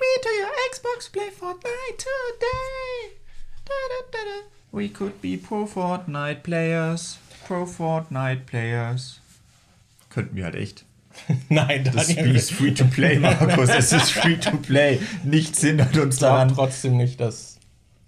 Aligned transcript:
me 0.00 0.12
to 0.22 0.28
your 0.40 0.52
Xbox, 0.72 1.10
play 1.12 1.30
Fortnite 1.30 1.98
today. 1.98 3.12
Da, 3.64 3.74
da, 3.90 4.18
da. 4.18 4.42
We 4.72 4.88
could 4.88 5.20
be 5.20 5.36
pro 5.36 5.66
Fortnite 5.66 6.42
players. 6.42 7.18
Pro 7.46 7.66
Fortnite 7.66 8.46
players. 8.46 9.20
Könnten 10.10 10.36
wir 10.36 10.44
halt 10.44 10.54
echt. 10.54 10.84
Nein, 11.50 11.84
Das 11.92 12.10
Spiel 12.10 12.34
ist 12.34 12.52
free 12.52 12.72
to 12.72 12.84
play, 12.86 13.18
Markus. 13.18 13.68
Es 13.68 13.92
ist 13.92 14.12
free 14.12 14.36
to 14.36 14.56
play. 14.56 14.98
Nichts 15.24 15.60
hindert 15.60 15.96
uns 15.98 16.14
Ich 16.16 16.20
daran. 16.20 16.54
trotzdem 16.54 16.96
nicht, 16.96 17.20
dass. 17.20 17.58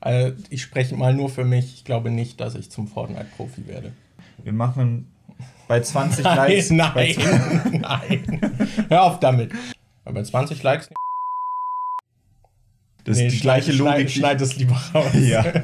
Also 0.01 0.35
ich 0.51 0.63
spreche 0.63 0.97
mal 0.97 1.13
nur 1.15 1.29
für 1.31 1.45
mich. 1.45 1.75
Ich 1.75 1.85
glaube 1.85 2.11
nicht, 2.11 2.41
dass 2.41 2.55
ich 2.55 2.71
zum 2.71 2.89
Fortnite-Profi 2.89 3.67
werde. 3.67 3.93
Wir 4.43 4.53
machen 4.53 5.11
bei 5.69 5.81
20 5.83 6.25
Nein, 6.25 6.37
Likes. 6.37 6.71
Nein, 6.71 7.15
nein. 7.81 8.54
Hör 8.89 9.03
auf 9.05 9.21
damit. 9.21 9.53
Aber 10.05 10.15
bei 10.15 10.23
20 10.23 10.63
Likes. 10.63 10.91
Das 13.05 13.19
ist 13.19 13.35
die 13.35 13.41
gleiche 13.41 13.73
Logik. 13.73 14.11
Schneid, 14.11 14.11
schneid 14.11 14.41
es 14.41 14.57
lieber 14.57 14.81
raus. 14.95 15.13
Ja. 15.15 15.45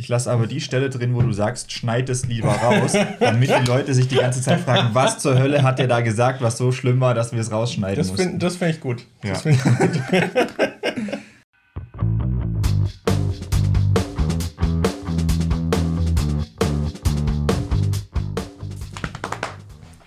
Ich 0.00 0.06
lasse 0.06 0.30
aber 0.30 0.46
die 0.46 0.60
Stelle 0.60 0.90
drin, 0.90 1.12
wo 1.16 1.22
du 1.22 1.32
sagst, 1.32 1.72
schneid 1.72 2.08
es 2.08 2.24
lieber 2.24 2.52
raus, 2.52 2.92
damit 3.18 3.50
die 3.50 3.66
Leute 3.66 3.92
sich 3.94 4.06
die 4.06 4.14
ganze 4.14 4.40
Zeit 4.40 4.60
fragen, 4.60 4.90
was 4.92 5.18
zur 5.18 5.36
Hölle 5.36 5.64
hat 5.64 5.80
der 5.80 5.88
da 5.88 6.02
gesagt, 6.02 6.40
was 6.40 6.56
so 6.56 6.70
schlimm 6.70 7.00
war, 7.00 7.14
dass 7.14 7.32
wir 7.32 7.40
es 7.40 7.50
rausschneiden 7.50 7.96
Das 7.96 8.06
mussten. 8.06 8.28
finde 8.28 8.38
das 8.46 8.54
find 8.54 8.70
ich 8.76 8.80
gut. 8.80 9.04
Ja. 9.24 9.30
Das 9.32 9.42
find 9.42 9.56
ich 9.56 9.62
gut. 9.64 10.00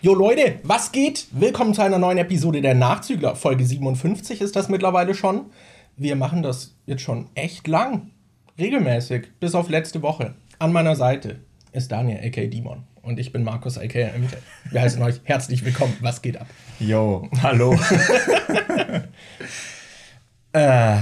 Jo 0.04 0.16
Leute, 0.16 0.56
was 0.64 0.92
geht? 0.92 1.28
Willkommen 1.30 1.76
zu 1.76 1.84
einer 1.84 2.00
neuen 2.00 2.18
Episode 2.18 2.60
der 2.60 2.74
Nachzügler. 2.74 3.36
Folge 3.36 3.64
57 3.64 4.42
ist 4.42 4.56
das 4.56 4.68
mittlerweile 4.68 5.14
schon. 5.14 5.52
Wir 5.96 6.16
machen 6.16 6.42
das 6.42 6.76
jetzt 6.88 7.04
schon 7.04 7.30
echt 7.36 7.68
lang. 7.68 8.10
Regelmäßig, 8.58 9.28
bis 9.40 9.54
auf 9.54 9.70
letzte 9.70 10.02
Woche. 10.02 10.34
An 10.58 10.74
meiner 10.74 10.96
Seite 10.96 11.42
ist 11.72 11.92
Daniel, 11.92 12.18
a.k.a. 12.18 12.48
Dimon. 12.48 12.82
Und 13.04 13.20
ich 13.20 13.32
bin 13.32 13.44
Markus, 13.44 13.78
a.k.a. 13.78 14.18
MJ. 14.18 14.38
Wir 14.72 14.82
heißen 14.82 15.00
euch 15.04 15.22
herzlich 15.24 15.64
willkommen. 15.64 15.96
Was 16.02 16.24
geht 16.24 16.42
ab? 16.42 16.48
Jo, 16.80 17.30
hallo. 17.44 17.74
äh, 20.54 20.98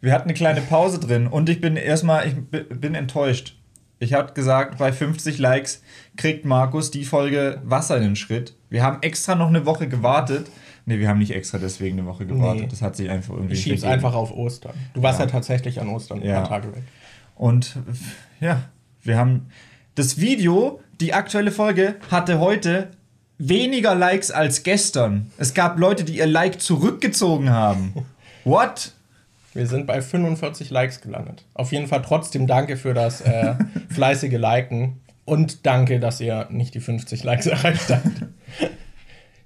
wir 0.00 0.12
hatten 0.14 0.30
eine 0.30 0.34
kleine 0.34 0.62
Pause 0.62 0.98
drin 0.98 1.26
und 1.26 1.50
ich 1.50 1.60
bin 1.60 1.76
erstmal, 1.76 2.26
ich 2.26 2.34
bin 2.70 2.94
enttäuscht. 2.94 3.54
Ich 3.98 4.12
habe 4.12 4.32
gesagt, 4.32 4.78
bei 4.78 4.92
50 4.92 5.38
Likes 5.38 5.82
kriegt 6.16 6.44
Markus 6.44 6.90
die 6.90 7.04
Folge 7.04 7.60
Wasser 7.64 7.96
in 7.96 8.02
den 8.02 8.16
Schritt. 8.16 8.54
Wir 8.68 8.82
haben 8.82 8.98
extra 9.02 9.34
noch 9.34 9.48
eine 9.48 9.66
Woche 9.66 9.88
gewartet. 9.88 10.48
Ne, 10.86 10.98
wir 10.98 11.08
haben 11.08 11.18
nicht 11.18 11.30
extra 11.34 11.58
deswegen 11.58 11.98
eine 11.98 12.06
Woche 12.06 12.26
gewartet. 12.26 12.62
Nee. 12.64 12.68
Das 12.68 12.82
hat 12.82 12.96
sich 12.96 13.08
einfach 13.08 13.34
irgendwie 13.34 13.54
Ich 13.54 13.62
schieb's 13.62 13.84
einfach 13.84 14.14
auf 14.14 14.32
Ostern. 14.32 14.74
Du 14.92 15.02
warst 15.02 15.18
ja, 15.20 15.24
Ja. 15.26 15.30
tatsächlich 15.30 15.80
an 15.80 15.88
Ostern 15.88 16.20
ein 16.20 16.26
Ja. 16.28 16.40
paar 16.40 16.48
Tage 16.60 16.74
weg. 16.74 16.82
Und 17.36 17.76
ja, 18.40 18.62
wir 19.02 19.16
haben 19.16 19.46
das 19.94 20.18
Video, 20.20 20.80
die 21.00 21.14
aktuelle 21.14 21.50
Folge, 21.52 21.96
hatte 22.10 22.38
heute 22.40 22.90
weniger 23.38 23.94
Likes 23.94 24.30
als 24.30 24.62
gestern. 24.62 25.30
Es 25.38 25.54
gab 25.54 25.78
Leute, 25.78 26.04
die 26.04 26.18
ihr 26.18 26.26
Like 26.26 26.60
zurückgezogen 26.60 27.50
haben. 27.50 27.94
What? 28.44 28.92
Wir 29.54 29.66
sind 29.66 29.86
bei 29.86 30.02
45 30.02 30.70
Likes 30.70 31.00
gelandet. 31.00 31.44
Auf 31.54 31.72
jeden 31.72 31.86
Fall 31.86 32.02
trotzdem 32.02 32.46
danke 32.46 32.76
für 32.76 32.92
das 32.92 33.20
äh, 33.20 33.54
fleißige 33.88 34.32
Liken 34.38 35.00
und 35.24 35.64
danke, 35.64 36.00
dass 36.00 36.20
ihr 36.20 36.48
nicht 36.50 36.74
die 36.74 36.80
50 36.80 37.22
Likes 37.24 37.46
erreicht 37.46 37.88
habt. 37.88 38.06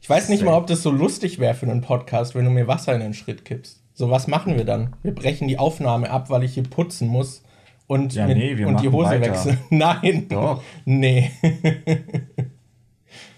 Ich 0.01 0.09
weiß 0.09 0.31
nicht 0.31 0.43
mal, 0.43 0.55
ob 0.55 0.67
das 0.67 0.83
so 0.83 0.91
lustig 0.91 1.39
wäre 1.39 1.55
für 1.55 1.67
einen 1.71 1.83
Podcast, 1.83 2.35
wenn 2.35 2.45
du 2.47 2.51
mir 2.51 2.67
Wasser 2.67 2.95
in 2.95 3.01
den 3.01 3.13
Schritt 3.15 3.45
kippst. 3.45 3.83
So, 3.93 4.11
was 4.11 4.27
machen 4.29 4.57
wir 4.57 4.65
dann? 4.65 4.97
Wir 5.03 5.15
brechen 5.15 5.49
die 5.49 5.59
Aufnahme 5.59 6.11
ab, 6.11 6.31
weil 6.31 6.45
ich 6.45 6.55
hier 6.55 6.63
putzen 6.63 7.09
muss 7.09 7.43
und, 7.87 8.15
Ja, 8.15 8.27
nee, 8.27 8.57
wir 8.57 8.69
und 8.69 8.81
die 8.81 8.89
Hose 8.89 9.11
weiter. 9.11 9.21
wechseln. 9.27 9.59
Nein. 9.71 10.27
Doch. 10.29 10.63
Nee. 10.87 11.31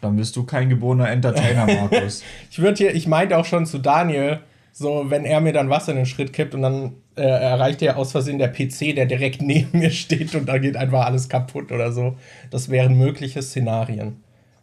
Dann 0.00 0.16
bist 0.16 0.36
du 0.36 0.44
kein 0.44 0.68
geborener 0.68 1.10
Entertainer, 1.10 1.66
Markus. 1.66 2.22
Ich 2.50 2.60
würde 2.60 2.78
hier, 2.78 2.94
ich 2.94 3.06
meinte 3.06 3.36
auch 3.38 3.44
schon 3.44 3.66
zu 3.66 3.78
Daniel, 3.78 4.40
so 4.72 5.06
wenn 5.08 5.24
er 5.24 5.40
mir 5.40 5.52
dann 5.52 5.70
Wasser 5.70 5.92
in 5.92 5.98
den 5.98 6.06
Schritt 6.06 6.32
kippt 6.32 6.54
und 6.54 6.62
dann 6.62 6.92
äh, 7.16 7.22
erreicht 7.22 7.82
er 7.82 7.96
aus 7.96 8.12
Versehen 8.12 8.38
der 8.38 8.48
PC, 8.48 8.94
der 8.94 9.06
direkt 9.06 9.42
neben 9.42 9.78
mir 9.78 9.90
steht 9.90 10.34
und 10.34 10.48
da 10.48 10.58
geht 10.58 10.76
einfach 10.76 11.04
alles 11.04 11.28
kaputt 11.28 11.72
oder 11.72 11.92
so. 11.92 12.16
Das 12.50 12.70
wären 12.70 12.96
mögliche 12.96 13.42
Szenarien. 13.42 14.22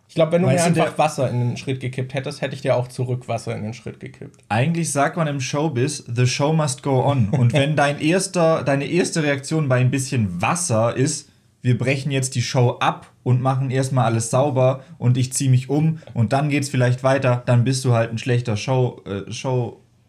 Ich 0.09 0.15
glaube, 0.15 0.31
wenn 0.31 0.41
du 0.41 0.47
Weißt 0.47 0.69
mir 0.69 0.73
du, 0.73 0.81
einfach 0.81 0.97
Wasser 0.97 1.29
in 1.29 1.39
den 1.39 1.57
Schritt 1.57 1.81
gekippt 1.81 2.13
hättest, 2.13 2.41
hätte 2.41 2.55
ich 2.55 2.61
dir 2.61 2.77
auch 2.77 2.87
zurück 2.87 3.27
Wasser 3.27 3.55
in 3.55 3.63
den 3.63 3.73
Schritt 3.73 3.99
gekippt. 3.99 4.39
Eigentlich 4.47 4.91
sagt 4.91 5.17
man 5.17 5.27
im 5.27 5.41
Showbiz, 5.41 6.03
the 6.07 6.25
show 6.25 6.53
must 6.53 6.81
go 6.81 7.03
on. 7.03 7.29
Und 7.29 7.51
wenn 7.51 7.75
dein 7.75 7.99
erster, 7.99 8.63
deine 8.63 8.85
erste 8.85 9.21
Reaktion 9.23 9.67
bei 9.67 9.79
ein 9.79 9.91
bisschen 9.91 10.41
Wasser 10.41 10.95
ist, 10.95 11.29
wir 11.61 11.77
brechen 11.77 12.11
jetzt 12.11 12.35
die 12.35 12.41
Show 12.41 12.77
ab 12.79 13.11
und 13.23 13.41
machen 13.41 13.69
erstmal 13.69 14.05
alles 14.05 14.29
sauber 14.29 14.83
und 14.97 15.17
ich 15.17 15.33
ziehe 15.33 15.49
mich 15.49 15.69
um 15.69 15.99
und 16.13 16.31
dann 16.31 16.49
geht's 16.49 16.69
vielleicht 16.69 17.03
weiter, 17.03 17.43
dann 17.45 17.65
bist 17.65 17.83
du 17.83 17.91
halt 17.91 18.09
ein 18.09 18.17
schlechter 18.17 18.55
Show, 18.55 19.01
äh, 19.05 19.29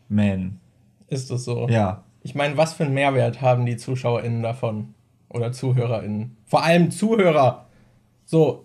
Showman. 0.08 0.58
Ist 1.08 1.30
das 1.30 1.44
so? 1.44 1.69
Ja. 1.69 2.02
Ich 2.22 2.34
meine, 2.34 2.56
was 2.56 2.74
für 2.74 2.84
einen 2.84 2.94
Mehrwert 2.94 3.41
haben 3.41 3.64
die 3.66 3.76
ZuschauerInnen 3.76 4.42
davon? 4.42 4.94
Oder 5.30 5.52
ZuhörerInnen? 5.52 6.36
Vor 6.46 6.62
allem 6.64 6.91
Zuhörer. 6.91 7.66
So, 8.24 8.64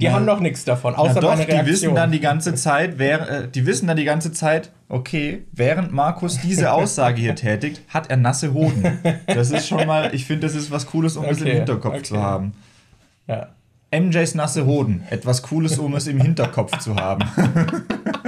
die 0.00 0.04
Na- 0.06 0.12
haben 0.12 0.26
doch 0.26 0.40
nichts 0.40 0.64
davon, 0.64 0.94
außer 0.94 1.14
Na 1.14 1.20
doch, 1.20 1.28
meine 1.30 1.44
die 1.46 1.52
Reaktion. 1.52 1.72
wissen 1.74 1.94
dann 1.94 2.12
die 2.12 2.20
ganze 2.20 2.54
Zeit, 2.54 2.98
wer, 2.98 3.30
äh, 3.44 3.48
die 3.48 3.66
wissen 3.66 3.86
dann 3.86 3.96
die 3.96 4.04
ganze 4.04 4.32
Zeit, 4.32 4.70
okay, 4.88 5.44
während 5.52 5.92
Markus 5.92 6.38
diese 6.40 6.72
Aussage 6.72 7.20
hier 7.20 7.34
tätigt, 7.34 7.82
hat 7.88 8.10
er 8.10 8.16
nasse 8.16 8.52
Hoden. 8.54 8.98
Das 9.26 9.50
ist 9.50 9.66
schon 9.68 9.86
mal, 9.86 10.14
ich 10.14 10.24
finde, 10.26 10.46
das 10.46 10.54
ist 10.56 10.70
was 10.70 10.86
Cooles, 10.86 11.16
um 11.16 11.24
es 11.24 11.38
im 11.40 11.46
Okay, 11.46 11.56
Hinterkopf 11.56 11.94
okay. 11.94 12.02
zu 12.02 12.18
haben. 12.22 12.52
ja. 13.26 13.48
MJs 13.90 14.34
nasse 14.34 14.66
Hoden. 14.66 15.02
Etwas 15.08 15.42
Cooles, 15.42 15.78
um 15.78 15.94
es 15.94 16.06
im 16.06 16.20
Hinterkopf 16.20 16.76
zu 16.78 16.94
haben. 16.96 17.24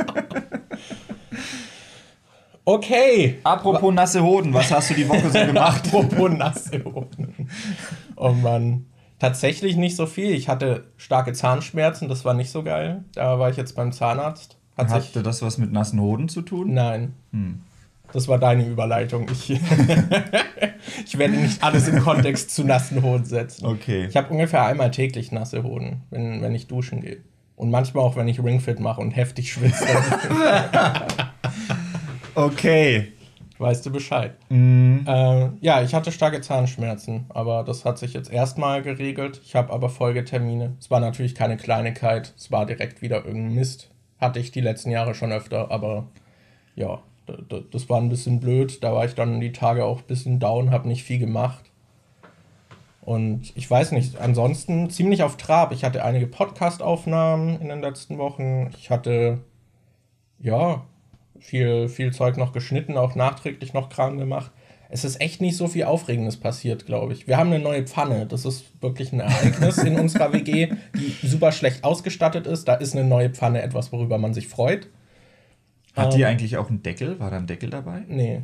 Okay. 2.70 3.38
Apropos 3.42 3.92
nasse 3.92 4.22
Hoden, 4.22 4.54
was 4.54 4.70
hast 4.70 4.90
du 4.90 4.94
die 4.94 5.08
Woche 5.08 5.28
so 5.28 5.38
gemacht? 5.44 5.86
Apropos 5.92 6.30
nasse 6.30 6.84
Hoden. 6.84 7.48
Oh 8.14 8.30
Mann. 8.30 8.86
Tatsächlich 9.18 9.76
nicht 9.76 9.96
so 9.96 10.06
viel. 10.06 10.30
Ich 10.30 10.48
hatte 10.48 10.84
starke 10.96 11.32
Zahnschmerzen, 11.32 12.08
das 12.08 12.24
war 12.24 12.32
nicht 12.32 12.50
so 12.50 12.62
geil. 12.62 13.04
Da 13.14 13.40
war 13.40 13.50
ich 13.50 13.56
jetzt 13.56 13.74
beim 13.74 13.90
Zahnarzt. 13.90 14.56
Hat. 14.76 14.88
Hatte 14.88 15.24
das 15.24 15.42
was 15.42 15.58
mit 15.58 15.72
nassen 15.72 16.00
Hoden 16.00 16.28
zu 16.28 16.42
tun? 16.42 16.72
Nein. 16.72 17.14
Hm. 17.32 17.60
Das 18.12 18.28
war 18.28 18.38
deine 18.38 18.64
Überleitung. 18.64 19.26
Ich, 19.32 19.50
ich 21.04 21.18
werde 21.18 21.34
nicht 21.34 21.62
alles 21.64 21.88
im 21.88 22.00
Kontext 22.00 22.54
zu 22.54 22.62
nassen 22.62 23.02
Hoden 23.02 23.24
setzen. 23.24 23.66
Okay. 23.66 24.06
Ich 24.06 24.16
habe 24.16 24.32
ungefähr 24.32 24.64
einmal 24.64 24.92
täglich 24.92 25.32
nasse 25.32 25.64
Hoden, 25.64 26.02
wenn, 26.10 26.40
wenn 26.40 26.54
ich 26.54 26.68
duschen 26.68 27.00
gehe. 27.00 27.18
Und 27.56 27.70
manchmal 27.70 28.04
auch, 28.04 28.14
wenn 28.16 28.28
ich 28.28 28.42
Ringfit 28.42 28.78
mache 28.78 29.00
und 29.00 29.10
heftig 29.10 29.52
schwitze. 29.52 29.86
Okay. 32.44 33.12
weißt 33.58 33.84
du 33.84 33.90
Bescheid. 33.92 34.36
Mhm. 34.48 35.04
Äh, 35.06 35.50
ja, 35.60 35.82
ich 35.82 35.94
hatte 35.94 36.12
starke 36.12 36.40
Zahnschmerzen, 36.40 37.26
aber 37.28 37.62
das 37.62 37.84
hat 37.84 37.98
sich 37.98 38.14
jetzt 38.14 38.32
erstmal 38.32 38.82
geregelt. 38.82 39.40
Ich 39.44 39.54
habe 39.54 39.72
aber 39.72 39.88
Folgetermine. 39.90 40.76
Es 40.80 40.90
war 40.90 41.00
natürlich 41.00 41.34
keine 41.34 41.56
Kleinigkeit, 41.56 42.32
es 42.36 42.50
war 42.50 42.66
direkt 42.66 43.02
wieder 43.02 43.24
irgendein 43.24 43.54
Mist. 43.54 43.90
Hatte 44.18 44.38
ich 44.38 44.50
die 44.50 44.60
letzten 44.60 44.90
Jahre 44.90 45.14
schon 45.14 45.32
öfter, 45.32 45.70
aber 45.70 46.08
ja, 46.74 47.00
das 47.70 47.88
war 47.88 47.98
ein 47.98 48.08
bisschen 48.08 48.40
blöd. 48.40 48.82
Da 48.82 48.92
war 48.92 49.04
ich 49.04 49.14
dann 49.14 49.40
die 49.40 49.52
Tage 49.52 49.84
auch 49.84 49.98
ein 49.98 50.06
bisschen 50.06 50.38
down, 50.40 50.70
habe 50.70 50.88
nicht 50.88 51.04
viel 51.04 51.18
gemacht. 51.18 51.64
Und 53.02 53.52
ich 53.56 53.70
weiß 53.70 53.92
nicht, 53.92 54.20
ansonsten 54.20 54.90
ziemlich 54.90 55.22
auf 55.22 55.36
Trab. 55.36 55.72
Ich 55.72 55.84
hatte 55.84 56.04
einige 56.04 56.26
Podcast-Aufnahmen 56.26 57.60
in 57.60 57.68
den 57.68 57.80
letzten 57.80 58.18
Wochen. 58.18 58.70
Ich 58.78 58.90
hatte, 58.90 59.38
ja, 60.38 60.82
viel, 61.40 61.88
viel 61.88 62.12
Zeug 62.12 62.36
noch 62.36 62.52
geschnitten, 62.52 62.96
auch 62.96 63.14
nachträglich 63.14 63.72
noch 63.72 63.88
Kram 63.88 64.18
gemacht. 64.18 64.50
Es 64.92 65.04
ist 65.04 65.20
echt 65.20 65.40
nicht 65.40 65.56
so 65.56 65.68
viel 65.68 65.84
Aufregendes 65.84 66.36
passiert, 66.36 66.84
glaube 66.84 67.12
ich. 67.12 67.28
Wir 67.28 67.36
haben 67.36 67.52
eine 67.52 67.62
neue 67.62 67.84
Pfanne. 67.84 68.26
Das 68.26 68.44
ist 68.44 68.64
wirklich 68.82 69.12
ein 69.12 69.20
Ereignis 69.20 69.78
in 69.78 69.98
unserer 69.98 70.32
WG, 70.32 70.72
die 70.96 71.26
super 71.26 71.52
schlecht 71.52 71.84
ausgestattet 71.84 72.46
ist. 72.48 72.66
Da 72.66 72.74
ist 72.74 72.96
eine 72.96 73.06
neue 73.06 73.30
Pfanne 73.30 73.62
etwas, 73.62 73.92
worüber 73.92 74.18
man 74.18 74.34
sich 74.34 74.48
freut. 74.48 74.88
Hat 75.94 76.14
die 76.14 76.24
eigentlich 76.24 76.56
auch 76.56 76.68
einen 76.68 76.82
Deckel? 76.82 77.18
War 77.20 77.30
da 77.30 77.36
ein 77.36 77.46
Deckel 77.46 77.70
dabei? 77.70 78.02
Nee, 78.08 78.42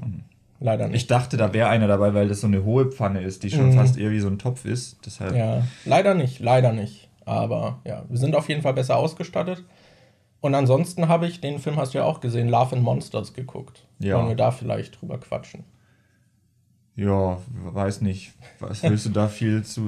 leider 0.60 0.86
nicht. 0.88 0.96
Ich 1.02 1.06
dachte, 1.06 1.36
da 1.36 1.52
wäre 1.52 1.68
einer 1.68 1.86
dabei, 1.88 2.14
weil 2.14 2.28
das 2.28 2.40
so 2.40 2.46
eine 2.46 2.64
hohe 2.64 2.90
Pfanne 2.92 3.22
ist, 3.22 3.42
die 3.42 3.50
schon 3.50 3.70
Mhm. 3.70 3.74
fast 3.74 3.98
eher 3.98 4.10
wie 4.10 4.20
so 4.20 4.28
ein 4.28 4.38
Topf 4.38 4.64
ist. 4.64 4.98
Deshalb. 5.04 5.34
Ja, 5.34 5.62
leider 5.84 6.14
nicht, 6.14 6.38
leider 6.40 6.72
nicht. 6.72 7.08
Aber 7.24 7.80
ja, 7.84 8.04
wir 8.08 8.18
sind 8.18 8.36
auf 8.36 8.48
jeden 8.48 8.62
Fall 8.62 8.74
besser 8.74 8.96
ausgestattet. 8.96 9.64
Und 10.40 10.54
ansonsten 10.54 11.08
habe 11.08 11.26
ich, 11.26 11.40
den 11.40 11.58
Film 11.58 11.76
hast 11.76 11.94
du 11.94 11.98
ja 11.98 12.04
auch 12.04 12.20
gesehen, 12.20 12.48
Love 12.48 12.76
and 12.76 12.84
Monsters 12.84 13.32
geguckt. 13.34 13.86
Ja. 13.98 14.16
Wollen 14.16 14.28
wir 14.28 14.36
da 14.36 14.50
vielleicht 14.50 15.00
drüber 15.00 15.18
quatschen? 15.18 15.64
Ja, 16.94 17.38
weiß 17.64 18.00
nicht. 18.00 18.32
Was 18.58 18.82
willst 18.82 19.06
du 19.06 19.10
da 19.10 19.28
viel 19.28 19.62
zu, 19.64 19.82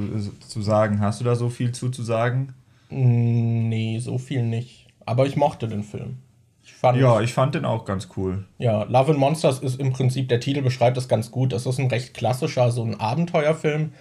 zu 0.47 0.61
sagen? 0.63 1.01
Hast 1.01 1.21
du 1.21 1.25
da 1.25 1.37
so 1.37 1.49
viel 1.49 1.73
zu, 1.73 1.89
zu 1.91 2.03
sagen? 2.03 2.55
Mm, 2.91 3.69
Nee, 3.69 3.99
so 4.01 4.19
viel 4.19 4.43
nicht. 4.43 4.87
aber 5.07 5.27
ich 5.27 5.37
mochte 5.37 5.69
den 5.69 5.83
Film. 5.85 6.19
Ich 6.63 6.75
fand, 6.75 6.99
ja, 6.99 7.21
ich 7.23 7.33
fand 7.33 7.55
den 7.55 7.65
auch 7.65 7.87
ganz 7.87 8.09
cool. 8.17 8.45
Ja, 8.59 8.83
Love 8.85 9.13
and 9.13 9.19
Monsters 9.21 9.61
ist 9.61 9.81
im 9.81 9.91
Prinzip, 9.93 10.29
der 10.29 10.41
Titel 10.41 10.61
beschreibt 10.61 10.99
das 10.99 11.09
ganz 11.09 11.31
gut. 11.31 11.53
Das 11.55 11.65
ist 11.65 11.79
ein 11.81 11.87
recht 11.89 12.13
klassischer, 12.13 12.71
so 12.71 12.83
ein 12.85 13.01
Abenteuerfilm. 13.01 13.93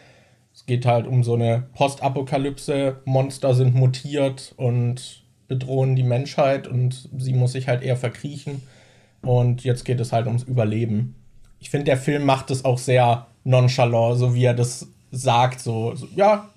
Es 0.53 0.65
geht 0.65 0.85
halt 0.85 1.07
um 1.07 1.23
so 1.23 1.35
eine 1.35 1.67
Postapokalypse. 1.75 2.97
Monster 3.05 3.53
sind 3.55 3.73
mutiert 3.73 4.53
und 4.57 5.23
bedrohen 5.47 5.95
die 5.95 6.03
Menschheit 6.03 6.67
und 6.67 7.09
sie 7.17 7.33
muss 7.33 7.53
sich 7.53 7.67
halt 7.67 7.83
eher 7.83 7.97
verkriechen. 7.97 8.61
Und 9.21 9.63
jetzt 9.63 9.85
geht 9.85 9.99
es 9.99 10.11
halt 10.11 10.27
ums 10.27 10.43
Überleben. 10.43 11.15
Ich 11.59 11.69
finde, 11.69 11.85
der 11.85 11.97
Film 11.97 12.25
macht 12.25 12.51
es 12.51 12.65
auch 12.65 12.77
sehr 12.77 13.27
nonchalant, 13.43 14.19
so 14.19 14.35
wie 14.35 14.43
er 14.43 14.53
das 14.53 14.87
sagt. 15.11 15.59
So, 15.59 15.95
so, 15.95 16.07
ja, 16.15 16.49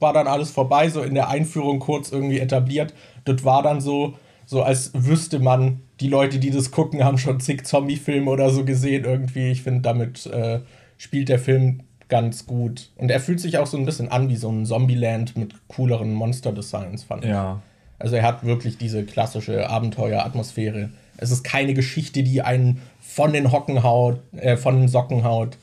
war 0.00 0.12
dann 0.12 0.26
alles 0.26 0.50
vorbei, 0.50 0.88
so 0.88 1.02
in 1.02 1.14
der 1.14 1.28
Einführung 1.28 1.78
kurz 1.78 2.10
irgendwie 2.10 2.40
etabliert. 2.40 2.94
Das 3.24 3.44
war 3.44 3.62
dann 3.62 3.80
so, 3.80 4.14
so 4.46 4.62
als 4.62 4.90
wüsste 4.94 5.38
man, 5.38 5.80
die 6.00 6.08
Leute, 6.08 6.38
die 6.38 6.50
das 6.50 6.70
gucken, 6.70 7.04
haben 7.04 7.18
schon 7.18 7.40
zig 7.40 7.66
Zombie-Filme 7.66 8.30
oder 8.30 8.50
so 8.50 8.64
gesehen 8.64 9.04
irgendwie. 9.04 9.50
Ich 9.50 9.62
finde, 9.62 9.80
damit 9.80 10.26
äh, 10.26 10.60
spielt 10.96 11.28
der 11.28 11.38
Film 11.38 11.80
ganz 12.08 12.46
gut. 12.46 12.90
Und 12.96 13.10
er 13.10 13.20
fühlt 13.20 13.40
sich 13.40 13.58
auch 13.58 13.66
so 13.66 13.76
ein 13.76 13.84
bisschen 13.84 14.08
an 14.08 14.28
wie 14.28 14.36
so 14.36 14.50
ein 14.50 14.64
Zombieland 14.64 15.36
mit 15.36 15.54
cooleren 15.68 16.14
Monster-Designs, 16.14 17.04
fand 17.04 17.24
ich. 17.24 17.30
Ja. 17.30 17.60
Also 17.98 18.16
er 18.16 18.22
hat 18.22 18.44
wirklich 18.44 18.78
diese 18.78 19.04
klassische 19.04 19.68
Abenteuer-Atmosphäre. 19.68 20.90
Es 21.16 21.30
ist 21.30 21.42
keine 21.42 21.74
Geschichte, 21.74 22.22
die 22.22 22.42
einen 22.42 22.80
von 23.00 23.32
den 23.32 23.50
Hocken 23.50 23.82
haut, 23.82 24.20
äh, 24.36 24.56
von 24.56 24.78
den 24.78 24.88
Socken 24.88 25.24
haut. 25.24 25.58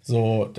So, 0.00 0.50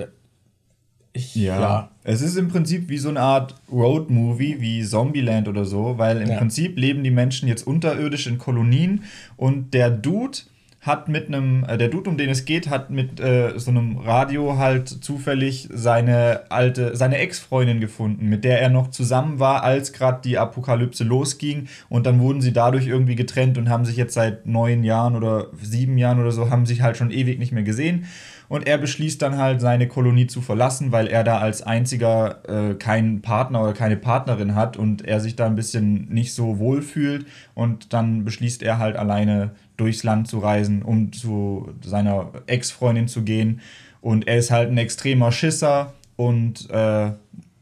ich, 1.12 1.34
ja. 1.34 1.60
ja. 1.60 1.90
Es 2.04 2.20
ist 2.20 2.36
im 2.36 2.48
Prinzip 2.48 2.88
wie 2.88 2.98
so 2.98 3.08
eine 3.08 3.20
Art 3.20 3.54
Road-Movie, 3.72 4.60
wie 4.60 4.84
Zombieland 4.84 5.48
oder 5.48 5.64
so, 5.64 5.98
weil 5.98 6.20
im 6.20 6.30
ja. 6.30 6.36
Prinzip 6.36 6.78
leben 6.78 7.02
die 7.02 7.10
Menschen 7.10 7.48
jetzt 7.48 7.66
unterirdisch 7.66 8.26
in 8.26 8.38
Kolonien 8.38 9.04
und 9.36 9.74
der 9.74 9.90
Dude 9.90 10.38
hat 10.86 11.08
mit 11.08 11.28
einem, 11.28 11.64
äh, 11.64 11.76
der 11.76 11.88
Dude, 11.88 12.08
um 12.08 12.16
den 12.16 12.30
es 12.30 12.44
geht, 12.44 12.70
hat 12.70 12.90
mit 12.90 13.20
äh, 13.20 13.58
so 13.58 13.70
einem 13.70 13.98
Radio 13.98 14.56
halt 14.56 14.88
zufällig 14.88 15.68
seine 15.72 16.42
alte, 16.48 16.96
seine 16.96 17.18
Ex-Freundin 17.18 17.80
gefunden, 17.80 18.28
mit 18.28 18.44
der 18.44 18.60
er 18.60 18.70
noch 18.70 18.90
zusammen 18.90 19.40
war, 19.40 19.64
als 19.64 19.92
gerade 19.92 20.20
die 20.24 20.38
Apokalypse 20.38 21.04
losging. 21.04 21.68
Und 21.88 22.06
dann 22.06 22.20
wurden 22.20 22.40
sie 22.40 22.52
dadurch 22.52 22.86
irgendwie 22.86 23.16
getrennt 23.16 23.58
und 23.58 23.68
haben 23.68 23.84
sich 23.84 23.96
jetzt 23.96 24.14
seit 24.14 24.46
neun 24.46 24.84
Jahren 24.84 25.16
oder 25.16 25.48
sieben 25.60 25.98
Jahren 25.98 26.20
oder 26.20 26.30
so, 26.30 26.50
haben 26.50 26.66
sich 26.66 26.82
halt 26.82 26.96
schon 26.96 27.10
ewig 27.10 27.38
nicht 27.38 27.52
mehr 27.52 27.64
gesehen. 27.64 28.06
Und 28.48 28.66
er 28.66 28.78
beschließt 28.78 29.20
dann 29.22 29.38
halt, 29.38 29.60
seine 29.60 29.88
Kolonie 29.88 30.26
zu 30.26 30.40
verlassen, 30.40 30.92
weil 30.92 31.08
er 31.08 31.24
da 31.24 31.38
als 31.38 31.62
einziger 31.62 32.42
äh, 32.48 32.74
keinen 32.74 33.22
Partner 33.22 33.62
oder 33.62 33.72
keine 33.72 33.96
Partnerin 33.96 34.54
hat 34.54 34.76
und 34.76 35.04
er 35.04 35.20
sich 35.20 35.34
da 35.34 35.46
ein 35.46 35.56
bisschen 35.56 36.08
nicht 36.10 36.32
so 36.32 36.58
wohl 36.58 36.82
fühlt. 36.82 37.26
Und 37.54 37.92
dann 37.92 38.24
beschließt 38.24 38.62
er 38.62 38.78
halt 38.78 38.96
alleine 38.96 39.50
durchs 39.76 40.02
Land 40.02 40.28
zu 40.28 40.38
reisen, 40.38 40.82
um 40.82 41.12
zu 41.12 41.70
seiner 41.82 42.30
Ex-Freundin 42.46 43.08
zu 43.08 43.22
gehen. 43.22 43.60
Und 44.00 44.26
er 44.28 44.36
ist 44.36 44.50
halt 44.50 44.70
ein 44.70 44.78
extremer 44.78 45.32
Schisser 45.32 45.92
und 46.16 46.70
äh, 46.70 47.10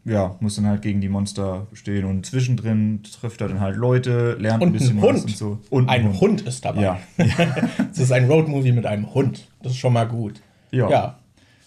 ja, 0.07 0.37
muss 0.41 0.57
dann 0.57 0.67
halt 0.67 0.83
gegen 0.83 1.01
die 1.01 1.09
Monster 1.09 1.67
stehen. 1.73 2.05
Und 2.05 2.27
zwischendrin 2.27 3.01
trifft 3.03 3.41
er 3.41 3.49
dann 3.49 3.61
halt 3.61 3.77
Leute, 3.77 4.37
lernt 4.39 4.63
und 4.63 4.69
ein 4.69 4.73
bisschen 4.73 4.99
ein 4.99 5.03
Hund. 5.03 5.15
was 5.15 5.25
und 5.25 5.37
so. 5.37 5.59
Und 5.71 5.89
ein, 5.89 6.05
Hund. 6.05 6.21
Hund. 6.21 6.41
ist 6.43 6.65
dabei. 6.65 6.83
Ja. 6.83 6.99
Es 7.91 7.99
ist 7.99 8.13
ein 8.13 8.27
Roadmovie 8.27 8.73
mit 8.73 8.87
einem 8.87 9.15
Hund. 9.15 9.49
Das 9.63 9.73
ist 9.73 9.79
schon 9.79 9.93
mal 9.93 10.07
gut. 10.07 10.41
Ja. 10.71 10.91
ja. 10.91 11.19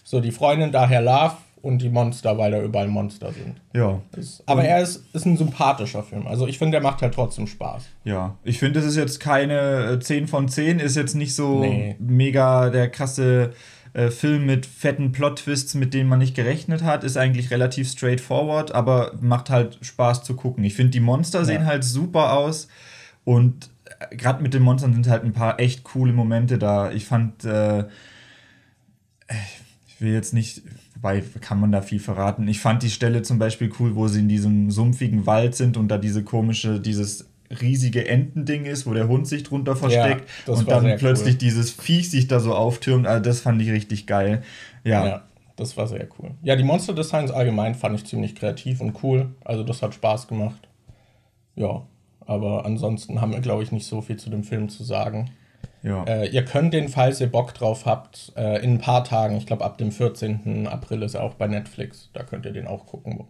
So, 0.04 0.20
die 0.20 0.30
Freundin 0.30 0.72
daher 0.72 1.00
Love 1.02 1.36
und 1.62 1.82
die 1.82 1.88
Monster, 1.88 2.38
weil 2.38 2.50
da 2.52 2.62
überall 2.62 2.88
Monster 2.88 3.32
sind. 3.32 3.60
Ja. 3.74 4.00
Ist, 4.16 4.42
aber 4.46 4.64
er 4.64 4.82
ist, 4.82 5.04
ist 5.12 5.26
ein 5.26 5.36
sympathischer 5.36 6.02
Film. 6.02 6.26
Also 6.26 6.46
ich 6.46 6.58
finde, 6.58 6.72
der 6.72 6.80
macht 6.82 7.02
halt 7.02 7.14
trotzdem 7.14 7.46
Spaß. 7.46 7.84
Ja. 8.04 8.36
Ich 8.44 8.58
finde, 8.58 8.80
es 8.80 8.86
ist 8.86 8.96
jetzt 8.96 9.20
keine 9.20 9.98
10 10.00 10.24
äh, 10.24 10.26
von 10.26 10.48
10, 10.48 10.78
ist 10.78 10.96
jetzt 10.96 11.14
nicht 11.14 11.34
so 11.34 11.60
nee. 11.60 11.96
mega 11.98 12.70
der 12.70 12.88
krasse 12.88 13.52
äh, 13.92 14.10
Film 14.10 14.46
mit 14.46 14.66
fetten 14.66 15.12
Plot-Twists, 15.12 15.74
mit 15.74 15.94
denen 15.94 16.08
man 16.08 16.18
nicht 16.18 16.34
gerechnet 16.34 16.82
hat. 16.82 17.04
Ist 17.04 17.16
eigentlich 17.16 17.50
relativ 17.50 17.90
straightforward, 17.90 18.72
aber 18.72 19.12
macht 19.20 19.50
halt 19.50 19.78
Spaß 19.80 20.22
zu 20.22 20.36
gucken. 20.36 20.64
Ich 20.64 20.74
finde, 20.74 20.90
die 20.90 21.00
Monster 21.00 21.40
ja. 21.40 21.44
sehen 21.44 21.66
halt 21.66 21.84
super 21.84 22.34
aus 22.34 22.68
und 23.24 23.70
äh, 24.00 24.16
gerade 24.16 24.42
mit 24.42 24.54
den 24.54 24.62
Monstern 24.62 24.92
sind 24.92 25.08
halt 25.08 25.24
ein 25.24 25.32
paar 25.32 25.58
echt 25.60 25.84
coole 25.84 26.12
Momente 26.12 26.58
da. 26.58 26.90
Ich 26.92 27.06
fand. 27.06 27.44
Äh, 27.44 27.84
ich 29.98 30.00
will 30.00 30.12
jetzt 30.12 30.32
nicht, 30.32 30.62
wobei 31.00 31.22
kann 31.40 31.60
man 31.60 31.70
da 31.70 31.80
viel 31.80 32.00
verraten. 32.00 32.48
Ich 32.48 32.60
fand 32.60 32.82
die 32.82 32.90
Stelle 32.90 33.22
zum 33.22 33.38
Beispiel 33.38 33.70
cool, 33.78 33.94
wo 33.94 34.08
sie 34.08 34.20
in 34.20 34.28
diesem 34.28 34.70
sumpfigen 34.70 35.26
Wald 35.26 35.54
sind 35.54 35.76
und 35.76 35.88
da 35.88 35.98
diese 35.98 36.24
komische, 36.24 36.80
dieses 36.80 37.28
riesige 37.50 38.06
Entending 38.06 38.66
ist, 38.66 38.86
wo 38.86 38.92
der 38.92 39.08
Hund 39.08 39.26
sich 39.26 39.44
drunter 39.44 39.76
versteckt 39.76 40.28
ja, 40.46 40.52
und 40.52 40.70
dann 40.70 40.98
plötzlich 40.98 41.34
cool. 41.34 41.38
dieses 41.38 41.70
Viech 41.70 42.10
sich 42.10 42.26
da 42.26 42.40
so 42.40 42.54
auftürmt. 42.54 43.06
Also 43.06 43.22
das 43.22 43.40
fand 43.40 43.62
ich 43.62 43.70
richtig 43.70 44.06
geil. 44.06 44.42
Ja. 44.84 45.06
ja. 45.06 45.22
Das 45.56 45.76
war 45.76 45.88
sehr 45.88 46.06
cool. 46.18 46.32
Ja, 46.42 46.54
die 46.54 46.62
Monster 46.62 46.94
Designs 46.94 47.32
allgemein 47.32 47.74
fand 47.74 47.96
ich 47.96 48.04
ziemlich 48.04 48.36
kreativ 48.36 48.80
und 48.80 49.02
cool. 49.02 49.34
Also 49.44 49.64
das 49.64 49.82
hat 49.82 49.94
Spaß 49.94 50.28
gemacht. 50.28 50.68
Ja, 51.56 51.82
aber 52.20 52.64
ansonsten 52.64 53.20
haben 53.20 53.32
wir, 53.32 53.40
glaube 53.40 53.64
ich, 53.64 53.72
nicht 53.72 53.86
so 53.86 54.00
viel 54.00 54.16
zu 54.18 54.30
dem 54.30 54.44
Film 54.44 54.68
zu 54.68 54.84
sagen. 54.84 55.30
Ja. 55.82 56.04
Äh, 56.04 56.28
ihr 56.28 56.44
könnt 56.44 56.74
den, 56.74 56.88
falls 56.88 57.20
ihr 57.20 57.30
Bock 57.30 57.54
drauf 57.54 57.86
habt, 57.86 58.32
äh, 58.36 58.62
in 58.62 58.74
ein 58.74 58.78
paar 58.78 59.04
Tagen, 59.04 59.36
ich 59.36 59.46
glaube 59.46 59.64
ab 59.64 59.78
dem 59.78 59.92
14. 59.92 60.66
April 60.66 61.02
ist 61.02 61.14
er 61.14 61.22
auch 61.22 61.34
bei 61.34 61.46
Netflix, 61.46 62.10
da 62.12 62.22
könnt 62.22 62.46
ihr 62.46 62.52
den 62.52 62.66
auch 62.66 62.86
gucken. 62.86 63.24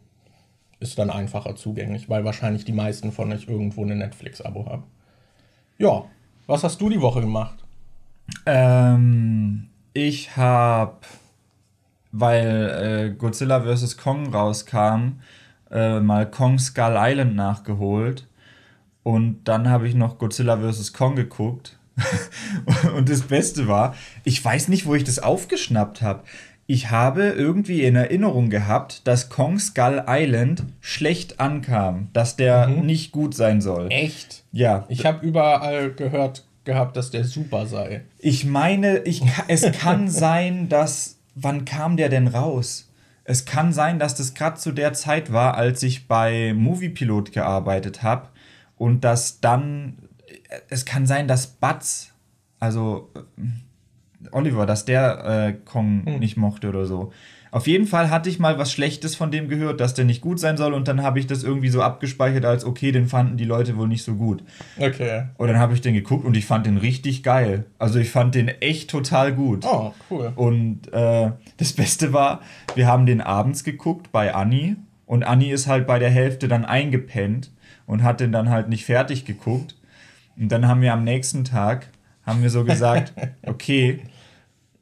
Ist 0.80 0.98
dann 0.98 1.10
einfacher 1.10 1.56
zugänglich, 1.56 2.08
weil 2.08 2.24
wahrscheinlich 2.24 2.64
die 2.64 2.72
meisten 2.72 3.12
von 3.12 3.32
euch 3.32 3.48
irgendwo 3.48 3.82
eine 3.82 3.96
Netflix-Abo 3.96 4.66
haben. 4.66 4.84
Ja, 5.76 6.04
was 6.46 6.64
hast 6.64 6.80
du 6.80 6.88
die 6.88 7.00
Woche 7.00 7.20
gemacht? 7.20 7.64
Ähm, 8.46 9.68
ich 9.92 10.36
habe, 10.36 10.98
weil 12.12 13.10
äh, 13.10 13.16
Godzilla 13.16 13.60
vs. 13.60 13.96
Kong 13.96 14.32
rauskam, 14.32 15.20
äh, 15.70 16.00
mal 16.00 16.30
Kong 16.30 16.58
Skull 16.58 16.94
Island 16.96 17.34
nachgeholt. 17.34 18.26
Und 19.02 19.44
dann 19.44 19.68
habe 19.68 19.88
ich 19.88 19.94
noch 19.94 20.18
Godzilla 20.18 20.58
vs. 20.58 20.92
Kong 20.92 21.16
geguckt 21.16 21.77
und 22.96 23.08
das 23.08 23.22
Beste 23.22 23.68
war, 23.68 23.94
ich 24.24 24.44
weiß 24.44 24.68
nicht, 24.68 24.86
wo 24.86 24.94
ich 24.94 25.04
das 25.04 25.18
aufgeschnappt 25.18 26.02
habe. 26.02 26.22
Ich 26.70 26.90
habe 26.90 27.22
irgendwie 27.30 27.82
in 27.82 27.96
Erinnerung 27.96 28.50
gehabt, 28.50 29.06
dass 29.06 29.30
Kong 29.30 29.58
Skull 29.58 30.04
Island 30.06 30.64
schlecht 30.80 31.40
ankam, 31.40 32.08
dass 32.12 32.36
der 32.36 32.68
mhm. 32.68 32.84
nicht 32.84 33.10
gut 33.10 33.34
sein 33.34 33.62
soll. 33.62 33.86
Echt? 33.90 34.44
Ja. 34.52 34.84
Ich 34.88 35.06
habe 35.06 35.26
überall 35.26 35.92
gehört 35.92 36.44
gehabt, 36.64 36.96
dass 36.98 37.10
der 37.10 37.24
super 37.24 37.66
sei. 37.66 38.02
Ich 38.18 38.44
meine, 38.44 38.98
ich, 38.98 39.22
es 39.48 39.62
kann 39.72 40.08
sein, 40.08 40.68
dass. 40.68 41.16
Wann 41.40 41.64
kam 41.64 41.96
der 41.96 42.08
denn 42.08 42.26
raus? 42.26 42.90
Es 43.22 43.44
kann 43.44 43.72
sein, 43.72 43.98
dass 43.98 44.16
das 44.16 44.34
gerade 44.34 44.58
zu 44.58 44.72
der 44.72 44.92
Zeit 44.92 45.32
war, 45.32 45.54
als 45.54 45.82
ich 45.84 46.08
bei 46.08 46.52
Moviepilot 46.52 47.30
gearbeitet 47.30 48.02
habe 48.02 48.28
und 48.76 49.04
dass 49.04 49.40
dann 49.40 49.98
es 50.68 50.84
kann 50.84 51.06
sein, 51.06 51.28
dass 51.28 51.46
Butz, 51.46 52.12
also 52.58 53.10
äh, 53.14 54.28
Oliver, 54.32 54.66
dass 54.66 54.84
der 54.84 55.24
äh, 55.24 55.52
Kong 55.64 56.02
hm. 56.04 56.18
nicht 56.18 56.36
mochte 56.36 56.68
oder 56.68 56.86
so. 56.86 57.12
Auf 57.50 57.66
jeden 57.66 57.86
Fall 57.86 58.10
hatte 58.10 58.28
ich 58.28 58.38
mal 58.38 58.58
was 58.58 58.72
Schlechtes 58.72 59.14
von 59.14 59.30
dem 59.30 59.48
gehört, 59.48 59.80
dass 59.80 59.94
der 59.94 60.04
nicht 60.04 60.20
gut 60.20 60.38
sein 60.38 60.56
soll 60.56 60.74
und 60.74 60.86
dann 60.86 61.02
habe 61.02 61.18
ich 61.18 61.26
das 61.26 61.44
irgendwie 61.44 61.70
so 61.70 61.80
abgespeichert 61.80 62.44
als 62.44 62.64
okay, 62.64 62.92
den 62.92 63.08
fanden 63.08 63.36
die 63.36 63.44
Leute 63.44 63.76
wohl 63.76 63.88
nicht 63.88 64.02
so 64.02 64.16
gut. 64.16 64.44
Okay. 64.76 65.24
Und 65.38 65.48
dann 65.48 65.58
habe 65.58 65.72
ich 65.72 65.80
den 65.80 65.94
geguckt 65.94 66.24
und 66.24 66.36
ich 66.36 66.44
fand 66.44 66.66
den 66.66 66.76
richtig 66.76 67.22
geil. 67.22 67.64
Also 67.78 67.98
ich 67.98 68.10
fand 68.10 68.34
den 68.34 68.48
echt 68.48 68.90
total 68.90 69.32
gut. 69.32 69.64
Oh, 69.64 69.94
cool. 70.10 70.32
Und 70.36 70.92
äh, 70.92 71.30
das 71.56 71.72
Beste 71.72 72.12
war, 72.12 72.42
wir 72.74 72.86
haben 72.86 73.06
den 73.06 73.20
abends 73.20 73.64
geguckt 73.64 74.12
bei 74.12 74.34
Anni 74.34 74.76
und 75.06 75.24
Anni 75.24 75.50
ist 75.50 75.66
halt 75.66 75.86
bei 75.86 75.98
der 75.98 76.10
Hälfte 76.10 76.48
dann 76.48 76.66
eingepennt 76.66 77.50
und 77.86 78.02
hat 78.02 78.20
den 78.20 78.32
dann 78.32 78.50
halt 78.50 78.68
nicht 78.68 78.84
fertig 78.84 79.24
geguckt. 79.24 79.74
Und 80.38 80.50
dann 80.50 80.68
haben 80.68 80.80
wir 80.80 80.92
am 80.92 81.04
nächsten 81.04 81.44
Tag, 81.44 81.88
haben 82.24 82.42
wir 82.42 82.50
so 82.50 82.64
gesagt, 82.64 83.12
okay, 83.46 84.00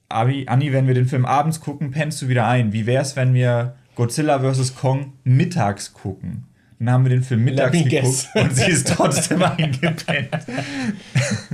Abi, 0.08 0.46
Anni, 0.48 0.72
wenn 0.72 0.86
wir 0.86 0.94
den 0.94 1.06
Film 1.06 1.24
abends 1.24 1.60
gucken, 1.60 1.90
pennst 1.90 2.22
du 2.22 2.28
wieder 2.28 2.46
ein. 2.46 2.72
Wie 2.72 2.86
wäre 2.86 3.02
es, 3.02 3.16
wenn 3.16 3.34
wir 3.34 3.74
Godzilla 3.96 4.38
vs. 4.40 4.76
Kong 4.76 5.14
mittags 5.24 5.94
gucken? 5.94 6.44
Dann 6.78 6.90
haben 6.90 7.04
wir 7.04 7.10
den 7.10 7.22
Film 7.22 7.44
mittags 7.44 7.72
geguckt 7.72 7.90
guess. 7.90 8.28
und 8.34 8.54
sie 8.54 8.70
ist 8.70 8.88
trotzdem 8.88 9.42
eingepennt. 9.42 10.28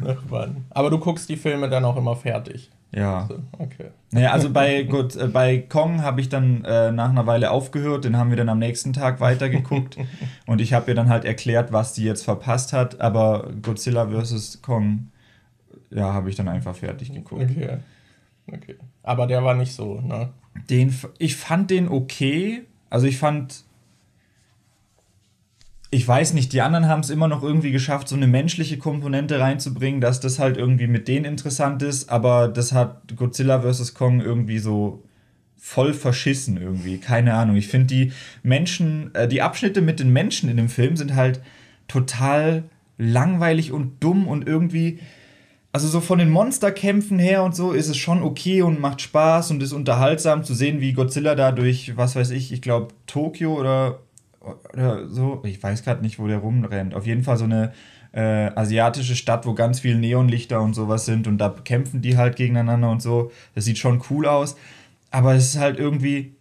Ach 0.07 0.31
Mann. 0.31 0.64
Aber 0.71 0.91
du 0.91 0.99
guckst 0.99 1.29
die 1.29 1.37
Filme 1.37 1.69
dann 1.69 1.85
auch 1.85 1.97
immer 1.97 2.17
fertig. 2.17 2.71
Ja. 2.95 3.23
Also, 3.23 3.38
okay. 3.59 3.91
Naja, 4.11 4.33
also 4.33 4.50
bei, 4.50 4.83
gut, 4.83 5.17
äh, 5.17 5.29
bei 5.29 5.59
Kong 5.59 6.02
habe 6.02 6.21
ich 6.21 6.29
dann 6.29 6.64
äh, 6.64 6.93
nach 6.93 7.09
einer 7.09 7.26
Weile 7.26 7.50
aufgehört, 7.50 8.05
den 8.05 8.17
haben 8.17 8.31
wir 8.31 8.37
dann 8.37 8.50
am 8.50 8.59
nächsten 8.59 8.93
Tag 8.93 9.21
weitergeguckt 9.21 9.97
und 10.47 10.61
ich 10.61 10.75
habe 10.75 10.91
ihr 10.91 10.95
dann 10.95 11.09
halt 11.09 11.25
erklärt, 11.25 11.73
was 11.73 11.95
die 11.95 12.05
jetzt 12.05 12.23
verpasst 12.25 12.73
hat, 12.73 13.00
aber 13.00 13.50
Godzilla 13.62 14.09
vs. 14.09 14.61
Kong, 14.61 15.09
ja, 15.91 16.12
habe 16.12 16.29
ich 16.29 16.37
dann 16.37 16.49
einfach 16.49 16.75
fertig 16.75 17.14
geguckt. 17.14 17.50
Okay. 17.50 17.79
Okay. 18.47 18.76
Aber 19.02 19.26
der 19.26 19.45
war 19.45 19.55
nicht 19.55 19.73
so, 19.73 20.00
ne? 20.00 20.31
Den, 20.69 20.95
ich 21.19 21.37
fand 21.37 21.71
den 21.71 21.88
okay. 21.88 22.62
Also 22.91 23.07
ich 23.07 23.17
fand 23.17 23.64
ich 25.95 26.09
weiß 26.09 26.33
nicht, 26.33 26.55
die 26.55 26.63
anderen 26.63 26.89
haben 26.89 27.01
es 27.01 27.11
immer 27.11 27.29
noch 27.29 27.43
irgendwie 27.43 27.71
geschafft, 27.71 28.09
so 28.09 28.17
eine 28.17 28.27
menschliche 28.27 28.79
Komponente 28.79 29.39
reinzubringen, 29.39 30.01
dass 30.01 30.21
das 30.21 30.39
halt 30.39 30.57
irgendwie 30.57 30.87
mit 30.87 31.07
denen 31.07 31.27
interessant 31.27 31.83
ist, 31.83 32.09
aber 32.09 32.49
das 32.49 32.73
hat 32.73 33.15
Godzilla 33.15 33.61
vs. 33.61 33.93
Kong 33.93 34.23
irgendwie 34.23 34.59
so 34.59 35.03
voll 35.59 35.93
verschissen 35.93 36.57
irgendwie. 36.57 36.97
Keine 36.97 37.35
Ahnung. 37.35 37.57
Ich 37.57 37.69
finde 37.69 37.89
die 37.89 38.13
Menschen, 38.43 39.15
äh, 39.15 39.29
die 39.29 39.43
Abschnitte 39.43 39.83
mit 39.83 40.01
den 40.01 40.11
Menschen 40.15 40.49
in 40.49 40.57
dem 40.57 40.71
Film 40.71 40.97
sind 40.97 41.15
halt 41.15 41.43
total 41.89 42.65
langweilig 42.97 43.71
und 43.71 44.03
dumm 44.03 44.27
und 44.27 44.47
irgendwie. 44.49 44.99
Also 45.73 45.89
so 45.89 46.01
von 46.01 46.19
den 46.19 46.31
Monsterkämpfen 46.31 47.19
her 47.19 47.43
und 47.43 47.55
so 47.55 47.73
ist 47.73 47.89
es 47.89 47.99
schon 47.99 48.23
okay 48.23 48.63
und 48.63 48.81
macht 48.81 49.03
Spaß 49.03 49.51
und 49.51 49.63
ist 49.63 49.73
unterhaltsam 49.73 50.43
zu 50.43 50.55
sehen, 50.55 50.81
wie 50.81 50.95
Godzilla 50.95 51.35
da 51.35 51.53
durch, 51.53 51.97
was 51.97 52.17
weiß 52.17 52.31
ich, 52.31 52.51
ich 52.51 52.63
glaube 52.63 52.89
Tokio 53.07 53.59
oder 53.59 54.01
oder 54.73 55.09
so, 55.09 55.43
ich 55.45 55.63
weiß 55.63 55.83
gerade 55.85 56.03
nicht, 56.03 56.19
wo 56.19 56.27
der 56.27 56.39
rumrennt. 56.39 56.95
Auf 56.95 57.07
jeden 57.07 57.23
Fall 57.23 57.37
so 57.37 57.45
eine 57.45 57.73
äh, 58.13 58.51
asiatische 58.55 59.17
Stadt, 59.17 59.47
wo 59.47 59.55
ganz 59.55 59.81
viel 59.81 59.97
Neonlichter 59.97 60.61
und 60.61 60.75
sowas 60.75 61.05
sind 61.07 61.27
und 61.27 61.39
da 61.39 61.49
kämpfen 61.49 62.03
die 62.03 62.17
halt 62.17 62.37
gegeneinander 62.37 62.91
und 62.91 63.03
so. 63.03 63.33
Das 63.55 63.65
sieht 63.65 63.79
schon 63.79 64.03
cool 64.11 64.27
aus, 64.27 64.57
aber 65.11 65.35
es 65.35 65.55
ist 65.55 65.59
halt 65.59 65.79
irgendwie. 65.79 66.37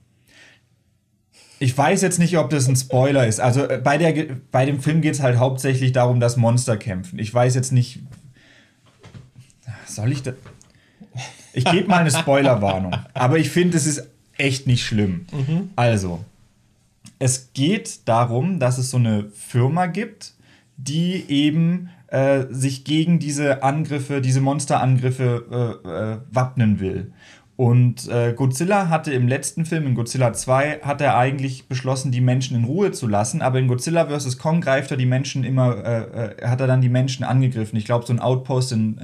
Ich 1.59 1.77
weiß 1.77 2.01
jetzt 2.01 2.17
nicht, 2.17 2.39
ob 2.39 2.49
das 2.49 2.67
ein 2.67 2.75
Spoiler 2.75 3.27
ist. 3.27 3.39
Also 3.39 3.67
äh, 3.67 3.77
bei, 3.77 3.99
der, 3.99 4.35
bei 4.51 4.65
dem 4.65 4.79
Film 4.79 5.01
geht 5.01 5.13
es 5.13 5.21
halt 5.21 5.37
hauptsächlich 5.37 5.91
darum, 5.91 6.19
dass 6.19 6.35
Monster 6.35 6.75
kämpfen. 6.75 7.19
Ich 7.19 7.31
weiß 7.31 7.53
jetzt 7.53 7.71
nicht. 7.71 7.99
Soll 9.85 10.11
ich 10.11 10.23
da. 10.23 10.33
Ich 11.53 11.65
gebe 11.65 11.87
mal 11.87 11.99
eine 11.99 12.09
Spoilerwarnung. 12.09 12.95
Aber 13.13 13.37
ich 13.37 13.49
finde, 13.51 13.77
es 13.77 13.85
ist 13.85 14.07
echt 14.37 14.65
nicht 14.65 14.83
schlimm. 14.83 15.27
Mhm. 15.31 15.69
Also, 15.75 16.23
es 17.21 17.53
geht 17.53 18.07
darum, 18.07 18.59
dass 18.59 18.79
es 18.79 18.89
so 18.89 18.97
eine 18.97 19.29
Firma 19.29 19.85
gibt, 19.85 20.33
die 20.77 21.23
eben 21.29 21.89
äh, 22.07 22.45
sich 22.49 22.83
gegen 22.83 23.19
diese 23.19 23.61
Angriffe, 23.61 24.21
diese 24.21 24.41
Monsterangriffe 24.41 25.79
äh, 25.85 25.87
äh, 25.87 26.17
wappnen 26.31 26.79
will. 26.79 27.13
Und 27.57 28.09
äh, 28.09 28.33
Godzilla 28.33 28.89
hatte 28.89 29.13
im 29.13 29.27
letzten 29.27 29.65
Film, 29.65 29.85
in 29.85 29.93
Godzilla 29.93 30.33
2, 30.33 30.79
hat 30.81 30.99
er 30.99 31.15
eigentlich 31.15 31.67
beschlossen, 31.67 32.11
die 32.11 32.21
Menschen 32.21 32.57
in 32.57 32.63
Ruhe 32.63 32.91
zu 32.91 33.07
lassen. 33.07 33.43
Aber 33.43 33.59
in 33.59 33.67
Godzilla 33.67 34.07
vs. 34.07 34.39
Kong 34.39 34.59
greift 34.59 34.89
er 34.89 34.97
die 34.97 35.05
Menschen 35.05 35.43
immer, 35.43 35.77
äh, 35.85 36.25
äh, 36.25 36.47
hat 36.47 36.59
er 36.59 36.65
dann 36.65 36.81
die 36.81 36.89
Menschen 36.89 37.23
angegriffen. 37.23 37.77
Ich 37.77 37.85
glaube, 37.85 38.03
so 38.03 38.13
ein 38.13 38.19
Outpost 38.19 38.71
in. 38.71 38.99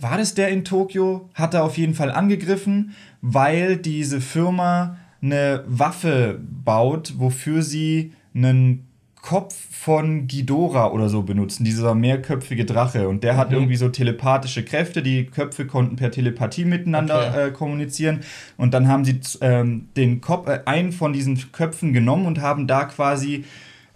war 0.00 0.18
das 0.18 0.34
der 0.34 0.48
in 0.48 0.64
Tokio? 0.64 1.30
Hat 1.34 1.54
er 1.54 1.62
auf 1.62 1.78
jeden 1.78 1.94
Fall 1.94 2.10
angegriffen, 2.10 2.96
weil 3.20 3.76
diese 3.76 4.20
Firma 4.20 4.96
eine 5.24 5.64
Waffe 5.66 6.38
baut, 6.40 7.14
wofür 7.18 7.62
sie 7.62 8.12
einen 8.34 8.86
Kopf 9.24 9.54
von 9.70 10.26
Ghidorah 10.26 10.90
oder 10.90 11.08
so 11.08 11.22
benutzen, 11.22 11.64
dieser 11.64 11.94
mehrköpfige 11.94 12.66
Drache. 12.66 13.08
Und 13.08 13.24
der 13.24 13.32
mhm. 13.32 13.36
hat 13.38 13.52
irgendwie 13.52 13.76
so 13.76 13.88
telepathische 13.88 14.64
Kräfte. 14.66 15.02
Die 15.02 15.24
Köpfe 15.24 15.66
konnten 15.66 15.96
per 15.96 16.10
Telepathie 16.10 16.66
miteinander 16.66 17.28
okay. 17.30 17.48
äh, 17.48 17.50
kommunizieren. 17.50 18.20
Und 18.58 18.74
dann 18.74 18.86
haben 18.86 19.06
sie 19.06 19.18
ähm, 19.40 19.88
den 19.96 20.20
Kopf, 20.20 20.46
äh, 20.46 20.60
einen 20.66 20.92
von 20.92 21.14
diesen 21.14 21.52
Köpfen 21.52 21.94
genommen 21.94 22.26
und 22.26 22.42
haben 22.42 22.66
da 22.66 22.84
quasi, 22.84 23.44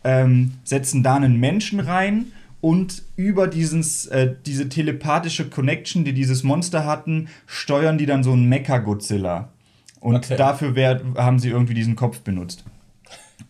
ähm, 0.02 0.52
setzen 0.64 1.02
da 1.02 1.16
einen 1.16 1.38
Menschen 1.38 1.80
rein. 1.80 2.32
Und 2.62 3.02
über 3.16 3.48
dieses, 3.48 4.06
äh, 4.06 4.34
diese 4.46 4.70
telepathische 4.70 5.50
Connection, 5.50 6.04
die 6.04 6.14
dieses 6.14 6.42
Monster 6.42 6.86
hatten, 6.86 7.28
steuern 7.46 7.98
die 7.98 8.06
dann 8.06 8.24
so 8.24 8.32
einen 8.32 8.48
Mecha-Godzilla. 8.48 9.50
Und 10.00 10.16
okay. 10.16 10.36
dafür 10.36 10.74
wär, 10.74 11.00
haben 11.16 11.38
sie 11.38 11.50
irgendwie 11.50 11.74
diesen 11.74 11.96
Kopf 11.96 12.20
benutzt. 12.20 12.64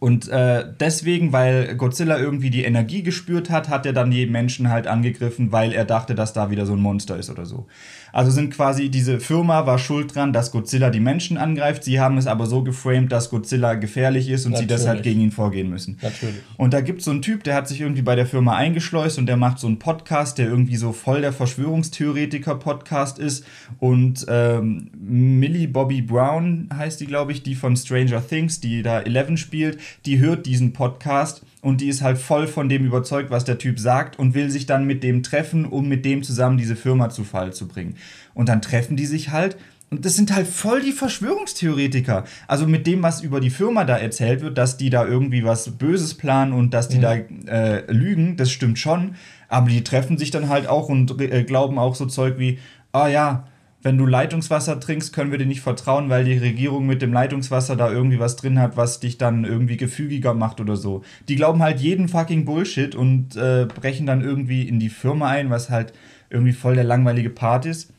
Und 0.01 0.29
äh, 0.29 0.65
deswegen, 0.79 1.33
weil 1.33 1.75
Godzilla 1.77 2.19
irgendwie 2.19 2.51
die 2.51 2.63
Energie 2.63 3.03
gespürt 3.03 3.51
hat, 3.51 3.69
hat 3.69 3.85
er 3.85 3.93
dann 3.93 4.11
die 4.11 4.27
Menschen 4.27 4.71
halt 4.71 4.87
angegriffen, 4.87 5.51
weil 5.51 5.73
er 5.73 5.85
dachte, 5.85 6.15
dass 6.15 6.33
da 6.33 6.51
wieder 6.51 6.67
so 6.67 6.75
ein 6.75 6.81
Monster 6.81 7.17
ist 7.17 7.31
oder 7.31 7.47
so. 7.47 7.67
Also 8.13 8.31
sind 8.31 8.53
quasi, 8.53 8.89
diese 8.89 9.21
Firma 9.21 9.67
war 9.67 9.79
schuld 9.79 10.15
dran, 10.15 10.33
dass 10.33 10.51
Godzilla 10.51 10.91
die 10.91 11.01
Menschen 11.01 11.37
angreift. 11.37 11.85
Sie 11.85 12.01
haben 12.01 12.19
es 12.19 12.27
aber 12.27 12.47
so 12.47 12.63
geframed, 12.63 13.13
dass 13.13 13.31
Godzilla 13.31 13.75
gefährlich 13.75 14.29
ist 14.29 14.47
und 14.47 14.53
Natürlich. 14.53 14.71
sie 14.71 14.77
deshalb 14.77 15.03
gegen 15.03 15.21
ihn 15.21 15.33
vorgehen 15.33 15.69
müssen. 15.69 15.99
Natürlich. 16.03 16.37
Und 16.57 16.75
da 16.75 16.81
gibt 16.81 17.01
es 17.01 17.05
so 17.05 17.11
einen 17.11 17.23
Typ, 17.23 17.45
der 17.45 17.55
hat 17.55 17.69
sich 17.69 17.81
irgendwie 17.81 18.03
bei 18.03 18.17
der 18.17 18.27
Firma 18.27 18.57
eingeschleust 18.57 19.19
und 19.19 19.27
der 19.27 19.37
macht 19.37 19.59
so 19.59 19.67
einen 19.67 19.79
Podcast, 19.79 20.39
der 20.39 20.49
irgendwie 20.49 20.77
so 20.77 20.93
voll 20.93 21.21
der 21.21 21.33
Verschwörungstheoretiker-Podcast 21.33 23.19
ist. 23.19 23.45
Und 23.79 24.27
ähm, 24.29 24.91
Millie 24.99 25.69
Bobby 25.69 26.03
Brown 26.03 26.69
heißt 26.75 27.01
die, 27.01 27.07
glaube 27.07 27.33
ich, 27.33 27.43
die 27.43 27.55
von 27.55 27.77
Stranger 27.77 28.27
Things, 28.27 28.61
die 28.61 28.83
da 28.83 29.01
Eleven 29.01 29.37
spielt, 29.37 29.79
die 30.07 30.19
hört 30.19 30.47
diesen 30.47 30.73
Podcast 30.73 31.43
und 31.61 31.81
die 31.81 31.89
ist 31.89 32.03
halt 32.03 32.19
voll 32.19 32.47
von 32.47 32.69
dem 32.69 32.85
überzeugt, 32.85 33.31
was 33.31 33.45
der 33.45 33.59
Typ 33.59 33.79
sagt 33.79 34.19
und 34.19 34.35
will 34.35 34.51
sich 34.51 34.67
dann 34.67 34.85
mit 34.85 35.03
dem 35.03 35.23
treffen, 35.23 35.65
um 35.65 35.89
mit 35.89 36.05
dem 36.05 36.23
zusammen 36.23 36.59
diese 36.59 36.77
Firma 36.77 37.11
zu 37.11 37.25
Fall 37.25 37.53
zu 37.53 37.67
bringen. 37.67 37.97
Und 38.35 38.49
dann 38.49 38.63
treffen 38.63 38.97
die 38.97 39.07
sich 39.07 39.31
halt 39.31 39.57
und 39.91 40.05
das 40.05 40.17
sind 40.17 40.35
halt 40.35 40.47
voll 40.47 40.83
die 40.83 40.93
Verschwörungstheoretiker. 40.93 42.25
Also 42.47 42.67
mit 42.67 42.87
dem, 42.87 43.03
was 43.03 43.23
über 43.23 43.41
die 43.41 43.51
Firma 43.51 43.85
da 43.85 43.97
erzählt 43.97 44.43
wird, 44.43 44.59
dass 44.59 44.77
die 44.77 44.91
da 44.91 45.07
irgendwie 45.07 45.45
was 45.45 45.71
Böses 45.79 46.15
planen 46.15 46.53
und 46.53 46.75
dass 46.75 46.89
die 46.89 46.99
mhm. 46.99 47.03
da 47.03 47.15
äh, 47.15 47.91
lügen, 47.91 48.37
das 48.37 48.51
stimmt 48.51 48.79
schon. 48.79 49.15
Aber 49.49 49.71
die 49.71 49.83
treffen 49.85 50.19
sich 50.19 50.31
dann 50.31 50.51
halt 50.51 50.67
auch 50.67 50.91
und 50.91 51.19
äh, 51.21 51.43
glauben 51.45 51.79
auch 51.79 51.95
so 51.95 52.05
Zeug 52.05 52.39
wie, 52.39 52.59
ah 52.93 53.09
ja, 53.09 53.47
wenn 53.83 53.97
du 53.97 54.07
Leitungswasser 54.07 54.81
trinkst, 54.81 55.13
können 55.13 55.31
wir 55.31 55.39
dir 55.39 55.47
nicht 55.47 55.61
vertrauen, 55.61 56.09
weil 56.09 56.25
die 56.25 56.37
Regierung 56.37 56.87
mit 56.87 57.01
dem 57.01 57.13
Leitungswasser 57.13 57.77
da 57.77 57.91
irgendwie 57.91 58.19
was 58.19 58.37
drin 58.37 58.59
hat, 58.59 58.77
was 58.77 58.99
dich 58.99 59.19
dann 59.19 59.45
irgendwie 59.45 59.77
gefügiger 59.77 60.35
macht 60.35 60.61
oder 60.61 60.77
so. 60.77 61.03
Die 61.29 61.37
glauben 61.37 61.63
halt 61.63 61.81
jeden 61.81 62.09
fucking 62.09 62.45
Bullshit 62.45 62.95
und 62.95 63.37
äh, 63.37 63.67
brechen 63.67 64.07
dann 64.07 64.23
irgendwie 64.23 64.69
in 64.69 64.81
die 64.81 64.89
Firma 64.89 65.29
ein, 65.29 65.51
was 65.51 65.71
halt 65.71 65.93
irgendwie 66.29 66.53
voll 66.53 66.75
der 66.75 66.85
langweilige 66.85 67.31
Part 67.31 67.67
ist. 67.67 67.93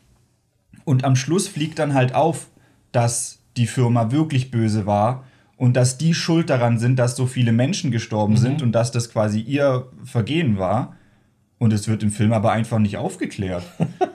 Und 0.84 1.06
am 1.06 1.16
Schluss 1.16 1.48
fliegt 1.48 1.80
dann 1.80 1.94
halt 1.94 2.14
auf, 2.14 2.48
dass 2.92 3.40
die 3.56 3.68
Firma 3.68 4.12
wirklich 4.12 4.52
böse 4.52 4.86
war 4.86 5.24
und 5.56 5.76
dass 5.76 5.98
die 5.98 6.14
schuld 6.14 6.50
daran 6.50 6.78
sind, 6.78 6.98
dass 6.98 7.16
so 7.16 7.26
viele 7.26 7.52
Menschen 7.52 7.92
gestorben 7.92 8.34
mhm. 8.34 8.38
sind 8.38 8.62
und 8.62 8.72
dass 8.74 8.92
das 8.92 9.12
quasi 9.12 9.40
ihr 9.40 9.88
Vergehen 10.04 10.58
war. 10.58 10.96
Und 11.60 11.74
es 11.74 11.90
wird 11.90 12.04
im 12.04 12.12
Film 12.12 12.32
aber 12.32 12.54
einfach 12.54 12.80
nicht 12.80 12.98
aufgeklärt. 12.98 13.64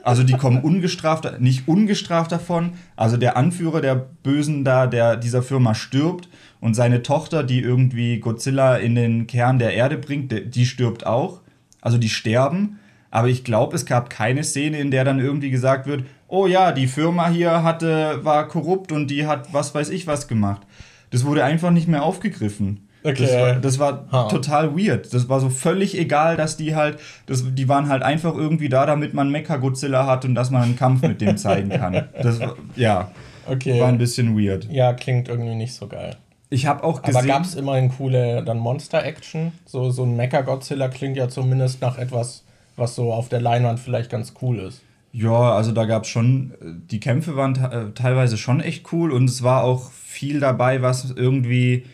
Also 0.03 0.23
die 0.23 0.33
kommen 0.33 0.61
ungestraft, 0.61 1.39
nicht 1.39 1.67
ungestraft 1.67 2.31
davon. 2.31 2.73
Also 2.95 3.17
der 3.17 3.37
Anführer 3.37 3.81
der 3.81 3.95
Bösen 3.95 4.63
da, 4.63 4.87
der 4.87 5.15
dieser 5.15 5.43
Firma 5.43 5.75
stirbt 5.75 6.27
und 6.59 6.73
seine 6.73 7.03
Tochter, 7.03 7.43
die 7.43 7.59
irgendwie 7.59 8.19
Godzilla 8.19 8.77
in 8.77 8.95
den 8.95 9.27
Kern 9.27 9.59
der 9.59 9.73
Erde 9.73 9.97
bringt, 9.97 10.55
die 10.55 10.65
stirbt 10.65 11.05
auch. 11.05 11.41
Also 11.81 11.99
die 11.99 12.09
sterben. 12.09 12.79
Aber 13.11 13.29
ich 13.29 13.43
glaube, 13.43 13.75
es 13.75 13.85
gab 13.85 14.09
keine 14.09 14.43
Szene, 14.43 14.79
in 14.79 14.91
der 14.91 15.05
dann 15.05 15.19
irgendwie 15.19 15.51
gesagt 15.51 15.85
wird, 15.85 16.03
oh 16.27 16.47
ja, 16.47 16.71
die 16.71 16.87
Firma 16.87 17.29
hier 17.29 17.63
hatte, 17.63 18.19
war 18.23 18.47
korrupt 18.47 18.91
und 18.91 19.07
die 19.09 19.27
hat 19.27 19.53
was 19.53 19.73
weiß 19.73 19.89
ich 19.89 20.07
was 20.07 20.27
gemacht. 20.27 20.63
Das 21.11 21.25
wurde 21.25 21.43
einfach 21.43 21.71
nicht 21.71 21.87
mehr 21.87 22.03
aufgegriffen. 22.03 22.84
Okay. 23.05 23.59
Das 23.59 23.79
war, 23.79 23.99
das 23.99 24.09
war 24.11 24.29
total 24.29 24.75
weird. 24.75 25.13
Das 25.13 25.29
war 25.29 25.39
so 25.39 25.49
völlig 25.49 25.97
egal, 25.97 26.37
dass 26.37 26.57
die 26.57 26.75
halt, 26.75 26.97
das, 27.27 27.43
die 27.53 27.69
waren 27.69 27.87
halt 27.87 28.01
einfach 28.01 28.35
irgendwie 28.35 28.67
da, 28.67 28.87
damit 28.87 29.13
man 29.13 29.29
Mecha 29.29 29.57
Godzilla 29.57 30.07
hat 30.07 30.25
und 30.25 30.33
dass 30.33 30.49
man 30.49 30.63
einen 30.63 30.75
Kampf 30.75 31.03
mit 31.03 31.21
dem 31.21 31.37
zeigen 31.37 31.69
kann. 31.69 32.07
Das 32.21 32.39
war, 32.39 32.55
ja. 32.75 33.11
Okay. 33.47 33.79
War 33.79 33.89
ein 33.89 33.99
bisschen 33.99 34.35
weird. 34.35 34.67
Ja, 34.71 34.93
klingt 34.93 35.27
irgendwie 35.27 35.53
nicht 35.53 35.75
so 35.75 35.87
geil. 35.87 36.15
Ich 36.49 36.65
habe 36.65 36.83
auch 36.83 37.03
gesehen. 37.03 37.17
Aber 37.17 37.27
gab 37.27 37.43
es 37.43 37.53
immerhin 37.53 37.89
coole 37.89 38.43
dann 38.43 38.57
Monster-Action? 38.57 39.51
So, 39.65 39.91
so 39.91 40.03
ein 40.03 40.15
Mecha 40.15 40.41
Godzilla 40.41 40.87
klingt 40.87 41.15
ja 41.15 41.29
zumindest 41.29 41.81
nach 41.81 41.99
etwas, 41.99 42.43
was 42.75 42.95
so 42.95 43.13
auf 43.13 43.29
der 43.29 43.41
Leinwand 43.41 43.79
vielleicht 43.79 44.09
ganz 44.09 44.33
cool 44.41 44.57
ist. 44.59 44.81
Ja, 45.11 45.53
also 45.53 45.71
da 45.71 45.85
gab 45.85 46.03
es 46.03 46.09
schon, 46.09 46.53
die 46.61 46.99
Kämpfe 46.99 47.35
waren 47.35 47.55
äh, 47.55 47.91
teilweise 47.93 48.37
schon 48.37 48.59
echt 48.59 48.91
cool 48.91 49.11
und 49.11 49.29
es 49.29 49.43
war 49.43 49.63
auch 49.63 49.91
viel 49.91 50.39
dabei, 50.39 50.81
was 50.81 51.11
irgendwie 51.15 51.85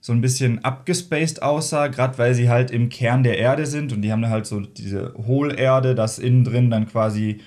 so 0.00 0.12
ein 0.12 0.20
bisschen 0.20 0.64
abgespaced 0.64 1.42
aussah, 1.42 1.88
gerade 1.88 2.16
weil 2.18 2.34
sie 2.34 2.48
halt 2.48 2.70
im 2.70 2.88
Kern 2.88 3.22
der 3.22 3.38
Erde 3.38 3.66
sind 3.66 3.92
und 3.92 4.02
die 4.02 4.12
haben 4.12 4.22
da 4.22 4.30
halt 4.30 4.46
so 4.46 4.60
diese 4.60 5.14
Hohlerde, 5.26 5.94
das 5.94 6.18
innen 6.18 6.44
drin 6.44 6.70
dann 6.70 6.88
quasi, 6.88 7.40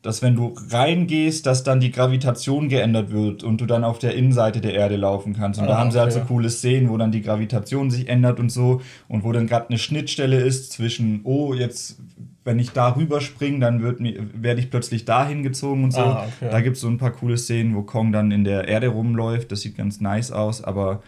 dass 0.00 0.22
wenn 0.22 0.34
du 0.34 0.54
reingehst, 0.70 1.44
dass 1.44 1.62
dann 1.62 1.80
die 1.80 1.90
Gravitation 1.90 2.68
geändert 2.68 3.10
wird 3.10 3.42
und 3.44 3.60
du 3.60 3.66
dann 3.66 3.84
auf 3.84 3.98
der 3.98 4.14
Innenseite 4.14 4.62
der 4.62 4.74
Erde 4.74 4.96
laufen 4.96 5.34
kannst. 5.34 5.60
Und 5.60 5.66
ah, 5.66 5.68
da 5.68 5.78
haben 5.78 5.88
okay. 5.88 5.92
sie 5.92 6.00
halt 6.00 6.12
so 6.12 6.20
coole 6.20 6.48
Szenen, 6.48 6.88
wo 6.88 6.96
dann 6.96 7.12
die 7.12 7.22
Gravitation 7.22 7.90
sich 7.90 8.08
ändert 8.08 8.40
und 8.40 8.50
so 8.50 8.80
und 9.08 9.24
wo 9.24 9.32
dann 9.32 9.46
gerade 9.46 9.68
eine 9.68 9.78
Schnittstelle 9.78 10.40
ist 10.40 10.72
zwischen, 10.72 11.20
oh, 11.24 11.52
jetzt 11.52 11.98
wenn 12.44 12.58
ich 12.58 12.72
da 12.72 12.94
rüberspringe, 12.94 13.60
dann 13.60 13.82
werde 13.82 14.60
ich 14.60 14.70
plötzlich 14.70 15.06
dahin 15.06 15.42
gezogen 15.42 15.84
und 15.84 15.92
so. 15.92 16.00
Ah, 16.00 16.26
okay. 16.26 16.50
Da 16.50 16.60
gibt 16.60 16.76
es 16.76 16.82
so 16.82 16.88
ein 16.88 16.98
paar 16.98 17.12
coole 17.12 17.38
Szenen, 17.38 17.74
wo 17.74 17.82
Kong 17.82 18.12
dann 18.12 18.30
in 18.30 18.44
der 18.44 18.68
Erde 18.68 18.88
rumläuft. 18.88 19.50
Das 19.50 19.62
sieht 19.62 19.76
ganz 19.76 20.00
nice 20.00 20.30
aus, 20.30 20.62
aber 20.62 21.02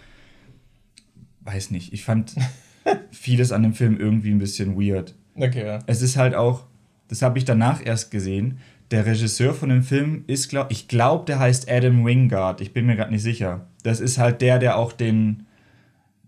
weiß 1.46 1.70
nicht, 1.70 1.92
ich 1.92 2.04
fand 2.04 2.34
vieles 3.10 3.52
an 3.52 3.62
dem 3.62 3.74
Film 3.74 3.98
irgendwie 3.98 4.30
ein 4.30 4.38
bisschen 4.38 4.76
weird. 4.76 5.14
Okay. 5.34 5.78
Es 5.86 6.02
ist 6.02 6.16
halt 6.16 6.34
auch, 6.34 6.64
das 7.08 7.22
habe 7.22 7.38
ich 7.38 7.44
danach 7.44 7.84
erst 7.84 8.10
gesehen, 8.10 8.58
der 8.90 9.04
Regisseur 9.04 9.52
von 9.52 9.68
dem 9.68 9.82
Film 9.82 10.24
ist, 10.26 10.48
glaub, 10.48 10.70
ich 10.70 10.86
glaube, 10.86 11.24
der 11.24 11.38
heißt 11.38 11.70
Adam 11.70 12.04
Wingard, 12.04 12.60
ich 12.60 12.72
bin 12.72 12.86
mir 12.86 12.96
gerade 12.96 13.10
nicht 13.10 13.22
sicher. 13.22 13.66
Das 13.82 14.00
ist 14.00 14.18
halt 14.18 14.40
der, 14.40 14.58
der 14.58 14.78
auch 14.78 14.92
den, 14.92 15.46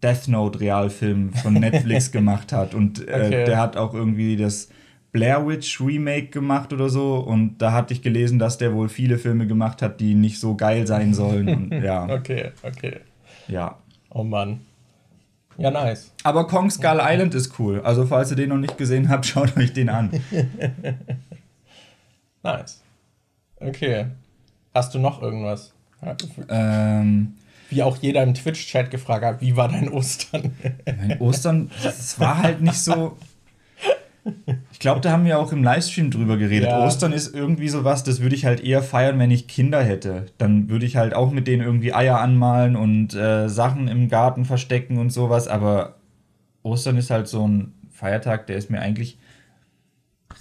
Death 0.03 0.29
Note 0.29 0.61
Realfilm 0.61 1.33
von 1.33 1.55
Netflix 1.61 2.13
gemacht 2.13 2.53
hat. 2.53 2.75
Und 2.75 3.07
äh, 3.09 3.13
okay. 3.13 3.45
der 3.45 3.59
hat 3.59 3.77
auch 3.77 3.95
irgendwie 3.95 4.37
das 4.37 4.69
Blair 5.13 5.47
Witch 5.47 5.81
Remake 5.81 6.29
gemacht 6.29 6.73
oder 6.73 6.89
so. 6.89 7.17
Und 7.17 7.59
da 7.59 7.73
hatte 7.73 7.95
ich 7.95 8.03
gelesen, 8.03 8.39
dass 8.39 8.59
der 8.59 8.75
wohl 8.75 8.89
viele 8.89 9.19
Filme 9.19 9.47
gemacht 9.47 9.83
hat, 9.83 10.01
die 10.01 10.15
nicht 10.15 10.39
so 10.39 10.55
geil 10.55 10.87
sein 10.87 11.15
sollen. 11.15 11.49
Und, 11.49 11.73
ja. 11.83 12.09
Okay, 12.09 12.53
okay. 12.63 12.99
Ja. 13.49 13.79
Oh 14.11 14.25
Mann. 14.25 14.61
Ja, 15.59 15.73
nice. 15.73 16.13
Aber 16.23 16.47
Kong 16.47 16.71
Skull 16.71 17.01
Island 17.03 17.35
ist 17.35 17.59
cool. 17.59 17.81
Also, 17.83 18.07
falls 18.07 18.31
ihr 18.31 18.37
den 18.37 18.51
noch 18.51 18.59
nicht 18.59 18.79
gesehen 18.79 19.09
habt, 19.09 19.27
schaut 19.27 19.57
euch 19.57 19.73
den 19.73 19.89
an. 19.89 20.11
nice. 22.43 22.81
Okay. 23.57 24.07
Hast 24.73 24.95
du 24.95 25.01
noch 25.01 25.21
irgendwas? 25.21 25.73
Ähm, 26.49 27.35
wie 27.71 27.83
auch 27.83 27.97
jeder 27.97 28.23
im 28.23 28.35
Twitch-Chat 28.35 28.93
gefragt 28.93 29.25
hat, 29.25 29.41
wie 29.41 29.57
war 29.57 29.69
dein 29.69 29.89
Ostern? 29.89 30.55
mein 30.87 31.21
Ostern, 31.21 31.73
es 31.85 32.21
war 32.21 32.39
halt 32.39 32.61
nicht 32.61 32.81
so. 32.81 33.17
Ich 34.79 34.81
glaube, 34.81 35.01
da 35.01 35.11
haben 35.11 35.25
wir 35.25 35.41
auch 35.41 35.51
im 35.51 35.65
Livestream 35.65 36.13
drüber 36.13 36.37
geredet. 36.37 36.69
Ja. 36.69 36.87
Ostern 36.87 37.13
ist 37.13 37.35
irgendwie 37.35 37.69
sowas, 37.69 38.05
das 38.05 38.21
würde 38.21 38.37
ich 38.37 38.45
halt 38.45 38.63
eher 38.63 38.81
feiern, 38.81 39.19
wenn 39.19 39.33
ich 39.33 39.49
Kinder 39.49 39.83
hätte. 39.83 40.27
Dann 40.39 40.71
würde 40.71 40.87
ich 40.87 40.97
halt 40.97 41.15
auch 41.15 41.33
mit 41.33 41.49
denen 41.49 41.65
irgendwie 41.65 41.93
Eier 41.93 42.21
anmalen 42.21 42.77
und 42.77 43.13
äh, 43.13 43.49
Sachen 43.49 43.89
im 43.89 44.09
Garten 44.09 44.45
verstecken 44.45 44.99
und 44.99 45.11
sowas. 45.11 45.49
Aber 45.49 45.97
Ostern 46.63 46.97
ist 46.97 47.11
halt 47.11 47.27
so 47.27 47.45
ein 47.45 47.73
Feiertag, 47.91 48.47
der 48.47 48.57
ist 48.57 48.71
mir 48.71 48.81
eigentlich 48.81 49.19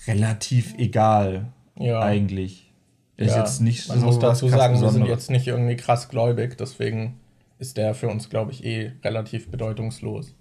relativ 0.06 0.76
egal. 0.78 1.48
Ja. 1.80 2.02
Eigentlich. 2.02 2.72
Ist 3.16 3.32
ja, 3.32 3.40
jetzt 3.40 3.60
nicht 3.60 3.90
man 3.90 4.02
so 4.02 4.06
muss 4.06 4.20
dazu 4.20 4.50
sagen, 4.50 4.80
wir 4.80 4.92
sind 4.92 5.08
jetzt 5.08 5.32
nicht 5.32 5.48
irgendwie 5.48 5.78
krass 5.78 6.10
gläubig, 6.10 6.60
deswegen 6.60 7.20
ist 7.58 7.76
der 7.78 7.96
für 7.96 8.08
uns, 8.08 8.30
glaube 8.30 8.52
ich, 8.52 8.64
eh 8.64 8.92
relativ 9.04 9.50
bedeutungslos. 9.50 10.36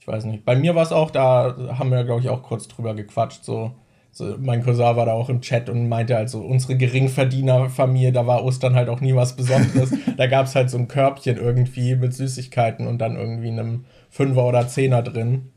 Ich 0.00 0.08
weiß 0.08 0.24
nicht. 0.24 0.44
Bei 0.44 0.56
mir 0.56 0.74
war 0.74 0.82
es 0.82 0.92
auch, 0.92 1.10
da 1.10 1.54
haben 1.78 1.90
wir, 1.90 2.04
glaube 2.04 2.22
ich, 2.22 2.30
auch 2.30 2.42
kurz 2.42 2.66
drüber 2.66 2.94
gequatscht. 2.94 3.44
So, 3.44 3.72
so, 4.12 4.36
mein 4.38 4.64
Cousin 4.64 4.96
war 4.96 5.06
da 5.06 5.12
auch 5.12 5.28
im 5.28 5.42
Chat 5.42 5.68
und 5.68 5.88
meinte 5.88 6.16
halt 6.16 6.30
so, 6.30 6.40
unsere 6.40 6.76
Geringverdienerfamilie, 6.76 8.10
da 8.10 8.26
war 8.26 8.42
Ostern 8.42 8.74
halt 8.74 8.88
auch 8.88 9.00
nie 9.00 9.14
was 9.14 9.36
Besonderes. 9.36 9.92
da 10.16 10.26
gab 10.26 10.46
es 10.46 10.54
halt 10.54 10.70
so 10.70 10.78
ein 10.78 10.88
Körbchen 10.88 11.36
irgendwie 11.36 11.94
mit 11.94 12.14
Süßigkeiten 12.14 12.86
und 12.86 12.98
dann 12.98 13.16
irgendwie 13.16 13.50
einem 13.50 13.84
Fünfer 14.08 14.46
oder 14.46 14.66
Zehner 14.66 15.02
drin. 15.02 15.52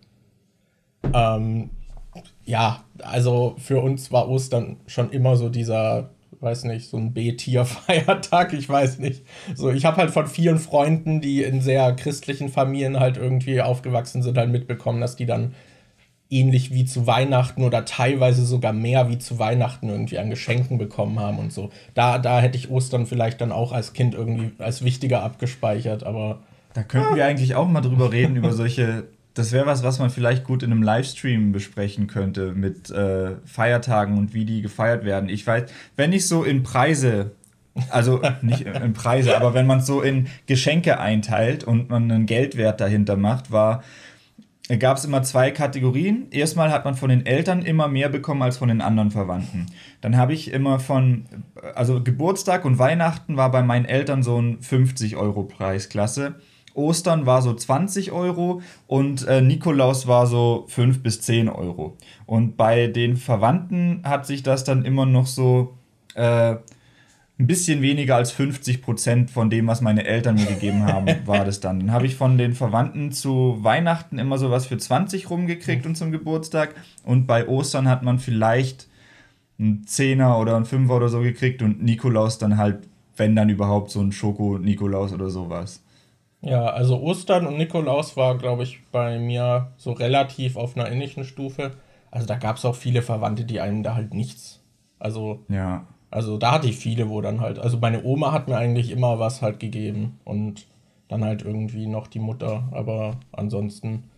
Ähm, 1.14 1.70
ja, 2.46 2.84
also 3.02 3.56
für 3.58 3.80
uns 3.82 4.12
war 4.12 4.30
Ostern 4.30 4.78
schon 4.88 5.10
immer 5.12 5.38
so 5.38 5.50
dieser 5.50 6.10
weiß 6.44 6.66
nicht, 6.66 6.90
so 6.90 6.98
ein 6.98 7.14
B-Tier-Feiertag, 7.14 8.54
ich 8.54 8.68
weiß 8.68 9.00
nicht. 9.00 9.26
So, 9.56 9.72
ich 9.72 9.86
habe 9.86 9.98
halt 9.98 10.12
von 10.12 10.28
vielen 10.28 10.60
Freunden, 10.60 11.22
die 11.22 11.42
in 11.42 11.62
sehr 11.62 11.94
christlichen 11.94 12.50
Familien 12.50 13.00
halt 13.00 13.18
irgendwie 13.18 13.62
aufgewachsen 13.62 14.22
sind, 14.22 14.38
halt 14.38 14.52
mitbekommen, 14.52 15.02
dass 15.02 15.16
die 15.16 15.26
dann 15.26 15.54
ähnlich 16.30 16.74
wie 16.74 16.86
zu 16.86 17.08
Weihnachten 17.08 17.64
oder 17.64 17.86
teilweise 17.86 18.46
sogar 18.46 18.74
mehr 18.74 19.10
wie 19.10 19.20
zu 19.20 19.40
Weihnachten 19.40 19.90
irgendwie 19.90 20.18
an 20.18 20.30
Geschenken 20.30 20.78
bekommen 20.78 21.20
haben 21.20 21.40
und 21.40 21.54
so. 21.54 21.70
Da, 21.94 22.18
da 22.18 22.42
hätte 22.42 22.58
ich 22.58 22.70
Ostern 22.70 23.06
vielleicht 23.06 23.40
dann 23.40 23.52
auch 23.52 23.72
als 23.72 23.94
Kind 23.94 24.16
irgendwie 24.16 24.52
als 24.58 24.84
wichtiger 24.84 25.24
abgespeichert, 25.24 26.04
aber. 26.04 26.42
Da 26.74 26.82
könnten 26.82 27.16
wir 27.16 27.26
eigentlich 27.26 27.56
auch 27.56 27.68
mal 27.68 27.82
drüber 27.82 28.12
reden, 28.12 28.36
über 28.36 28.52
solche 28.52 29.06
das 29.34 29.52
wäre 29.52 29.66
was, 29.66 29.84
was 29.84 30.00
man 30.00 30.10
vielleicht 30.10 30.44
gut 30.44 30.64
in 30.64 30.72
einem 30.72 30.84
Livestream 30.84 31.52
besprechen 31.52 32.08
könnte 32.08 32.54
mit 32.54 32.92
äh, 32.92 33.36
Feiertagen 33.46 34.18
und 34.18 34.34
wie 34.34 34.46
die 34.46 34.62
gefeiert 34.62 35.06
werden. 35.06 35.30
Ich 35.30 35.46
weiß, 35.46 35.64
wenn 35.96 36.14
ich 36.14 36.28
so 36.28 36.44
in 36.44 36.64
Preise, 36.64 37.32
also 37.90 38.22
nicht 38.42 38.62
in 38.62 38.94
Preise, 38.94 39.36
aber 39.36 39.54
wenn 39.54 39.66
man 39.66 39.80
es 39.80 39.88
so 39.88 40.02
in 40.02 40.28
Geschenke 40.46 41.00
einteilt 41.00 41.64
und 41.64 41.90
man 41.90 42.12
einen 42.12 42.26
Geldwert 42.26 42.80
dahinter 42.80 43.18
macht, 43.18 43.52
war 43.52 43.84
gab 44.80 44.98
es 44.98 45.06
immer 45.06 45.24
zwei 45.24 45.52
Kategorien. 45.52 46.28
Erstmal 46.32 46.72
hat 46.72 46.86
man 46.86 46.96
von 46.96 47.10
den 47.10 47.26
Eltern 47.26 47.64
immer 47.64 47.88
mehr 47.88 48.10
bekommen 48.10 48.42
als 48.42 48.58
von 48.58 48.70
den 48.70 48.82
anderen 48.82 49.12
Verwandten. 49.12 49.66
Dann 50.00 50.16
habe 50.16 50.34
ich 50.34 50.52
immer 50.52 50.80
von, 50.80 51.26
also 51.76 52.02
Geburtstag 52.02 52.64
und 52.64 52.80
Weihnachten 52.80 53.36
war 53.36 53.52
bei 53.52 53.62
meinen 53.62 53.86
Eltern 53.86 54.24
so 54.24 54.42
ein 54.42 54.62
50 54.62 55.18
Euro 55.18 55.44
Preisklasse. 55.44 56.36
Ostern 56.74 57.26
war 57.26 57.42
so 57.42 57.54
20 57.54 58.12
Euro 58.12 58.62
und 58.88 59.28
äh, 59.28 59.42
Nikolaus 59.42 60.08
war 60.08 60.28
so 60.28 60.66
5 60.70 61.04
bis 61.04 61.22
10 61.22 61.50
Euro. 61.50 61.98
Und 62.26 62.58
bei 62.58 62.88
den 62.88 63.18
Verwandten 63.18 64.02
hat 64.04 64.26
sich 64.26 64.44
das 64.44 64.64
dann 64.64 64.86
immer 64.86 65.06
noch 65.06 65.28
so 65.28 65.78
äh, 66.16 66.56
ein 67.40 67.48
bisschen 67.48 67.82
weniger 67.82 68.16
als 68.16 68.32
50 68.32 68.82
Prozent 68.82 69.32
von 69.32 69.50
dem, 69.50 69.68
was 69.68 69.82
meine 69.82 70.06
Eltern 70.06 70.36
mir 70.36 70.46
gegeben 70.46 70.84
haben, 70.86 71.08
war 71.26 71.46
das 71.46 71.60
dann. 71.60 71.80
Dann 71.80 71.92
habe 71.92 72.06
ich 72.06 72.16
von 72.16 72.38
den 72.38 72.54
Verwandten 72.54 73.12
zu 73.12 73.58
Weihnachten 73.62 74.20
immer 74.20 74.38
so 74.38 74.52
was 74.52 74.68
für 74.68 74.78
20 74.78 75.30
rumgekriegt 75.30 75.86
und 75.86 75.96
zum 75.96 76.12
Geburtstag. 76.12 76.76
Und 77.04 77.26
bei 77.26 77.48
Ostern 77.48 77.88
hat 77.88 78.04
man 78.04 78.20
vielleicht 78.20 78.88
einen 79.60 79.86
Zehner 79.86 80.40
oder 80.40 80.56
einen 80.56 80.66
Fünfer 80.66 80.96
oder 80.96 81.10
so 81.10 81.22
gekriegt 81.22 81.62
und 81.62 81.84
Nikolaus 81.84 82.38
dann 82.38 82.58
halt, 82.58 82.88
wenn 83.18 83.36
dann 83.36 83.50
überhaupt, 83.50 83.92
so 83.92 84.02
ein 84.02 84.12
Schoko-Nikolaus 84.12 85.14
oder 85.14 85.30
sowas. 85.30 85.84
Ja, 86.44 86.66
also 86.66 87.00
Ostern 87.02 87.48
und 87.48 87.58
Nikolaus 87.58 88.18
war, 88.18 88.38
glaube 88.38 88.64
ich, 88.64 88.80
bei 88.92 89.18
mir 89.18 89.72
so 89.78 89.94
relativ 89.94 90.58
auf 90.58 90.76
einer 90.76 90.92
ähnlichen 90.92 91.24
Stufe. 91.24 91.72
Also 92.12 92.28
da 92.28 92.36
gab 92.36 92.58
es 92.58 92.66
auch 92.66 92.76
viele 92.76 93.02
Verwandte, 93.02 93.46
die 93.46 93.62
einem 93.62 93.82
da 93.82 93.96
halt 93.96 94.14
nichts. 94.14 94.62
Also, 95.00 95.40
ja. 95.48 95.88
also 96.12 96.38
da 96.38 96.52
hatte 96.52 96.68
ich 96.68 96.76
viele, 96.76 97.10
wo 97.10 97.22
dann 97.22 97.40
halt, 97.40 97.60
also 97.60 97.78
meine 97.78 98.04
Oma 98.04 98.34
hat 98.34 98.50
mir 98.50 98.58
eigentlich 98.58 98.92
immer 98.92 99.20
was 99.20 99.42
halt 99.42 99.62
gegeben 99.62 100.20
und 100.26 100.68
dann 101.08 101.24
halt 101.24 101.44
irgendwie 101.44 101.88
noch 101.88 102.08
die 102.08 102.20
Mutter, 102.20 102.64
aber 102.72 103.18
ansonsten 103.32 104.10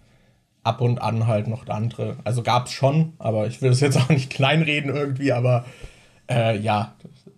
ab 0.64 0.82
und 0.82 1.02
an 1.02 1.28
halt 1.28 1.48
noch 1.48 1.68
andere. 1.68 2.18
Also 2.24 2.42
gab 2.42 2.66
es 2.66 2.72
schon, 2.72 3.14
aber 3.20 3.46
ich 3.46 3.62
will 3.62 3.70
das 3.70 3.82
jetzt 3.82 3.98
auch 3.98 4.10
nicht 4.10 4.30
kleinreden 4.32 4.96
irgendwie, 4.96 5.32
aber 5.32 5.66
äh, 6.28 6.58
ja, 6.58 6.96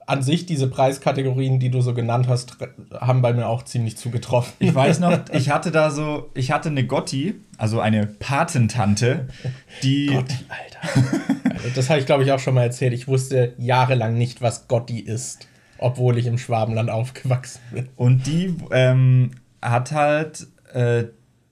an 0.07 0.23
sich 0.23 0.45
diese 0.45 0.67
Preiskategorien, 0.67 1.59
die 1.59 1.69
du 1.69 1.81
so 1.81 1.93
genannt 1.93 2.27
hast, 2.29 2.57
haben 2.93 3.21
bei 3.21 3.33
mir 3.33 3.45
auch 3.47 3.63
ziemlich 3.63 3.97
zugetroffen. 3.97 4.53
Ich 4.59 4.73
weiß 4.73 4.99
noch, 4.99 5.19
ich 5.33 5.49
hatte 5.49 5.69
da 5.69 5.91
so, 5.91 6.31
ich 6.33 6.51
hatte 6.51 6.69
eine 6.69 6.87
Gotti, 6.87 7.35
also 7.57 7.81
eine 7.81 8.07
Patentante, 8.07 9.27
die. 9.83 10.07
Gotti, 10.07 10.35
Alter. 10.49 11.07
Also 11.57 11.69
das 11.73 11.89
habe 11.89 11.99
ich, 11.99 12.05
glaube 12.05 12.23
ich, 12.23 12.31
auch 12.31 12.39
schon 12.39 12.53
mal 12.53 12.61
erzählt. 12.61 12.93
Ich 12.93 13.07
wusste 13.07 13.55
jahrelang 13.57 14.15
nicht, 14.15 14.43
was 14.43 14.67
Gotti 14.67 14.99
ist, 14.99 15.47
obwohl 15.79 16.19
ich 16.19 16.27
im 16.27 16.37
Schwabenland 16.37 16.91
aufgewachsen 16.91 17.59
bin. 17.71 17.89
Und 17.95 18.27
die 18.27 18.55
ähm, 18.71 19.31
hat 19.59 19.91
halt. 19.91 20.45
Äh, 20.71 21.05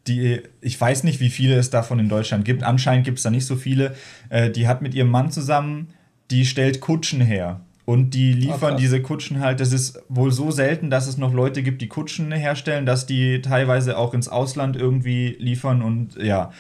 die, 0.08 0.44
ich 0.62 0.80
weiß 0.80 1.04
nicht, 1.04 1.20
wie 1.20 1.32
viele 1.32 1.56
es 1.56 1.72
davon 1.72 1.98
in 1.98 2.10
Deutschland 2.10 2.46
gibt. 2.46 2.62
Anscheinend 2.62 3.06
gibt 3.06 3.18
es 3.18 3.24
da 3.24 3.32
nicht 3.32 3.48
so 3.48 3.56
viele. 3.56 3.96
Äh, 4.30 4.52
die 4.52 4.68
hat 4.68 4.84
mit 4.84 4.94
ihrem 4.94 5.10
Mann 5.10 5.32
zusammen, 5.32 5.88
die 6.30 6.46
stellt 6.46 6.80
Kutschen 6.80 7.22
her. 7.22 7.62
Und 7.86 8.16
die 8.16 8.34
liefern 8.34 8.74
okay. 8.74 8.82
diese 8.82 9.02
Kutschen 9.02 9.40
halt, 9.40 9.60
das 9.60 9.72
ist 9.72 10.02
wohl 10.10 10.32
so 10.32 10.50
selten, 10.50 10.90
dass 10.90 11.08
es 11.08 11.18
noch 11.18 11.34
Leute 11.34 11.62
gibt, 11.62 11.82
die 11.82 11.88
Kutschen 11.88 12.32
herstellen, 12.32 12.88
dass 12.88 13.06
die 13.06 13.42
teilweise 13.42 13.98
auch 13.98 14.16
ins 14.16 14.28
Ausland 14.28 14.76
irgendwie 14.76 15.36
liefern 15.40 15.84
und 15.84 16.16
ja. 16.22 16.52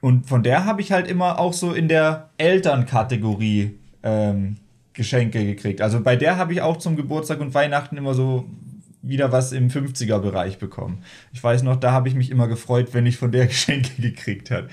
Und 0.00 0.26
von 0.26 0.42
der 0.42 0.64
habe 0.64 0.80
ich 0.80 0.92
halt 0.92 1.08
immer 1.08 1.38
auch 1.38 1.52
so 1.52 1.72
in 1.72 1.88
der 1.88 2.30
Elternkategorie 2.38 3.74
ähm, 4.02 4.56
Geschenke 4.94 5.44
gekriegt. 5.44 5.82
Also 5.82 6.00
bei 6.00 6.16
der 6.16 6.38
habe 6.38 6.52
ich 6.54 6.62
auch 6.62 6.78
zum 6.78 6.96
Geburtstag 6.96 7.40
und 7.40 7.52
Weihnachten 7.52 7.96
immer 7.96 8.14
so 8.14 8.46
wieder 9.02 9.32
was 9.32 9.52
im 9.52 9.68
50er-Bereich 9.68 10.58
bekommen. 10.58 11.02
Ich 11.32 11.42
weiß 11.42 11.62
noch, 11.62 11.76
da 11.76 11.92
habe 11.92 12.08
ich 12.08 12.14
mich 12.14 12.30
immer 12.30 12.48
gefreut, 12.48 12.88
wenn 12.92 13.04
ich 13.04 13.18
von 13.18 13.32
der 13.32 13.46
Geschenke 13.48 14.00
gekriegt 14.00 14.50
habe. 14.50 14.68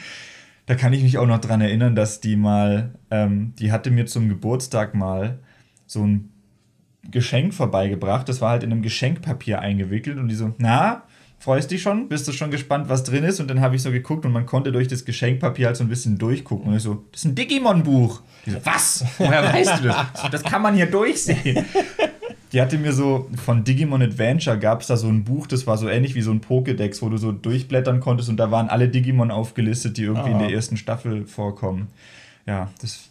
Da 0.71 0.77
kann 0.77 0.93
ich 0.93 1.03
mich 1.03 1.17
auch 1.17 1.27
noch 1.27 1.41
dran 1.41 1.59
erinnern, 1.59 1.95
dass 1.97 2.21
die 2.21 2.37
mal, 2.37 2.91
ähm, 3.09 3.51
die 3.59 3.73
hatte 3.73 3.91
mir 3.91 4.05
zum 4.05 4.29
Geburtstag 4.29 4.95
mal 4.95 5.39
so 5.85 6.07
ein 6.07 6.29
Geschenk 7.11 7.53
vorbeigebracht. 7.53 8.29
Das 8.29 8.39
war 8.39 8.51
halt 8.51 8.63
in 8.63 8.71
einem 8.71 8.81
Geschenkpapier 8.81 9.59
eingewickelt 9.59 10.17
und 10.17 10.29
die 10.29 10.35
so, 10.35 10.55
na, 10.59 11.03
freust 11.39 11.71
dich 11.71 11.81
schon? 11.81 12.07
Bist 12.07 12.25
du 12.29 12.31
schon 12.31 12.51
gespannt, 12.51 12.87
was 12.87 13.03
drin 13.03 13.25
ist? 13.25 13.41
Und 13.41 13.49
dann 13.49 13.59
habe 13.59 13.75
ich 13.75 13.81
so 13.81 13.91
geguckt 13.91 14.25
und 14.25 14.31
man 14.31 14.45
konnte 14.45 14.71
durch 14.71 14.87
das 14.87 15.03
Geschenkpapier 15.03 15.67
halt 15.67 15.75
so 15.75 15.83
ein 15.83 15.89
bisschen 15.89 16.17
durchgucken. 16.17 16.69
Und 16.69 16.77
ich 16.77 16.83
so, 16.83 17.03
das 17.11 17.19
ist 17.19 17.25
ein 17.25 17.35
Digimon-Buch. 17.35 18.21
So, 18.47 18.57
was? 18.63 19.05
Woher 19.17 19.43
weißt 19.43 19.79
du 19.79 19.89
das? 19.89 20.31
Das 20.31 20.41
kann 20.41 20.61
man 20.61 20.73
hier 20.73 20.85
durchsehen. 20.85 21.65
Die 22.51 22.61
hatte 22.61 22.77
mir 22.77 22.91
so 22.91 23.29
von 23.43 23.63
Digimon 23.63 24.01
Adventure 24.01 24.59
gab 24.59 24.81
es 24.81 24.87
da 24.87 24.97
so 24.97 25.07
ein 25.07 25.23
Buch, 25.23 25.47
das 25.47 25.67
war 25.67 25.77
so 25.77 25.87
ähnlich 25.87 26.15
wie 26.15 26.21
so 26.21 26.31
ein 26.31 26.41
Pokédex, 26.41 27.01
wo 27.01 27.09
du 27.09 27.17
so 27.17 27.31
durchblättern 27.31 28.01
konntest 28.01 28.29
und 28.29 28.37
da 28.37 28.51
waren 28.51 28.69
alle 28.69 28.89
Digimon 28.89 29.31
aufgelistet, 29.31 29.97
die 29.97 30.03
irgendwie 30.03 30.31
Aha. 30.31 30.39
in 30.39 30.39
der 30.39 30.49
ersten 30.49 30.75
Staffel 30.75 31.25
vorkommen. 31.25 31.87
Ja, 32.45 32.69
das, 32.81 33.09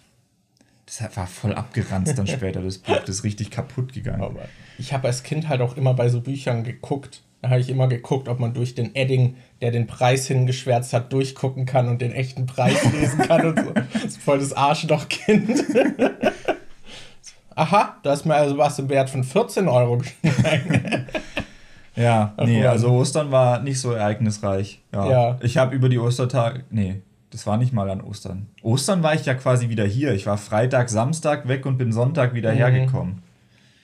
das 0.84 1.16
war 1.16 1.26
voll 1.26 1.54
abgeranzt 1.54 2.18
dann 2.18 2.26
später, 2.26 2.60
das 2.60 2.78
Buch. 2.78 2.98
Das 2.98 3.08
ist 3.08 3.24
richtig 3.24 3.50
kaputt 3.50 3.94
gegangen. 3.94 4.22
Aber 4.22 4.42
ich 4.78 4.92
habe 4.92 5.08
als 5.08 5.22
Kind 5.22 5.48
halt 5.48 5.62
auch 5.62 5.76
immer 5.76 5.94
bei 5.94 6.08
so 6.08 6.20
Büchern 6.20 6.62
geguckt. 6.62 7.22
Da 7.40 7.48
habe 7.48 7.60
ich 7.60 7.70
immer 7.70 7.88
geguckt, 7.88 8.28
ob 8.28 8.38
man 8.38 8.52
durch 8.52 8.74
den 8.74 8.94
Edding, 8.94 9.36
der 9.62 9.70
den 9.70 9.86
Preis 9.86 10.26
hingeschwärzt 10.26 10.92
hat, 10.92 11.10
durchgucken 11.10 11.64
kann 11.64 11.88
und 11.88 12.02
den 12.02 12.12
echten 12.12 12.44
Preis 12.44 12.76
lesen 12.92 13.20
kann 13.20 13.46
und 13.46 13.58
so. 13.58 13.72
Das 13.72 14.04
ist 14.04 14.18
voll 14.18 14.38
das 14.38 14.52
Arschlochkind. 14.52 15.64
Aha, 17.60 17.96
da 18.02 18.14
ist 18.14 18.24
mir 18.24 18.34
also 18.36 18.56
was 18.56 18.78
im 18.78 18.88
Wert 18.88 19.10
von 19.10 19.22
14 19.22 19.68
Euro 19.68 20.00
Ja, 21.94 22.32
nee, 22.42 22.64
also 22.66 22.88
Ostern 22.88 23.30
war 23.30 23.60
nicht 23.60 23.78
so 23.78 23.92
ereignisreich. 23.92 24.80
Ja. 24.94 25.10
Ja. 25.10 25.38
Ich 25.42 25.58
habe 25.58 25.74
über 25.76 25.90
die 25.90 25.98
Ostertage. 25.98 26.64
Nee, 26.70 27.02
das 27.28 27.46
war 27.46 27.58
nicht 27.58 27.74
mal 27.74 27.90
an 27.90 28.00
Ostern. 28.00 28.46
Ostern 28.62 29.02
war 29.02 29.14
ich 29.14 29.26
ja 29.26 29.34
quasi 29.34 29.68
wieder 29.68 29.84
hier. 29.84 30.14
Ich 30.14 30.24
war 30.24 30.38
Freitag, 30.38 30.88
Samstag 30.88 31.48
weg 31.48 31.66
und 31.66 31.76
bin 31.76 31.92
Sonntag 31.92 32.32
wieder 32.32 32.52
Mhm. 32.52 32.56
hergekommen. 32.56 33.22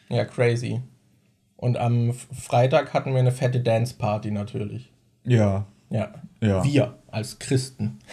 Ja, 0.09 0.25
crazy. 0.25 0.81
Und 1.59 1.77
am 1.77 2.15
Freitag 2.15 2.95
hatten 2.95 3.13
wir 3.13 3.21
eine 3.21 3.33
fette 3.33 3.61
Dance-Party 3.61 4.31
natürlich. 4.31 4.91
Ja. 5.25 5.67
Ja. 5.91 6.15
Ja. 6.41 6.65
Wir 6.65 6.95
als 7.11 7.39
Christen. 7.39 7.99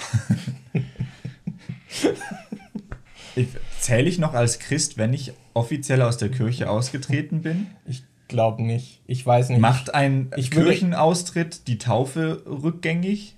Ich, 3.35 3.47
zähle 3.79 4.07
ich 4.09 4.19
noch 4.19 4.33
als 4.35 4.59
Christ, 4.59 4.97
wenn 4.99 5.11
ich 5.13 5.33
offiziell 5.53 6.01
aus 6.01 6.17
der 6.17 6.29
Kirche 6.29 6.69
ausgetreten 6.69 7.41
bin? 7.41 7.67
Ich 7.85 8.03
glaube 8.27 8.63
nicht. 8.63 9.01
Ich 9.05 9.25
weiß 9.25 9.49
nicht. 9.49 9.59
Macht 9.59 9.93
ein 9.93 10.31
Ich 10.35 10.51
Kirchenaustritt 10.51 11.67
die 11.67 11.77
Taufe 11.77 12.43
rückgängig? 12.45 13.35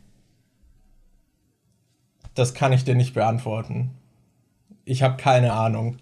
Das 2.34 2.54
kann 2.54 2.74
ich 2.74 2.84
dir 2.84 2.96
nicht 2.96 3.14
beantworten. 3.14 3.92
Ich 4.84 5.04
habe 5.04 5.18
keine 5.18 5.54
Ahnung. 5.54 5.98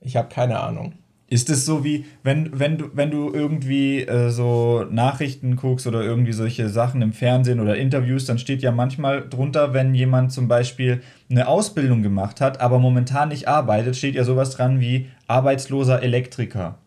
Ich 0.00 0.16
habe 0.16 0.28
keine 0.28 0.60
Ahnung. 0.60 0.94
Ist 1.30 1.48
es 1.48 1.64
so 1.64 1.84
wie, 1.84 2.06
wenn, 2.24 2.58
wenn, 2.58 2.76
du, 2.76 2.90
wenn 2.92 3.12
du 3.12 3.32
irgendwie 3.32 4.00
äh, 4.00 4.30
so 4.30 4.84
Nachrichten 4.90 5.54
guckst 5.54 5.86
oder 5.86 6.02
irgendwie 6.02 6.32
solche 6.32 6.68
Sachen 6.68 7.02
im 7.02 7.12
Fernsehen 7.12 7.60
oder 7.60 7.76
Interviews, 7.76 8.24
dann 8.24 8.40
steht 8.40 8.62
ja 8.62 8.72
manchmal 8.72 9.28
drunter, 9.28 9.72
wenn 9.72 9.94
jemand 9.94 10.32
zum 10.32 10.48
Beispiel 10.48 11.02
eine 11.30 11.46
Ausbildung 11.46 12.02
gemacht 12.02 12.40
hat, 12.40 12.60
aber 12.60 12.80
momentan 12.80 13.28
nicht 13.28 13.46
arbeitet, 13.46 13.96
steht 13.96 14.16
ja 14.16 14.24
sowas 14.24 14.50
dran 14.50 14.80
wie 14.80 15.06
arbeitsloser 15.28 16.02
Elektriker. 16.02 16.78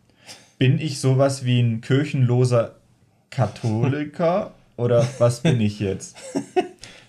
Bin 0.58 0.78
ich 0.78 1.00
sowas 1.00 1.46
wie 1.46 1.60
ein 1.60 1.80
kirchenloser 1.80 2.74
Katholiker 3.30 4.52
oder 4.76 5.08
was 5.18 5.40
bin 5.40 5.58
ich 5.62 5.80
jetzt? 5.80 6.18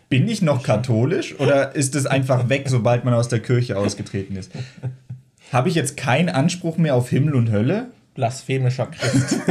Bin 0.08 0.30
ich 0.30 0.42
noch 0.42 0.64
katholisch 0.64 1.38
oder 1.38 1.76
ist 1.76 1.96
es 1.96 2.06
einfach 2.06 2.48
weg, 2.48 2.70
sobald 2.70 3.04
man 3.04 3.14
aus 3.14 3.28
der 3.28 3.40
Kirche 3.40 3.78
ausgetreten 3.78 4.38
ist? 4.38 4.52
Habe 5.56 5.70
ich 5.70 5.76
jetzt 5.76 5.96
keinen 5.96 6.28
Anspruch 6.28 6.78
mehr 6.78 6.96
auf 6.96 7.10
Himmel 7.10 7.34
und 7.34 7.50
Hölle? 7.50 7.88
Blasphemischer 8.14 8.88
Christ. 8.88 9.40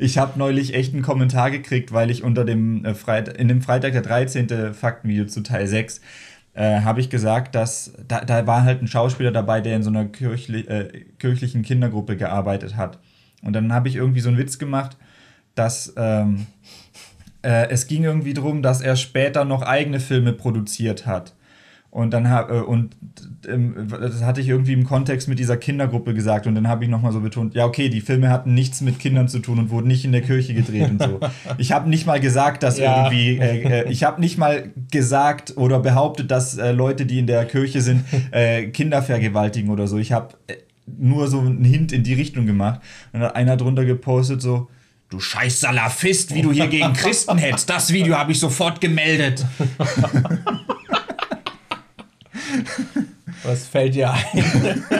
Ich 0.00 0.16
habe 0.16 0.38
neulich 0.38 0.74
echt 0.74 0.94
einen 0.94 1.02
Kommentar 1.02 1.50
gekriegt, 1.50 1.92
weil 1.92 2.12
ich 2.12 2.22
unter 2.22 2.44
dem 2.44 2.84
äh, 2.84 2.94
Freit 2.94 3.36
in 3.36 3.48
dem 3.48 3.62
Freitag 3.62 3.94
der 3.94 4.02
13. 4.02 4.72
Faktenvideo 4.72 5.26
zu 5.26 5.40
Teil 5.40 5.66
6 5.66 6.00
äh, 6.54 6.82
habe 6.82 7.00
ich 7.00 7.10
gesagt, 7.10 7.56
dass 7.56 7.94
da, 8.06 8.24
da 8.24 8.46
war 8.46 8.62
halt 8.62 8.80
ein 8.80 8.86
Schauspieler 8.86 9.32
dabei, 9.32 9.60
der 9.60 9.74
in 9.74 9.82
so 9.82 9.90
einer 9.90 10.04
kirchli 10.04 10.60
äh, 10.60 11.04
kirchlichen 11.18 11.62
Kindergruppe 11.62 12.16
gearbeitet 12.16 12.76
hat. 12.76 13.00
Und 13.42 13.54
dann 13.54 13.72
habe 13.72 13.88
ich 13.88 13.96
irgendwie 13.96 14.20
so 14.20 14.28
einen 14.28 14.38
Witz 14.38 14.60
gemacht, 14.60 14.96
dass 15.56 15.92
ähm, 15.96 16.46
äh, 17.42 17.68
es 17.70 17.88
ging 17.88 18.04
irgendwie 18.04 18.34
darum, 18.34 18.62
dass 18.62 18.80
er 18.80 18.94
später 18.94 19.44
noch 19.44 19.62
eigene 19.62 19.98
Filme 19.98 20.32
produziert 20.32 21.06
hat. 21.06 21.34
Und 21.90 22.10
dann 22.12 22.28
hab, 22.28 22.50
äh, 22.50 22.60
und 22.60 22.94
ähm, 23.48 23.88
das 23.88 24.22
hatte 24.22 24.42
ich 24.42 24.48
irgendwie 24.48 24.74
im 24.74 24.84
Kontext 24.84 25.26
mit 25.26 25.38
dieser 25.38 25.56
Kindergruppe 25.56 26.12
gesagt 26.12 26.46
und 26.46 26.54
dann 26.54 26.68
habe 26.68 26.84
ich 26.84 26.90
nochmal 26.90 27.12
so 27.12 27.20
betont, 27.20 27.54
ja 27.54 27.64
okay, 27.64 27.88
die 27.88 28.02
Filme 28.02 28.28
hatten 28.28 28.52
nichts 28.52 28.82
mit 28.82 28.98
Kindern 28.98 29.26
zu 29.26 29.38
tun 29.38 29.58
und 29.58 29.70
wurden 29.70 29.88
nicht 29.88 30.04
in 30.04 30.12
der 30.12 30.20
Kirche 30.20 30.52
gedreht 30.52 30.90
und 30.90 31.02
so. 31.02 31.18
Ich 31.58 31.72
habe 31.72 31.88
nicht 31.88 32.06
mal 32.06 32.20
gesagt, 32.20 32.62
dass 32.62 32.78
Ja. 32.78 33.04
irgendwie, 33.10 33.38
äh, 33.38 33.80
äh, 33.84 33.90
ich 33.90 34.04
habe 34.04 34.20
nicht 34.20 34.36
mal 34.36 34.70
gesagt 34.90 35.56
oder 35.56 35.80
behauptet, 35.80 36.30
dass 36.30 36.58
äh, 36.58 36.72
Leute, 36.72 37.06
die 37.06 37.20
in 37.20 37.26
der 37.26 37.46
Kirche 37.46 37.80
sind, 37.80 38.04
äh, 38.32 38.66
Kinder 38.66 39.02
vergewaltigen 39.02 39.70
oder 39.70 39.88
so. 39.88 39.96
Ich 39.96 40.12
habe 40.12 40.34
äh, 40.46 40.54
nur 40.86 41.26
so 41.28 41.40
einen 41.40 41.64
Hint 41.64 41.92
in 41.92 42.02
die 42.02 42.14
Richtung 42.14 42.44
gemacht. 42.46 42.80
Und 43.12 43.20
dann 43.20 43.30
hat 43.30 43.36
einer 43.36 43.56
drunter 43.56 43.86
gepostet 43.86 44.42
so, 44.42 44.68
du 45.08 45.20
scheiß 45.20 45.60
Salafist, 45.60 46.34
wie 46.34 46.42
du 46.42 46.52
hier 46.52 46.66
gegen 46.68 46.92
Christen 46.92 47.38
hetzt. 47.38 47.70
Das 47.70 47.90
Video 47.92 48.14
habe 48.16 48.32
ich 48.32 48.40
sofort 48.40 48.80
gemeldet. 48.82 49.44
Was 53.42 53.66
fällt 53.66 53.94
dir 53.94 54.12
ein? 54.12 54.84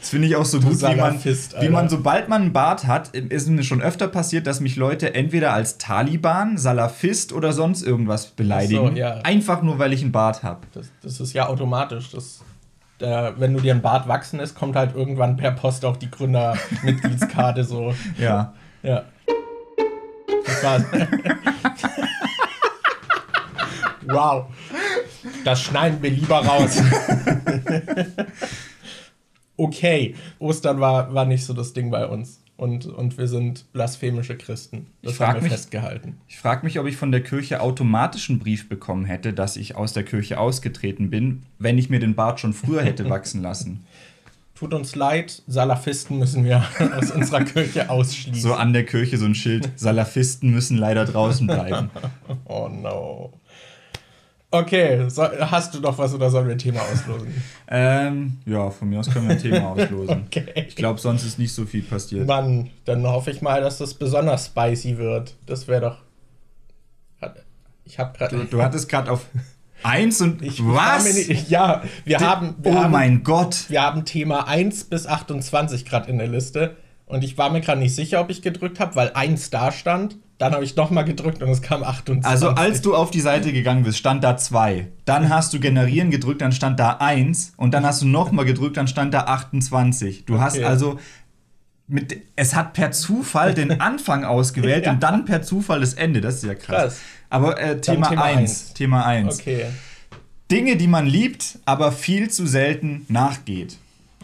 Das 0.00 0.10
finde 0.10 0.28
ich 0.28 0.36
auch 0.36 0.44
so 0.44 0.60
gut, 0.60 0.80
wie 0.80 0.84
man, 0.84 0.96
Salafist, 0.96 1.60
wie 1.60 1.68
man, 1.68 1.88
sobald 1.88 2.28
man 2.28 2.42
einen 2.42 2.52
Bart 2.52 2.86
hat, 2.86 3.16
ist 3.16 3.48
mir 3.48 3.64
schon 3.64 3.82
öfter 3.82 4.06
passiert, 4.06 4.46
dass 4.46 4.60
mich 4.60 4.76
Leute 4.76 5.12
entweder 5.14 5.52
als 5.52 5.78
Taliban, 5.78 6.56
Salafist 6.56 7.32
oder 7.32 7.52
sonst 7.52 7.82
irgendwas 7.82 8.28
beleidigen. 8.28 8.92
So, 8.92 8.96
ja. 8.96 9.16
Einfach 9.24 9.60
nur, 9.60 9.80
weil 9.80 9.92
ich 9.92 10.02
einen 10.02 10.12
Bart 10.12 10.44
habe. 10.44 10.60
Das, 10.72 10.86
das 11.02 11.18
ist 11.18 11.32
ja 11.32 11.48
automatisch. 11.48 12.12
Das, 12.12 12.44
der, 13.00 13.34
wenn 13.38 13.54
du 13.54 13.60
dir 13.60 13.74
ein 13.74 13.82
Bart 13.82 14.06
wachsen 14.06 14.38
ist, 14.38 14.54
kommt 14.54 14.76
halt 14.76 14.94
irgendwann 14.94 15.36
per 15.36 15.50
Post 15.50 15.84
auch 15.84 15.96
die 15.96 16.10
Gründermitgliedskarte 16.10 17.64
so. 17.64 17.92
Ja. 18.18 18.54
Ja. 18.82 19.02
Das 20.46 20.64
war's. 20.64 20.84
wow. 24.06 24.46
Das 25.44 25.62
schneiden 25.62 26.02
wir 26.02 26.10
lieber 26.10 26.44
raus. 26.44 26.76
okay. 29.56 30.14
Ostern 30.38 30.80
war, 30.80 31.12
war 31.14 31.24
nicht 31.24 31.44
so 31.44 31.52
das 31.52 31.72
Ding 31.72 31.90
bei 31.90 32.06
uns. 32.06 32.40
Und, 32.56 32.86
und 32.86 33.18
wir 33.18 33.28
sind 33.28 33.72
blasphemische 33.72 34.36
Christen. 34.36 34.88
Das 35.02 35.14
Ich 35.14 35.20
haben 35.20 35.34
wir 35.36 35.42
mich- 35.42 35.52
festgehalten. 35.52 36.16
Ich 36.26 36.38
frage 36.38 36.66
mich, 36.66 36.80
ob 36.80 36.86
ich 36.86 36.96
von 36.96 37.12
der 37.12 37.22
Kirche 37.22 37.60
automatisch 37.60 38.28
einen 38.30 38.40
Brief 38.40 38.68
bekommen 38.68 39.04
hätte, 39.04 39.32
dass 39.32 39.56
ich 39.56 39.76
aus 39.76 39.92
der 39.92 40.02
Kirche 40.02 40.40
ausgetreten 40.40 41.08
bin, 41.08 41.44
wenn 41.60 41.78
ich 41.78 41.88
mir 41.88 42.00
den 42.00 42.16
Bart 42.16 42.40
schon 42.40 42.52
früher 42.52 42.82
hätte 42.82 43.08
wachsen 43.08 43.42
lassen. 43.42 43.84
Tut 44.56 44.74
uns 44.74 44.96
leid, 44.96 45.40
Salafisten 45.46 46.18
müssen 46.18 46.44
wir 46.44 46.64
aus 46.98 47.12
unserer 47.12 47.44
Kirche 47.44 47.90
ausschließen. 47.90 48.42
So 48.42 48.54
an 48.54 48.72
der 48.72 48.84
Kirche 48.84 49.16
so 49.16 49.26
ein 49.26 49.36
Schild, 49.36 49.70
Salafisten 49.76 50.50
müssen 50.50 50.76
leider 50.76 51.04
draußen 51.04 51.46
bleiben. 51.46 51.90
Oh 52.44 52.68
no. 52.68 53.32
Okay, 54.50 55.04
so, 55.10 55.24
hast 55.24 55.74
du 55.74 55.80
noch 55.80 55.98
was 55.98 56.14
oder 56.14 56.30
sollen 56.30 56.46
wir 56.46 56.54
ein 56.54 56.58
Thema 56.58 56.80
auslosen? 56.80 57.28
Ähm, 57.70 58.38
ja, 58.46 58.70
von 58.70 58.88
mir 58.88 58.98
aus 58.98 59.10
können 59.10 59.28
wir 59.28 59.34
ein 59.34 59.42
Thema 59.42 59.68
auslosen. 59.72 60.24
Okay. 60.26 60.46
Ich 60.68 60.74
glaube, 60.74 60.98
sonst 60.98 61.24
ist 61.24 61.38
nicht 61.38 61.52
so 61.52 61.66
viel 61.66 61.82
passiert. 61.82 62.26
Mann, 62.26 62.70
dann 62.86 63.06
hoffe 63.06 63.30
ich 63.30 63.42
mal, 63.42 63.60
dass 63.60 63.76
das 63.76 63.92
besonders 63.92 64.46
spicy 64.46 64.96
wird. 64.96 65.34
Das 65.44 65.68
wäre 65.68 65.80
doch. 65.82 65.98
Ich 67.84 67.98
habe 67.98 68.16
gerade. 68.16 68.36
Du, 68.38 68.44
du 68.44 68.62
hattest 68.62 68.88
gerade 68.88 69.10
auf 69.12 69.26
1 69.82 70.20
und 70.22 70.40
Ich 70.42 70.64
war 70.64 70.98
mir 71.02 71.04
was? 71.10 71.14
nicht- 71.28 71.50
Ja, 71.50 71.82
wir 72.06 72.20
haben. 72.20 72.54
Wir 72.62 72.72
oh 72.72 72.74
haben, 72.76 72.92
mein 72.92 73.22
Gott. 73.22 73.66
Wir 73.68 73.82
haben 73.82 74.06
Thema 74.06 74.48
1 74.48 74.84
bis 74.84 75.06
28 75.06 75.84
gerade 75.84 76.10
in 76.10 76.16
der 76.16 76.28
Liste. 76.28 76.76
Und 77.04 77.22
ich 77.22 77.36
war 77.36 77.50
mir 77.50 77.60
gerade 77.60 77.80
nicht 77.80 77.94
sicher, 77.94 78.20
ob 78.20 78.30
ich 78.30 78.40
gedrückt 78.40 78.80
habe, 78.80 78.94
weil 78.96 79.10
1 79.12 79.50
da 79.50 79.72
stand. 79.72 80.16
Dann 80.38 80.52
habe 80.52 80.62
ich 80.64 80.76
nochmal 80.76 81.04
gedrückt 81.04 81.42
und 81.42 81.48
es 81.48 81.62
kam 81.62 81.82
28. 81.82 82.24
Also 82.24 82.50
als 82.50 82.80
du 82.80 82.94
auf 82.94 83.10
die 83.10 83.20
Seite 83.20 83.52
gegangen 83.52 83.82
bist, 83.82 83.98
stand 83.98 84.22
da 84.22 84.36
2. 84.36 84.86
Dann 85.04 85.28
hast 85.30 85.52
du 85.52 85.58
generieren 85.58 86.10
gedrückt, 86.12 86.40
dann 86.42 86.52
stand 86.52 86.78
da 86.78 86.98
1 87.00 87.54
und 87.56 87.74
dann 87.74 87.84
hast 87.84 88.02
du 88.02 88.06
nochmal 88.06 88.44
gedrückt, 88.44 88.76
dann 88.76 88.86
stand 88.86 89.12
da 89.14 89.22
28. 89.24 90.24
Du 90.26 90.40
hast 90.40 90.54
Okay. 90.56 90.64
also 90.64 90.98
mit 91.88 92.16
es 92.36 92.54
hat 92.54 92.74
per 92.74 92.92
Zufall 92.92 93.52
den 93.54 93.80
Anfang 93.80 94.24
ausgewählt 94.24 94.84
Ja. 94.86 94.92
und 94.92 95.02
dann 95.02 95.24
per 95.24 95.42
Zufall 95.42 95.80
das 95.80 95.94
Ende. 95.94 96.20
Das 96.20 96.36
ist 96.36 96.44
ja 96.44 96.54
krass. 96.54 96.82
Krass. 96.82 97.00
Aber 97.30 97.60
äh, 97.60 97.80
Thema 97.80 98.08
Thema 98.08 98.22
1, 98.22 98.38
eins. 98.38 98.72
Thema 98.74 99.04
1. 99.06 99.40
Okay. 99.40 99.66
Dinge, 100.50 100.76
die 100.76 100.86
man 100.86 101.06
liebt, 101.06 101.58
aber 101.64 101.90
viel 101.92 102.30
zu 102.30 102.46
selten 102.46 103.04
nachgeht. 103.08 103.76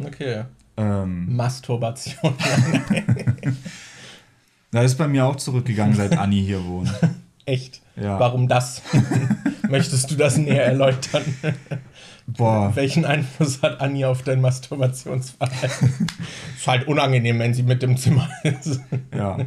Okay. 0.03 0.45
Ähm, 0.77 1.35
Masturbation. 1.37 2.35
da 4.75 4.83
ist 4.83 4.97
bei 4.97 5.07
mir 5.07 5.25
auch 5.25 5.37
zurückgegangen, 5.37 5.95
seit 5.95 6.19
Anni 6.19 6.43
hier 6.43 6.65
wohnt. 6.65 6.93
Echt? 7.47 7.81
Ja. 7.95 8.19
Warum 8.19 8.49
das? 8.49 8.83
Möchtest 9.69 10.11
du 10.11 10.17
das 10.17 10.37
näher 10.37 10.65
erläutern? 10.65 11.23
Boah. 12.27 12.73
Welchen 12.75 13.05
Einfluss 13.05 13.63
hat 13.63 13.81
Anni 13.81 14.05
auf 14.05 14.23
dein 14.23 14.41
Masturbationsverhalten? 14.41 16.09
ist 16.57 16.67
halt 16.67 16.89
unangenehm, 16.89 17.39
wenn 17.39 17.55
sie 17.55 17.63
mit 17.63 17.85
im 17.85 17.97
Zimmer 17.97 18.29
ist. 18.43 18.81
Ja. 19.15 19.39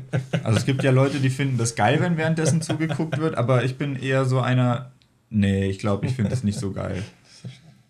Also 0.44 0.60
es 0.60 0.66
gibt 0.66 0.84
ja 0.84 0.92
Leute, 0.92 1.20
die 1.20 1.30
finden 1.30 1.58
das 1.58 1.76
geil, 1.76 2.00
wenn 2.00 2.16
währenddessen 2.16 2.62
zugeguckt 2.62 3.18
wird, 3.18 3.36
aber 3.36 3.66
ich 3.66 3.78
bin 3.78 3.98
eher 3.98 4.26
so 4.26 4.40
einer. 4.40 4.92
Nee, 5.30 5.66
ich 5.66 5.80
glaube, 5.80 6.06
ich 6.06 6.14
finde 6.14 6.30
das 6.30 6.44
nicht 6.44 6.60
so 6.60 6.72
geil. 6.72 7.04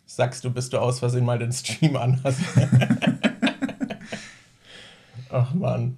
Sagst 0.07 0.43
du, 0.43 0.49
bis 0.49 0.69
du 0.69 0.79
aus 0.79 0.99
Versehen 0.99 1.25
mal 1.25 1.37
den 1.37 1.51
Stream 1.51 1.97
anhast. 1.97 2.39
Ach 5.29 5.53
man. 5.53 5.97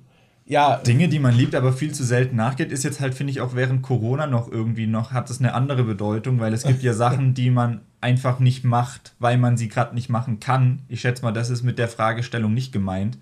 Ja, 0.50 0.78
Dinge, 0.78 1.10
die 1.10 1.20
man 1.20 1.36
liebt, 1.36 1.54
aber 1.54 1.72
viel 1.74 1.94
zu 1.94 2.04
selten 2.04 2.36
nachgeht, 2.36 2.72
ist 2.72 2.84
jetzt 2.84 3.00
halt, 3.00 3.14
finde 3.14 3.30
ich, 3.30 3.40
auch 3.40 3.54
während 3.54 3.84
Corona 3.84 4.26
noch 4.26 4.52
irgendwie 4.52 4.88
noch, 4.88 5.12
hat 5.12 5.30
es 5.30 5.40
eine 5.40 5.54
andere 5.54 5.84
Bedeutung, 5.84 6.40
weil 6.40 6.54
es 6.54 6.64
gibt 6.64 6.82
ja 6.82 6.94
Sachen, 7.06 7.36
die 7.36 7.52
man 7.52 7.82
einfach 8.02 8.40
nicht 8.40 8.64
macht, 8.66 9.14
weil 9.20 9.38
man 9.38 9.58
sie 9.58 9.68
gerade 9.68 9.94
nicht 9.94 10.10
machen 10.10 10.40
kann. 10.40 10.80
Ich 10.88 11.02
schätze 11.02 11.22
mal, 11.22 11.32
das 11.32 11.52
ist 11.52 11.62
mit 11.62 11.78
der 11.78 11.88
Fragestellung 11.88 12.52
nicht 12.56 12.74
gemeint, 12.74 13.20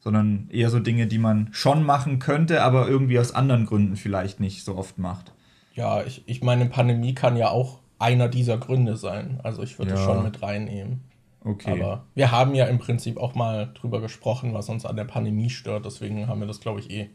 sondern 0.00 0.48
eher 0.50 0.68
so 0.70 0.80
Dinge, 0.80 1.06
die 1.06 1.18
man 1.18 1.46
schon 1.52 1.84
machen 1.84 2.18
könnte, 2.18 2.60
aber 2.64 2.88
irgendwie 2.88 3.20
aus 3.20 3.32
anderen 3.32 3.64
Gründen 3.64 3.94
vielleicht 3.94 4.40
nicht 4.40 4.64
so 4.64 4.76
oft 4.76 4.98
macht. 4.98 5.32
ja 5.74 6.02
ich, 6.02 6.24
ich 6.26 6.42
meine, 6.42 6.66
Pandemie 6.66 7.14
kann 7.14 7.36
ja 7.36 7.50
auch 7.50 7.78
einer 8.00 8.28
dieser 8.28 8.58
Gründe 8.58 8.96
sein. 8.96 9.38
Also 9.44 9.62
ich 9.62 9.78
würde 9.78 9.94
es 9.94 10.00
Ja. 10.00 10.06
schon 10.06 10.24
mit 10.24 10.42
reinnehmen. 10.42 11.02
Okay. 11.48 11.70
Aber 11.70 12.04
wir 12.14 12.30
haben 12.30 12.54
ja 12.54 12.66
im 12.66 12.78
Prinzip 12.78 13.16
auch 13.16 13.34
mal 13.34 13.72
drüber 13.72 14.02
gesprochen, 14.02 14.52
was 14.52 14.68
uns 14.68 14.84
an 14.84 14.96
der 14.96 15.04
Pandemie 15.04 15.48
stört. 15.48 15.86
Deswegen 15.86 16.28
haben 16.28 16.40
wir 16.40 16.46
das, 16.46 16.60
glaube 16.60 16.80
ich, 16.80 16.90
eh 16.90 17.08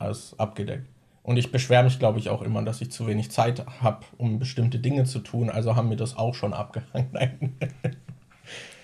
alles 0.00 0.34
abgedeckt. 0.36 0.88
Und 1.22 1.36
ich 1.36 1.52
beschwere 1.52 1.84
mich, 1.84 2.00
glaube 2.00 2.18
ich, 2.18 2.28
auch 2.28 2.42
immer, 2.42 2.62
dass 2.62 2.80
ich 2.80 2.90
zu 2.90 3.06
wenig 3.06 3.30
Zeit 3.30 3.64
habe, 3.80 4.04
um 4.18 4.40
bestimmte 4.40 4.80
Dinge 4.80 5.04
zu 5.04 5.20
tun. 5.20 5.48
Also 5.48 5.76
haben 5.76 5.90
wir 5.90 5.96
das 5.96 6.16
auch 6.16 6.34
schon 6.34 6.54
abgehangen. 6.54 7.56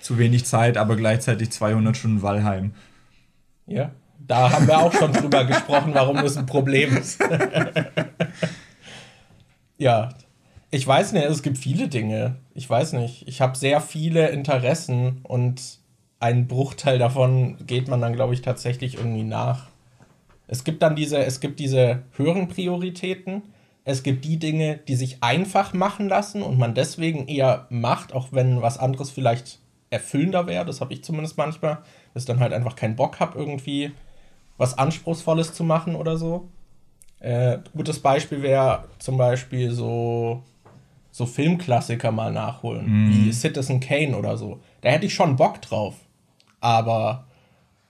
Zu 0.01 0.19
wenig 0.19 0.45
Zeit, 0.45 0.77
aber 0.77 0.97
gleichzeitig 0.97 1.53
200 1.53 1.97
Stunden 1.97 2.23
Wallheim. 2.23 2.75
Ja, 3.67 3.93
da 4.19 4.51
haben 4.51 4.67
wir 4.67 4.79
auch 4.79 4.93
schon 4.93 5.13
drüber 5.13 5.45
gesprochen, 5.45 5.95
warum 5.95 6.17
das 6.17 6.37
ein 6.37 6.47
Problem 6.47 6.97
ist. 6.97 7.21
ja, 9.79 10.09
ich 10.75 10.87
weiß 10.87 11.13
nicht, 11.13 11.27
es 11.27 11.43
gibt 11.43 11.59
viele 11.59 11.87
Dinge. 11.87 12.37
Ich 12.55 12.69
weiß 12.69 12.95
nicht. 12.95 13.29
Ich 13.29 13.43
habe 13.43 13.57
sehr 13.59 13.83
viele 13.83 14.31
Interessen 14.31 15.21
und 15.23 15.79
einen 16.19 16.49
Bruchteil 16.49 16.99
davon 16.99 17.59
geht 17.67 17.89
man 17.89 18.01
dann, 18.01 18.15
glaube 18.15 18.33
ich, 18.33 18.41
tatsächlich 18.41 18.95
irgendwie 18.95 19.23
nach. 19.23 19.67
Es 20.47 20.65
gibt 20.65 20.83
dann 20.83 20.97
diese, 20.97 21.19
es 21.19 21.41
gibt 21.41 21.61
diese 21.61 22.05
höheren 22.17 22.49
Prioritäten. 22.49 23.43
Es 23.85 24.03
gibt 24.03 24.25
die 24.25 24.39
Dinge, 24.39 24.79
die 24.89 24.97
sich 24.97 25.23
einfach 25.23 25.75
machen 25.75 26.09
lassen 26.09 26.43
und 26.43 26.59
man 26.59 26.75
deswegen 26.75 27.29
eher 27.29 27.67
macht, 27.69 28.15
auch 28.15 28.29
wenn 28.31 28.63
was 28.63 28.79
anderes 28.79 29.11
vielleicht 29.11 29.59
erfüllender 29.91 30.47
wäre. 30.47 30.65
Das 30.65 30.81
habe 30.81 30.95
ich 30.95 31.05
zumindest 31.05 31.37
manchmal, 31.37 31.81
dass 32.15 32.23
ich 32.23 32.27
dann 32.27 32.41
halt 32.41 32.55
einfach 32.55 32.77
keinen 32.77 32.97
Bock 32.97 33.21
habe, 33.21 33.39
irgendwie 33.39 33.93
was 34.57 34.79
Anspruchsvolles 34.79 35.53
zu 35.53 35.65
machen 35.65 35.97
oder 35.97 36.17
so. 36.17 36.49
Äh, 37.21 37.59
gutes 37.77 37.99
Beispiel 37.99 38.41
wäre 38.41 38.85
zum 38.99 39.19
Beispiel 39.19 39.71
so 39.71 40.43
so 41.13 41.27
Filmklassiker 41.27 42.11
mal 42.11 42.33
nachholen, 42.33 42.87
mm. 42.87 43.11
wie 43.11 43.33
Citizen 43.33 43.81
Kane 43.81 44.17
oder 44.17 44.39
so. 44.39 44.61
Da 44.81 44.89
hätte 44.89 45.07
ich 45.07 45.15
schon 45.15 45.37
Bock 45.37 45.61
drauf. 45.61 45.95
Aber 46.61 47.27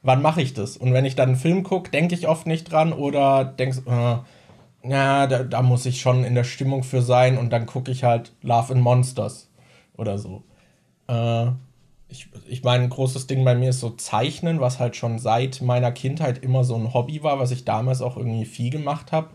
wann 0.02 0.20
mache 0.20 0.42
ich 0.42 0.54
das? 0.54 0.76
Und 0.76 0.92
wenn 0.92 1.04
ich 1.04 1.14
dann 1.14 1.30
einen 1.30 1.38
Film 1.38 1.62
gucke, 1.62 1.90
denke 1.90 2.16
ich 2.16 2.26
oft 2.26 2.46
nicht 2.48 2.70
dran 2.70 2.92
oder 2.92 3.44
denke, 3.44 3.78
äh, 3.86 4.88
ja, 4.90 5.26
da, 5.28 5.44
da, 5.44 5.62
muss 5.62 5.86
ich 5.86 6.00
schon 6.00 6.24
in 6.24 6.34
der 6.34 6.42
Stimmung 6.42 6.82
für 6.82 7.00
sein 7.00 7.38
und 7.38 7.50
dann 7.50 7.66
gucke 7.66 7.92
ich 7.92 8.02
halt 8.02 8.32
Love 8.42 8.74
and 8.74 8.82
Monsters 8.82 9.48
oder 9.96 10.18
so. 10.18 10.42
Äh, 11.06 11.46
ich, 12.08 12.28
ich 12.48 12.64
meine, 12.64 12.82
ein 12.82 12.90
großes 12.90 13.28
Ding 13.28 13.44
bei 13.44 13.54
mir 13.54 13.70
ist 13.70 13.78
so 13.78 13.90
Zeichnen, 13.90 14.60
was 14.60 14.80
halt 14.80 14.96
schon 14.96 15.20
seit 15.20 15.62
meiner 15.62 15.92
Kindheit 15.92 16.38
immer 16.38 16.64
so 16.64 16.74
ein 16.74 16.92
Hobby 16.92 17.22
war, 17.22 17.38
was 17.38 17.52
ich 17.52 17.64
damals 17.64 18.02
auch 18.02 18.16
irgendwie 18.16 18.46
viel 18.46 18.70
gemacht 18.70 19.12
habe 19.12 19.28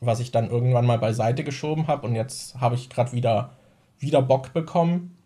was 0.00 0.20
ich 0.20 0.30
dann 0.30 0.50
irgendwann 0.50 0.86
mal 0.86 0.98
beiseite 0.98 1.44
geschoben 1.44 1.86
habe 1.86 2.06
und 2.06 2.14
jetzt 2.14 2.60
habe 2.60 2.74
ich 2.74 2.90
gerade 2.90 3.12
wieder, 3.12 3.52
wieder 3.98 4.22
Bock 4.22 4.52
bekommen. 4.52 5.16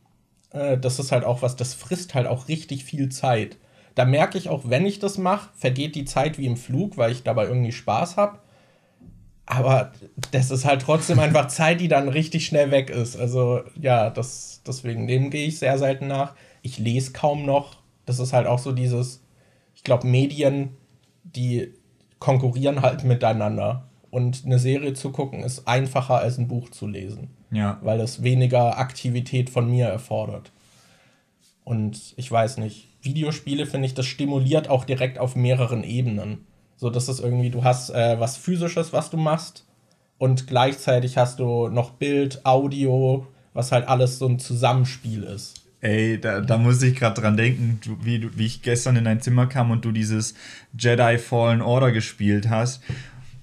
Äh, 0.50 0.78
das 0.78 0.98
ist 0.98 1.12
halt 1.12 1.24
auch 1.24 1.42
was, 1.42 1.56
das 1.56 1.74
frisst 1.74 2.14
halt 2.14 2.26
auch 2.26 2.48
richtig 2.48 2.84
viel 2.84 3.08
Zeit. 3.08 3.58
Da 3.94 4.04
merke 4.04 4.38
ich 4.38 4.48
auch, 4.48 4.62
wenn 4.64 4.86
ich 4.86 4.98
das 4.98 5.18
mache, 5.18 5.50
vergeht 5.56 5.94
die 5.94 6.04
Zeit 6.04 6.38
wie 6.38 6.46
im 6.46 6.56
Flug, 6.56 6.96
weil 6.96 7.12
ich 7.12 7.22
dabei 7.22 7.46
irgendwie 7.46 7.72
Spaß 7.72 8.16
habe. 8.16 8.38
Aber 9.46 9.90
das 10.30 10.50
ist 10.52 10.64
halt 10.64 10.82
trotzdem 10.82 11.18
einfach 11.20 11.48
Zeit, 11.48 11.80
die 11.80 11.88
dann 11.88 12.08
richtig 12.08 12.46
schnell 12.46 12.70
weg 12.70 12.88
ist. 12.90 13.16
Also 13.16 13.62
ja, 13.80 14.10
das, 14.10 14.62
deswegen 14.66 15.06
dem 15.06 15.30
gehe 15.30 15.46
ich 15.46 15.58
sehr 15.58 15.76
selten 15.76 16.06
nach. 16.06 16.34
Ich 16.62 16.78
lese 16.78 17.12
kaum 17.12 17.44
noch. 17.44 17.78
Das 18.06 18.20
ist 18.20 18.32
halt 18.32 18.46
auch 18.46 18.58
so 18.58 18.72
dieses, 18.72 19.22
ich 19.74 19.82
glaube, 19.82 20.06
Medien, 20.06 20.76
die 21.24 21.74
konkurrieren 22.20 22.82
halt 22.82 23.02
miteinander. 23.02 23.89
Und 24.10 24.42
eine 24.44 24.58
Serie 24.58 24.94
zu 24.94 25.10
gucken 25.10 25.42
ist 25.42 25.68
einfacher 25.68 26.18
als 26.18 26.38
ein 26.38 26.48
Buch 26.48 26.70
zu 26.70 26.86
lesen. 26.86 27.28
Ja. 27.50 27.78
Weil 27.82 28.00
es 28.00 28.22
weniger 28.22 28.78
Aktivität 28.78 29.50
von 29.50 29.70
mir 29.70 29.86
erfordert. 29.86 30.50
Und 31.64 32.14
ich 32.16 32.30
weiß 32.30 32.58
nicht, 32.58 32.88
Videospiele 33.02 33.66
finde 33.66 33.86
ich, 33.86 33.94
das 33.94 34.06
stimuliert 34.06 34.68
auch 34.68 34.84
direkt 34.84 35.18
auf 35.18 35.36
mehreren 35.36 35.84
Ebenen. 35.84 36.46
So, 36.76 36.90
dass 36.90 37.08
es 37.08 37.20
irgendwie, 37.20 37.50
du 37.50 37.62
hast 37.62 37.90
äh, 37.90 38.18
was 38.18 38.36
Physisches, 38.36 38.92
was 38.92 39.10
du 39.10 39.16
machst, 39.16 39.64
und 40.20 40.46
gleichzeitig 40.46 41.16
hast 41.16 41.38
du 41.38 41.68
noch 41.68 41.92
Bild, 41.92 42.44
Audio, 42.44 43.26
was 43.54 43.72
halt 43.72 43.88
alles 43.88 44.18
so 44.18 44.28
ein 44.28 44.38
Zusammenspiel 44.38 45.22
ist. 45.22 45.62
Ey, 45.80 46.20
da, 46.20 46.42
da 46.42 46.58
muss 46.58 46.82
ich 46.82 46.94
gerade 46.94 47.18
dran 47.18 47.38
denken, 47.38 47.80
wie, 48.02 48.28
wie 48.36 48.44
ich 48.44 48.60
gestern 48.60 48.96
in 48.96 49.04
dein 49.04 49.22
Zimmer 49.22 49.46
kam 49.46 49.70
und 49.70 49.82
du 49.82 49.92
dieses 49.92 50.34
Jedi 50.78 51.16
Fallen 51.16 51.62
Order 51.62 51.90
gespielt 51.90 52.50
hast. 52.50 52.82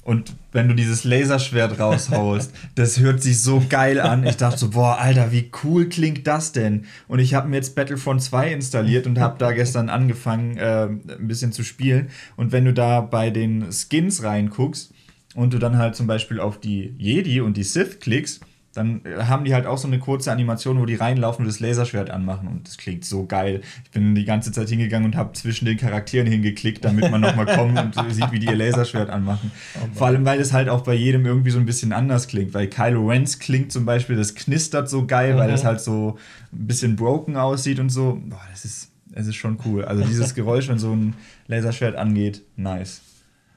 Und 0.07 0.37
wenn 0.53 0.69
du 0.69 0.73
dieses 0.73 1.03
Laserschwert 1.03 1.81
raushaust, 1.81 2.53
das 2.75 2.97
hört 3.01 3.21
sich 3.21 3.41
so 3.41 3.61
geil 3.67 3.99
an. 3.99 4.25
Ich 4.25 4.37
dachte 4.37 4.57
so, 4.57 4.69
boah, 4.69 4.99
Alter, 4.99 5.33
wie 5.33 5.51
cool 5.65 5.89
klingt 5.89 6.25
das 6.27 6.53
denn? 6.53 6.85
Und 7.09 7.19
ich 7.19 7.33
habe 7.33 7.49
mir 7.49 7.57
jetzt 7.57 7.75
Battlefront 7.75 8.21
2 8.23 8.53
installiert 8.53 9.05
und 9.05 9.19
habe 9.19 9.37
da 9.37 9.51
gestern 9.51 9.89
angefangen, 9.89 10.55
äh, 10.55 10.83
ein 10.85 11.27
bisschen 11.27 11.51
zu 11.51 11.61
spielen. 11.61 12.07
Und 12.37 12.53
wenn 12.53 12.63
du 12.63 12.71
da 12.71 13.01
bei 13.01 13.31
den 13.31 13.69
Skins 13.69 14.23
reinguckst 14.23 14.93
und 15.35 15.53
du 15.53 15.59
dann 15.59 15.77
halt 15.77 15.97
zum 15.97 16.07
Beispiel 16.07 16.39
auf 16.39 16.57
die 16.57 16.95
Jedi 16.97 17.41
und 17.41 17.57
die 17.57 17.63
Sith 17.63 17.99
klickst, 17.99 18.39
dann 18.77 19.01
haben 19.27 19.43
die 19.43 19.53
halt 19.53 19.65
auch 19.65 19.77
so 19.77 19.87
eine 19.87 19.97
kurze 19.97 20.31
Animation, 20.31 20.79
wo 20.79 20.85
die 20.85 20.95
reinlaufen 20.95 21.43
und 21.43 21.47
das 21.47 21.59
Laserschwert 21.59 22.09
anmachen. 22.11 22.47
Und 22.47 22.67
das 22.67 22.77
klingt 22.77 23.03
so 23.03 23.25
geil. 23.25 23.61
Ich 23.83 23.91
bin 23.91 24.13
die 24.13 24.23
ganze 24.23 24.51
Zeit 24.51 24.69
hingegangen 24.69 25.05
und 25.05 25.15
habe 25.15 25.33
zwischen 25.33 25.65
den 25.65 25.77
Charakteren 25.77 26.27
hingeklickt, 26.27 26.85
damit 26.85 27.09
man 27.09 27.21
nochmal 27.21 27.45
kommt 27.55 27.77
und 27.77 28.13
sieht, 28.13 28.31
wie 28.31 28.39
die 28.39 28.45
ihr 28.45 28.55
Laserschwert 28.55 29.09
anmachen. 29.09 29.51
Oh 29.75 29.87
Vor 29.93 30.07
allem, 30.07 30.25
weil 30.25 30.39
es 30.39 30.53
halt 30.53 30.69
auch 30.69 30.81
bei 30.81 30.93
jedem 30.93 31.25
irgendwie 31.25 31.49
so 31.49 31.59
ein 31.59 31.65
bisschen 31.65 31.91
anders 31.91 32.27
klingt. 32.27 32.53
Weil 32.53 32.67
Kylo 32.67 33.07
Ren's 33.07 33.39
klingt 33.39 33.71
zum 33.71 33.85
Beispiel, 33.85 34.15
das 34.15 34.35
knistert 34.35 34.89
so 34.89 35.07
geil, 35.07 35.33
mhm. 35.33 35.37
weil 35.39 35.49
es 35.49 35.65
halt 35.65 35.81
so 35.81 36.17
ein 36.53 36.67
bisschen 36.67 36.95
broken 36.95 37.35
aussieht 37.35 37.79
und 37.79 37.89
so. 37.89 38.21
Boah, 38.25 38.41
das 38.51 38.63
ist, 38.63 38.91
das 39.07 39.25
ist 39.25 39.35
schon 39.35 39.57
cool. 39.65 39.85
Also 39.85 40.03
dieses 40.03 40.35
Geräusch, 40.35 40.67
wenn 40.67 40.77
so 40.77 40.93
ein 40.93 41.15
Laserschwert 41.47 41.95
angeht, 41.95 42.43
nice. 42.55 43.01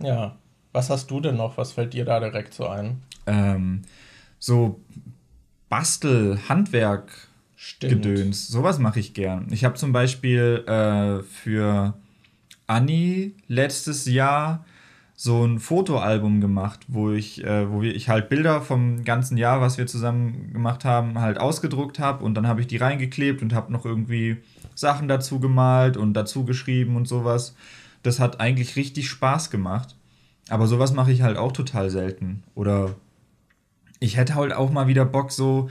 Ja. 0.02 0.36
Was 0.72 0.88
hast 0.88 1.10
du 1.10 1.20
denn 1.20 1.36
noch? 1.36 1.56
Was 1.58 1.72
fällt 1.72 1.94
dir 1.94 2.04
da 2.04 2.20
direkt 2.20 2.54
so 2.54 2.68
ein? 2.68 3.02
Ähm, 3.26 3.82
so 4.40 4.80
Bastel, 5.70 6.38
Handwerk, 6.48 7.10
Gedöns. 7.78 8.48
Sowas 8.48 8.78
mache 8.78 9.00
ich 9.00 9.14
gern. 9.14 9.46
Ich 9.50 9.64
habe 9.64 9.76
zum 9.76 9.92
Beispiel 9.92 10.64
äh, 10.66 11.22
für 11.22 11.94
Anni 12.66 13.34
letztes 13.48 14.04
Jahr 14.06 14.64
so 15.14 15.44
ein 15.44 15.58
Fotoalbum 15.58 16.40
gemacht, 16.40 16.80
wo 16.88 17.12
ich, 17.12 17.44
äh, 17.44 17.70
wo 17.70 17.82
wir, 17.82 17.94
ich 17.94 18.08
halt 18.08 18.28
Bilder 18.28 18.62
vom 18.62 19.04
ganzen 19.04 19.36
Jahr, 19.36 19.60
was 19.60 19.78
wir 19.78 19.86
zusammen 19.86 20.52
gemacht 20.52 20.84
haben, 20.84 21.20
halt 21.20 21.38
ausgedruckt 21.38 21.98
habe 21.98 22.24
und 22.24 22.34
dann 22.34 22.48
habe 22.48 22.62
ich 22.62 22.66
die 22.66 22.78
reingeklebt 22.78 23.40
und 23.42 23.52
habe 23.52 23.72
noch 23.72 23.84
irgendwie 23.84 24.38
Sachen 24.74 25.06
dazu 25.06 25.38
gemalt 25.38 25.96
und 25.96 26.14
dazu 26.14 26.44
geschrieben 26.44 26.96
und 26.96 27.06
sowas. 27.06 27.54
Das 28.02 28.18
hat 28.18 28.40
eigentlich 28.40 28.76
richtig 28.76 29.08
Spaß 29.08 29.50
gemacht. 29.50 29.94
Aber 30.48 30.66
sowas 30.66 30.92
mache 30.92 31.12
ich 31.12 31.22
halt 31.22 31.36
auch 31.36 31.52
total 31.52 31.90
selten. 31.90 32.42
Oder 32.56 32.96
ich 34.00 34.16
hätte 34.16 34.34
halt 34.34 34.52
auch 34.52 34.70
mal 34.70 34.88
wieder 34.88 35.04
Bock, 35.04 35.30
so 35.30 35.68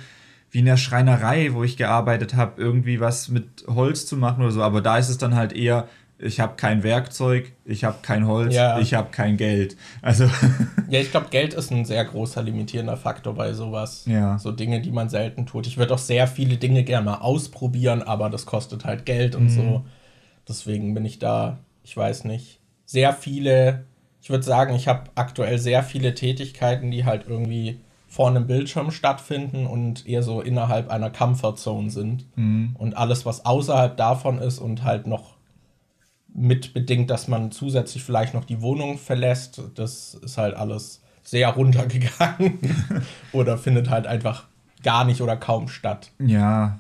wie 0.51 0.59
in 0.59 0.65
der 0.65 0.77
Schreinerei, 0.77 1.53
wo 1.53 1.63
ich 1.63 1.77
gearbeitet 1.77 2.35
habe, 2.35 2.61
irgendwie 2.61 2.99
was 2.99 3.27
mit 3.27 3.65
Holz 3.67 4.05
zu 4.05 4.17
machen 4.17 4.43
oder 4.43 4.51
so. 4.51 4.63
Aber 4.63 4.81
da 4.81 4.97
ist 4.97 5.09
es 5.09 5.17
dann 5.17 5.35
halt 5.35 5.53
eher, 5.53 5.87
ich 6.17 6.39
habe 6.39 6.55
kein 6.55 6.83
Werkzeug, 6.83 7.53
ich 7.65 7.83
habe 7.83 7.97
kein 8.01 8.27
Holz, 8.27 8.53
ja. 8.53 8.79
ich 8.79 8.93
habe 8.93 9.09
kein 9.11 9.37
Geld. 9.37 9.77
Also 10.01 10.25
ja, 10.89 10.99
ich 10.99 11.11
glaube, 11.11 11.27
Geld 11.29 11.53
ist 11.53 11.71
ein 11.71 11.85
sehr 11.85 12.03
großer 12.03 12.41
limitierender 12.41 12.97
Faktor 12.97 13.35
bei 13.35 13.53
sowas. 13.53 14.03
Ja. 14.05 14.37
So 14.37 14.51
Dinge, 14.51 14.81
die 14.81 14.91
man 14.91 15.09
selten 15.09 15.45
tut. 15.45 15.67
Ich 15.67 15.77
würde 15.77 15.93
auch 15.93 15.99
sehr 15.99 16.27
viele 16.27 16.57
Dinge 16.57 16.83
gerne 16.83 17.05
mal 17.05 17.17
ausprobieren, 17.17 18.01
aber 18.01 18.29
das 18.29 18.45
kostet 18.45 18.85
halt 18.85 19.05
Geld 19.05 19.35
und 19.35 19.45
mhm. 19.45 19.49
so. 19.49 19.85
Deswegen 20.47 20.93
bin 20.93 21.05
ich 21.05 21.19
da, 21.19 21.59
ich 21.83 21.95
weiß 21.95 22.23
nicht, 22.23 22.59
sehr 22.85 23.13
viele. 23.13 23.85
Ich 24.21 24.29
würde 24.29 24.43
sagen, 24.43 24.75
ich 24.75 24.87
habe 24.87 25.03
aktuell 25.15 25.59
sehr 25.59 25.83
viele 25.83 26.15
Tätigkeiten, 26.15 26.91
die 26.91 27.05
halt 27.05 27.25
irgendwie 27.27 27.79
vor 28.09 28.27
einem 28.27 28.47
Bildschirm 28.47 28.89
stattfinden 28.89 29.67
und 29.67 30.07
eher 30.07 30.23
so 30.23 30.41
innerhalb 30.41 30.89
einer 30.89 31.11
Comfortzone 31.11 31.91
sind. 31.91 32.25
Mhm. 32.35 32.75
Und 32.77 32.97
alles, 32.97 33.25
was 33.25 33.45
außerhalb 33.45 33.95
davon 33.95 34.39
ist 34.39 34.57
und 34.57 34.83
halt 34.83 35.05
noch 35.05 35.37
mitbedingt, 36.33 37.09
dass 37.09 37.27
man 37.27 37.51
zusätzlich 37.51 38.03
vielleicht 38.03 38.33
noch 38.33 38.45
die 38.45 38.61
Wohnung 38.61 38.97
verlässt, 38.97 39.61
das 39.75 40.15
ist 40.15 40.37
halt 40.37 40.55
alles 40.55 41.01
sehr 41.23 41.49
runtergegangen 41.49 42.59
oder 43.31 43.57
findet 43.57 43.89
halt 43.89 44.07
einfach 44.07 44.47
gar 44.83 45.05
nicht 45.05 45.21
oder 45.21 45.37
kaum 45.37 45.67
statt. 45.67 46.11
Ja, 46.19 46.79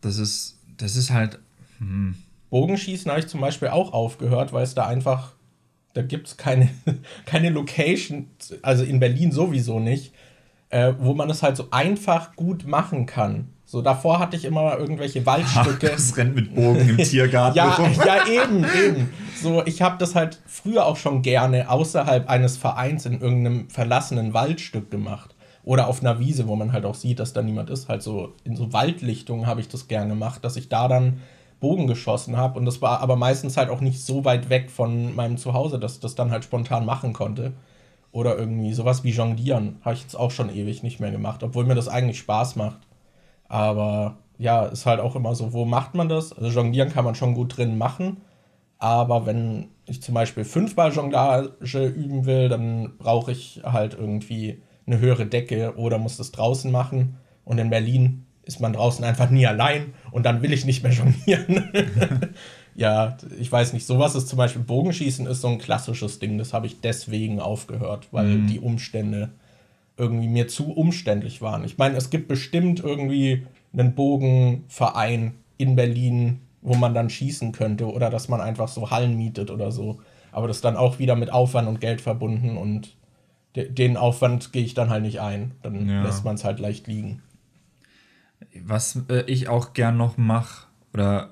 das 0.00 0.18
ist, 0.18 0.58
das 0.76 0.94
ist 0.94 1.10
halt. 1.10 1.40
Hm. 1.78 2.14
Bogenschießen 2.50 3.10
habe 3.10 3.20
ich 3.20 3.26
zum 3.26 3.40
Beispiel 3.40 3.68
auch 3.68 3.92
aufgehört, 3.92 4.52
weil 4.52 4.62
es 4.62 4.74
da 4.74 4.86
einfach, 4.86 5.32
da 5.94 6.02
gibt 6.02 6.28
es 6.28 6.36
keine, 6.36 6.70
keine 7.26 7.50
Location, 7.50 8.28
also 8.62 8.84
in 8.84 9.00
Berlin 9.00 9.32
sowieso 9.32 9.80
nicht, 9.80 10.12
äh, 10.70 10.92
wo 10.98 11.14
man 11.14 11.30
es 11.30 11.42
halt 11.42 11.56
so 11.56 11.68
einfach 11.70 12.36
gut 12.36 12.66
machen 12.66 13.06
kann. 13.06 13.48
So, 13.64 13.82
davor 13.82 14.18
hatte 14.18 14.34
ich 14.34 14.46
immer 14.46 14.78
irgendwelche 14.78 15.26
Waldstücke. 15.26 15.88
Das 15.92 16.16
rennt 16.16 16.34
mit 16.34 16.54
Bogen 16.54 16.88
im 16.88 16.96
Tiergarten. 16.96 17.56
ja, 17.56 17.76
ja, 18.04 18.26
eben, 18.26 18.64
eben. 18.64 19.10
So, 19.42 19.62
ich 19.66 19.82
habe 19.82 19.98
das 19.98 20.14
halt 20.14 20.40
früher 20.46 20.86
auch 20.86 20.96
schon 20.96 21.20
gerne 21.20 21.70
außerhalb 21.70 22.30
eines 22.30 22.56
Vereins 22.56 23.04
in 23.04 23.20
irgendeinem 23.20 23.68
verlassenen 23.68 24.32
Waldstück 24.32 24.90
gemacht. 24.90 25.34
Oder 25.64 25.86
auf 25.88 26.00
einer 26.00 26.18
Wiese, 26.18 26.48
wo 26.48 26.56
man 26.56 26.72
halt 26.72 26.86
auch 26.86 26.94
sieht, 26.94 27.20
dass 27.20 27.34
da 27.34 27.42
niemand 27.42 27.68
ist. 27.68 27.88
Halt 27.88 28.02
so 28.02 28.32
in 28.42 28.56
so 28.56 28.72
Waldlichtungen 28.72 29.46
habe 29.46 29.60
ich 29.60 29.68
das 29.68 29.86
gerne 29.86 30.08
gemacht, 30.08 30.42
dass 30.42 30.56
ich 30.56 30.70
da 30.70 30.88
dann 30.88 31.20
Bogen 31.60 31.86
geschossen 31.86 32.38
habe. 32.38 32.58
Und 32.58 32.64
das 32.64 32.80
war 32.80 33.00
aber 33.00 33.16
meistens 33.16 33.58
halt 33.58 33.68
auch 33.68 33.82
nicht 33.82 34.00
so 34.00 34.24
weit 34.24 34.48
weg 34.48 34.70
von 34.70 35.14
meinem 35.14 35.36
Zuhause, 35.36 35.78
dass 35.78 35.96
ich 35.96 36.00
das 36.00 36.14
dann 36.14 36.30
halt 36.30 36.44
spontan 36.44 36.86
machen 36.86 37.12
konnte. 37.12 37.52
Oder 38.10 38.38
irgendwie 38.38 38.72
sowas 38.72 39.04
wie 39.04 39.10
Jonglieren 39.10 39.76
habe 39.82 39.94
ich 39.94 40.02
jetzt 40.02 40.16
auch 40.16 40.30
schon 40.30 40.54
ewig 40.54 40.82
nicht 40.82 40.98
mehr 41.00 41.10
gemacht, 41.10 41.42
obwohl 41.42 41.64
mir 41.64 41.74
das 41.74 41.88
eigentlich 41.88 42.18
Spaß 42.18 42.56
macht. 42.56 42.78
Aber 43.48 44.18
ja, 44.38 44.64
ist 44.66 44.86
halt 44.86 45.00
auch 45.00 45.16
immer 45.16 45.34
so, 45.34 45.52
wo 45.52 45.64
macht 45.64 45.94
man 45.94 46.08
das? 46.08 46.32
Also 46.32 46.48
Jonglieren 46.48 46.90
kann 46.90 47.04
man 47.04 47.14
schon 47.14 47.34
gut 47.34 47.56
drin 47.56 47.76
machen. 47.76 48.18
Aber 48.78 49.26
wenn 49.26 49.68
ich 49.86 50.02
zum 50.02 50.14
Beispiel 50.14 50.44
fünfmal 50.44 50.92
Jonglage 50.92 51.86
üben 51.86 52.26
will, 52.26 52.48
dann 52.48 52.96
brauche 52.98 53.32
ich 53.32 53.60
halt 53.64 53.94
irgendwie 53.94 54.62
eine 54.86 55.00
höhere 55.00 55.26
Decke 55.26 55.76
oder 55.76 55.98
muss 55.98 56.16
das 56.16 56.30
draußen 56.30 56.70
machen. 56.70 57.16
Und 57.44 57.58
in 57.58 57.70
Berlin 57.70 58.26
ist 58.42 58.60
man 58.60 58.72
draußen 58.72 59.04
einfach 59.04 59.28
nie 59.30 59.46
allein 59.46 59.92
und 60.10 60.24
dann 60.24 60.42
will 60.42 60.52
ich 60.52 60.64
nicht 60.64 60.82
mehr 60.82 60.92
jonglieren. 60.92 61.70
ja, 62.78 63.16
ich 63.40 63.50
weiß 63.50 63.72
nicht, 63.72 63.86
sowas 63.86 64.14
ist 64.14 64.28
zum 64.28 64.36
Beispiel 64.36 64.62
Bogenschießen 64.62 65.26
ist 65.26 65.40
so 65.40 65.48
ein 65.48 65.58
klassisches 65.58 66.20
Ding, 66.20 66.38
das 66.38 66.52
habe 66.52 66.68
ich 66.68 66.80
deswegen 66.80 67.40
aufgehört, 67.40 68.06
weil 68.12 68.26
mhm. 68.26 68.46
die 68.46 68.60
Umstände 68.60 69.30
irgendwie 69.96 70.28
mir 70.28 70.46
zu 70.46 70.70
umständlich 70.70 71.42
waren. 71.42 71.64
Ich 71.64 71.76
meine, 71.76 71.96
es 71.96 72.08
gibt 72.08 72.28
bestimmt 72.28 72.78
irgendwie 72.78 73.44
einen 73.72 73.96
Bogenverein 73.96 75.34
in 75.56 75.74
Berlin, 75.74 76.38
wo 76.62 76.76
man 76.76 76.94
dann 76.94 77.10
schießen 77.10 77.50
könnte 77.50 77.92
oder 77.92 78.10
dass 78.10 78.28
man 78.28 78.40
einfach 78.40 78.68
so 78.68 78.92
Hallen 78.92 79.16
mietet 79.16 79.50
oder 79.50 79.72
so. 79.72 79.98
Aber 80.30 80.46
das 80.46 80.58
ist 80.58 80.64
dann 80.64 80.76
auch 80.76 81.00
wieder 81.00 81.16
mit 81.16 81.32
Aufwand 81.32 81.66
und 81.66 81.80
Geld 81.80 82.00
verbunden 82.00 82.56
und 82.56 82.94
de 83.56 83.68
den 83.68 83.96
Aufwand 83.96 84.52
gehe 84.52 84.62
ich 84.62 84.74
dann 84.74 84.88
halt 84.88 85.02
nicht 85.02 85.20
ein. 85.20 85.50
Dann 85.62 85.88
ja. 85.88 86.04
lässt 86.04 86.24
man 86.24 86.36
es 86.36 86.44
halt 86.44 86.60
leicht 86.60 86.86
liegen. 86.86 87.22
Was 88.62 89.02
äh, 89.08 89.24
ich 89.26 89.48
auch 89.48 89.72
gern 89.72 89.96
noch 89.96 90.16
mache 90.16 90.68
oder 90.94 91.30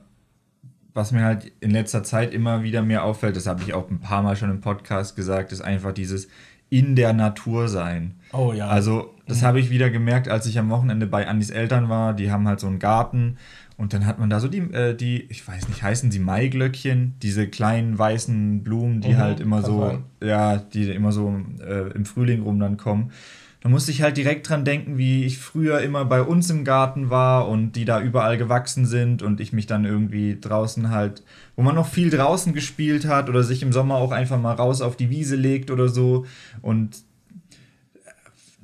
was 0.96 1.12
mir 1.12 1.24
halt 1.24 1.52
in 1.60 1.70
letzter 1.70 2.02
Zeit 2.02 2.32
immer 2.32 2.62
wieder 2.62 2.82
mehr 2.82 3.04
auffällt, 3.04 3.36
das 3.36 3.46
habe 3.46 3.62
ich 3.62 3.74
auch 3.74 3.90
ein 3.90 4.00
paar 4.00 4.22
Mal 4.22 4.34
schon 4.34 4.50
im 4.50 4.60
Podcast 4.60 5.14
gesagt, 5.14 5.52
ist 5.52 5.60
einfach 5.60 5.92
dieses 5.92 6.28
in 6.68 6.96
der 6.96 7.12
Natur 7.12 7.68
sein. 7.68 8.14
Oh 8.32 8.52
ja. 8.52 8.66
Also, 8.66 9.14
das 9.26 9.42
mhm. 9.42 9.46
habe 9.46 9.60
ich 9.60 9.70
wieder 9.70 9.90
gemerkt, 9.90 10.28
als 10.28 10.46
ich 10.46 10.58
am 10.58 10.70
Wochenende 10.70 11.06
bei 11.06 11.28
Andis 11.28 11.50
Eltern 11.50 11.88
war. 11.88 12.14
Die 12.14 12.30
haben 12.30 12.48
halt 12.48 12.58
so 12.58 12.66
einen 12.66 12.78
Garten 12.78 13.36
und 13.76 13.92
dann 13.92 14.06
hat 14.06 14.18
man 14.18 14.30
da 14.30 14.40
so 14.40 14.48
die, 14.48 14.58
äh, 14.58 14.94
die 14.94 15.26
ich 15.28 15.46
weiß 15.46 15.68
nicht, 15.68 15.82
heißen 15.82 16.10
sie 16.10 16.18
Maiglöckchen, 16.18 17.14
diese 17.22 17.46
kleinen 17.46 17.98
weißen 17.98 18.64
Blumen, 18.64 19.00
die 19.00 19.12
mhm, 19.12 19.18
halt 19.18 19.40
immer 19.40 19.62
so, 19.62 19.80
sein. 19.80 20.04
ja, 20.22 20.56
die 20.56 20.90
immer 20.90 21.12
so 21.12 21.40
äh, 21.60 21.92
im 21.92 22.06
Frühling 22.06 22.42
rum 22.42 22.58
dann 22.58 22.78
kommen. 22.78 23.12
Da 23.60 23.68
musste 23.68 23.90
ich 23.90 24.02
halt 24.02 24.16
direkt 24.16 24.48
dran 24.48 24.64
denken, 24.64 24.96
wie 24.98 25.24
ich 25.24 25.38
früher 25.38 25.80
immer 25.80 26.04
bei 26.04 26.22
uns 26.22 26.50
im 26.50 26.64
Garten 26.64 27.10
war 27.10 27.48
und 27.48 27.72
die 27.72 27.84
da 27.84 28.00
überall 28.00 28.38
gewachsen 28.38 28.86
sind 28.86 29.22
und 29.22 29.40
ich 29.40 29.52
mich 29.52 29.66
dann 29.66 29.84
irgendwie 29.84 30.38
draußen 30.40 30.90
halt, 30.90 31.22
wo 31.56 31.62
man 31.62 31.74
noch 31.74 31.88
viel 31.88 32.10
draußen 32.10 32.52
gespielt 32.52 33.06
hat 33.06 33.28
oder 33.28 33.42
sich 33.42 33.62
im 33.62 33.72
Sommer 33.72 33.96
auch 33.96 34.12
einfach 34.12 34.40
mal 34.40 34.54
raus 34.54 34.82
auf 34.82 34.96
die 34.96 35.10
Wiese 35.10 35.36
legt 35.36 35.70
oder 35.70 35.88
so 35.88 36.26
und 36.62 36.96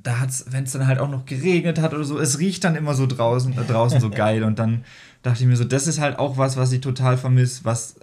da 0.03 0.19
hat's, 0.19 0.45
wenn 0.49 0.65
es 0.65 0.73
dann 0.73 0.85
halt 0.85 0.99
auch 0.99 1.09
noch 1.09 1.25
geregnet 1.25 1.79
hat 1.79 1.93
oder 1.93 2.03
so, 2.03 2.19
es 2.19 2.37
riecht 2.37 2.63
dann 2.63 2.75
immer 2.75 2.93
so 2.93 3.07
draußen, 3.07 3.57
äh, 3.57 3.63
draußen 3.63 3.99
so 4.01 4.09
geil. 4.11 4.43
Und 4.43 4.59
dann 4.59 4.83
dachte 5.21 5.41
ich 5.41 5.47
mir 5.47 5.55
so, 5.55 5.63
das 5.63 5.87
ist 5.87 5.99
halt 5.99 6.19
auch 6.19 6.37
was, 6.37 6.57
was 6.57 6.71
ich 6.71 6.81
total 6.81 7.17
vermisse, 7.17 7.63
was 7.63 7.95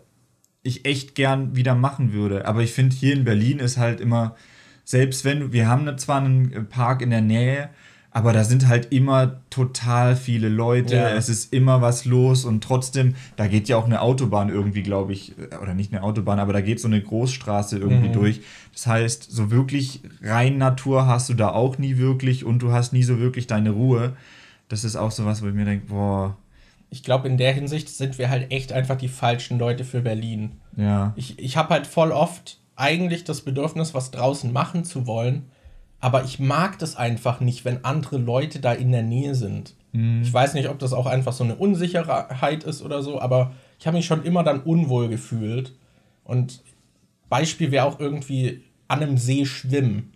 ich 0.62 0.86
echt 0.86 1.14
gern 1.14 1.54
wieder 1.54 1.74
machen 1.74 2.12
würde. 2.12 2.46
Aber 2.46 2.62
ich 2.62 2.72
finde, 2.72 2.96
hier 2.96 3.12
in 3.12 3.24
Berlin 3.24 3.58
ist 3.58 3.76
halt 3.76 4.00
immer, 4.00 4.34
selbst 4.90 5.24
wenn, 5.24 5.52
wir 5.52 5.68
haben 5.68 5.96
zwar 5.98 6.20
einen 6.20 6.66
Park 6.68 7.00
in 7.00 7.10
der 7.10 7.20
Nähe, 7.20 7.68
aber 8.10 8.32
da 8.32 8.42
sind 8.42 8.66
halt 8.66 8.92
immer 8.92 9.40
total 9.48 10.16
viele 10.16 10.48
Leute, 10.48 10.96
ja. 10.96 11.10
es 11.10 11.28
ist 11.28 11.52
immer 11.52 11.80
was 11.80 12.04
los 12.06 12.44
und 12.44 12.64
trotzdem, 12.64 13.14
da 13.36 13.46
geht 13.46 13.68
ja 13.68 13.76
auch 13.76 13.84
eine 13.84 14.00
Autobahn 14.00 14.48
irgendwie, 14.48 14.82
glaube 14.82 15.12
ich, 15.12 15.34
oder 15.62 15.74
nicht 15.74 15.92
eine 15.92 16.02
Autobahn, 16.02 16.40
aber 16.40 16.52
da 16.52 16.60
geht 16.60 16.80
so 16.80 16.88
eine 16.88 17.00
Großstraße 17.00 17.78
irgendwie 17.78 18.08
mhm. 18.08 18.14
durch. 18.14 18.40
Das 18.72 18.88
heißt, 18.88 19.30
so 19.30 19.52
wirklich 19.52 20.00
rein 20.22 20.58
Natur 20.58 21.06
hast 21.06 21.28
du 21.28 21.34
da 21.34 21.50
auch 21.50 21.78
nie 21.78 21.96
wirklich 21.96 22.44
und 22.44 22.58
du 22.58 22.72
hast 22.72 22.92
nie 22.92 23.04
so 23.04 23.20
wirklich 23.20 23.46
deine 23.46 23.70
Ruhe. 23.70 24.16
Das 24.68 24.82
ist 24.82 24.96
auch 24.96 25.12
so 25.12 25.24
was, 25.24 25.40
wo 25.40 25.46
ich 25.46 25.54
mir 25.54 25.66
denke, 25.66 25.86
boah. 25.86 26.36
Ich 26.90 27.04
glaube, 27.04 27.28
in 27.28 27.36
der 27.36 27.52
Hinsicht 27.52 27.88
sind 27.88 28.18
wir 28.18 28.28
halt 28.28 28.50
echt 28.50 28.72
einfach 28.72 28.96
die 28.96 29.06
falschen 29.06 29.56
Leute 29.56 29.84
für 29.84 30.00
Berlin. 30.00 30.50
Ja. 30.76 31.12
Ich, 31.14 31.38
ich 31.38 31.56
habe 31.56 31.74
halt 31.74 31.86
voll 31.86 32.10
oft 32.10 32.59
eigentlich 32.80 33.24
das 33.24 33.42
Bedürfnis, 33.42 33.94
was 33.94 34.10
draußen 34.10 34.52
machen 34.52 34.84
zu 34.84 35.06
wollen 35.06 35.50
aber 36.00 36.24
ich 36.24 36.38
mag 36.38 36.78
das 36.78 36.96
einfach 36.96 37.40
nicht, 37.40 37.64
wenn 37.64 37.84
andere 37.84 38.16
Leute 38.16 38.58
da 38.58 38.72
in 38.72 38.90
der 38.90 39.02
Nähe 39.02 39.34
sind. 39.34 39.74
Mhm. 39.92 40.22
Ich 40.22 40.32
weiß 40.32 40.54
nicht, 40.54 40.68
ob 40.68 40.78
das 40.78 40.92
auch 40.92 41.06
einfach 41.06 41.32
so 41.32 41.44
eine 41.44 41.56
Unsicherheit 41.56 42.64
ist 42.64 42.82
oder 42.82 43.02
so, 43.02 43.20
aber 43.20 43.52
ich 43.78 43.86
habe 43.86 43.98
mich 43.98 44.06
schon 44.06 44.24
immer 44.24 44.42
dann 44.42 44.60
unwohl 44.60 45.08
gefühlt. 45.08 45.74
Und 46.24 46.62
Beispiel 47.28 47.70
wäre 47.70 47.84
auch 47.84 48.00
irgendwie 48.00 48.62
an 48.88 49.02
einem 49.02 49.18
See 49.18 49.44
schwimmen. 49.44 50.12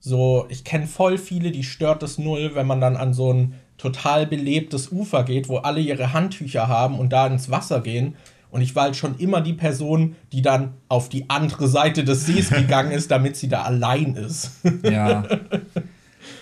So, 0.00 0.46
ich 0.48 0.64
kenne 0.64 0.86
voll 0.86 1.16
viele, 1.16 1.50
die 1.50 1.64
stört 1.64 2.02
es 2.02 2.18
null, 2.18 2.50
wenn 2.54 2.66
man 2.66 2.80
dann 2.80 2.96
an 2.96 3.14
so 3.14 3.32
ein 3.32 3.54
total 3.78 4.26
belebtes 4.26 4.92
Ufer 4.92 5.24
geht, 5.24 5.48
wo 5.48 5.58
alle 5.58 5.80
ihre 5.80 6.12
Handtücher 6.12 6.68
haben 6.68 6.98
und 6.98 7.12
da 7.12 7.26
ins 7.26 7.50
Wasser 7.50 7.80
gehen 7.80 8.16
und 8.54 8.60
ich 8.60 8.76
war 8.76 8.84
halt 8.84 8.94
schon 8.94 9.18
immer 9.18 9.40
die 9.40 9.52
Person, 9.52 10.14
die 10.30 10.40
dann 10.40 10.74
auf 10.86 11.08
die 11.08 11.28
andere 11.28 11.66
Seite 11.66 12.04
des 12.04 12.24
Sees 12.24 12.50
gegangen 12.50 12.92
ist, 12.92 13.10
damit 13.10 13.34
sie 13.34 13.48
da 13.48 13.62
allein 13.62 14.14
ist. 14.14 14.52
ja. 14.84 15.26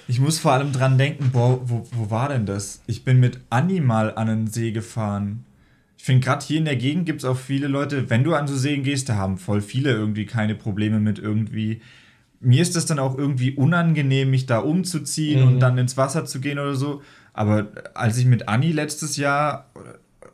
Ich 0.07 0.21
muss 0.21 0.39
vor 0.39 0.53
allem 0.53 0.73
dran 0.73 0.99
denken, 0.99 1.31
boah, 1.33 1.59
wo, 1.65 1.89
wo 1.91 2.11
war 2.11 2.29
denn 2.29 2.45
das? 2.45 2.83
Ich 2.87 3.03
bin 3.03 3.19
mit 3.19 3.41
Anni 3.49 3.81
mal 3.81 4.15
an 4.15 4.29
einen 4.29 4.47
See 4.47 4.73
gefahren. 4.73 5.47
Ich 5.97 6.05
finde, 6.05 6.23
gerade 6.23 6.45
hier 6.45 6.59
in 6.59 6.67
der 6.67 6.77
Gegend 6.77 7.07
gibt 7.07 7.21
es 7.21 7.25
auch 7.25 7.39
viele 7.39 7.67
Leute, 7.67 8.11
wenn 8.11 8.25
du 8.25 8.35
an 8.35 8.47
so 8.47 8.57
Seen 8.57 8.83
gehst, 8.83 9.09
da 9.09 9.17
haben 9.17 9.39
voll 9.39 9.63
viele 9.63 9.93
irgendwie 9.93 10.27
keine 10.27 10.55
Probleme 10.55 11.01
mit 11.01 11.19
irgendwie. 11.19 11.81
Mir 12.41 12.61
ist 12.61 12.77
das 12.77 12.85
dann 12.85 12.99
auch 12.99 13.17
irgendwie 13.17 13.53
unangenehm, 13.53 14.29
mich 14.29 14.45
da 14.45 14.59
umzuziehen 14.59 15.41
mhm. 15.41 15.49
und 15.49 15.61
dann 15.61 15.79
ins 15.79 15.97
Wasser 15.97 16.27
zu 16.27 16.41
gehen 16.41 16.59
oder 16.59 16.75
so. 16.75 17.01
Aber 17.33 17.69
als 17.95 18.19
ich 18.19 18.27
mit 18.27 18.49
Anni 18.49 18.71
letztes 18.71 19.17
Jahr, 19.17 19.71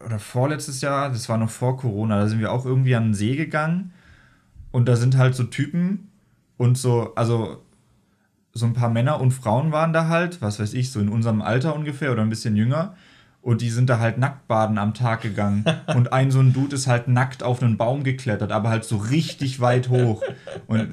oder 0.04 0.18
vorletztes 0.18 0.80
Jahr, 0.80 1.10
das 1.10 1.28
war 1.28 1.38
noch 1.38 1.50
vor 1.50 1.76
Corona, 1.76 2.20
da 2.20 2.28
sind 2.28 2.40
wir 2.40 2.52
auch 2.52 2.64
irgendwie 2.64 2.94
an 2.94 3.08
den 3.08 3.14
See 3.14 3.36
gegangen 3.36 3.92
und 4.70 4.88
da 4.88 4.96
sind 4.96 5.16
halt 5.16 5.34
so 5.34 5.44
Typen 5.44 6.08
und 6.56 6.76
so, 6.76 7.14
also 7.14 7.62
so 8.52 8.66
ein 8.66 8.74
paar 8.74 8.90
Männer 8.90 9.20
und 9.20 9.30
Frauen 9.32 9.72
waren 9.72 9.92
da 9.92 10.08
halt, 10.08 10.42
was 10.42 10.58
weiß 10.60 10.74
ich, 10.74 10.90
so 10.90 11.00
in 11.00 11.08
unserem 11.08 11.42
Alter 11.42 11.74
ungefähr 11.74 12.12
oder 12.12 12.22
ein 12.22 12.30
bisschen 12.30 12.56
jünger. 12.56 12.94
Und 13.40 13.60
die 13.60 13.70
sind 13.70 13.88
da 13.88 14.00
halt 14.00 14.18
nackt 14.18 14.48
baden 14.48 14.78
am 14.78 14.94
Tag 14.94 15.22
gegangen. 15.22 15.64
und 15.94 16.12
ein 16.12 16.30
so 16.30 16.40
ein 16.40 16.52
Dude 16.52 16.74
ist 16.74 16.86
halt 16.86 17.08
nackt 17.08 17.42
auf 17.42 17.62
einen 17.62 17.76
Baum 17.76 18.02
geklettert, 18.02 18.50
aber 18.50 18.68
halt 18.68 18.84
so 18.84 18.96
richtig 18.96 19.60
weit 19.60 19.88
hoch. 19.88 20.22
Und 20.66 20.88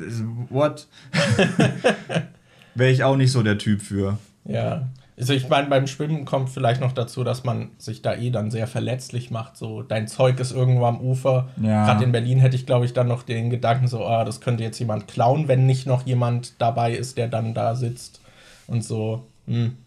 what? 0.49 0.87
Wäre 2.75 2.91
ich 2.91 3.03
auch 3.03 3.17
nicht 3.17 3.31
so 3.31 3.41
der 3.41 3.57
Typ 3.57 3.81
für. 3.81 4.19
Ja. 4.45 4.87
Also 5.17 5.33
ich 5.33 5.47
meine, 5.47 5.69
beim 5.69 5.87
Schwimmen 5.87 6.25
kommt 6.25 6.49
vielleicht 6.49 6.81
noch 6.81 6.91
dazu, 6.91 7.23
dass 7.23 7.45
man 7.45 7.71
sich 7.77 8.01
da 8.01 8.15
eh 8.15 8.31
dann 8.31 8.51
sehr 8.51 8.67
verletzlich 8.67 9.31
macht. 9.31 9.55
So, 9.55 9.81
dein 9.81 10.07
Zeug 10.07 10.39
ist 10.39 10.51
irgendwo 10.51 10.85
am 10.85 10.99
Ufer. 10.99 11.49
Ja. 11.61 11.85
Gerade 11.85 12.03
in 12.03 12.11
Berlin 12.11 12.39
hätte 12.39 12.57
ich, 12.57 12.65
glaube 12.65 12.85
ich, 12.85 12.93
dann 12.93 13.07
noch 13.07 13.23
den 13.23 13.49
Gedanken 13.49 13.87
so, 13.87 14.05
ah, 14.05 14.25
das 14.25 14.41
könnte 14.41 14.63
jetzt 14.63 14.79
jemand 14.79 15.07
klauen, 15.07 15.47
wenn 15.47 15.65
nicht 15.65 15.87
noch 15.87 16.05
jemand 16.05 16.59
dabei 16.59 16.93
ist, 16.93 17.17
der 17.17 17.29
dann 17.29 17.53
da 17.53 17.75
sitzt. 17.75 18.19
Und 18.67 18.83
so, 18.83 19.25
hm, 19.47 19.77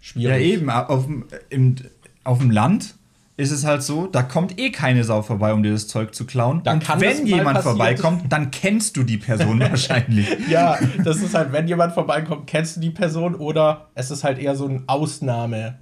schwierig. 0.00 0.30
Ja, 0.30 0.54
eben, 0.54 0.70
auf, 0.70 1.08
im, 1.50 1.76
auf 2.22 2.38
dem 2.38 2.50
Land 2.52 2.94
ist 3.42 3.50
es 3.50 3.64
halt 3.64 3.82
so, 3.82 4.06
da 4.06 4.22
kommt 4.22 4.58
eh 4.58 4.70
keine 4.70 5.04
Sau 5.04 5.22
vorbei, 5.22 5.52
um 5.52 5.62
dir 5.62 5.72
das 5.72 5.88
Zeug 5.88 6.14
zu 6.14 6.24
klauen. 6.24 6.62
Da 6.62 6.72
und 6.72 7.00
wenn 7.00 7.26
jemand 7.26 7.58
vorbeikommt, 7.58 8.32
dann 8.32 8.50
kennst 8.50 8.96
du 8.96 9.02
die 9.02 9.18
Person 9.18 9.60
wahrscheinlich. 9.60 10.28
Ja, 10.48 10.78
das 11.04 11.18
ist 11.18 11.34
halt, 11.34 11.52
wenn 11.52 11.66
jemand 11.66 11.92
vorbeikommt, 11.92 12.46
kennst 12.46 12.76
du 12.76 12.80
die 12.80 12.90
Person 12.90 13.34
oder 13.34 13.90
es 13.94 14.10
ist 14.10 14.24
halt 14.24 14.38
eher 14.38 14.54
so 14.54 14.66
ein 14.66 14.84
Ausnahme. 14.86 15.78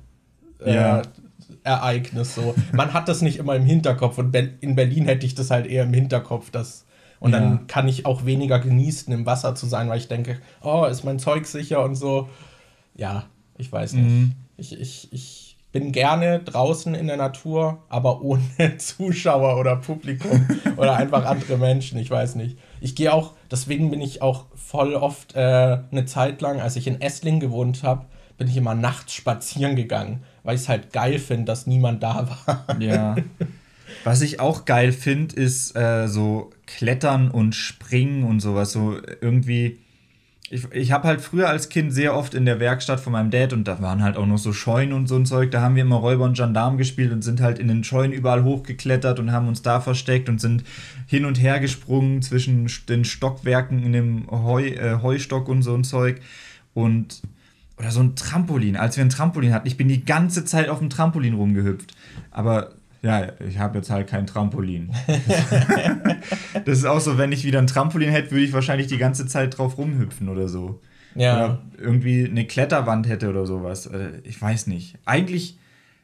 Äh, 0.64 0.74
ja. 0.74 1.02
Ereignis 1.62 2.34
so. 2.34 2.54
Man 2.72 2.94
hat 2.94 3.08
das 3.08 3.20
nicht 3.20 3.38
immer 3.38 3.54
im 3.54 3.64
Hinterkopf 3.64 4.18
und 4.18 4.34
in 4.34 4.74
Berlin 4.76 5.04
hätte 5.04 5.26
ich 5.26 5.34
das 5.34 5.50
halt 5.50 5.66
eher 5.66 5.82
im 5.82 5.92
Hinterkopf, 5.92 6.50
dass 6.50 6.86
und 7.18 7.32
ja. 7.32 7.40
dann 7.40 7.66
kann 7.66 7.86
ich 7.86 8.06
auch 8.06 8.24
weniger 8.24 8.58
genießen, 8.58 9.12
im 9.12 9.26
Wasser 9.26 9.54
zu 9.54 9.66
sein, 9.66 9.90
weil 9.90 9.98
ich 9.98 10.08
denke, 10.08 10.38
oh, 10.62 10.86
ist 10.86 11.04
mein 11.04 11.18
Zeug 11.18 11.46
sicher 11.46 11.84
und 11.84 11.94
so. 11.94 12.30
Ja, 12.94 13.26
ich 13.58 13.70
weiß 13.70 13.92
nicht. 13.92 14.08
Mhm. 14.08 14.32
Ich, 14.56 14.80
ich, 14.80 15.12
ich 15.12 15.49
bin 15.72 15.92
gerne 15.92 16.40
draußen 16.40 16.94
in 16.94 17.06
der 17.06 17.16
Natur, 17.16 17.84
aber 17.88 18.22
ohne 18.22 18.42
Zuschauer 18.78 19.58
oder 19.58 19.76
Publikum 19.76 20.46
oder 20.76 20.96
einfach 20.96 21.24
andere 21.24 21.58
Menschen. 21.58 21.98
Ich 21.98 22.10
weiß 22.10 22.34
nicht. 22.34 22.58
Ich 22.80 22.94
gehe 22.94 23.12
auch, 23.12 23.34
deswegen 23.50 23.90
bin 23.90 24.00
ich 24.00 24.22
auch 24.22 24.46
voll 24.54 24.94
oft 24.94 25.36
äh, 25.36 25.78
eine 25.90 26.04
Zeit 26.06 26.40
lang, 26.40 26.60
als 26.60 26.76
ich 26.76 26.86
in 26.86 27.00
Essling 27.00 27.40
gewohnt 27.40 27.82
habe, 27.82 28.06
bin 28.36 28.48
ich 28.48 28.56
immer 28.56 28.74
nachts 28.74 29.12
spazieren 29.12 29.76
gegangen, 29.76 30.22
weil 30.42 30.54
ich 30.54 30.62
es 30.62 30.68
halt 30.68 30.92
geil 30.92 31.18
finde, 31.18 31.44
dass 31.44 31.66
niemand 31.66 32.02
da 32.02 32.28
war. 32.46 32.80
Ja. 32.80 33.16
Was 34.04 34.22
ich 34.22 34.40
auch 34.40 34.64
geil 34.64 34.92
finde, 34.92 35.36
ist 35.36 35.76
äh, 35.76 36.08
so 36.08 36.50
Klettern 36.66 37.30
und 37.30 37.54
Springen 37.54 38.24
und 38.24 38.40
sowas. 38.40 38.72
So 38.72 38.96
irgendwie 39.20 39.78
ich, 40.52 40.70
ich 40.72 40.90
habe 40.90 41.06
halt 41.06 41.20
früher 41.20 41.48
als 41.48 41.68
Kind 41.68 41.92
sehr 41.92 42.16
oft 42.16 42.34
in 42.34 42.44
der 42.44 42.58
Werkstatt 42.58 42.98
von 42.98 43.12
meinem 43.12 43.30
Dad 43.30 43.52
und 43.52 43.68
da 43.68 43.80
waren 43.80 44.02
halt 44.02 44.16
auch 44.16 44.26
noch 44.26 44.36
so 44.36 44.52
Scheunen 44.52 44.92
und 44.92 45.06
so 45.06 45.14
ein 45.14 45.24
Zeug. 45.24 45.52
Da 45.52 45.60
haben 45.60 45.76
wir 45.76 45.82
immer 45.82 45.96
Räuber 45.96 46.24
und 46.24 46.36
Gendarm 46.36 46.76
gespielt 46.76 47.12
und 47.12 47.22
sind 47.22 47.40
halt 47.40 47.60
in 47.60 47.68
den 47.68 47.84
Scheunen 47.84 48.12
überall 48.12 48.42
hochgeklettert 48.42 49.20
und 49.20 49.30
haben 49.30 49.46
uns 49.46 49.62
da 49.62 49.80
versteckt 49.80 50.28
und 50.28 50.40
sind 50.40 50.64
hin 51.06 51.24
und 51.24 51.40
her 51.40 51.60
gesprungen 51.60 52.20
zwischen 52.20 52.68
den 52.88 53.04
Stockwerken 53.04 53.80
in 53.84 53.92
dem 53.92 54.28
Heu, 54.28 54.66
äh, 54.66 54.98
Heustock 55.00 55.48
und 55.48 55.62
so 55.62 55.72
ein 55.72 55.84
Zeug. 55.84 56.20
Und 56.74 57.22
oder 57.78 57.92
so 57.92 58.00
ein 58.00 58.16
Trampolin, 58.16 58.76
als 58.76 58.96
wir 58.96 59.04
ein 59.04 59.08
Trampolin 59.08 59.54
hatten. 59.54 59.68
Ich 59.68 59.76
bin 59.76 59.88
die 59.88 60.04
ganze 60.04 60.44
Zeit 60.44 60.68
auf 60.68 60.80
dem 60.80 60.90
Trampolin 60.90 61.34
rumgehüpft. 61.34 61.94
Aber 62.30 62.72
ja, 63.02 63.32
ich 63.40 63.58
habe 63.58 63.78
jetzt 63.78 63.90
halt 63.90 64.08
kein 64.08 64.26
Trampolin. 64.26 64.92
das 66.64 66.78
ist 66.78 66.84
auch 66.84 67.00
so, 67.00 67.16
wenn 67.16 67.32
ich 67.32 67.44
wieder 67.44 67.58
ein 67.58 67.66
Trampolin 67.66 68.10
hätte, 68.10 68.32
würde 68.32 68.44
ich 68.44 68.52
wahrscheinlich 68.52 68.88
die 68.88 68.98
ganze 68.98 69.26
Zeit 69.26 69.56
drauf 69.56 69.78
rumhüpfen 69.78 70.28
oder 70.28 70.48
so. 70.48 70.80
Ja. 71.14 71.34
Oder 71.34 71.62
irgendwie 71.78 72.26
eine 72.26 72.46
Kletterwand 72.46 73.08
hätte 73.08 73.30
oder 73.30 73.46
sowas. 73.46 73.86
Äh, 73.86 74.20
ich 74.24 74.40
weiß 74.40 74.66
nicht. 74.66 74.98
Eigentlich, 75.06 75.58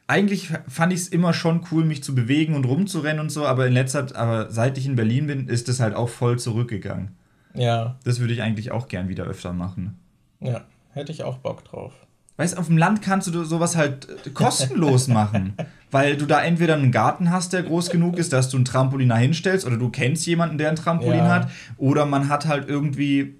eigentlich 0.07 0.49
fand 0.67 0.91
ich 0.91 1.01
es 1.01 1.07
immer 1.07 1.33
schon 1.33 1.65
cool, 1.71 1.85
mich 1.85 2.03
zu 2.03 2.15
bewegen 2.15 2.55
und 2.55 2.65
rumzurennen 2.65 3.19
und 3.19 3.29
so, 3.29 3.45
aber 3.45 3.67
in 3.67 3.73
letzter 3.73 4.15
aber 4.15 4.49
seit 4.49 4.77
ich 4.77 4.87
in 4.87 4.95
Berlin 4.95 5.27
bin, 5.27 5.47
ist 5.47 5.69
es 5.69 5.79
halt 5.79 5.95
auch 5.95 6.09
voll 6.09 6.39
zurückgegangen. 6.39 7.11
Ja. 7.53 7.97
Das 8.03 8.19
würde 8.19 8.33
ich 8.33 8.41
eigentlich 8.41 8.71
auch 8.71 8.87
gern 8.87 9.07
wieder 9.07 9.25
öfter 9.25 9.53
machen. 9.53 9.99
Ja, 10.39 10.65
hätte 10.93 11.11
ich 11.11 11.23
auch 11.23 11.37
Bock 11.37 11.63
drauf. 11.63 12.06
Weißt 12.37 12.55
auf 12.57 12.67
dem 12.67 12.77
Land 12.77 13.01
kannst 13.01 13.27
du 13.33 13.43
sowas 13.43 13.75
halt 13.75 14.07
äh, 14.25 14.29
kostenlos 14.29 15.07
machen. 15.07 15.53
Weil 15.89 16.17
du 16.17 16.25
da 16.25 16.43
entweder 16.43 16.75
einen 16.75 16.91
Garten 16.91 17.31
hast, 17.31 17.53
der 17.53 17.63
groß 17.63 17.89
genug 17.89 18.17
ist, 18.17 18.33
dass 18.33 18.49
du 18.49 18.57
ein 18.57 18.65
Trampolin 18.65 19.07
da 19.07 19.17
hinstellst, 19.17 19.65
oder 19.65 19.77
du 19.77 19.89
kennst 19.89 20.27
jemanden, 20.27 20.57
der 20.57 20.69
ein 20.69 20.75
Trampolin 20.75 21.19
ja. 21.19 21.29
hat, 21.29 21.49
oder 21.77 22.05
man 22.05 22.27
hat 22.27 22.45
halt 22.45 22.67
irgendwie, 22.67 23.35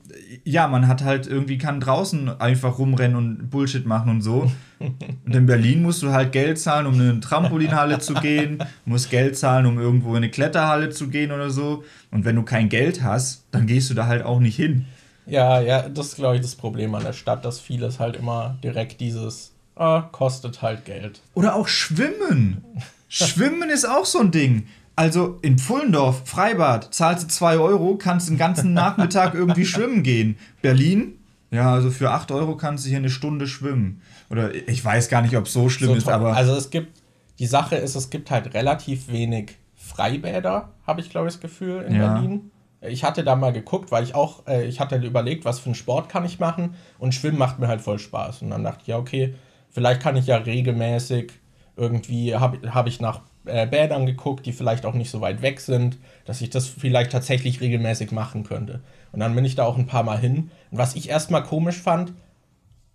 ja, 0.46 0.70
man 0.70 0.88
hat 0.88 1.04
halt 1.04 1.28
irgendwie, 1.28 1.58
kann 1.58 1.82
draußen 1.82 2.40
einfach 2.40 2.80
rumrennen 2.80 3.18
und 3.18 3.50
Bullshit 3.50 3.86
machen 3.86 4.10
und 4.10 4.22
so. 4.22 4.50
Und 4.80 5.36
in 5.36 5.46
Berlin 5.46 5.82
musst 5.82 6.02
du 6.04 6.12
halt 6.12 6.32
Geld 6.32 6.58
zahlen, 6.58 6.88
um 6.88 6.94
in 6.94 7.10
eine 7.10 7.20
Trampolinhalle 7.20 8.00
zu 8.00 8.14
gehen, 8.14 8.60
musst 8.86 9.10
Geld 9.10 9.38
zahlen, 9.38 9.66
um 9.66 9.78
irgendwo 9.78 10.12
in 10.12 10.18
eine 10.18 10.30
Kletterhalle 10.30 10.90
zu 10.92 11.10
gehen 11.10 11.34
oder 11.34 11.50
so. 11.50 11.84
Und 12.12 12.24
wenn 12.24 12.38
du 12.38 12.44
kein 12.44 12.70
Geld 12.70 13.04
hast, 13.04 13.44
dann 13.52 13.68
gehst 13.68 13.90
du 13.90 13.94
da 13.94 14.08
halt 14.08 14.24
auch 14.24 14.40
nicht 14.40 14.56
hin. 14.56 14.86
Ja, 15.28 15.60
ja, 15.62 15.90
das 15.90 16.08
ist, 16.08 16.16
glaube 16.16 16.36
ich, 16.36 16.42
das 16.42 16.56
Problem 16.56 16.96
an 16.96 17.04
der 17.04 17.14
Stadt, 17.14 17.44
dass 17.46 17.60
vieles 17.60 18.00
halt 18.00 18.16
immer 18.16 18.58
direkt 18.64 19.02
dieses 19.02 19.54
ah, 19.76 20.02
kostet 20.12 20.62
halt 20.62 20.86
Geld. 20.86 21.22
Oder 21.34 21.56
auch 21.56 21.68
Schwimmen. 21.68 22.64
Schwimmen 23.10 23.70
ist 23.70 23.88
auch 23.88 24.06
so 24.06 24.20
ein 24.20 24.32
Ding. 24.32 24.68
Also 24.96 25.38
in 25.42 25.60
Pfullendorf, 25.60 26.24
Freibad, 26.26 26.94
zahlst 26.94 27.26
du 27.26 27.28
2 27.28 27.60
Euro, 27.60 27.98
kannst 27.98 28.30
den 28.30 28.38
ganzen 28.38 28.74
Nachmittag 28.74 29.36
irgendwie 29.36 29.66
schwimmen 29.66 30.02
gehen. 30.02 30.38
Berlin, 30.62 31.20
ja, 31.52 31.72
also 31.72 31.92
für 31.92 32.12
8 32.12 32.32
Euro 32.32 32.58
kannst 32.58 32.86
du 32.86 32.90
hier 32.90 32.98
eine 32.98 33.12
Stunde 33.12 33.48
schwimmen. 33.48 34.02
Oder 34.30 34.54
ich 34.68 34.84
weiß 34.84 35.10
gar 35.10 35.22
nicht, 35.22 35.38
ob 35.38 35.46
es 35.46 35.54
so 35.54 35.70
schlimm 35.70 35.92
so 35.92 35.96
ist, 35.96 36.10
aber. 36.10 36.36
Also 36.36 36.56
es 36.56 36.72
gibt, 36.72 37.02
die 37.38 37.46
Sache 37.46 37.76
ist, 37.76 37.96
es 37.96 38.10
gibt 38.10 38.32
halt 38.32 38.54
relativ 38.54 39.08
wenig 39.10 39.58
Freibäder, 39.76 40.70
habe 40.86 41.02
ich, 41.02 41.10
glaube 41.10 41.28
ich, 41.28 41.36
das 41.36 41.42
Gefühl, 41.42 41.84
in 41.84 41.96
ja. 41.96 42.14
Berlin. 42.14 42.52
Ich 42.82 43.04
hatte 43.04 43.24
da 43.24 43.36
mal 43.36 43.54
geguckt, 43.54 43.92
weil 43.92 44.04
ich 44.04 44.14
auch, 44.14 44.46
äh, 44.48 44.66
ich 44.66 44.80
hatte 44.80 44.98
überlegt, 44.98 45.46
was 45.46 45.60
für 45.60 45.68
einen 45.68 45.76
Sport 45.76 46.10
kann 46.10 46.26
ich 46.26 46.40
machen 46.40 46.76
und 47.00 47.16
Schwimmen 47.16 47.38
macht 47.38 47.60
mir 47.60 47.68
halt 47.68 47.82
voll 47.82 48.00
Spaß. 48.00 48.42
Und 48.44 48.52
dann 48.52 48.64
dachte 48.64 48.82
ich, 48.82 48.88
ja, 48.88 48.98
okay, 48.98 49.36
vielleicht 49.70 50.02
kann 50.02 50.16
ich 50.16 50.28
ja 50.28 50.38
regelmäßig 50.38 51.32
irgendwie, 51.76 52.36
habe 52.36 52.74
hab 52.74 52.88
ich 52.88 53.00
nach 53.00 53.22
äh, 53.46 53.66
Bädern 53.66 54.06
geguckt, 54.06 54.46
die 54.46 54.54
vielleicht 54.54 54.86
auch 54.86 54.94
nicht 54.94 55.10
so 55.10 55.22
weit 55.22 55.42
weg 55.42 55.60
sind, 55.60 55.98
dass 56.26 56.42
ich 56.42 56.50
das 56.50 56.68
vielleicht 56.68 57.12
tatsächlich 57.12 57.62
regelmäßig 57.62 58.12
machen 58.12 58.44
könnte. 58.44 58.82
Und 59.12 59.22
dann 59.22 59.36
bin 59.36 59.46
ich 59.46 59.56
da 59.56 59.66
auch 59.66 59.78
ein 59.78 59.88
paar 59.88 60.04
Mal 60.04 60.20
hin. 60.20 60.52
Und 60.72 60.78
was 60.78 60.96
ich 60.96 61.10
erstmal 61.10 61.44
komisch 61.44 61.82
fand, 61.82 62.14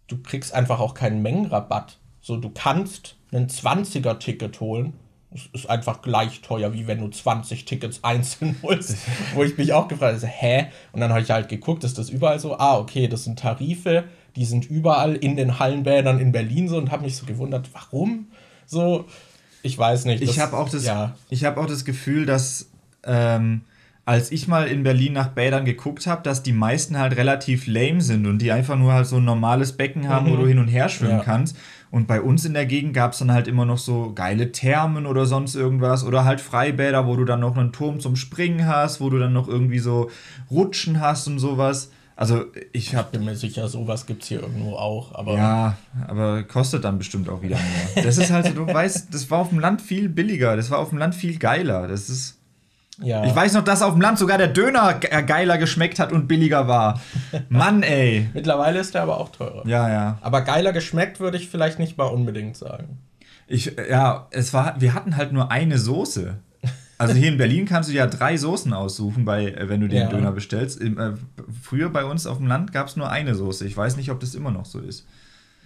du 0.07 0.23
kriegst 0.23 0.55
einfach 0.55 0.79
auch 0.79 0.95
keinen 0.95 1.23
Mengenrabatt. 1.23 1.99
So, 2.21 2.37
du 2.37 2.51
kannst 2.51 3.17
ein 3.33 3.49
20er-Ticket 3.49 4.61
holen 4.61 4.95
es 5.35 5.49
ist 5.53 5.71
einfach 5.71 6.03
gleich 6.03 6.41
teuer, 6.41 6.73
wie 6.73 6.87
wenn 6.87 7.01
du 7.01 7.09
20 7.09 7.65
Tickets 7.65 8.01
einzeln 8.03 8.57
holst. 8.63 8.97
Wo 9.35 9.43
ich 9.43 9.57
mich 9.57 9.73
auch 9.73 9.89
gefragt 9.89 10.17
habe, 10.17 10.27
hä? 10.27 10.67
Und 10.93 11.01
dann 11.01 11.11
habe 11.11 11.23
ich 11.23 11.31
halt 11.31 11.49
geguckt, 11.49 11.85
ist 11.85 11.99
das 11.99 12.11
überall 12.11 12.39
so? 12.39 12.59
Ah, 12.59 12.79
okay, 12.79 13.09
das 13.09 13.25
sind 13.25 13.39
Tarife, 13.39 14.05
die 14.37 14.45
sind 14.45 14.69
überall 14.71 15.15
in 15.15 15.37
den 15.37 15.59
Hallenbädern 15.59 16.19
in 16.19 16.33
Berlin 16.33 16.69
so 16.69 16.77
und 16.77 16.91
habe 16.91 17.05
mich 17.05 17.17
so 17.17 17.27
gewundert, 17.27 17.69
warum? 17.73 18.29
So, 18.67 19.07
ich 19.63 19.79
weiß 19.79 20.07
nicht. 20.07 20.23
ich 20.23 20.41
habe 20.41 20.57
auch, 20.57 20.69
das, 20.69 20.85
ja. 20.85 21.15
hab 21.31 21.57
auch 21.57 21.67
das 21.67 21.85
Gefühl, 21.85 22.27
dass 22.27 22.71
ähm, 23.05 23.63
als 24.05 24.33
ich 24.33 24.49
mal 24.49 24.67
in 24.67 24.83
Berlin 24.83 25.13
nach 25.13 25.29
Bädern 25.29 25.65
geguckt 25.65 26.07
habe, 26.07 26.23
dass 26.23 26.43
die 26.43 26.53
meisten 26.53 26.99
halt 26.99 27.17
relativ 27.17 27.67
lame 27.67 28.01
sind 28.01 28.27
und 28.27 28.39
die 28.39 28.51
einfach 28.51 28.77
nur 28.77 28.93
halt 28.93 29.07
so 29.07 29.17
ein 29.17 29.25
normales 29.25 29.73
Becken 29.73 30.09
haben, 30.09 30.27
mhm. 30.27 30.33
wo 30.33 30.37
du 30.39 30.47
hin 30.47 30.59
und 30.59 30.69
her 30.69 30.89
schwimmen 30.89 31.19
ja. 31.19 31.23
kannst. 31.23 31.57
Und 31.93 32.07
bei 32.09 32.23
uns 32.23 32.47
in 32.47 32.55
der 32.55 32.65
Gegend 32.65 32.95
gab 32.95 33.13
es 33.13 33.19
dann 33.19 33.31
halt 33.31 33.47
immer 33.47 33.67
noch 33.67 33.77
so 33.77 34.13
geile 34.15 34.51
Thermen 34.51 35.05
oder 35.05 35.27
sonst 35.27 35.55
irgendwas 35.55 36.05
oder 36.05 36.25
halt 36.25 36.41
Freibäder, 36.41 37.07
wo 37.07 37.17
du 37.17 37.27
dann 37.27 37.41
noch 37.41 37.55
einen 37.55 37.71
Turm 37.71 38.01
zum 38.01 38.17
Springen 38.17 38.67
hast, 38.67 39.03
wo 39.03 39.11
du 39.11 39.19
dann 39.19 39.35
noch 39.35 39.47
irgendwie 39.47 39.79
so 39.79 40.11
Rutschen 40.51 41.03
hast 41.03 41.27
und 41.29 41.39
sowas. 41.39 41.91
Also 42.17 42.47
ich 42.73 42.95
habe. 42.95 43.09
Ich 43.13 43.19
bin 43.19 43.27
mir 43.27 43.37
sicher, 43.37 43.69
sowas 43.69 44.07
gibt 44.07 44.23
es 44.23 44.29
hier 44.31 44.41
irgendwo 44.41 44.77
auch, 44.77 45.15
aber. 45.15 45.37
Ja, 45.37 45.77
aber 46.09 46.45
kostet 46.45 46.83
dann 46.85 46.97
bestimmt 46.97 47.29
auch 47.29 47.43
wieder 47.43 47.57
mehr. 47.57 48.05
Das 48.05 48.17
ist 48.17 48.31
halt 48.31 48.47
so, 48.47 48.53
du 48.53 48.67
weißt, 48.67 49.13
das 49.13 49.31
war 49.31 49.41
auf 49.41 49.51
dem 49.51 49.59
Land 49.59 49.83
viel 49.83 50.09
billiger, 50.09 50.57
das 50.57 50.71
war 50.71 50.79
auf 50.79 50.89
dem 50.89 50.99
Land 50.99 51.15
viel 51.15 51.39
geiler. 51.39 51.89
Das 51.89 52.09
ist. 52.09 52.39
Ja. 52.99 53.25
Ich 53.25 53.35
weiß 53.35 53.55
noch, 53.55 53.65
dass 53.65 53.83
auf 53.83 53.93
dem 53.93 54.01
Land 54.01 54.19
sogar 54.19 54.39
der 54.39 54.49
Döner 54.49 55.01
äh, 55.01 55.23
geiler 55.23 55.59
geschmeckt 55.59 55.99
hat 55.99 56.13
und 56.13 56.29
billiger 56.29 56.69
war. 56.69 57.01
Mann, 57.49 57.83
ey. 57.83 58.29
Mittlerweile 58.35 58.81
ist 58.81 58.95
der 58.95 59.03
aber 59.03 59.19
auch 59.19 59.31
teurer. 59.31 59.67
Ja, 59.67 59.89
ja. 59.89 60.19
Aber 60.21 60.43
geiler 60.43 60.73
geschmeckt 60.73 61.19
würde 61.19 61.39
ich 61.39 61.49
vielleicht 61.49 61.79
nicht 61.79 61.97
mal 61.97 62.05
unbedingt 62.05 62.57
sagen. 62.57 62.99
Ich, 63.47 63.77
ja, 63.91 64.29
es 64.31 64.53
war, 64.53 64.81
wir 64.81 64.95
hatten 64.95 65.17
halt 65.17 65.33
nur 65.33 65.51
eine 65.51 65.79
Soße. 65.79 66.39
Also 66.99 67.15
hier 67.15 67.29
in 67.29 67.37
Berlin 67.39 67.67
kannst 67.67 67.89
du 67.91 67.95
ja 67.95 68.07
drei 68.07 68.37
Soßen 68.37 68.73
aussuchen, 68.73 69.25
bei, 69.25 69.47
äh, 69.47 69.69
wenn 69.69 69.81
du 69.81 69.89
den 69.89 70.03
ja. 70.03 70.09
Döner 70.09 70.31
bestellst. 70.31 70.81
Im, 70.81 70.99
äh, 70.99 71.13
früher 71.61 71.89
bei 71.89 72.05
uns 72.05 72.27
auf 72.27 72.37
dem 72.37 72.47
Land 72.47 72.73
gab 72.73 72.87
es 72.87 72.97
nur 72.97 73.11
eine 73.11 73.35
Soße. 73.35 73.67
Ich 73.67 73.77
weiß 73.77 73.97
nicht, 73.97 74.11
ob 74.11 74.21
das 74.21 74.35
immer 74.37 74.53
noch 74.53 74.67
so 74.67 74.79
ist. 74.79 75.07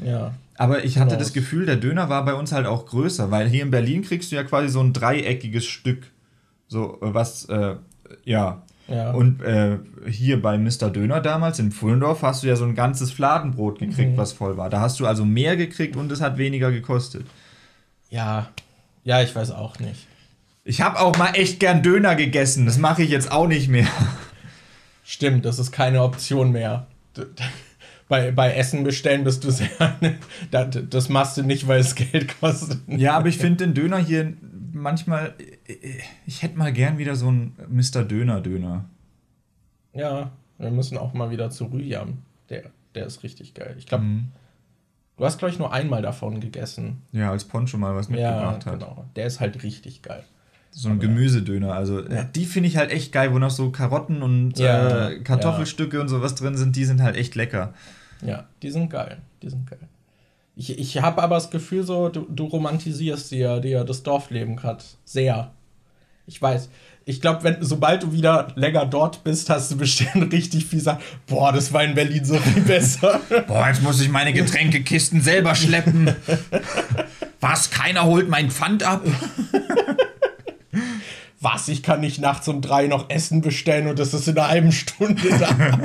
Ja. 0.03 0.33
Aber 0.57 0.85
ich 0.85 0.99
hatte 0.99 1.17
das 1.17 1.33
Gefühl, 1.33 1.67
der 1.67 1.77
Döner 1.77 2.09
war 2.09 2.25
bei 2.25 2.35
uns 2.35 2.53
halt 2.53 2.67
auch 2.67 2.87
größer, 2.87 3.31
weil 3.31 3.49
hier 3.49 3.63
in 3.63 3.71
Berlin 3.71 4.03
kriegst 4.03 4.33
du 4.33 4.37
ja 4.37 4.45
quasi 4.45 4.69
so 4.69 4.81
ein 4.81 4.93
dreieckiges 4.93 5.65
Stück. 5.67 6.05
So, 6.69 6.99
äh, 7.01 7.15
was, 7.15 7.45
äh, 7.47 7.77
ja. 8.25 8.63
ja. 8.89 9.11
Und 9.13 9.43
äh, 9.43 9.79
hier 10.09 10.41
bei 10.41 10.59
Mr. 10.59 10.91
Döner 10.91 11.21
damals 11.21 11.59
in 11.59 11.73
Pfullendorf 11.73 12.23
hast 12.23 12.43
du 12.43 12.49
ja 12.49 12.57
so 12.57 12.65
ein 12.65 12.75
ganzes 12.75 13.11
Fladenbrot 13.11 13.79
gekriegt, 13.79 14.13
mhm. 14.13 14.17
was 14.17 14.33
voll 14.33 14.57
war. 14.57 14.71
Da 14.71 14.81
hast 14.81 15.01
du 15.01 15.07
also 15.07 15.25
mehr 15.25 15.57
gekriegt 15.57 15.97
und 15.97 16.11
es 16.13 16.21
hat 16.21 16.39
weniger 16.39 16.71
gekostet. 16.71 17.27
Ja, 18.11 18.49
ja, 19.05 19.23
ich 19.23 19.35
weiß 19.35 19.53
auch 19.53 19.79
nicht. 19.79 20.07
Ich 20.65 20.81
habe 20.81 20.99
auch 20.99 21.17
mal 21.17 21.31
echt 21.35 21.61
gern 21.61 21.83
Döner 21.83 22.17
gegessen. 22.17 22.67
Das 22.67 22.77
mache 22.77 23.05
ich 23.05 23.11
jetzt 23.11 23.31
auch 23.31 23.47
nicht 23.47 23.69
mehr. 23.69 23.87
Stimmt, 25.05 25.45
das 25.45 25.61
ist 25.61 25.71
keine 25.71 26.03
Option 26.03 26.51
mehr. 26.51 26.89
Bei, 28.09 28.33
bei 28.33 28.53
Essen 28.53 28.83
bestellen 28.83 29.23
bist 29.23 29.45
du 29.45 29.51
sehr. 29.51 29.69
Das 30.51 31.09
machst 31.09 31.37
du 31.37 31.45
nicht, 31.45 31.69
weil 31.69 31.81
es 31.81 31.95
Geld 31.95 32.41
kostet. 32.41 32.81
Ja, 32.89 33.17
aber 33.17 33.29
ich 33.29 33.39
finde 33.39 33.65
den 33.65 33.75
Döner 33.75 33.99
hier 33.99 34.33
manchmal, 34.77 35.35
ich 36.27 36.43
hätte 36.43 36.59
mal 36.59 36.73
gern 36.73 36.99
wieder 36.99 37.17
so 37.17 37.29
einen 37.29 37.57
Mr. 37.69 38.05
Döner-Döner. 38.05 38.85
Ja, 39.93 40.31
wir 40.59 40.71
müssen 40.71 40.99
auch 40.99 41.15
mal 41.15 41.31
wieder 41.31 41.51
zu 41.51 41.65
Rüyam. 41.67 42.19
Der, 42.51 42.65
der 42.95 43.07
ist 43.07 43.23
richtig 43.23 43.55
geil. 43.55 43.75
Ich 43.79 43.87
glaube, 43.87 44.05
mhm. 44.05 44.29
du 45.17 45.25
hast, 45.25 45.39
glaube 45.39 45.53
ich, 45.53 45.59
nur 45.59 45.73
einmal 45.73 46.03
davon 46.03 46.41
gegessen. 46.41 47.03
Ja, 47.13 47.31
als 47.31 47.45
Poncho 47.45 47.79
mal 47.79 47.95
was 47.95 48.09
mitgebracht 48.09 48.67
ja, 48.67 48.73
genau. 48.73 48.97
hat. 48.99 49.17
Der 49.17 49.27
ist 49.27 49.41
halt 49.41 49.63
richtig 49.63 50.03
geil. 50.03 50.25
So 50.71 50.91
ein 50.91 51.01
Gemüsedöner. 51.01 51.73
Also 51.73 52.07
ja. 52.07 52.25
die 52.25 52.45
finde 52.45 52.69
ich 52.69 52.77
halt 52.77 52.91
echt 52.91 53.11
geil, 53.11 53.33
wo 53.33 53.39
noch 53.39 53.51
so 53.51 53.71
Karotten 53.71 54.23
und 54.23 54.59
ja, 54.59 55.09
äh, 55.09 55.21
Kartoffelstücke 55.21 56.01
und 56.01 56.09
sowas 56.09 56.35
drin 56.35 56.57
sind. 56.57 56.77
Die 56.77 56.85
sind 56.85 57.01
halt 57.01 57.17
echt 57.17 57.35
lecker. 57.35 57.73
Ja, 58.21 58.45
die 58.63 58.71
sind 58.71 58.91
geil. 58.91 59.17
Die 59.43 59.49
sind 59.49 59.69
geil. 59.69 59.79
Ich, 60.59 60.79
ich 60.79 61.03
habe 61.03 61.23
aber 61.23 61.35
das 61.35 61.51
Gefühl, 61.51 61.83
so, 61.83 62.09
du, 62.09 62.25
du 62.31 62.47
romantisierst 62.47 63.31
dir, 63.31 63.61
dir 63.61 63.85
das 63.85 64.03
Dorfleben 64.03 64.57
gerade 64.57 64.83
sehr. 65.05 65.53
Ich 66.27 66.41
weiß. 66.41 66.71
Ich 67.05 67.21
glaube, 67.21 67.45
wenn 67.45 67.63
sobald 67.63 68.03
du 68.03 68.13
wieder 68.13 68.49
länger 68.57 68.87
dort 68.87 69.23
bist, 69.23 69.51
hast 69.51 69.71
du 69.71 69.77
bestimmt 69.77 70.17
richtig 70.33 70.65
viel 70.65 70.79
gesagt, 70.79 71.03
boah, 71.27 71.53
das 71.53 71.75
war 71.75 71.85
in 71.85 71.95
Berlin 71.95 72.25
so 72.25 72.39
viel 72.39 72.63
besser. 72.63 73.21
boah, 73.47 73.69
jetzt 73.69 73.83
muss 73.83 74.01
ich 74.01 74.09
meine 74.09 74.33
Getränkekisten 74.33 75.21
selber 75.21 75.55
schleppen. 75.55 76.17
Was? 77.41 77.71
Keiner 77.71 78.05
holt 78.05 78.31
mein 78.31 78.51
Pfand 78.51 78.83
ab? 78.83 79.05
Was? 81.41 81.69
Ich 81.69 81.83
kann 81.83 82.01
nicht 82.01 82.19
nachts 82.19 82.49
um 82.49 82.63
drei 82.63 82.87
noch 82.87 83.11
Essen 83.11 83.43
bestellen 83.43 83.89
und 83.89 83.99
das 83.99 84.15
ist 84.15 84.27
in 84.27 84.39
einer 84.39 84.49
halben 84.49 84.73
Stunde 84.73 85.39
da. 85.39 85.79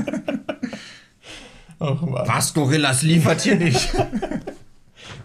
oh, 1.80 1.97
Was? 2.26 2.53
Gorillas 2.53 3.01
liefert 3.01 3.41
hier 3.41 3.57
nicht. 3.57 3.89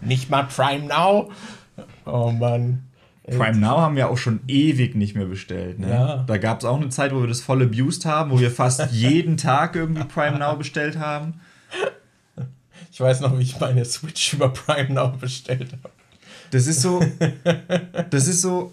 Nicht 0.06 0.30
mal 0.30 0.44
Prime 0.44 0.86
Now. 0.86 1.30
Oh 2.04 2.30
Mann. 2.30 2.82
Prime 3.26 3.58
Now 3.58 3.78
haben 3.78 3.96
wir 3.96 4.08
auch 4.08 4.18
schon 4.18 4.40
ewig 4.46 4.94
nicht 4.94 5.16
mehr 5.16 5.26
bestellt. 5.26 5.80
Ne? 5.80 5.90
Ja. 5.90 6.24
Da 6.26 6.38
gab 6.38 6.60
es 6.60 6.64
auch 6.64 6.80
eine 6.80 6.90
Zeit, 6.90 7.12
wo 7.12 7.20
wir 7.20 7.26
das 7.26 7.40
voll 7.40 7.62
abused 7.62 8.06
haben, 8.06 8.30
wo 8.30 8.38
wir 8.38 8.50
fast 8.50 8.80
jeden 8.92 9.36
Tag 9.36 9.74
irgendwie 9.74 10.04
Prime 10.04 10.38
Now 10.38 10.56
bestellt 10.56 10.98
haben. 10.98 11.40
Ich 12.92 13.00
weiß 13.00 13.20
noch, 13.20 13.36
wie 13.36 13.42
ich 13.42 13.58
meine 13.58 13.84
Switch 13.84 14.34
über 14.34 14.48
Prime 14.50 14.94
Now 14.94 15.08
bestellt 15.08 15.72
habe. 15.72 15.92
Das 16.50 16.66
ist 16.66 16.80
so. 16.80 17.04
Das 18.10 18.28
ist 18.28 18.40
so. 18.40 18.72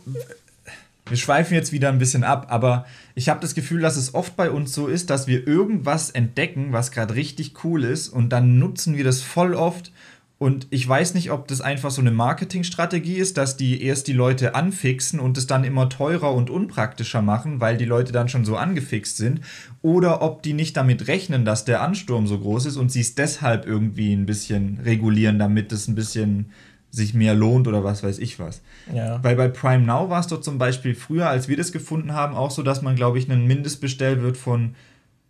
Wir 1.07 1.17
schweifen 1.17 1.55
jetzt 1.55 1.71
wieder 1.71 1.89
ein 1.89 1.97
bisschen 1.97 2.23
ab, 2.23 2.47
aber 2.49 2.85
ich 3.15 3.27
habe 3.27 3.41
das 3.41 3.55
Gefühl, 3.55 3.81
dass 3.81 3.97
es 3.97 4.13
oft 4.13 4.35
bei 4.35 4.49
uns 4.49 4.73
so 4.73 4.87
ist, 4.87 5.09
dass 5.09 5.27
wir 5.27 5.45
irgendwas 5.47 6.09
entdecken, 6.11 6.71
was 6.71 6.91
gerade 6.91 7.15
richtig 7.15 7.63
cool 7.63 7.83
ist 7.83 8.07
und 8.07 8.29
dann 8.29 8.59
nutzen 8.59 8.95
wir 8.95 9.03
das 9.03 9.21
voll 9.21 9.53
oft. 9.53 9.91
Und 10.39 10.67
ich 10.71 10.87
weiß 10.87 11.13
nicht, 11.13 11.31
ob 11.31 11.47
das 11.47 11.61
einfach 11.61 11.89
so 11.89 12.01
eine 12.01 12.11
Marketingstrategie 12.11 13.15
ist, 13.15 13.37
dass 13.37 13.55
die 13.55 13.81
erst 13.81 14.07
die 14.07 14.13
Leute 14.13 14.55
anfixen 14.55 15.19
und 15.19 15.37
es 15.37 15.47
dann 15.47 15.63
immer 15.63 15.87
teurer 15.87 16.33
und 16.33 16.49
unpraktischer 16.49 17.21
machen, 17.21 17.61
weil 17.61 17.77
die 17.77 17.85
Leute 17.85 18.11
dann 18.11 18.27
schon 18.27 18.43
so 18.43 18.57
angefixt 18.57 19.15
sind. 19.15 19.41
Oder 19.81 20.21
ob 20.21 20.43
die 20.43 20.53
nicht 20.53 20.75
damit 20.75 21.07
rechnen, 21.07 21.45
dass 21.45 21.65
der 21.65 21.81
Ansturm 21.81 22.27
so 22.27 22.39
groß 22.39 22.65
ist 22.65 22.77
und 22.77 22.91
sie 22.91 23.01
es 23.01 23.15
deshalb 23.15 23.65
irgendwie 23.65 24.11
ein 24.13 24.25
bisschen 24.25 24.79
regulieren, 24.83 25.39
damit 25.39 25.71
es 25.71 25.87
ein 25.87 25.95
bisschen 25.95 26.47
sich 26.93 27.13
mehr 27.13 27.33
lohnt 27.33 27.67
oder 27.67 27.83
was 27.83 28.03
weiß 28.03 28.19
ich 28.19 28.37
was. 28.37 28.61
Ja. 28.93 29.23
Weil 29.23 29.35
bei 29.35 29.47
Prime 29.47 29.83
Now 29.83 30.09
war 30.09 30.19
es 30.19 30.27
doch 30.27 30.41
zum 30.41 30.57
Beispiel 30.57 30.93
früher, 30.93 31.27
als 31.27 31.47
wir 31.47 31.57
das 31.57 31.71
gefunden 31.71 32.13
haben, 32.13 32.35
auch 32.35 32.51
so, 32.51 32.61
dass 32.61 32.81
man, 32.81 32.95
glaube 32.95 33.17
ich, 33.17 33.29
einen 33.31 33.47
Mindestbestellwert 33.47 34.37
von 34.37 34.75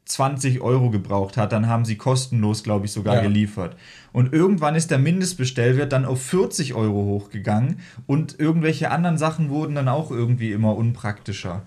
20 0.06 0.62
Euro 0.62 0.90
gebraucht 0.90 1.38
hat. 1.38 1.52
Dann 1.52 1.68
haben 1.68 1.86
sie 1.86 1.96
kostenlos, 1.98 2.64
glaube 2.64 2.86
ich, 2.86 2.92
sogar 2.92 3.16
Ja. 3.16 3.22
geliefert. 3.22 3.76
Und 4.12 4.34
irgendwann 4.34 4.76
ist 4.76 4.92
der 4.92 5.00
Mindestbestellwert 5.00 5.92
dann 5.94 6.06
auf 6.06 6.22
40 6.22 6.74
Euro 6.74 7.04
hochgegangen 7.06 7.80
und 8.06 8.40
irgendwelche 8.40 8.92
anderen 8.92 9.18
Sachen 9.18 9.50
wurden 9.50 9.76
dann 9.76 9.88
auch 9.88 10.12
irgendwie 10.12 10.52
immer 10.52 10.76
unpraktischer. 10.76 11.64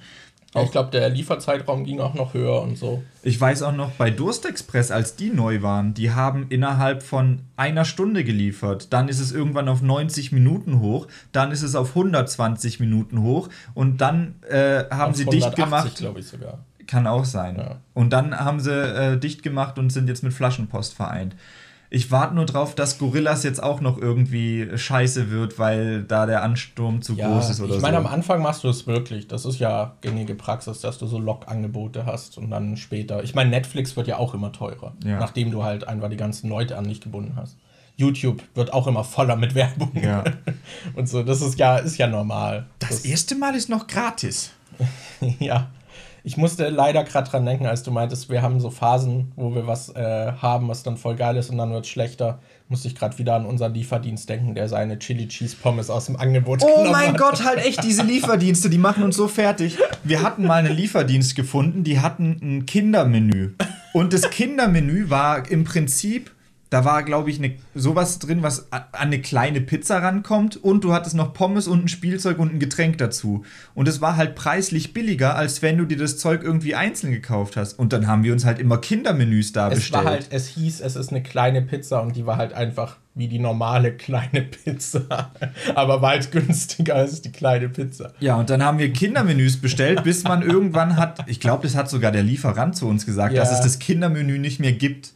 ich 0.65 0.71
glaube, 0.71 0.91
der 0.91 1.11
Lieferzeitraum 1.11 1.85
ging 1.85 2.01
auch 2.01 2.15
noch 2.15 2.33
höher 2.33 2.63
und 2.63 2.79
so. 2.79 3.03
Ich 3.23 3.39
weiß 3.39 3.63
auch 3.63 3.75
noch 3.75 3.91
bei 3.93 4.11
Durstexpress, 4.11 4.91
als 4.91 5.15
die 5.17 5.29
neu 5.29 5.61
waren, 5.61 5.93
die 5.93 6.13
haben 6.13 6.47
innerhalb 6.49 7.03
von 7.03 7.41
einer 7.57 7.85
Stunde 7.85 8.25
geliefert. 8.25 8.91
Dann 8.95 9.09
ist 9.09 9.21
es 9.21 9.33
irgendwann 9.33 9.69
auf 9.69 9.83
90 9.83 10.33
Minuten 10.33 10.81
hoch, 10.81 11.09
dann 11.33 11.51
ist 11.51 11.63
es 11.63 11.75
auf 11.75 11.91
120 11.91 12.81
Minuten 12.81 13.23
hoch 13.23 13.51
und 13.75 14.01
dann 14.01 14.37
äh, 14.49 14.85
haben 14.91 15.11
Auf 15.11 15.17
sie 15.17 15.25
dicht 15.27 15.45
180, 15.45 15.57
gemacht. 15.65 15.97
glaube 15.99 16.21
ich 16.21 16.27
sogar. 16.27 16.65
Kann 16.87 17.07
auch 17.07 17.25
sein. 17.25 17.57
Ja. 17.57 17.77
Und 17.95 18.13
dann 18.13 18.39
haben 18.39 18.61
sie 18.61 18.73
äh, 18.73 19.19
dicht 19.19 19.43
gemacht 19.43 19.79
und 19.79 19.91
sind 19.91 20.09
jetzt 20.09 20.23
mit 20.23 20.33
Flaschenpost 20.33 20.95
vereint. 20.95 21.35
Ich 21.89 22.11
warte 22.11 22.35
nur 22.35 22.47
drauf, 22.47 22.75
dass 22.75 22.99
Gorillas 22.99 23.45
jetzt 23.45 23.63
auch 23.63 23.81
noch 23.81 23.97
irgendwie 23.97 24.69
scheiße 24.77 25.31
wird, 25.31 25.59
weil 25.61 26.03
da 26.03 26.27
der 26.27 26.43
Ansturm 26.43 27.01
zu 27.01 27.15
Ja, 27.15 27.29
groß 27.29 27.51
ist 27.51 27.61
oder 27.61 27.77
ich 27.77 27.81
meine, 27.81 27.99
so. 28.01 28.05
am 28.05 28.13
Anfang 28.13 28.43
machst 28.43 28.65
du 28.65 28.69
es 28.69 28.89
wirklich. 28.89 29.29
Das 29.29 29.45
ist 29.45 29.61
ja 29.61 29.95
gängige 30.01 30.35
Praxis, 30.35 30.81
dass 30.81 30.99
du 30.99 31.07
so 31.07 31.19
Log-Angebote 31.21 32.05
hast 32.05 32.39
und 32.39 32.51
dann 32.51 32.77
später. 32.77 33.23
Ich 33.23 33.37
meine, 33.37 33.51
Netflix 33.51 33.97
wird 33.97 34.09
ja 34.09 34.17
auch 34.19 34.35
immer 34.35 34.51
teurer, 34.51 34.95
Ja. 35.05 35.21
nachdem 35.21 35.53
du 35.53 35.63
halt 35.63 35.87
einfach 35.87 36.11
die 36.11 36.17
ganzen 36.17 36.49
Leute 36.51 36.77
an 36.77 36.85
dich 36.89 37.01
gebunden 37.01 37.35
hast. 37.37 37.57
YouTube 37.95 38.43
wird 38.55 38.73
auch 38.75 38.89
immer 38.89 39.05
voller 39.05 39.37
mit 39.37 39.55
Werbung. 39.55 39.93
Ja. 39.95 40.25
Und 40.97 41.09
so, 41.09 41.23
das 41.23 41.41
ist 41.41 41.57
ja, 41.59 41.79
ist 41.79 41.97
ja 41.99 42.09
normal. 42.09 42.67
Das 42.81 43.05
erste 43.05 43.37
Mal 43.37 43.55
ist 43.55 43.69
noch 43.69 43.87
gratis. 43.87 44.51
Ja. 45.39 45.69
Ich 46.27 46.37
musste 46.37 46.71
leider 46.71 47.05
gerade 47.05 47.31
dran 47.31 47.47
denken, 47.47 47.67
als 47.67 47.85
du 47.85 47.93
meintest, 47.93 48.29
wir 48.31 48.43
haben 48.43 48.59
so 48.59 48.69
Phasen, 48.71 49.31
wo 49.37 49.55
wir 49.55 49.69
was 49.69 49.95
äh, 49.95 50.33
haben, 50.33 50.67
was 50.67 50.83
dann 50.83 50.97
voll 50.97 51.15
geil 51.15 51.37
ist 51.37 51.51
und 51.51 51.57
dann 51.57 51.71
wird 51.71 51.85
es 51.85 51.89
schlechter. 51.89 52.41
Musste 52.69 52.89
ich 52.89 52.97
gerade 52.97 53.17
wieder 53.19 53.37
an 53.37 53.47
unseren 53.47 53.73
Lieferdienst 53.73 54.29
denken, 54.29 54.57
der 54.57 54.69
seine 54.69 54.99
Chili 54.99 55.29
Cheese 55.29 55.55
Pommes 55.55 55.89
aus 55.89 56.07
dem 56.07 56.17
Angebot 56.17 56.65
Oh 56.65 56.67
genommen 56.67 56.91
mein 56.91 57.13
hat. 57.13 57.19
Gott, 57.19 57.45
halt 57.45 57.65
echt 57.65 57.85
diese 57.85 58.03
Lieferdienste, 58.03 58.69
die 58.69 58.77
machen 58.77 59.05
uns 59.05 59.15
so 59.15 59.29
fertig. 59.29 59.79
Wir 60.03 60.21
hatten 60.21 60.45
mal 60.45 60.57
einen 60.57 60.75
Lieferdienst 60.75 61.37
gefunden, 61.37 61.85
die 61.85 62.01
hatten 62.01 62.41
ein 62.43 62.67
Kindermenü. 62.67 63.53
Und 63.93 64.13
das 64.13 64.29
Kindermenü 64.29 65.09
war 65.09 65.49
im 65.49 65.63
Prinzip, 65.63 66.33
da 66.71 66.85
war, 66.85 67.03
glaube 67.05 67.31
ich, 67.31 67.39
ne, 67.39 67.55
sowas 67.75 68.19
drin, 68.19 68.43
was 68.43 68.73
an 68.73 68.83
eine 68.93 69.21
kleine 69.21 69.61
Pizza 69.61 69.99
rankommt. 69.99 70.57
Und 70.57 70.83
du 70.85 70.93
hattest 70.93 71.15
noch 71.15 71.33
Pommes 71.33 71.69
und 71.69 71.85
ein 71.85 71.89
Spielzeug 71.89 72.39
und 72.39 72.53
ein 72.55 72.59
Getränk 72.59 72.99
dazu. 72.99 73.45
Und 73.75 73.87
es 73.87 74.01
war 74.01 74.17
halt 74.17 74.35
preislich 74.35 74.93
billiger, 74.93 75.37
als 75.37 75.63
wenn 75.63 75.79
du 75.79 75.85
dir 75.85 75.97
das 75.97 76.19
Zeug 76.19 76.43
irgendwie 76.43 76.75
einzeln 76.75 77.13
gekauft 77.13 77.57
hast. 77.57 77.79
Und 77.79 77.93
dann 77.93 78.07
haben 78.09 78.25
wir 78.25 78.33
uns 78.33 78.45
halt 78.45 78.59
immer 78.59 78.79
Kindermenüs 78.79 79.53
da 79.53 79.69
Es 79.69 79.77
bestellt. 79.77 80.05
war 80.05 80.11
halt, 80.13 80.27
es 80.31 80.49
hieß, 80.49 80.81
es 80.81 80.97
ist 80.97 81.11
eine 81.11 81.23
kleine 81.23 81.63
Pizza 81.63 82.01
und 82.03 82.17
die 82.17 82.27
war 82.27 82.37
halt 82.37 82.53
einfach 82.53 82.97
wie 83.15 83.29
die 83.29 83.39
normale 83.39 83.93
kleine 83.93 84.43
Pizza. 84.43 85.31
Aber 85.75 86.03
war 86.03 86.11
halt 86.11 86.31
günstiger 86.33 86.97
als 86.97 87.23
die 87.23 87.33
kleine 87.33 87.69
Pizza. 87.71 88.13
Ja, 88.21 88.35
und 88.37 88.51
dann 88.51 88.63
haben 88.63 88.79
wir 88.79 88.93
Kindermenüs 88.93 89.59
bestellt, 89.59 90.03
bis 90.05 90.25
man 90.25 90.43
irgendwann 90.43 90.97
hat, 90.97 91.21
ich 91.27 91.41
glaube, 91.41 91.63
das 91.63 91.77
hat 91.77 91.89
sogar 91.89 92.13
der 92.13 92.23
Lieferant 92.23 92.77
zu 92.77 92.87
uns 92.87 93.07
gesagt, 93.07 93.33
Ja. 93.35 93.41
dass 93.43 93.53
es 93.53 93.61
das 93.63 93.79
Kindermenü 93.79 94.39
nicht 94.39 94.61
mehr 94.61 94.73
gibt. 94.73 95.15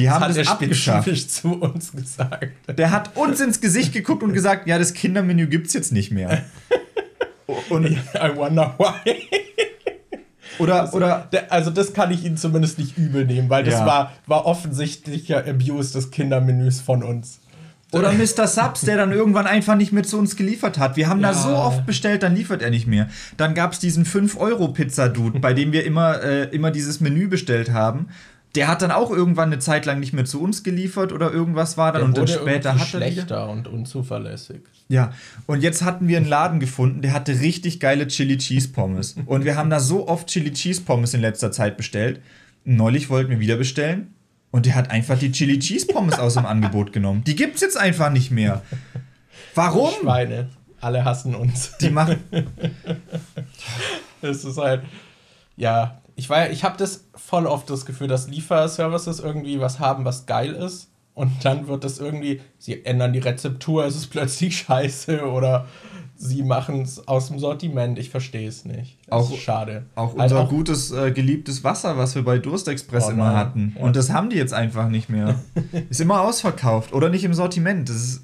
Die 0.00 0.10
haben 0.10 0.22
hat 0.22 0.30
das 0.30 0.36
er 0.38 0.50
abgeschafft. 0.50 1.04
spezifisch 1.08 1.28
zu 1.40 1.54
uns 1.60 1.92
gesagt. 1.92 2.48
Der 2.68 2.90
hat 2.90 3.16
uns 3.16 3.40
ins 3.40 3.60
Gesicht 3.60 3.92
geguckt 3.92 4.22
und 4.22 4.32
gesagt, 4.32 4.66
ja, 4.66 4.78
das 4.78 4.94
Kindermenü 4.94 5.46
gibt's 5.46 5.72
jetzt 5.74 5.92
nicht 5.92 6.10
mehr. 6.10 6.42
Und, 7.68 7.84
I 7.86 7.96
wonder 8.36 8.74
why. 8.78 9.12
oder, 10.58 10.92
oder, 10.94 11.28
Der- 11.32 11.52
Also 11.52 11.70
das 11.70 11.92
kann 11.92 12.10
ich 12.12 12.24
Ihnen 12.24 12.36
zumindest 12.36 12.78
nicht 12.78 12.96
übel 12.96 13.24
nehmen, 13.26 13.50
weil 13.50 13.64
das 13.64 13.74
Ja. 13.74 13.86
war, 13.86 14.12
war 14.26 14.46
offensichtlicher 14.46 15.44
Abuse 15.46 15.92
des 15.92 16.10
Kindermenüs 16.10 16.80
von 16.80 17.02
uns. 17.02 17.40
oder 17.92 18.12
Mr. 18.12 18.46
Subs, 18.46 18.82
der 18.82 18.96
dann 18.96 19.10
irgendwann 19.10 19.48
einfach 19.48 19.74
nicht 19.74 19.90
mehr 19.92 20.04
zu 20.04 20.16
uns 20.16 20.36
geliefert 20.36 20.78
hat. 20.78 20.96
Wir 20.96 21.08
haben 21.08 21.20
da 21.22 21.30
Ja. 21.32 21.34
so 21.34 21.48
oft 21.56 21.86
bestellt, 21.86 22.22
dann 22.22 22.36
liefert 22.36 22.62
er 22.62 22.70
nicht 22.70 22.86
mehr. 22.86 23.08
Dann 23.36 23.54
gab's 23.54 23.80
diesen 23.80 24.04
5-Euro-Pizza-Dude, 24.06 25.40
bei 25.40 25.54
dem 25.54 25.72
wir 25.72 25.84
immer, 25.84 26.22
äh, 26.22 26.44
immer 26.54 26.70
dieses 26.70 27.00
Menü 27.00 27.26
bestellt 27.26 27.72
haben. 27.72 28.06
Der 28.54 28.66
hat 28.66 28.82
dann 28.82 28.90
auch 28.90 29.10
irgendwann 29.10 29.52
eine 29.52 29.60
Zeit 29.60 29.86
lang 29.86 30.00
nicht 30.00 30.12
mehr 30.12 30.24
zu 30.24 30.42
uns 30.42 30.64
geliefert 30.64 31.12
oder 31.12 31.32
irgendwas 31.32 31.76
war 31.76 31.92
dann 31.92 32.00
Der 32.00 32.08
und 32.08 32.18
dann 32.18 32.26
später 32.26 32.74
hat 32.74 32.80
er 32.80 32.86
schlechter 32.86 33.48
und 33.48 33.68
unzuverlässig. 33.68 34.62
Ja, 34.88 35.12
und 35.46 35.62
jetzt 35.62 35.82
hatten 35.82 36.08
wir 36.08 36.16
einen 36.16 36.26
Laden 36.26 36.58
gefunden, 36.58 37.00
der 37.00 37.12
hatte 37.12 37.40
richtig 37.40 37.78
geile 37.78 38.08
Chili 38.08 38.38
Cheese 38.38 38.70
Pommes. 38.70 39.14
Und 39.26 39.44
wir 39.44 39.56
haben 39.56 39.70
da 39.70 39.78
so 39.78 40.08
oft 40.08 40.26
Chili 40.26 40.52
Cheese 40.52 40.82
Pommes 40.82 41.14
in 41.14 41.20
letzter 41.20 41.52
Zeit 41.52 41.76
bestellt. 41.76 42.20
Neulich 42.64 43.08
wollten 43.08 43.30
wir 43.30 43.38
wieder 43.38 43.56
bestellen 43.56 44.14
und 44.50 44.66
der 44.66 44.74
hat 44.74 44.90
einfach 44.90 45.18
die 45.18 45.30
Chili 45.30 45.58
Cheese 45.60 45.86
Pommes 45.86 46.18
aus 46.18 46.34
dem 46.34 46.44
Angebot 46.44 46.92
genommen. 46.92 47.22
Die 47.24 47.36
gibt's 47.36 47.60
jetzt 47.60 47.76
einfach 47.76 48.10
nicht 48.10 48.32
mehr. 48.32 48.62
Warum? 49.54 49.92
Schweine. 50.00 50.48
Alle 50.80 51.04
hassen 51.04 51.34
uns. 51.34 51.76
Die 51.80 51.90
machen. 51.90 52.18
Es 54.22 54.44
ist 54.44 54.58
halt, 54.58 54.82
ja, 55.56 55.99
ich 56.20 56.28
war, 56.28 56.50
ich 56.50 56.64
habe 56.64 56.76
das 56.76 57.04
voll 57.14 57.46
oft 57.46 57.70
das 57.70 57.86
Gefühl, 57.86 58.06
dass 58.08 58.28
Lieferservices 58.28 59.20
irgendwie 59.20 59.58
was 59.58 59.78
haben, 59.80 60.04
was 60.04 60.26
geil 60.26 60.52
ist. 60.52 60.88
Und 61.14 61.44
dann 61.44 61.66
wird 61.66 61.82
das 61.84 61.98
irgendwie, 61.98 62.40
sie 62.58 62.84
ändern 62.84 63.12
die 63.12 63.18
Rezeptur, 63.18 63.84
es 63.86 63.96
ist 63.96 64.08
plötzlich 64.08 64.56
scheiße 64.66 65.24
oder 65.24 65.66
sie 66.16 66.42
machen 66.42 66.82
es 66.82 67.08
aus 67.08 67.28
dem 67.28 67.38
Sortiment. 67.38 67.98
Ich 67.98 68.10
verstehe 68.10 68.46
es 68.48 68.64
nicht. 68.66 68.98
Das 69.06 69.12
Auch- 69.30 69.36
schade. 69.38 69.86
Auch 69.94 70.16
Halt 70.18 70.30
unser 70.32 70.44
gutes, 70.46 70.90
äh, 70.92 71.10
geliebtes 71.10 71.64
Wasser, 71.64 71.96
was 71.96 72.14
wir 72.14 72.22
bei 72.24 72.38
Durstexpress 72.38 73.06
Oh 73.08 73.10
immer 73.12 73.34
hatten. 73.36 73.74
Ja. 73.76 73.82
Und 73.84 73.96
das 73.96 74.10
haben 74.10 74.28
die 74.28 74.36
jetzt 74.36 74.52
einfach 74.52 74.88
nicht 74.88 75.08
mehr. 75.08 75.40
Ist 75.88 76.00
immer 76.02 76.20
ausverkauft 76.20 76.92
oder 76.92 77.08
nicht 77.08 77.24
im 77.24 77.32
Sortiment. 77.34 77.88
Das 77.88 77.96
ist, 77.96 78.22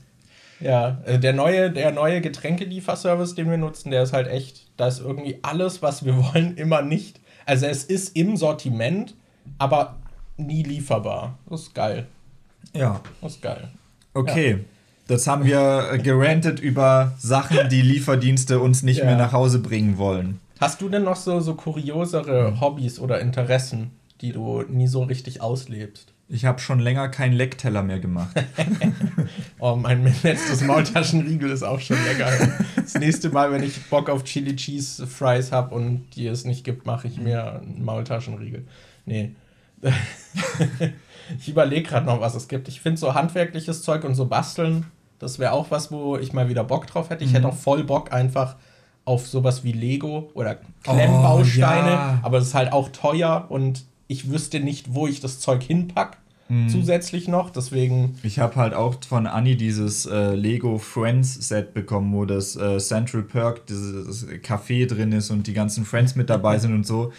Ja, 0.61 0.99
äh, 1.07 1.19
der 1.19 1.33
neue, 1.33 1.71
der 1.71 1.93
neue 1.93 2.21
Getränkelieferservice, 2.21 3.35
den 3.35 3.51
wir 3.51 3.59
nutzen, 3.59 3.91
der 3.91 4.03
ist 4.05 4.13
halt 4.13 4.29
echt, 4.29 4.69
da 4.77 4.87
ist 4.89 5.01
irgendwie 5.01 5.39
alles, 5.43 5.83
was 5.83 6.05
wir 6.05 6.17
wollen, 6.35 6.57
immer 6.57 6.83
nicht. 6.83 7.21
Also 7.47 7.67
es 7.67 7.85
ist 7.85 8.15
im 8.17 8.37
Sortiment, 8.37 9.15
aber 9.59 9.97
nie 10.37 10.63
lieferbar. 10.63 11.39
Das 11.49 11.63
ist 11.63 11.75
geil. 11.75 12.07
ja. 12.75 13.01
Das 13.23 13.33
ist 13.37 13.43
geil. 13.43 13.69
Okay. 14.15 14.65
Das 15.09 15.27
haben 15.29 15.45
wir 15.45 15.91
äh, 15.93 15.99
gerantet 15.99 16.59
über 16.59 17.13
Sachen, 17.19 17.69
die 17.69 17.81
Lieferdienste 17.93 18.59
uns 18.59 18.83
nicht 18.83 18.99
Ja. 18.99 19.05
mehr 19.05 19.17
nach 19.17 19.33
Hause 19.33 19.61
bringen 19.61 19.97
wollen. 19.99 20.41
Hast 20.61 20.81
du 20.81 20.89
denn 20.89 21.05
noch 21.05 21.17
so, 21.17 21.39
so 21.41 21.55
kuriosere 21.55 22.61
Hobbys 22.61 22.99
oder 22.99 23.21
Interessen, 23.21 23.93
die 24.21 24.33
du 24.33 24.63
nie 24.63 24.89
so 24.89 25.03
richtig 25.05 25.41
auslebst? 25.41 26.13
Ich 26.29 26.45
habe 26.45 26.59
schon 26.59 26.81
länger 26.81 27.09
keinen 27.09 27.35
Leckteller 27.35 27.83
mehr 27.83 28.01
gemacht. 28.01 28.37
Oh, 29.59 29.75
mein 29.75 30.05
letztes 30.23 30.61
Maultaschenriegel 30.63 31.51
ist 31.51 31.63
auch 31.63 31.81
schon 31.81 31.97
lecker. 32.05 32.31
Das 32.77 32.95
nächste 32.95 33.31
Mal, 33.31 33.51
wenn 33.51 33.63
ich 33.63 33.87
Bock 33.87 34.11
auf 34.11 34.23
Chili 34.25 34.55
Cheese 34.55 35.07
Fries 35.07 35.51
habe 35.51 35.75
und 35.75 36.11
die 36.15 36.27
es 36.27 36.45
nicht 36.45 36.63
gibt, 36.63 36.85
mache 36.85 37.09
ich 37.09 37.19
mir 37.19 37.61
einen 37.61 37.83
Maultaschenriegel. 37.83 38.67
Nee. 39.07 39.33
ich 41.39 41.49
überlege 41.49 41.89
gerade 41.89 42.07
noch, 42.07 42.21
was 42.21 42.35
es 42.35 42.49
gibt. 42.49 42.69
Ich 42.69 42.83
finde 42.83 42.99
so 42.99 43.15
handwerkliches 43.15 43.83
Zeug 43.83 44.05
und 44.05 44.15
so 44.15 44.27
basteln, 44.27 44.87
das 45.19 45.39
wäre 45.39 45.53
auch 45.53 45.71
was, 45.71 45.91
wo 45.91 46.19
ich 46.19 46.33
mal 46.33 46.49
wieder 46.49 46.65
Bock 46.65 46.87
drauf 46.87 47.11
hätte. 47.11 47.25
Ich 47.25 47.33
hätte 47.33 47.49
auch 47.49 47.57
voll 47.57 47.85
Bock 47.85 48.13
einfach 48.13 48.57
auf 49.05 49.27
sowas 49.27 49.65
wie 49.65 49.73
Lego 49.73 50.31
oder 50.35 50.59
Klemmbausteine, 50.83 51.91
ja. 51.91 52.21
aber 52.23 52.39
es 52.39 52.49
ist 52.49 52.55
halt 52.55 52.73
auch 52.73 52.91
teuer 52.91 53.47
und 53.49 53.85
ich 54.09 54.31
wüsste 54.31 54.61
nicht, 54.61 54.95
wo 54.95 55.07
ich 55.07 55.21
das 55.21 55.41
Zeug 55.41 55.63
hinpack. 55.63 56.19
mhm. 56.49 56.69
zusätzlich 56.69 57.29
noch. 57.29 57.51
Deswegen. 57.51 58.19
Ich 58.23 58.39
habe 58.39 58.57
halt 58.57 58.75
auch 58.75 58.97
von 59.09 59.27
Anni 59.27 59.57
dieses 59.57 60.07
äh, 60.07 60.35
Lego 60.35 60.79
Friends 60.79 61.35
Set 61.35 61.75
bekommen, 61.75 62.13
wo 62.15 62.25
das 62.25 62.57
äh, 62.57 62.79
Central 62.79 63.23
Perk, 63.23 63.67
dieses 63.67 64.29
Café 64.29 64.87
drin 64.87 65.13
ist 65.13 65.31
und 65.31 65.47
die 65.47 65.55
ganzen 65.55 65.85
Friends 65.85 66.15
mit 66.15 66.31
dabei 66.31 66.59
sind 66.59 66.75
und 66.75 66.87
so. 66.87 67.13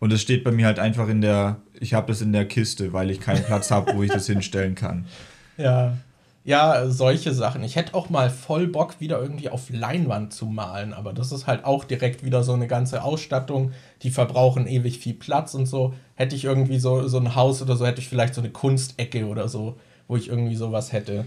Und 0.00 0.12
es 0.12 0.22
steht 0.22 0.44
bei 0.44 0.52
mir 0.52 0.66
halt 0.66 0.78
einfach 0.78 1.08
in 1.08 1.20
der, 1.20 1.56
ich 1.78 1.94
habe 1.94 2.06
das 2.08 2.20
in 2.20 2.32
der 2.32 2.46
Kiste, 2.46 2.92
weil 2.92 3.10
ich 3.10 3.20
keinen 3.20 3.44
Platz 3.44 3.70
habe, 3.70 3.94
wo 3.94 4.02
ich 4.02 4.10
das 4.10 4.26
hinstellen 4.26 4.74
kann. 4.74 5.06
Ja. 5.60 5.98
Ja, 6.44 6.88
solche 6.88 7.34
Sachen. 7.34 7.64
Ich 7.64 7.74
hätte 7.74 7.94
auch 7.94 8.10
mal 8.10 8.30
voll 8.30 8.68
Bock, 8.68 9.00
wieder 9.00 9.20
irgendwie 9.20 9.50
auf 9.50 9.70
Leinwand 9.70 10.32
zu 10.32 10.46
malen, 10.46 10.94
aber 10.94 11.12
das 11.12 11.32
ist 11.32 11.48
halt 11.48 11.64
auch 11.64 11.82
direkt 11.82 12.24
wieder 12.24 12.44
so 12.44 12.52
eine 12.52 12.68
ganze 12.68 13.02
Ausstattung. 13.02 13.72
Die 14.02 14.10
verbrauchen 14.10 14.68
ewig 14.68 14.98
viel 14.98 15.14
Platz 15.14 15.54
und 15.54 15.66
so. 15.66 15.94
Hätte 16.18 16.34
ich 16.34 16.44
irgendwie 16.44 16.80
so, 16.80 17.06
so 17.06 17.18
ein 17.18 17.36
Haus 17.36 17.62
oder 17.62 17.76
so, 17.76 17.86
hätte 17.86 18.00
ich 18.00 18.08
vielleicht 18.08 18.34
so 18.34 18.40
eine 18.40 18.50
Kunstecke 18.50 19.26
oder 19.26 19.48
so, 19.48 19.76
wo 20.08 20.16
ich 20.16 20.28
irgendwie 20.28 20.56
sowas 20.56 20.92
hätte. 20.92 21.24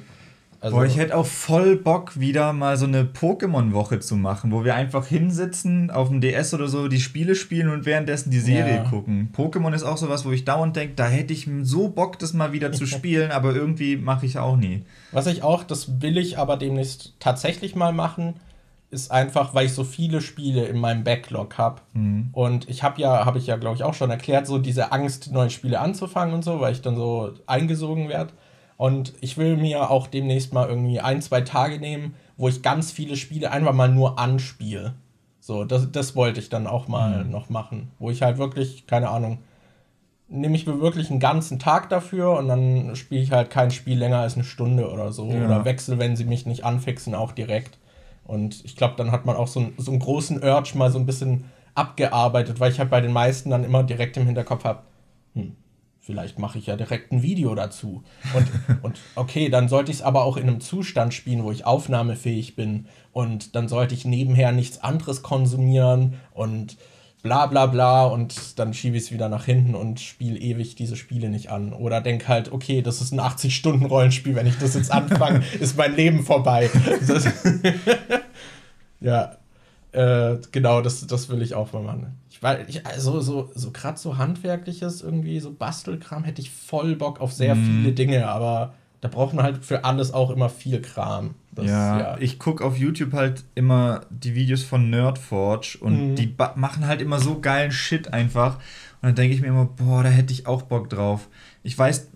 Also 0.59 0.75
Boah, 0.75 0.85
ich 0.85 0.97
hätte 0.97 1.15
auch 1.15 1.25
voll 1.25 1.77
Bock, 1.77 2.19
wieder 2.19 2.51
mal 2.51 2.75
so 2.75 2.85
eine 2.85 3.05
Pokémon-Woche 3.05 4.01
zu 4.01 4.17
machen, 4.17 4.51
wo 4.51 4.65
wir 4.65 4.75
einfach 4.75 5.07
hinsitzen, 5.07 5.89
auf 5.89 6.09
dem 6.09 6.19
DS 6.19 6.53
oder 6.53 6.67
so, 6.67 6.89
die 6.89 6.99
Spiele 6.99 7.35
spielen 7.35 7.69
und 7.69 7.85
währenddessen 7.85 8.31
die 8.31 8.41
Serie 8.41 8.75
ja. 8.75 8.83
gucken. 8.83 9.29
Pokémon 9.33 9.73
ist 9.73 9.83
auch 9.83 9.95
sowas, 9.95 10.25
wo 10.25 10.31
ich 10.31 10.43
dauernd 10.43 10.75
denke, 10.75 10.95
da 10.95 11.07
hätte 11.07 11.31
ich 11.31 11.49
so 11.61 11.87
Bock, 11.87 12.19
das 12.19 12.33
mal 12.33 12.51
wieder 12.51 12.73
zu 12.73 12.85
spielen, 12.85 13.31
aber 13.31 13.55
irgendwie 13.55 13.95
mache 13.95 14.25
ich 14.25 14.39
auch 14.39 14.57
nie. 14.57 14.83
Was 15.13 15.25
ich 15.25 15.41
auch, 15.41 15.63
das 15.63 16.01
will 16.01 16.17
ich 16.17 16.37
aber 16.37 16.57
demnächst 16.57 17.13
tatsächlich 17.21 17.75
mal 17.77 17.93
machen, 17.93 18.33
ist 18.91 19.09
einfach, 19.09 19.53
weil 19.53 19.65
ich 19.65 19.73
so 19.73 19.85
viele 19.85 20.21
Spiele 20.21 20.65
in 20.65 20.77
meinem 20.77 21.03
Backlog 21.03 21.57
habe. 21.57 21.81
Mhm. 21.93 22.29
Und 22.33 22.69
ich 22.69 22.83
habe 22.83 23.01
ja, 23.01 23.25
habe 23.25 23.39
ich 23.39 23.47
ja, 23.47 23.55
glaube 23.55 23.77
ich, 23.77 23.83
auch 23.83 23.93
schon 23.93 24.11
erklärt, 24.11 24.45
so 24.45 24.57
diese 24.57 24.91
Angst, 24.91 25.31
neue 25.31 25.49
Spiele 25.49 25.79
anzufangen 25.79 26.35
und 26.35 26.43
so, 26.43 26.59
weil 26.59 26.73
ich 26.73 26.81
dann 26.81 26.97
so 26.97 27.31
eingesogen 27.47 28.09
werde. 28.09 28.33
Und 28.75 29.13
ich 29.21 29.37
will 29.37 29.57
mir 29.57 29.89
auch 29.89 30.07
demnächst 30.07 30.53
mal 30.53 30.67
irgendwie 30.67 30.99
ein, 30.99 31.21
zwei 31.21 31.41
Tage 31.41 31.79
nehmen, 31.79 32.15
wo 32.35 32.49
ich 32.49 32.61
ganz 32.61 32.91
viele 32.91 33.15
Spiele 33.15 33.51
einfach 33.51 33.73
mal 33.73 33.87
nur 33.87 34.19
anspiele. 34.19 34.93
So, 35.39 35.63
das, 35.63 35.91
das 35.91 36.15
wollte 36.15 36.39
ich 36.39 36.49
dann 36.49 36.67
auch 36.67 36.87
mal 36.87 37.23
mhm. 37.23 37.31
noch 37.31 37.49
machen. 37.49 37.91
Wo 37.97 38.11
ich 38.11 38.21
halt 38.21 38.37
wirklich, 38.37 38.87
keine 38.87 39.09
Ahnung, 39.09 39.39
nehme 40.27 40.55
ich 40.55 40.67
mir 40.67 40.81
wirklich 40.81 41.09
einen 41.09 41.19
ganzen 41.19 41.59
Tag 41.59 41.89
dafür 41.89 42.37
und 42.37 42.47
dann 42.47 42.95
spiele 42.95 43.21
ich 43.21 43.31
halt 43.31 43.49
kein 43.49 43.71
Spiel 43.71 43.97
länger 43.97 44.19
als 44.19 44.35
eine 44.35 44.43
Stunde 44.43 44.89
oder 44.91 45.11
so. 45.11 45.29
Ja. 45.29 45.45
Oder 45.45 45.65
wechsle, 45.65 45.97
wenn 45.97 46.15
sie 46.15 46.25
mich 46.25 46.45
nicht 46.45 46.65
anfixen, 46.65 47.15
auch 47.15 47.31
direkt. 47.31 47.77
Und 48.23 48.63
ich 48.63 48.75
glaube, 48.75 48.95
dann 48.97 49.11
hat 49.11 49.25
man 49.25 49.35
auch 49.35 49.47
so, 49.47 49.59
ein, 49.59 49.73
so 49.77 49.91
einen 49.91 49.99
großen 49.99 50.41
Urge 50.43 50.77
mal 50.77 50.91
so 50.91 50.99
ein 50.99 51.05
bisschen 51.05 51.45
abgearbeitet, 51.75 52.59
weil 52.59 52.71
ich 52.71 52.79
halt 52.79 52.89
bei 52.89 53.01
den 53.01 53.11
meisten 53.11 53.49
dann 53.49 53.63
immer 53.63 53.83
direkt 53.83 54.17
im 54.17 54.25
Hinterkopf 54.25 54.63
habe, 54.63 54.83
hm, 55.33 55.55
vielleicht 55.99 56.39
mache 56.39 56.57
ich 56.57 56.67
ja 56.67 56.75
direkt 56.75 57.11
ein 57.11 57.23
Video 57.23 57.55
dazu. 57.55 58.03
Und, 58.33 58.47
und 58.83 58.99
okay, 59.15 59.49
dann 59.49 59.69
sollte 59.69 59.91
ich 59.91 59.97
es 59.97 60.03
aber 60.03 60.23
auch 60.23 60.37
in 60.37 60.43
einem 60.43 60.61
Zustand 60.61 61.13
spielen, 61.13 61.43
wo 61.43 61.51
ich 61.51 61.65
aufnahmefähig 61.65 62.55
bin. 62.55 62.87
Und 63.11 63.55
dann 63.55 63.67
sollte 63.67 63.95
ich 63.95 64.05
nebenher 64.05 64.51
nichts 64.51 64.81
anderes 64.81 65.23
konsumieren 65.23 66.15
und 66.33 66.77
bla 67.23 67.45
bla 67.45 67.65
bla. 67.65 68.05
Und 68.05 68.59
dann 68.59 68.73
schiebe 68.73 68.97
ich 68.97 69.03
es 69.03 69.11
wieder 69.11 69.29
nach 69.29 69.45
hinten 69.45 69.75
und 69.75 69.99
spiele 69.99 70.39
ewig 70.39 70.75
diese 70.75 70.95
Spiele 70.95 71.29
nicht 71.29 71.49
an. 71.49 71.73
Oder 71.73 72.01
denke 72.01 72.27
halt, 72.27 72.51
okay, 72.51 72.81
das 72.81 73.01
ist 73.01 73.11
ein 73.11 73.19
80-Stunden-Rollenspiel. 73.19 74.35
Wenn 74.35 74.47
ich 74.47 74.57
das 74.57 74.75
jetzt 74.75 74.91
anfange, 74.91 75.43
ist 75.59 75.77
mein 75.77 75.95
Leben 75.95 76.23
vorbei. 76.23 76.69
ja, 78.99 79.37
äh, 79.91 80.37
genau, 80.51 80.81
das, 80.81 81.05
das 81.05 81.29
will 81.29 81.41
ich 81.41 81.55
auch 81.55 81.73
mal 81.73 81.83
machen. 81.83 82.17
Ich, 82.29 82.41
weil 82.41 82.65
ich, 82.67 82.85
also 82.85 83.19
so, 83.19 83.51
so 83.53 83.71
gerade 83.71 83.99
so 83.99 84.17
handwerkliches, 84.17 85.01
irgendwie 85.01 85.39
so 85.39 85.51
Bastelkram, 85.51 86.23
hätte 86.23 86.41
ich 86.41 86.49
voll 86.49 86.95
Bock 86.95 87.19
auf 87.19 87.33
sehr 87.33 87.55
mm. 87.55 87.65
viele 87.65 87.93
Dinge, 87.93 88.27
aber 88.27 88.73
da 89.01 89.09
braucht 89.09 89.33
man 89.33 89.43
halt 89.43 89.65
für 89.65 89.83
alles 89.83 90.13
auch 90.13 90.29
immer 90.29 90.47
viel 90.47 90.81
Kram. 90.81 91.35
Das, 91.53 91.65
ja, 91.65 91.99
ja, 91.99 92.17
ich 92.19 92.39
gucke 92.39 92.63
auf 92.63 92.77
YouTube 92.77 93.13
halt 93.13 93.43
immer 93.55 94.01
die 94.09 94.35
Videos 94.35 94.63
von 94.63 94.89
Nerdforge 94.89 95.77
und 95.81 96.13
mm. 96.13 96.15
die 96.15 96.33
machen 96.55 96.87
halt 96.87 97.01
immer 97.01 97.19
so 97.19 97.41
geilen 97.41 97.71
Shit 97.71 98.13
einfach. 98.13 98.55
Und 98.55 99.09
dann 99.09 99.15
denke 99.15 99.35
ich 99.35 99.41
mir 99.41 99.47
immer, 99.47 99.65
boah, 99.65 100.03
da 100.03 100.09
hätte 100.09 100.31
ich 100.31 100.47
auch 100.47 100.61
Bock 100.61 100.89
drauf. 100.89 101.27
Ich 101.63 101.77
weiß, 101.77 102.07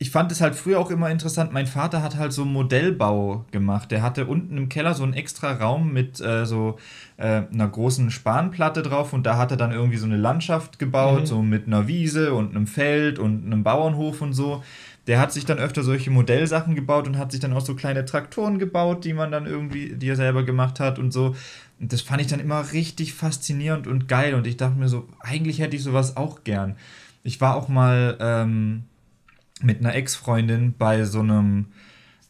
ich 0.00 0.10
fand 0.10 0.30
es 0.30 0.40
halt 0.40 0.54
früher 0.54 0.78
auch 0.78 0.90
immer 0.90 1.10
interessant. 1.10 1.52
Mein 1.52 1.66
Vater 1.66 2.02
hat 2.02 2.16
halt 2.16 2.32
so 2.32 2.44
Modellbau 2.44 3.46
gemacht. 3.50 3.90
Der 3.90 4.00
hatte 4.00 4.26
unten 4.26 4.56
im 4.56 4.68
Keller 4.68 4.94
so 4.94 5.02
einen 5.02 5.12
extra 5.12 5.52
Raum 5.52 5.92
mit 5.92 6.20
äh, 6.20 6.46
so 6.46 6.78
äh, 7.16 7.42
einer 7.52 7.68
großen 7.68 8.12
Spanplatte 8.12 8.82
drauf 8.82 9.12
und 9.12 9.26
da 9.26 9.36
hat 9.36 9.50
er 9.50 9.56
dann 9.56 9.72
irgendwie 9.72 9.96
so 9.96 10.06
eine 10.06 10.16
Landschaft 10.16 10.78
gebaut, 10.78 11.22
mhm. 11.22 11.26
so 11.26 11.42
mit 11.42 11.66
einer 11.66 11.88
Wiese 11.88 12.32
und 12.32 12.54
einem 12.54 12.68
Feld 12.68 13.18
und 13.18 13.44
einem 13.44 13.64
Bauernhof 13.64 14.22
und 14.22 14.34
so. 14.34 14.62
Der 15.08 15.18
hat 15.18 15.32
sich 15.32 15.44
dann 15.44 15.58
öfter 15.58 15.82
solche 15.82 16.12
Modellsachen 16.12 16.76
gebaut 16.76 17.08
und 17.08 17.18
hat 17.18 17.32
sich 17.32 17.40
dann 17.40 17.52
auch 17.52 17.64
so 17.64 17.74
kleine 17.74 18.04
Traktoren 18.04 18.60
gebaut, 18.60 19.04
die 19.04 19.14
man 19.14 19.32
dann 19.32 19.46
irgendwie, 19.46 19.94
die 19.96 20.08
er 20.08 20.16
selber 20.16 20.44
gemacht 20.44 20.78
hat 20.78 21.00
und 21.00 21.12
so. 21.12 21.34
Und 21.80 21.92
das 21.92 22.02
fand 22.02 22.20
ich 22.20 22.28
dann 22.28 22.38
immer 22.38 22.72
richtig 22.72 23.14
faszinierend 23.14 23.88
und 23.88 24.06
geil. 24.06 24.34
Und 24.34 24.46
ich 24.46 24.56
dachte 24.56 24.78
mir 24.78 24.88
so, 24.88 25.08
eigentlich 25.18 25.58
hätte 25.58 25.74
ich 25.74 25.82
sowas 25.82 26.16
auch 26.16 26.44
gern. 26.44 26.76
Ich 27.24 27.40
war 27.40 27.56
auch 27.56 27.68
mal. 27.68 28.16
Ähm, 28.20 28.84
mit 29.62 29.80
einer 29.80 29.94
Ex-Freundin 29.94 30.74
bei 30.76 31.04
so 31.04 31.20
einem, 31.20 31.66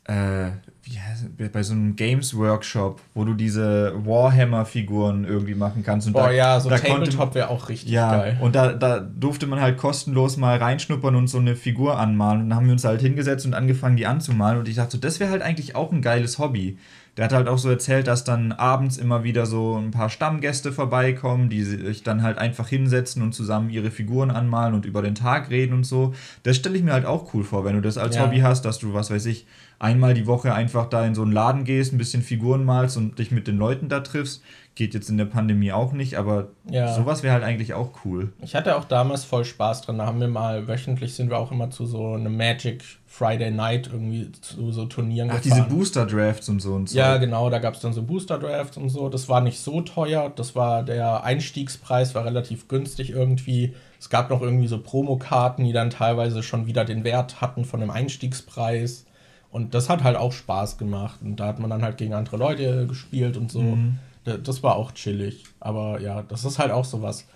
äh, 0.04 0.50
wie 0.90 0.98
heißt, 0.98 1.52
bei 1.52 1.62
so 1.62 1.72
einem 1.72 1.96
Games-Workshop, 1.96 3.00
wo 3.14 3.24
du 3.24 3.34
diese 3.34 3.92
Warhammer-Figuren 4.04 5.24
irgendwie 5.24 5.54
machen 5.54 5.82
kannst. 5.84 6.06
Und 6.06 6.14
oh 6.14 6.20
da, 6.20 6.30
ja, 6.30 6.60
so 6.60 6.70
da 6.70 6.78
Tabletop 6.78 7.34
wäre 7.34 7.50
auch 7.50 7.68
richtig 7.68 7.90
ja, 7.90 8.16
geil. 8.16 8.38
Und 8.40 8.54
da, 8.54 8.72
da 8.72 9.00
durfte 9.00 9.46
man 9.46 9.60
halt 9.60 9.76
kostenlos 9.76 10.36
mal 10.36 10.56
reinschnuppern 10.56 11.14
und 11.14 11.28
so 11.28 11.38
eine 11.38 11.56
Figur 11.56 11.98
anmalen. 11.98 12.42
Und 12.42 12.50
dann 12.50 12.58
haben 12.58 12.66
wir 12.66 12.72
uns 12.72 12.84
halt 12.84 13.00
hingesetzt 13.00 13.44
und 13.44 13.54
angefangen, 13.54 13.96
die 13.96 14.06
anzumalen. 14.06 14.58
Und 14.58 14.68
ich 14.68 14.76
dachte 14.76 14.92
so, 14.92 14.98
das 14.98 15.20
wäre 15.20 15.30
halt 15.30 15.42
eigentlich 15.42 15.76
auch 15.76 15.92
ein 15.92 16.00
geiles 16.00 16.38
Hobby. 16.38 16.78
Der 17.18 17.24
hat 17.24 17.32
halt 17.32 17.48
auch 17.48 17.58
so 17.58 17.68
erzählt, 17.68 18.06
dass 18.06 18.22
dann 18.22 18.52
abends 18.52 18.96
immer 18.96 19.24
wieder 19.24 19.44
so 19.44 19.76
ein 19.76 19.90
paar 19.90 20.08
Stammgäste 20.08 20.70
vorbeikommen, 20.70 21.50
die 21.50 21.64
sich 21.64 22.04
dann 22.04 22.22
halt 22.22 22.38
einfach 22.38 22.68
hinsetzen 22.68 23.22
und 23.22 23.34
zusammen 23.34 23.70
ihre 23.70 23.90
Figuren 23.90 24.30
anmalen 24.30 24.72
und 24.72 24.86
über 24.86 25.02
den 25.02 25.16
Tag 25.16 25.50
reden 25.50 25.74
und 25.74 25.82
so. 25.82 26.14
Das 26.44 26.54
stelle 26.56 26.78
ich 26.78 26.84
mir 26.84 26.92
halt 26.92 27.06
auch 27.06 27.34
cool 27.34 27.42
vor, 27.42 27.64
wenn 27.64 27.74
du 27.74 27.82
das 27.82 27.98
als 27.98 28.14
ja. 28.14 28.24
Hobby 28.24 28.38
hast, 28.38 28.64
dass 28.64 28.78
du, 28.78 28.94
was 28.94 29.10
weiß 29.10 29.26
ich, 29.26 29.48
einmal 29.80 30.14
die 30.14 30.28
Woche 30.28 30.54
einfach 30.54 30.88
da 30.88 31.04
in 31.04 31.16
so 31.16 31.22
einen 31.22 31.32
Laden 31.32 31.64
gehst, 31.64 31.92
ein 31.92 31.98
bisschen 31.98 32.22
Figuren 32.22 32.64
malst 32.64 32.96
und 32.96 33.18
dich 33.18 33.32
mit 33.32 33.48
den 33.48 33.58
Leuten 33.58 33.88
da 33.88 33.98
triffst. 33.98 34.40
Geht 34.78 34.94
jetzt 34.94 35.10
in 35.10 35.18
der 35.18 35.24
Pandemie 35.24 35.72
auch 35.72 35.92
nicht, 35.92 36.14
aber 36.14 36.50
ja. 36.70 36.94
sowas 36.94 37.24
wäre 37.24 37.34
halt 37.34 37.42
eigentlich 37.42 37.74
auch 37.74 37.90
cool. 38.04 38.32
Ich 38.42 38.54
hatte 38.54 38.76
auch 38.76 38.84
damals 38.84 39.24
voll 39.24 39.44
Spaß 39.44 39.82
dran. 39.82 39.98
Da 39.98 40.06
haben 40.06 40.20
wir 40.20 40.28
mal 40.28 40.68
wöchentlich 40.68 41.14
sind 41.14 41.30
wir 41.30 41.38
auch 41.40 41.50
immer 41.50 41.68
zu 41.70 41.84
so 41.84 42.14
einem 42.14 42.36
Magic 42.36 42.84
Friday 43.08 43.50
Night 43.50 43.90
irgendwie 43.92 44.30
zu 44.40 44.70
so 44.70 44.84
Turnieren 44.84 45.30
Ach, 45.32 45.42
gefahren. 45.42 45.64
diese 45.66 45.76
Booster 45.76 46.06
Drafts 46.06 46.48
und 46.48 46.62
so 46.62 46.74
und 46.74 46.90
so. 46.90 46.96
Ja, 46.96 47.16
genau, 47.16 47.50
da 47.50 47.58
gab 47.58 47.74
es 47.74 47.80
dann 47.80 47.92
so 47.92 48.04
Booster 48.04 48.38
Drafts 48.38 48.76
und 48.76 48.88
so. 48.88 49.08
Das 49.08 49.28
war 49.28 49.40
nicht 49.40 49.58
so 49.58 49.80
teuer. 49.80 50.30
Das 50.36 50.54
war 50.54 50.84
der 50.84 51.24
Einstiegspreis, 51.24 52.14
war 52.14 52.24
relativ 52.24 52.68
günstig 52.68 53.10
irgendwie. 53.10 53.74
Es 53.98 54.10
gab 54.10 54.30
noch 54.30 54.42
irgendwie 54.42 54.68
so 54.68 54.80
Promokarten, 54.80 55.64
die 55.64 55.72
dann 55.72 55.90
teilweise 55.90 56.44
schon 56.44 56.68
wieder 56.68 56.84
den 56.84 57.02
Wert 57.02 57.40
hatten 57.40 57.64
von 57.64 57.80
dem 57.80 57.90
Einstiegspreis. 57.90 59.06
Und 59.50 59.74
das 59.74 59.88
hat 59.88 60.04
halt 60.04 60.16
auch 60.16 60.30
Spaß 60.30 60.78
gemacht. 60.78 61.18
Und 61.20 61.40
da 61.40 61.48
hat 61.48 61.58
man 61.58 61.68
dann 61.68 61.82
halt 61.82 61.96
gegen 61.96 62.14
andere 62.14 62.36
Leute 62.36 62.86
gespielt 62.86 63.36
und 63.36 63.50
so. 63.50 63.62
Mhm. 63.62 63.98
Das 64.24 64.62
war 64.62 64.76
auch 64.76 64.92
chillig. 64.92 65.44
Aber 65.60 66.00
ja, 66.00 66.22
das 66.22 66.44
ist 66.44 66.58
halt 66.58 66.70
auch 66.70 66.84
sowas. 66.84 67.26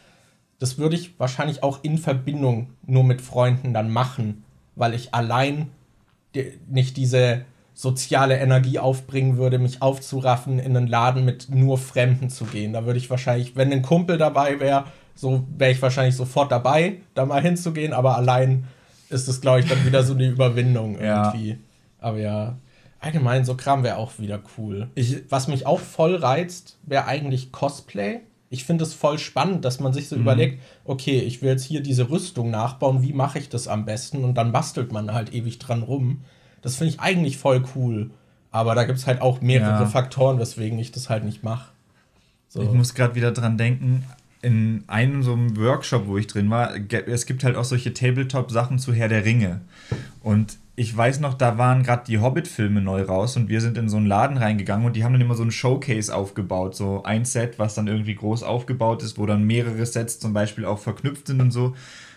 Das 0.59 0.79
würde 0.79 0.97
ich 0.97 1.19
wahrscheinlich 1.19 1.63
auch 1.63 1.83
in 1.83 1.99
Verbindung 1.99 2.71
nur 2.87 3.05
mit 3.05 3.21
Freunden 3.21 3.75
dann 3.75 3.91
machen, 3.91 4.45
weil 4.77 4.95
ich 4.95 5.15
allein 5.15 5.71
nicht 6.69 6.97
diese 6.97 7.45
soziale 7.75 8.39
Energie 8.39 8.79
aufbringen 8.79 9.39
würde, 9.39 9.59
mich 9.59 9.83
aufzuraffen, 9.83 10.59
in 10.59 10.77
einen 10.77 10.87
Laden 10.87 11.25
mit 11.25 11.49
nur 11.51 11.79
Fremden 11.79 12.29
zu 12.29 12.45
gehen. 12.45 12.73
Da 12.73 12.85
würde 12.85 12.99
ich 12.99 13.11
wahrscheinlich, 13.11 13.57
wenn 13.57 13.73
ein 13.73 13.83
Kumpel 13.83 14.19
dabei 14.19 14.61
wäre, 14.61 14.85
so 15.15 15.45
wäre 15.57 15.73
ich 15.73 15.83
wahrscheinlich 15.83 16.17
sofort 16.17 16.53
dabei, 16.53 16.99
da 17.15 17.25
mal 17.25 17.43
hinzugehen, 17.43 17.93
aber 17.93 18.17
allein 18.17 18.65
ist 19.09 19.29
es, 19.29 19.41
glaube 19.41 19.61
ich, 19.61 19.69
dann 19.69 19.85
wieder 19.85 20.03
so 20.03 20.15
eine 20.15 20.27
Überwindung 20.27 20.99
irgendwie. 20.99 21.51
Ja. 21.51 21.57
Aber 21.99 22.19
ja, 22.19 22.57
allgemein 23.03 23.45
so 23.45 23.57
Kram 23.57 23.83
wäre 23.83 23.97
auch 23.97 24.19
wieder 24.19 24.41
cool. 24.57 24.89
Ich, 24.95 25.25
was 25.29 25.49
mich 25.49 25.67
auch 25.67 25.81
voll 25.81 26.17
reizt, 26.17 26.79
wäre 26.85 27.07
eigentlich 27.07 27.53
Cosplay. 27.53 28.21
Ich 28.49 28.65
finde 28.65 28.85
es 28.85 28.95
voll 28.95 29.19
spannend, 29.19 29.65
dass 29.65 29.81
man 29.81 29.93
sich 29.93 30.09
so 30.09 30.17
mhm. 30.17 30.23
überlegt, 30.23 30.63
okay, 30.85 31.19
ich 31.19 31.43
will 31.43 31.51
jetzt 31.51 31.65
hier 31.65 31.83
diese 31.83 32.11
Rüstung 32.11 32.51
nachbauen, 32.51 33.03
wie 33.03 33.13
mache 33.13 33.39
ich 33.39 33.49
das 33.49 33.67
am 33.67 33.85
besten? 33.85 34.25
Und 34.25 34.35
dann 34.35 34.53
bastelt 34.53 34.93
man 34.93 35.13
halt 35.13 35.35
ewig 35.35 35.59
dran 35.59 35.83
rum. 35.83 36.23
Das 36.63 36.77
finde 36.77 36.95
ich 36.95 37.01
eigentlich 37.01 37.39
voll 37.39 37.65
cool. 37.75 38.11
Aber 38.51 38.75
da 38.75 38.85
gibt 38.85 38.99
es 38.99 39.07
halt 39.07 39.21
auch 39.21 39.41
mehrere 39.41 39.83
ja. 39.83 39.87
Faktoren, 39.87 40.39
weswegen 40.39 40.79
ich 40.79 40.93
das 40.93 41.09
halt 41.09 41.25
nicht 41.25 41.43
mache. 41.43 41.73
So. 42.49 42.63
Ich 42.63 42.71
muss 42.71 42.95
gerade 42.95 43.15
wieder 43.15 43.33
dran 43.33 43.57
denken, 43.57 44.05
in 44.43 44.85
einem 44.89 45.23
so 45.23 45.33
einem 45.33 45.57
Workshop, 45.57 46.07
wo 46.07 46.19
ich 46.19 46.27
drin 46.27 46.51
war, 46.51 46.73
es 47.07 47.27
gibt 47.27 47.45
halt 47.45 47.57
auch 47.57 47.65
solche 47.65 47.95
Tabletop-Sachen 47.95 48.79
zu 48.79 48.93
Herr 48.93 49.09
der 49.09 49.25
Ringe. 49.25 49.63
Und 50.23 50.59
ich 50.75 50.97
weiß 50.97 51.21
noch, 51.21 51.35
da 51.35 51.59
waren 51.59 51.83
gerade 51.83 52.05
die 52.07 52.19
Hobbit-Filme 52.19 52.81
neu 52.81 53.03
raus 53.03 53.37
und 53.37 53.49
wir 53.49 53.61
sind 53.61 53.77
in 53.77 53.91
so 53.91 53.99
einen 53.99 54.07
Laden 54.07 54.39
reingegangen 54.39 54.87
und 54.87 54.97
die 54.97 55.05
haben 55.05 55.13
dann 55.13 55.21
immer 55.21 55.35
so 55.35 55.43
ein 55.43 55.51
Showcase 55.51 56.15
aufgebaut. 56.15 56.75
So 56.75 57.03
ein 57.03 57.27
Set, 57.27 57.59
was 57.59 57.75
dann 57.75 57.89
irgendwie 57.89 58.15
groß 58.15 58.43
aufgebaut 58.43 59.03
ist, 59.03 59.19
wo 59.19 59.27
dann 59.27 59.45
mehrere 59.45 59.85
Sets 59.85 60.19
zum 60.19 60.33
Beispiel 60.33 60.65
auch 60.65 60.79
verknüpft 60.79 61.27
sind 61.27 61.43
und 61.43 61.51
so. 61.51 61.75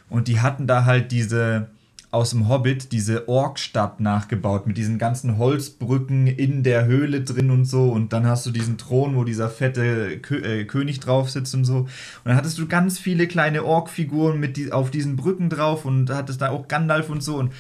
Und 0.10 0.30
die 0.30 0.40
hatten 0.40 0.68
da 0.68 0.86
halt 0.86 1.12
diese 1.12 1.68
aus 2.16 2.30
dem 2.30 2.48
Hobbit 2.48 2.94
diese 2.94 3.28
Orkstadt 3.28 4.00
nachgebaut 4.00 4.68
mit 4.68 4.78
diesen 4.78 4.98
ganzen 4.98 5.38
Holzbrücken 5.38 6.28
in 6.28 6.64
der 6.64 6.86
Höhle 6.86 7.22
drin 7.22 7.52
und 7.52 7.66
so. 7.66 7.90
Und 7.90 8.14
dann 8.14 8.26
hast 8.26 8.46
du 8.46 8.52
diesen 8.52 8.78
Thron, 8.78 9.18
wo 9.18 9.26
dieser 9.26 9.50
fette 9.50 10.18
Kö 10.20 10.38
äh, 10.38 10.64
König 10.64 11.02
drauf 11.02 11.30
sitzt 11.30 11.54
und 11.56 11.66
so. 11.66 11.80
Und 11.80 11.90
dann 12.24 12.38
hattest 12.38 12.58
du 12.58 12.68
ganz 12.68 13.00
viele 13.00 13.28
kleine 13.28 13.66
Ork-Figuren 13.66 14.54
die, 14.54 14.72
auf 14.72 14.92
diesen 14.92 15.18
Brücken 15.18 15.50
drauf 15.50 15.84
und 15.84 16.10
hattest 16.10 16.42
da 16.42 16.52
auch 16.52 16.70
Gandalf 16.70 17.10
und 17.10 17.22
so. 17.22 17.36
Und 17.36 17.52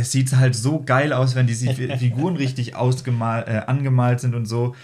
es 0.00 0.12
sieht 0.12 0.34
halt 0.34 0.54
so 0.54 0.82
geil 0.82 1.12
aus, 1.12 1.34
wenn 1.34 1.46
diese 1.46 1.72
Figuren 1.98 2.36
richtig 2.36 2.76
ausgemalt, 2.76 3.48
äh, 3.48 3.62
angemalt 3.66 4.20
sind 4.20 4.34
und 4.34 4.46
so. 4.46 4.74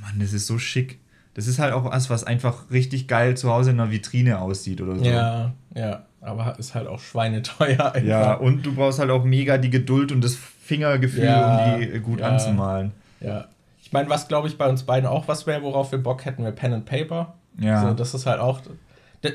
Mann, 0.00 0.20
das 0.20 0.32
ist 0.32 0.46
so 0.46 0.58
schick. 0.58 0.98
Das 1.34 1.46
ist 1.46 1.58
halt 1.58 1.72
auch 1.72 1.84
was, 1.84 2.10
was 2.10 2.24
einfach 2.24 2.70
richtig 2.70 3.06
geil 3.06 3.36
zu 3.36 3.50
Hause 3.50 3.70
in 3.70 3.80
einer 3.80 3.90
Vitrine 3.90 4.40
aussieht 4.40 4.80
oder 4.80 4.96
so. 4.96 5.04
Ja, 5.04 5.52
ja. 5.74 6.02
Aber 6.20 6.58
ist 6.58 6.74
halt 6.74 6.88
auch 6.88 6.98
schweineteuer. 6.98 7.94
Einfach. 7.94 8.02
Ja, 8.02 8.34
und 8.34 8.66
du 8.66 8.74
brauchst 8.74 8.98
halt 8.98 9.10
auch 9.10 9.24
mega 9.24 9.56
die 9.56 9.70
Geduld 9.70 10.10
und 10.10 10.22
das 10.22 10.34
Fingergefühl, 10.34 11.24
ja, 11.24 11.74
um 11.74 11.80
die 11.80 12.00
gut 12.00 12.20
ja, 12.20 12.28
anzumalen. 12.28 12.92
Ja. 13.20 13.46
Ich 13.80 13.92
meine, 13.92 14.08
was 14.08 14.26
glaube 14.26 14.48
ich 14.48 14.58
bei 14.58 14.68
uns 14.68 14.82
beiden 14.82 15.08
auch 15.08 15.28
was 15.28 15.46
wäre, 15.46 15.62
worauf 15.62 15.92
wir 15.92 16.02
Bock 16.02 16.24
hätten, 16.24 16.42
wir 16.42 16.50
Pen 16.50 16.72
and 16.72 16.86
Paper. 16.86 17.34
Ja. 17.60 17.82
Also 17.82 17.94
das 17.94 18.14
ist 18.14 18.26
halt 18.26 18.40
auch. 18.40 18.60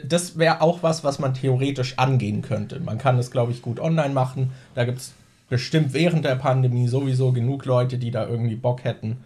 Das 0.07 0.37
wäre 0.37 0.61
auch 0.61 0.81
was, 0.81 1.03
was 1.03 1.19
man 1.19 1.33
theoretisch 1.33 1.97
angehen 1.97 2.41
könnte. 2.41 2.79
Man 2.79 2.97
kann 2.97 3.17
das, 3.17 3.31
glaube 3.31 3.51
ich, 3.51 3.61
gut 3.61 3.79
online 3.79 4.13
machen. 4.13 4.51
Da 4.75 4.85
gibt 4.85 4.99
es 4.99 5.13
bestimmt 5.49 5.93
während 5.93 6.23
der 6.25 6.35
Pandemie 6.35 6.87
sowieso 6.87 7.31
genug 7.31 7.65
Leute, 7.65 7.97
die 7.97 8.11
da 8.11 8.25
irgendwie 8.27 8.55
Bock 8.55 8.83
hätten 8.83 9.17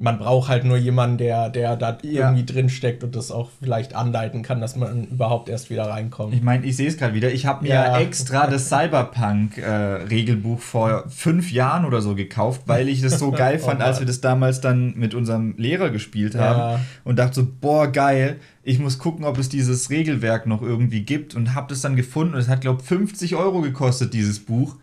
man 0.00 0.18
braucht 0.18 0.48
halt 0.48 0.64
nur 0.64 0.78
jemanden, 0.78 1.18
der, 1.18 1.50
der 1.50 1.76
da 1.76 1.98
ja. 2.02 2.22
irgendwie 2.22 2.46
drinsteckt 2.46 3.04
und 3.04 3.14
das 3.14 3.30
auch 3.30 3.50
vielleicht 3.62 3.94
anleiten 3.94 4.42
kann, 4.42 4.58
dass 4.60 4.74
man 4.74 5.04
überhaupt 5.04 5.50
erst 5.50 5.68
wieder 5.68 5.84
reinkommt. 5.84 6.32
Ich 6.32 6.42
meine, 6.42 6.64
ich 6.64 6.74
sehe 6.76 6.88
es 6.88 6.96
gerade 6.96 7.12
wieder. 7.12 7.30
Ich 7.30 7.44
habe 7.44 7.64
mir 7.64 7.74
ja. 7.74 8.00
extra 8.00 8.46
das 8.46 8.70
Cyberpunk-Regelbuch 8.70 10.58
äh, 10.58 10.62
vor 10.62 11.04
fünf 11.08 11.52
Jahren 11.52 11.84
oder 11.84 12.00
so 12.00 12.14
gekauft, 12.14 12.62
weil 12.64 12.88
ich 12.88 13.02
das 13.02 13.18
so 13.18 13.30
geil 13.36 13.58
fand, 13.58 13.80
oh 13.82 13.84
als 13.84 14.00
wir 14.00 14.06
das 14.06 14.22
damals 14.22 14.62
dann 14.62 14.94
mit 14.96 15.14
unserem 15.14 15.54
Lehrer 15.58 15.90
gespielt 15.90 16.34
haben. 16.34 16.58
Ja. 16.58 16.80
Und 17.04 17.18
dachte 17.18 17.34
so, 17.34 17.46
boah, 17.60 17.86
geil. 17.86 18.40
Ich 18.70 18.78
muss 18.78 19.00
gucken, 19.00 19.24
ob 19.24 19.36
es 19.36 19.48
dieses 19.48 19.90
Regelwerk 19.90 20.46
noch 20.46 20.62
irgendwie 20.62 21.02
gibt. 21.02 21.34
Und 21.34 21.56
habe 21.56 21.66
das 21.68 21.80
dann 21.80 21.96
gefunden. 21.96 22.34
Und 22.34 22.40
es 22.40 22.46
hat, 22.46 22.60
glaube 22.60 22.80
ich, 22.80 22.86
50 22.86 23.34
Euro 23.34 23.62
gekostet, 23.62 24.14
dieses 24.14 24.38
Buch. 24.38 24.76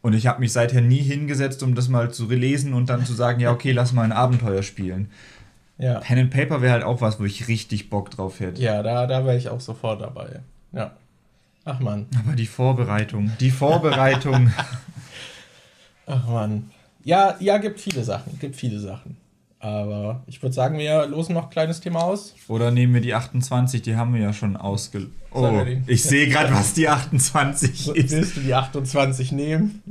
Und 0.00 0.14
ich 0.14 0.26
habe 0.26 0.40
mich 0.40 0.52
seither 0.52 0.80
nie 0.80 1.02
hingesetzt, 1.02 1.62
um 1.62 1.74
das 1.74 1.90
mal 1.90 2.12
zu 2.14 2.24
relesen 2.24 2.72
und 2.72 2.88
dann 2.88 3.04
zu 3.04 3.12
sagen, 3.12 3.40
ja, 3.40 3.52
okay, 3.52 3.72
lass 3.72 3.92
mal 3.92 4.04
ein 4.04 4.12
Abenteuer 4.12 4.62
spielen. 4.62 5.10
Ja. 5.76 6.00
Pen 6.00 6.18
and 6.18 6.30
Paper 6.30 6.62
wäre 6.62 6.72
halt 6.72 6.84
auch 6.84 7.02
was, 7.02 7.20
wo 7.20 7.24
ich 7.24 7.46
richtig 7.46 7.90
Bock 7.90 8.10
drauf 8.10 8.40
hätte. 8.40 8.62
Ja, 8.62 8.82
da, 8.82 9.06
da 9.06 9.26
wäre 9.26 9.36
ich 9.36 9.50
auch 9.50 9.60
sofort 9.60 10.00
dabei. 10.00 10.40
Ja. 10.72 10.96
Ach 11.66 11.80
man. 11.80 12.06
Aber 12.18 12.36
die 12.36 12.46
Vorbereitung, 12.46 13.32
die 13.38 13.50
Vorbereitung. 13.50 14.50
Ach 16.06 16.26
man. 16.26 16.70
Ja, 17.02 17.36
ja, 17.38 17.58
gibt 17.58 17.80
viele 17.80 18.02
Sachen, 18.02 18.38
gibt 18.38 18.56
viele 18.56 18.80
Sachen. 18.80 19.18
Aber 19.64 20.22
ich 20.26 20.42
würde 20.42 20.52
sagen, 20.52 20.76
wir 20.76 21.06
losen 21.06 21.32
noch 21.32 21.44
ein 21.44 21.50
kleines 21.50 21.80
Thema 21.80 22.02
aus. 22.02 22.34
Oder 22.48 22.70
nehmen 22.70 22.92
wir 22.92 23.00
die 23.00 23.14
28, 23.14 23.80
die 23.80 23.96
haben 23.96 24.12
wir 24.12 24.20
ja 24.20 24.34
schon 24.34 24.58
ausge... 24.58 25.06
Oh, 25.32 25.50
ich 25.86 26.02
sehe 26.02 26.28
gerade, 26.28 26.52
was 26.52 26.74
die 26.74 26.86
28 26.86 27.88
ist. 27.96 28.10
Willst 28.12 28.36
du 28.36 28.40
die 28.40 28.52
28 28.52 29.32
nehmen? 29.32 29.82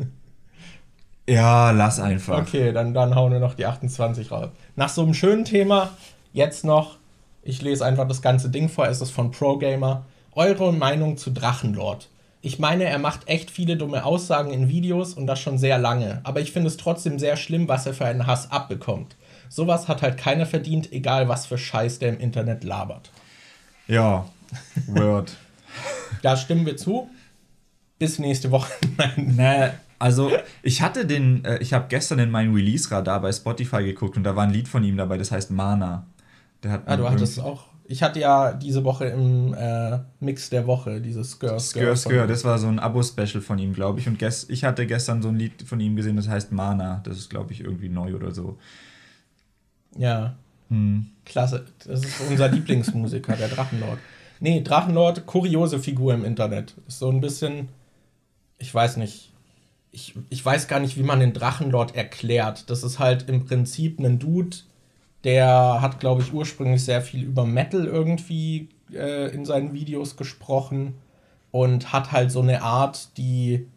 Ja, 1.27 1.71
lass 1.71 1.99
einfach. 1.99 2.39
Okay, 2.43 2.71
dann, 2.71 2.93
dann 2.93 3.15
hauen 3.15 3.31
wir 3.31 3.39
noch 3.39 3.55
die 3.55 3.65
28 3.65 4.29
raus. 4.29 4.49
Nach 4.75 4.89
so 4.89 5.01
einem 5.01 5.15
schönen 5.15 5.43
Thema, 5.43 5.89
jetzt 6.33 6.63
noch, 6.63 6.97
ich 7.41 7.63
lese 7.63 7.83
einfach 7.83 8.07
das 8.07 8.21
ganze 8.21 8.51
Ding 8.51 8.69
vor, 8.69 8.87
es 8.87 9.01
ist 9.01 9.09
von 9.09 9.31
ProGamer. 9.31 10.05
Eure 10.33 10.71
Meinung 10.71 11.17
zu 11.17 11.31
Drachenlord. 11.31 12.09
Ich 12.43 12.59
meine, 12.59 12.83
er 12.83 12.99
macht 12.99 13.27
echt 13.27 13.49
viele 13.49 13.75
dumme 13.75 14.05
Aussagen 14.05 14.51
in 14.51 14.69
Videos 14.69 15.15
und 15.15 15.25
das 15.25 15.39
schon 15.39 15.57
sehr 15.57 15.79
lange. 15.79 16.21
Aber 16.25 16.41
ich 16.41 16.51
finde 16.51 16.67
es 16.67 16.77
trotzdem 16.77 17.17
sehr 17.17 17.37
schlimm, 17.37 17.67
was 17.67 17.87
er 17.87 17.95
für 17.95 18.05
einen 18.05 18.27
Hass 18.27 18.51
abbekommt. 18.51 19.15
Sowas 19.53 19.87
hat 19.87 20.01
halt 20.01 20.17
keiner 20.17 20.47
verdient, 20.47 20.91
egal 20.91 21.29
was 21.29 21.45
für 21.45 21.59
Scheiß 21.59 21.99
der 21.99 22.09
im 22.09 22.19
Internet 22.19 22.63
labert. 22.63 23.11
Ja, 23.87 24.25
Word. 24.87 25.37
da 26.23 26.35
stimmen 26.35 26.65
wir 26.65 26.75
zu. 26.75 27.07
Bis 27.99 28.17
nächste 28.17 28.49
Woche. 28.49 28.71
nee, 29.15 29.69
also 29.99 30.31
ich 30.63 30.81
hatte 30.81 31.05
den, 31.05 31.45
äh, 31.45 31.59
ich 31.59 31.71
habe 31.71 31.85
gestern 31.87 32.17
in 32.17 32.31
meinen 32.31 32.55
Release-Radar 32.55 33.21
bei 33.21 33.31
Spotify 33.31 33.83
geguckt 33.83 34.17
und 34.17 34.23
da 34.23 34.35
war 34.35 34.43
ein 34.43 34.49
Lied 34.49 34.67
von 34.67 34.83
ihm 34.83 34.97
dabei, 34.97 35.19
das 35.19 35.31
heißt 35.31 35.51
Mana. 35.51 36.07
Der 36.63 36.71
hat 36.71 36.83
ah, 36.87 36.97
du 36.97 37.07
hattest 37.07 37.39
auch. 37.39 37.67
Ich 37.85 38.01
hatte 38.01 38.21
ja 38.21 38.53
diese 38.53 38.83
Woche 38.83 39.05
im 39.05 39.53
äh, 39.53 39.99
Mix 40.19 40.49
der 40.49 40.65
Woche 40.65 40.99
dieses 40.99 41.33
Skr 41.33 41.59
Skr 41.59 41.95
Skr. 41.95 42.25
Das 42.25 42.43
war 42.43 42.57
so 42.57 42.65
ein 42.65 42.79
Abo-Special 42.79 43.41
von 43.41 43.59
ihm, 43.59 43.73
glaube 43.73 43.99
ich. 43.99 44.07
Und 44.07 44.19
ich 44.19 44.63
hatte 44.63 44.87
gestern 44.87 45.21
so 45.21 45.27
ein 45.27 45.35
Lied 45.35 45.61
von 45.61 45.79
ihm 45.79 45.95
gesehen, 45.95 46.15
das 46.15 46.27
heißt 46.27 46.51
Mana. 46.51 47.01
Das 47.03 47.19
ist, 47.19 47.29
glaube 47.29 47.53
ich, 47.53 47.61
irgendwie 47.61 47.89
neu 47.89 48.15
oder 48.15 48.31
so. 48.31 48.57
Ja. 49.97 50.35
Hm. 50.69 51.07
Klasse. 51.25 51.65
Das 51.85 52.03
ist 52.03 52.21
unser 52.29 52.47
Lieblingsmusiker, 52.51 53.35
der 53.35 53.49
Drachenlord. 53.49 53.99
Nee, 54.39 54.61
Drachenlord, 54.61 55.25
kuriose 55.25 55.79
Figur 55.79 56.13
im 56.13 56.25
Internet. 56.25 56.75
Ist 56.87 56.99
so 56.99 57.09
ein 57.09 57.21
bisschen, 57.21 57.69
ich 58.57 58.73
weiß 58.73 58.97
nicht, 58.97 59.31
ich, 59.91 60.15
ich 60.29 60.43
weiß 60.43 60.67
gar 60.67 60.79
nicht, 60.79 60.97
wie 60.97 61.03
man 61.03 61.19
den 61.19 61.33
Drachenlord 61.33 61.95
erklärt. 61.95 62.69
Das 62.69 62.83
ist 62.83 62.99
halt 62.99 63.29
im 63.29 63.45
Prinzip 63.45 63.99
ein 63.99 64.19
Dude, 64.19 64.57
der 65.23 65.79
hat, 65.79 65.99
glaube 65.99 66.21
ich, 66.21 66.33
ursprünglich 66.33 66.83
sehr 66.83 67.01
viel 67.01 67.23
über 67.23 67.45
Metal 67.45 67.85
irgendwie 67.85 68.69
äh, 68.93 69.33
in 69.33 69.45
seinen 69.45 69.73
Videos 69.73 70.17
gesprochen 70.17 70.95
und 71.51 71.93
hat 71.93 72.11
halt 72.11 72.31
so 72.31 72.41
eine 72.41 72.61
Art, 72.61 73.17
die. 73.17 73.67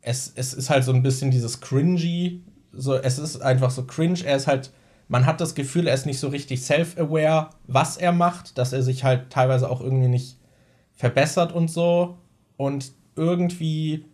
Es, 0.00 0.32
es 0.34 0.54
ist 0.54 0.70
halt 0.70 0.84
so 0.84 0.92
ein 0.92 1.02
bisschen 1.02 1.30
dieses 1.30 1.60
Cringy. 1.60 2.40
So, 2.72 2.94
es 2.94 3.18
ist 3.18 3.40
einfach 3.40 3.70
so 3.70 3.84
cringe. 3.84 4.24
Er 4.24 4.36
ist 4.36 4.46
halt 4.46 4.70
man 5.08 5.24
hat 5.24 5.40
das 5.40 5.54
Gefühl, 5.54 5.88
er 5.88 5.94
ist 5.94 6.06
nicht 6.06 6.20
so 6.20 6.28
richtig 6.28 6.62
self-aware, 6.62 7.48
was 7.66 7.96
er 7.96 8.12
macht, 8.12 8.58
dass 8.58 8.72
er 8.72 8.82
sich 8.82 9.04
halt 9.04 9.30
teilweise 9.30 9.70
auch 9.70 9.80
irgendwie 9.80 10.08
nicht 10.08 10.36
verbessert 10.94 11.52
und 11.52 11.70
so. 11.70 12.18
Und 12.56 12.92
irgendwie 13.16 14.04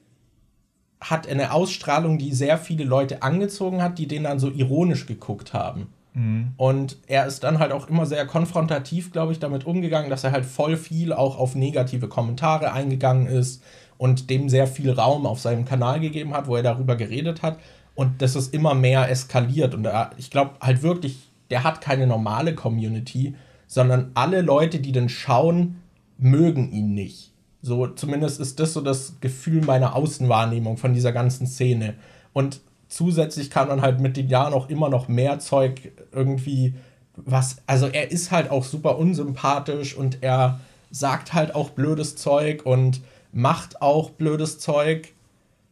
hat 1.00 1.26
er 1.26 1.32
eine 1.32 1.52
Ausstrahlung, 1.52 2.18
die 2.18 2.32
sehr 2.32 2.58
viele 2.58 2.84
Leute 2.84 3.22
angezogen 3.22 3.82
hat, 3.82 3.98
die 3.98 4.06
den 4.06 4.22
dann 4.22 4.38
so 4.38 4.50
ironisch 4.50 5.06
geguckt 5.06 5.52
haben. 5.52 5.88
Mhm. 6.14 6.52
Und 6.56 6.98
er 7.08 7.26
ist 7.26 7.42
dann 7.42 7.58
halt 7.58 7.72
auch 7.72 7.88
immer 7.88 8.06
sehr 8.06 8.24
konfrontativ, 8.24 9.10
glaube 9.10 9.32
ich, 9.32 9.40
damit 9.40 9.66
umgegangen, 9.66 10.10
dass 10.10 10.24
er 10.24 10.30
halt 10.30 10.46
voll 10.46 10.76
viel 10.76 11.12
auch 11.12 11.38
auf 11.38 11.56
negative 11.56 12.08
Kommentare 12.08 12.72
eingegangen 12.72 13.26
ist 13.26 13.62
und 13.98 14.30
dem 14.30 14.48
sehr 14.48 14.68
viel 14.68 14.92
Raum 14.92 15.26
auf 15.26 15.40
seinem 15.40 15.64
Kanal 15.64 15.98
gegeben 15.98 16.34
hat, 16.34 16.46
wo 16.46 16.56
er 16.56 16.62
darüber 16.62 16.94
geredet 16.94 17.42
hat. 17.42 17.58
Und 17.94 18.22
das 18.22 18.36
ist 18.36 18.52
immer 18.52 18.74
mehr 18.74 19.08
eskaliert. 19.10 19.74
Und 19.74 19.84
da, 19.84 20.10
ich 20.16 20.30
glaube 20.30 20.52
halt 20.60 20.82
wirklich, 20.82 21.30
der 21.50 21.64
hat 21.64 21.80
keine 21.80 22.06
normale 22.06 22.54
Community, 22.54 23.34
sondern 23.66 24.10
alle 24.14 24.40
Leute, 24.42 24.80
die 24.80 24.92
den 24.92 25.08
schauen, 25.08 25.80
mögen 26.18 26.72
ihn 26.72 26.94
nicht. 26.94 27.32
So, 27.62 27.86
zumindest 27.86 28.40
ist 28.40 28.60
das 28.60 28.72
so 28.72 28.80
das 28.80 29.20
Gefühl 29.20 29.64
meiner 29.64 29.94
Außenwahrnehmung 29.94 30.76
von 30.76 30.92
dieser 30.92 31.12
ganzen 31.12 31.46
Szene. 31.46 31.94
Und 32.32 32.60
zusätzlich 32.88 33.50
kann 33.50 33.68
man 33.68 33.80
halt 33.80 34.00
mit 34.00 34.16
den 34.16 34.28
Jahren 34.28 34.52
auch 34.52 34.68
immer 34.68 34.88
noch 34.88 35.08
mehr 35.08 35.38
Zeug 35.38 35.92
irgendwie 36.12 36.74
was, 37.16 37.58
also 37.66 37.86
er 37.86 38.10
ist 38.10 38.30
halt 38.30 38.50
auch 38.50 38.64
super 38.64 38.98
unsympathisch 38.98 39.96
und 39.96 40.22
er 40.22 40.60
sagt 40.90 41.32
halt 41.32 41.54
auch 41.54 41.70
blödes 41.70 42.16
Zeug 42.16 42.64
und 42.64 43.00
macht 43.32 43.82
auch 43.82 44.10
blödes 44.10 44.58
Zeug. 44.58 45.12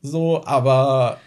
So, 0.03 0.45
aber 0.45 1.19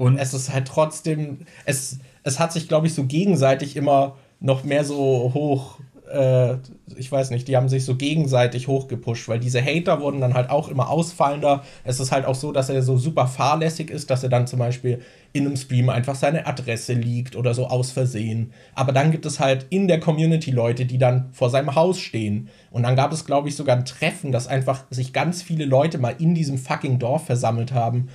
und 0.00 0.16
es 0.16 0.32
ist 0.32 0.50
halt 0.50 0.66
trotzdem, 0.66 1.40
es, 1.66 1.98
es 2.22 2.38
hat 2.38 2.54
sich, 2.54 2.68
glaube 2.68 2.86
ich, 2.86 2.94
so 2.94 3.04
gegenseitig 3.04 3.76
immer 3.76 4.16
noch 4.40 4.64
mehr 4.64 4.82
so 4.82 5.30
hoch, 5.34 5.78
äh, 6.10 6.54
ich 6.96 7.12
weiß 7.12 7.28
nicht, 7.28 7.46
die 7.48 7.56
haben 7.58 7.68
sich 7.68 7.84
so 7.84 7.96
gegenseitig 7.96 8.66
hochgepusht, 8.66 9.28
weil 9.28 9.40
diese 9.40 9.62
Hater 9.62 10.00
wurden 10.00 10.22
dann 10.22 10.32
halt 10.32 10.48
auch 10.48 10.68
immer 10.68 10.88
ausfallender. 10.88 11.64
Es 11.84 12.00
ist 12.00 12.12
halt 12.12 12.24
auch 12.24 12.34
so, 12.34 12.50
dass 12.50 12.70
er 12.70 12.80
so 12.80 12.96
super 12.96 13.26
fahrlässig 13.26 13.90
ist, 13.90 14.08
dass 14.08 14.22
er 14.22 14.30
dann 14.30 14.46
zum 14.46 14.58
Beispiel 14.58 15.02
in 15.34 15.44
einem 15.44 15.56
Stream 15.56 15.90
einfach 15.90 16.14
seine 16.14 16.46
Adresse 16.46 16.94
liegt 16.94 17.36
oder 17.36 17.52
so 17.52 17.66
aus 17.66 17.92
Versehen. 17.92 18.54
Aber 18.74 18.92
dann 18.92 19.12
gibt 19.12 19.26
es 19.26 19.38
halt 19.38 19.66
in 19.68 19.86
der 19.86 20.00
Community 20.00 20.50
Leute, 20.50 20.86
die 20.86 20.96
dann 20.96 21.28
vor 21.32 21.50
seinem 21.50 21.74
Haus 21.74 22.00
stehen. 22.00 22.48
Und 22.70 22.84
dann 22.84 22.96
gab 22.96 23.12
es, 23.12 23.26
glaube 23.26 23.50
ich, 23.50 23.54
sogar 23.54 23.76
ein 23.76 23.84
Treffen, 23.84 24.32
dass 24.32 24.46
einfach 24.46 24.84
sich 24.88 25.12
ganz 25.12 25.42
viele 25.42 25.66
Leute 25.66 25.98
mal 25.98 26.14
in 26.18 26.34
diesem 26.34 26.56
fucking 26.56 26.98
Dorf 26.98 27.26
versammelt 27.26 27.72
haben 27.72 28.08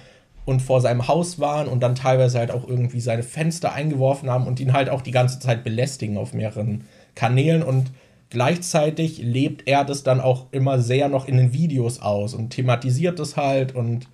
und 0.46 0.62
vor 0.62 0.80
seinem 0.80 1.08
Haus 1.08 1.40
waren 1.40 1.68
und 1.68 1.82
dann 1.82 1.96
teilweise 1.96 2.40
halt 2.40 2.52
auch 2.52 2.68
irgendwie 2.68 3.00
seine 3.00 3.24
Fenster 3.24 3.74
eingeworfen 3.74 4.30
haben 4.30 4.48
und 4.48 4.60
ihn 4.60 4.74
halt 4.74 4.90
auch 4.90 5.02
die 5.02 5.12
ganze 5.12 5.40
Zeit 5.40 5.64
belästigen 5.64 6.18
auf 6.18 6.34
mehreren 6.34 6.86
Kanälen 7.16 7.64
und 7.64 7.92
gleichzeitig 8.30 9.18
lebt 9.18 9.68
er 9.68 9.84
das 9.84 10.04
dann 10.04 10.22
auch 10.22 10.48
immer 10.52 10.80
sehr 10.80 11.10
noch 11.10 11.28
in 11.28 11.38
den 11.38 11.54
Videos 11.54 12.00
aus 12.00 12.34
und 12.34 12.52
thematisiert 12.52 13.20
es 13.20 13.38
halt 13.38 13.74
und 13.74 14.08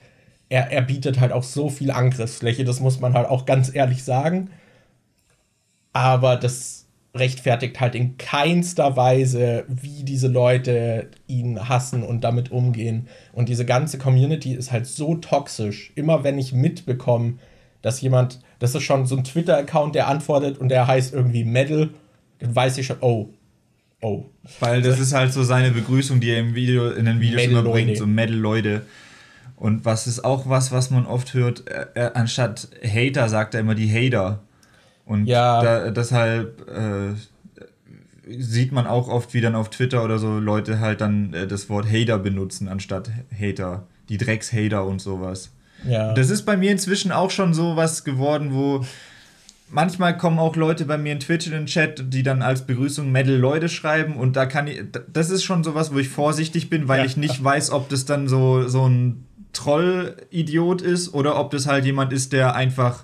er, 0.49 0.71
er 0.71 0.81
bietet 0.81 1.19
halt 1.19 1.31
auch 1.31 1.43
so 1.43 1.69
viel 1.69 1.91
Angriffsfläche, 1.91 2.65
das 2.65 2.79
muss 2.79 2.99
man 2.99 3.13
halt 3.13 3.27
auch 3.27 3.45
ganz 3.45 3.73
ehrlich 3.73 4.03
sagen. 4.03 4.49
Aber 5.93 6.35
das, 6.35 6.80
rechtfertigt 7.13 7.79
halt 7.79 7.95
in 7.95 8.17
keinster 8.17 8.95
Weise, 8.95 9.65
wie 9.67 10.03
diese 10.03 10.27
Leute 10.27 11.09
ihn 11.27 11.67
hassen 11.67 12.03
und 12.03 12.23
damit 12.23 12.51
umgehen. 12.51 13.07
Und 13.33 13.49
diese 13.49 13.65
ganze 13.65 13.97
Community 13.97 14.53
ist 14.53 14.71
halt 14.71 14.87
so 14.87 15.15
toxisch. 15.15 15.91
Immer 15.95 16.23
wenn 16.23 16.37
ich 16.37 16.53
mitbekomme, 16.53 17.33
dass 17.81 17.99
jemand, 17.99 18.39
das 18.59 18.75
ist 18.75 18.83
schon 18.83 19.05
so 19.05 19.17
ein 19.17 19.23
Twitter-Account, 19.23 19.95
der 19.95 20.07
antwortet 20.07 20.57
und 20.57 20.69
der 20.69 20.87
heißt 20.87 21.13
irgendwie 21.13 21.43
Medal, 21.43 21.89
dann 22.39 22.55
weiß 22.55 22.77
ich 22.77 22.85
schon, 22.85 22.97
oh, 23.01 23.29
oh. 24.01 24.25
Weil 24.59 24.81
das 24.81 24.99
ist 24.99 25.13
halt 25.13 25.33
so 25.33 25.43
seine 25.43 25.71
Begrüßung, 25.71 26.21
die 26.21 26.29
er 26.29 26.39
im 26.39 26.55
Video, 26.55 26.91
in 26.91 27.05
den 27.05 27.19
Videos 27.19 27.43
immer 27.43 27.63
bringt, 27.63 27.97
so 27.97 28.07
Medal-Leute. 28.07 28.83
Und 29.57 29.83
was 29.83 30.07
ist 30.07 30.23
auch 30.23 30.47
was, 30.47 30.71
was 30.71 30.91
man 30.91 31.05
oft 31.05 31.33
hört, 31.33 31.67
er, 31.67 31.95
er, 31.95 32.15
anstatt 32.15 32.69
Hater 32.83 33.29
sagt 33.29 33.53
er 33.53 33.59
immer 33.59 33.75
die 33.75 33.91
Hater. 33.91 34.39
Und 35.11 35.25
ja. 35.25 35.61
da, 35.61 35.91
deshalb 35.91 36.69
äh, 36.69 37.13
sieht 38.39 38.71
man 38.71 38.87
auch 38.87 39.09
oft, 39.09 39.33
wie 39.33 39.41
dann 39.41 39.55
auf 39.55 39.69
Twitter 39.69 40.05
oder 40.05 40.19
so 40.19 40.39
Leute 40.39 40.79
halt 40.79 41.01
dann 41.01 41.33
äh, 41.33 41.47
das 41.47 41.69
Wort 41.69 41.85
Hater 41.85 42.17
benutzen 42.17 42.69
anstatt 42.69 43.11
Hater. 43.37 43.87
Die 44.07 44.17
Drecks-Hater 44.17 44.85
und 44.85 45.01
sowas. 45.01 45.51
Ja. 45.85 46.13
Das 46.13 46.29
ist 46.29 46.43
bei 46.43 46.55
mir 46.55 46.71
inzwischen 46.71 47.11
auch 47.11 47.29
schon 47.29 47.53
so 47.53 47.75
was 47.75 48.05
geworden, 48.05 48.53
wo 48.53 48.85
manchmal 49.69 50.17
kommen 50.17 50.39
auch 50.39 50.55
Leute 50.55 50.85
bei 50.85 50.97
mir 50.97 51.11
in 51.11 51.19
Twitch 51.19 51.45
in 51.47 51.51
den 51.51 51.65
Chat, 51.65 52.13
die 52.13 52.23
dann 52.23 52.41
als 52.41 52.65
Begrüßung 52.65 53.11
Metal 53.11 53.35
Leute 53.35 53.67
schreiben 53.67 54.15
und 54.15 54.37
da 54.37 54.45
kann 54.45 54.67
ich, 54.67 54.81
das 55.11 55.29
ist 55.29 55.43
schon 55.43 55.65
sowas, 55.65 55.93
wo 55.93 55.99
ich 55.99 56.07
vorsichtig 56.07 56.69
bin, 56.69 56.87
weil 56.87 56.99
ja. 56.99 57.05
ich 57.05 57.17
nicht 57.17 57.43
weiß, 57.43 57.71
ob 57.71 57.89
das 57.89 58.05
dann 58.05 58.29
so, 58.29 58.67
so 58.69 58.87
ein 58.87 59.25
Troll-Idiot 59.51 60.81
ist 60.81 61.13
oder 61.13 61.37
ob 61.37 61.51
das 61.51 61.67
halt 61.67 61.83
jemand 61.83 62.13
ist, 62.13 62.31
der 62.31 62.55
einfach 62.55 63.03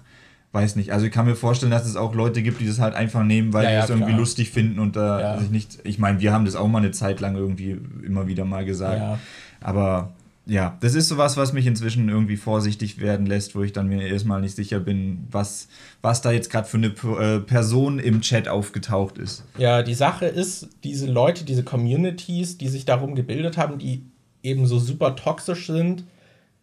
weiß 0.51 0.75
nicht. 0.75 0.91
Also 0.91 1.05
ich 1.05 1.11
kann 1.11 1.25
mir 1.25 1.35
vorstellen, 1.35 1.71
dass 1.71 1.85
es 1.85 1.95
auch 1.95 2.15
Leute 2.15 2.41
gibt, 2.41 2.59
die 2.61 2.67
das 2.67 2.79
halt 2.79 2.95
einfach 2.95 3.23
nehmen, 3.23 3.53
weil 3.53 3.65
ja, 3.65 3.71
ja, 3.71 3.77
die 3.79 3.83
es 3.83 3.89
irgendwie 3.89 4.11
klar. 4.11 4.19
lustig 4.19 4.49
finden 4.51 4.79
und 4.79 4.95
da 4.95 5.19
ja. 5.19 5.39
sich 5.39 5.49
nicht. 5.49 5.79
Ich 5.83 5.99
meine, 5.99 6.19
wir 6.19 6.33
haben 6.33 6.45
das 6.45 6.55
auch 6.55 6.67
mal 6.67 6.79
eine 6.79 6.91
Zeit 6.91 7.19
lang 7.19 7.35
irgendwie 7.35 7.77
immer 8.05 8.27
wieder 8.27 8.45
mal 8.45 8.65
gesagt. 8.65 9.19
Aber 9.61 10.13
ja, 10.47 10.77
das 10.79 10.95
ist 10.95 11.09
sowas, 11.09 11.35
was 11.35 11.51
mich 11.51 11.67
inzwischen 11.67 12.07
irgendwie 12.07 12.37
vorsichtig 12.37 13.01
werden 13.01 13.25
lässt, 13.25 13.55
wo 13.55 13.63
ich 13.63 13.73
dann 13.73 13.87
mir 13.87 14.07
erstmal 14.07 14.39
nicht 14.39 14.55
sicher 14.55 14.79
bin, 14.79 15.27
was, 15.29 15.67
was 16.01 16.21
da 16.21 16.31
jetzt 16.31 16.49
gerade 16.49 16.67
für 16.67 16.77
eine 16.77 16.87
äh, 16.87 17.39
Person 17.39 17.99
im 17.99 18.21
Chat 18.21 18.47
aufgetaucht 18.47 19.17
ist. 19.17 19.43
Ja, 19.57 19.83
die 19.83 19.93
Sache 19.93 20.25
ist, 20.25 20.69
diese 20.85 21.07
Leute, 21.07 21.43
diese 21.43 21.63
Communities, 21.63 22.57
die 22.57 22.69
sich 22.69 22.85
darum 22.85 23.13
gebildet 23.13 23.57
haben, 23.57 23.77
die 23.77 24.03
eben 24.41 24.65
so 24.65 24.79
super 24.79 25.17
toxisch 25.17 25.67
sind, 25.67 26.05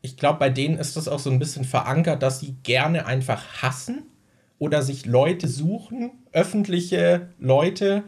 ich 0.05 0.19
glaube, 0.19 0.39
bei 0.39 0.51
denen 0.51 0.77
ist 0.77 0.99
das 0.99 1.09
auch 1.09 1.19
so 1.19 1.31
ein 1.31 1.39
bisschen 1.39 1.65
verankert, 1.65 2.23
dass 2.23 2.39
sie 2.39 2.57
gerne 2.63 3.07
einfach 3.07 3.43
hassen 3.63 4.03
oder 4.59 4.83
sich 4.83 5.07
Leute 5.07 5.49
suchen, 5.49 6.11
öffentliche 6.31 7.31
Leute, 7.39 8.05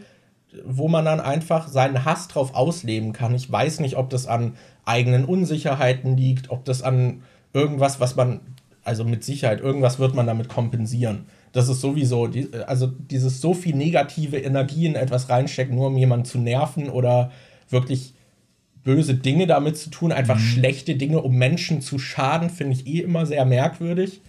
wo 0.62 0.88
man 0.88 1.07
dann 1.07 1.20
einfach 1.20 1.68
seinen 1.68 2.05
Hass 2.05 2.28
drauf 2.28 2.55
ausleben 2.55 3.14
kann. 3.14 3.34
Ich 3.34 3.51
weiß 3.51 3.80
nicht, 3.80 3.97
ob 3.97 4.11
das 4.11 4.26
an 4.26 4.57
eigenen 4.84 5.24
Unsicherheiten 5.24 6.18
liegt, 6.18 6.51
ob 6.51 6.66
das 6.66 6.82
an 6.82 7.22
irgendwas, 7.55 7.99
was 7.99 8.14
man, 8.14 8.40
also 8.84 9.03
mit 9.03 9.24
Sicherheit, 9.24 9.62
irgendwas 9.62 9.99
wird 9.99 10.14
man 10.14 10.26
damit 10.26 10.51
kompensieren. 10.51 11.24
Das 11.53 11.70
ist 11.70 11.80
sowieso, 11.80 12.28
also 12.66 12.88
dieses 12.88 13.40
so 13.40 13.55
viel 13.55 13.74
negative 13.74 14.36
Energie 14.36 14.84
in 14.84 14.97
etwas 14.97 15.30
reinstecken, 15.30 15.74
nur 15.74 15.86
um 15.86 15.97
jemanden 15.97 16.26
zu 16.26 16.36
nerven 16.36 16.90
oder 16.90 17.30
wirklich 17.70 18.12
böse 18.87 19.16
Dinge 19.16 19.49
damit 19.49 19.76
zu 19.76 19.91
tun, 19.91 20.12
einfach 20.12 20.37
mhm. 20.37 20.45
schlechte 20.45 20.95
Dinge, 20.95 21.20
um 21.20 21.34
Menschen 21.34 21.82
zu 21.82 21.99
schaden, 21.99 22.49
finde 22.49 22.74
ich 22.74 22.87
eh 22.87 23.01
immer 23.01 23.26
sehr 23.26 23.45
merkwürdig 23.45 24.22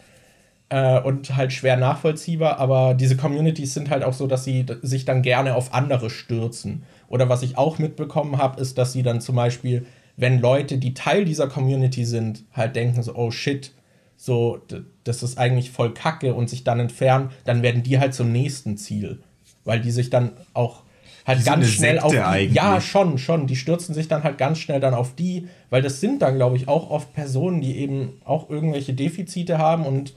äh, 0.70 0.99
und 0.99 1.38
halt 1.38 1.53
schwer 1.53 1.78
nachvollziehbar. 1.78 2.58
Aber 2.58 2.95
diese 2.95 3.16
Communities 3.16 3.76
sind 3.76 3.91
halt 3.91 4.03
auch 4.03 4.14
so, 4.14 4.26
dass 4.26 4.43
sie 4.43 4.66
sich 4.82 5.05
dann 5.05 5.22
gerne 5.22 5.53
auf 5.55 5.76
andere 5.76 6.10
stürzen. 6.10 6.84
Oder 7.08 7.30
was 7.30 7.43
ich 7.43 7.55
auch 7.55 7.78
mitbekommen 7.78 8.39
habe, 8.39 8.60
ist, 8.60 8.80
dass 8.80 8.93
sie 8.93 9.03
dann 9.03 9.22
zum 9.22 9.36
Beispiel, 9.36 9.86
wenn 10.18 10.41
Leute, 10.41 10.80
die 10.80 10.95
Teil 10.95 11.24
dieser 11.24 11.47
Community 11.47 12.03
sind, 12.03 12.43
halt 12.51 12.76
denken 12.76 13.03
so, 13.03 13.16
oh 13.16 13.30
shit, 13.30 13.74
so, 14.16 14.60
das 15.03 15.22
ist 15.22 15.38
eigentlich 15.38 15.70
voll 15.70 15.93
Kacke 15.93 16.34
und 16.34 16.49
sich 16.49 16.64
dann 16.64 16.80
entfernen, 16.80 17.30
dann 17.45 17.62
werden 17.62 17.84
die 17.84 17.99
halt 17.99 18.16
zum 18.16 18.32
nächsten 18.32 18.76
Ziel. 18.76 19.20
Weil 19.64 19.82
die 19.82 19.91
sich 19.91 20.10
dann 20.10 20.32
auch 20.55 20.82
halt 21.28 21.45
ganz 21.45 21.67
schnell 21.67 21.99
auf 21.99 22.13
die, 22.13 22.19
eigentlich. 22.19 22.55
ja 22.55 22.80
schon 22.80 23.17
schon. 23.17 23.47
Die 23.47 23.57
stürzen 23.57 23.93
sich 23.93 24.07
dann 24.07 24.23
halt 24.23 24.38
ganz 24.38 24.59
schnell 24.59 24.80
dann 24.80 24.93
auf 24.93 25.13
die 25.13 25.47
weil 25.69 25.82
das 25.82 25.99
sind 25.99 26.21
dann 26.21 26.36
glaube 26.36 26.55
ich 26.55 26.67
auch 26.67 26.89
oft 26.89 27.13
Personen 27.13 27.61
die 27.61 27.78
eben 27.78 28.21
auch 28.23 28.49
irgendwelche 28.49 28.93
Defizite 28.93 29.57
haben 29.57 29.86
und 29.86 30.13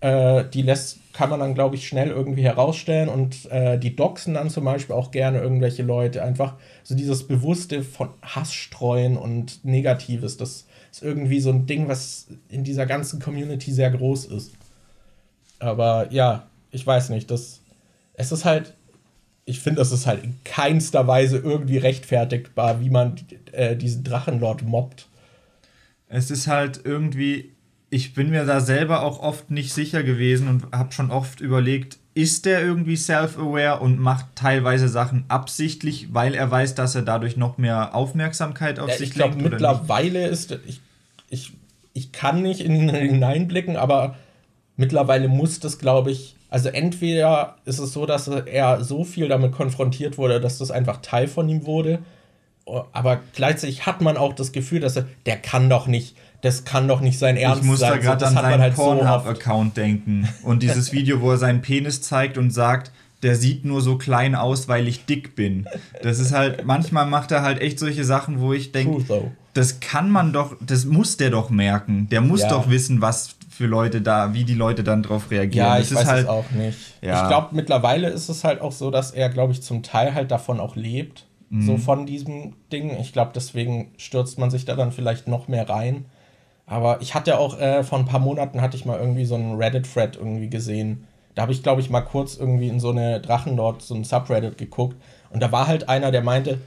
äh, 0.00 0.44
die 0.52 0.62
lässt 0.62 1.00
kann 1.12 1.28
man 1.28 1.40
dann 1.40 1.54
glaube 1.54 1.74
ich 1.74 1.86
schnell 1.86 2.08
irgendwie 2.08 2.44
herausstellen 2.44 3.08
und 3.08 3.50
äh, 3.50 3.76
die 3.78 3.96
doxen 3.96 4.34
dann 4.34 4.50
zum 4.50 4.64
Beispiel 4.64 4.94
auch 4.94 5.10
gerne 5.10 5.40
irgendwelche 5.40 5.82
Leute. 5.82 6.22
Einfach 6.22 6.54
so 6.84 6.94
dieses 6.94 7.26
bewusste 7.26 7.82
von 7.82 8.10
Hass 8.22 8.54
streuen 8.54 9.16
und 9.16 9.64
Negatives 9.64 10.36
das 10.36 10.66
ist 10.92 11.02
irgendwie 11.02 11.40
so 11.40 11.50
ein 11.50 11.66
Ding 11.66 11.88
was 11.88 12.28
in 12.48 12.62
dieser 12.62 12.86
ganzen 12.86 13.20
Community 13.20 13.72
sehr 13.72 13.90
groß 13.90 14.26
ist. 14.26 14.52
Aber 15.58 16.12
ja 16.12 16.46
ich 16.70 16.86
weiß 16.86 17.10
nicht 17.10 17.30
das 17.32 17.60
es 18.14 18.30
ist 18.30 18.44
halt 18.44 18.74
ich 19.44 19.60
finde, 19.60 19.78
das 19.78 19.92
ist 19.92 20.06
halt 20.06 20.22
in 20.22 20.36
keinster 20.44 21.06
Weise 21.06 21.38
irgendwie 21.38 21.78
rechtfertigbar, 21.78 22.80
wie 22.80 22.90
man 22.90 23.16
äh, 23.52 23.76
diesen 23.76 24.04
Drachenlord 24.04 24.62
mobbt. 24.62 25.08
Es 26.08 26.30
ist 26.30 26.46
halt 26.46 26.80
irgendwie, 26.84 27.52
ich 27.90 28.14
bin 28.14 28.30
mir 28.30 28.44
da 28.44 28.60
selber 28.60 29.02
auch 29.02 29.20
oft 29.20 29.50
nicht 29.50 29.72
sicher 29.72 30.02
gewesen 30.02 30.48
und 30.48 30.72
habe 30.72 30.92
schon 30.92 31.10
oft 31.10 31.40
überlegt, 31.40 31.98
ist 32.14 32.44
der 32.44 32.62
irgendwie 32.62 32.96
self-aware 32.96 33.80
und 33.80 33.98
macht 33.98 34.26
teilweise 34.34 34.88
Sachen 34.88 35.24
absichtlich, 35.28 36.12
weil 36.12 36.34
er 36.34 36.50
weiß, 36.50 36.74
dass 36.74 36.94
er 36.94 37.02
dadurch 37.02 37.36
noch 37.36 37.56
mehr 37.58 37.94
Aufmerksamkeit 37.94 38.78
auf 38.78 38.90
ja, 38.90 38.96
sich 38.96 39.08
ich 39.08 39.14
glaub, 39.14 39.30
lenkt? 39.30 39.50
Mittlerweile 39.50 40.26
ist, 40.26 40.58
ich, 40.66 40.80
ich, 41.30 41.52
ich 41.94 42.12
kann 42.12 42.42
nicht 42.42 42.60
in 42.60 42.76
ihn 42.76 42.88
hineinblicken, 42.94 43.76
aber 43.76 44.16
mittlerweile 44.76 45.28
muss 45.28 45.58
das, 45.58 45.78
glaube 45.78 46.10
ich, 46.10 46.36
also 46.52 46.68
entweder 46.68 47.56
ist 47.64 47.78
es 47.78 47.94
so, 47.94 48.04
dass 48.04 48.28
er 48.28 48.84
so 48.84 49.04
viel 49.04 49.28
damit 49.28 49.52
konfrontiert 49.52 50.18
wurde, 50.18 50.38
dass 50.38 50.58
das 50.58 50.70
einfach 50.70 50.98
Teil 51.00 51.26
von 51.26 51.48
ihm 51.48 51.64
wurde, 51.64 52.00
aber 52.92 53.20
gleichzeitig 53.34 53.86
hat 53.86 54.02
man 54.02 54.18
auch 54.18 54.34
das 54.34 54.52
Gefühl, 54.52 54.80
dass 54.80 54.96
er, 54.96 55.06
der 55.24 55.38
kann 55.38 55.70
doch 55.70 55.86
nicht, 55.86 56.14
das 56.42 56.64
kann 56.64 56.88
doch 56.88 57.00
nicht 57.00 57.18
sein 57.18 57.38
Ernst 57.38 57.62
sein. 57.62 57.64
Ich 57.64 57.70
muss 57.70 57.80
da 57.80 57.96
gerade 57.96 58.26
an 58.26 58.34
seinen 58.34 58.60
halt 58.60 58.74
Pornhub-Account 58.74 59.74
so 59.74 59.80
denken 59.80 60.28
und 60.42 60.62
dieses 60.62 60.92
Video, 60.92 61.22
wo 61.22 61.30
er 61.30 61.38
seinen 61.38 61.62
Penis 61.62 62.02
zeigt 62.02 62.36
und 62.36 62.50
sagt, 62.50 62.92
der 63.22 63.34
sieht 63.34 63.64
nur 63.64 63.80
so 63.80 63.96
klein 63.96 64.34
aus, 64.34 64.68
weil 64.68 64.88
ich 64.88 65.06
dick 65.06 65.34
bin. 65.34 65.66
Das 66.02 66.18
ist 66.18 66.32
halt, 66.32 66.66
manchmal 66.66 67.06
macht 67.06 67.30
er 67.30 67.40
halt 67.40 67.62
echt 67.62 67.78
solche 67.78 68.04
Sachen, 68.04 68.40
wo 68.40 68.52
ich 68.52 68.72
denke, 68.72 69.32
das 69.54 69.80
kann 69.80 70.10
man 70.10 70.34
doch, 70.34 70.54
das 70.60 70.84
muss 70.84 71.16
der 71.16 71.30
doch 71.30 71.48
merken. 71.48 72.08
Der 72.10 72.20
muss 72.20 72.42
ja. 72.42 72.50
doch 72.50 72.68
wissen, 72.68 73.00
was 73.00 73.36
für 73.52 73.66
Leute 73.66 74.00
da, 74.00 74.32
wie 74.32 74.44
die 74.44 74.54
Leute 74.54 74.82
dann 74.82 75.02
drauf 75.02 75.30
reagieren. 75.30 75.66
Ja, 75.66 75.78
ich 75.78 75.90
das 75.90 75.98
weiß 75.98 76.06
halt, 76.06 76.22
es 76.22 76.28
auch 76.28 76.50
nicht. 76.52 76.78
Ja. 77.02 77.22
Ich 77.22 77.28
glaube, 77.28 77.48
mittlerweile 77.52 78.08
ist 78.08 78.30
es 78.30 78.44
halt 78.44 78.62
auch 78.62 78.72
so, 78.72 78.90
dass 78.90 79.10
er, 79.10 79.28
glaube 79.28 79.52
ich, 79.52 79.62
zum 79.62 79.82
Teil 79.82 80.14
halt 80.14 80.30
davon 80.30 80.58
auch 80.58 80.74
lebt. 80.74 81.26
Mhm. 81.50 81.62
So 81.62 81.76
von 81.76 82.06
diesem 82.06 82.54
Ding. 82.72 82.98
Ich 82.98 83.12
glaube, 83.12 83.32
deswegen 83.34 83.92
stürzt 83.98 84.38
man 84.38 84.50
sich 84.50 84.64
da 84.64 84.74
dann 84.74 84.90
vielleicht 84.90 85.28
noch 85.28 85.48
mehr 85.48 85.68
rein. 85.68 86.06
Aber 86.64 87.02
ich 87.02 87.14
hatte 87.14 87.38
auch, 87.38 87.60
äh, 87.60 87.84
vor 87.84 87.98
ein 87.98 88.06
paar 88.06 88.20
Monaten 88.20 88.62
hatte 88.62 88.78
ich 88.78 88.86
mal 88.86 88.98
irgendwie 88.98 89.26
so 89.26 89.34
einen 89.34 89.56
Reddit-Thread 89.56 90.16
irgendwie 90.16 90.48
gesehen. 90.48 91.06
Da 91.34 91.42
habe 91.42 91.52
ich, 91.52 91.62
glaube 91.62 91.82
ich, 91.82 91.90
mal 91.90 92.00
kurz 92.00 92.38
irgendwie 92.38 92.68
in 92.68 92.80
so 92.80 92.88
eine 92.88 93.20
Drachenlord, 93.20 93.82
so 93.82 93.94
ein 93.94 94.04
Subreddit 94.04 94.56
geguckt. 94.56 94.96
Und 95.28 95.42
da 95.42 95.52
war 95.52 95.66
halt 95.66 95.90
einer, 95.90 96.10
der 96.10 96.22
meinte, 96.22 96.58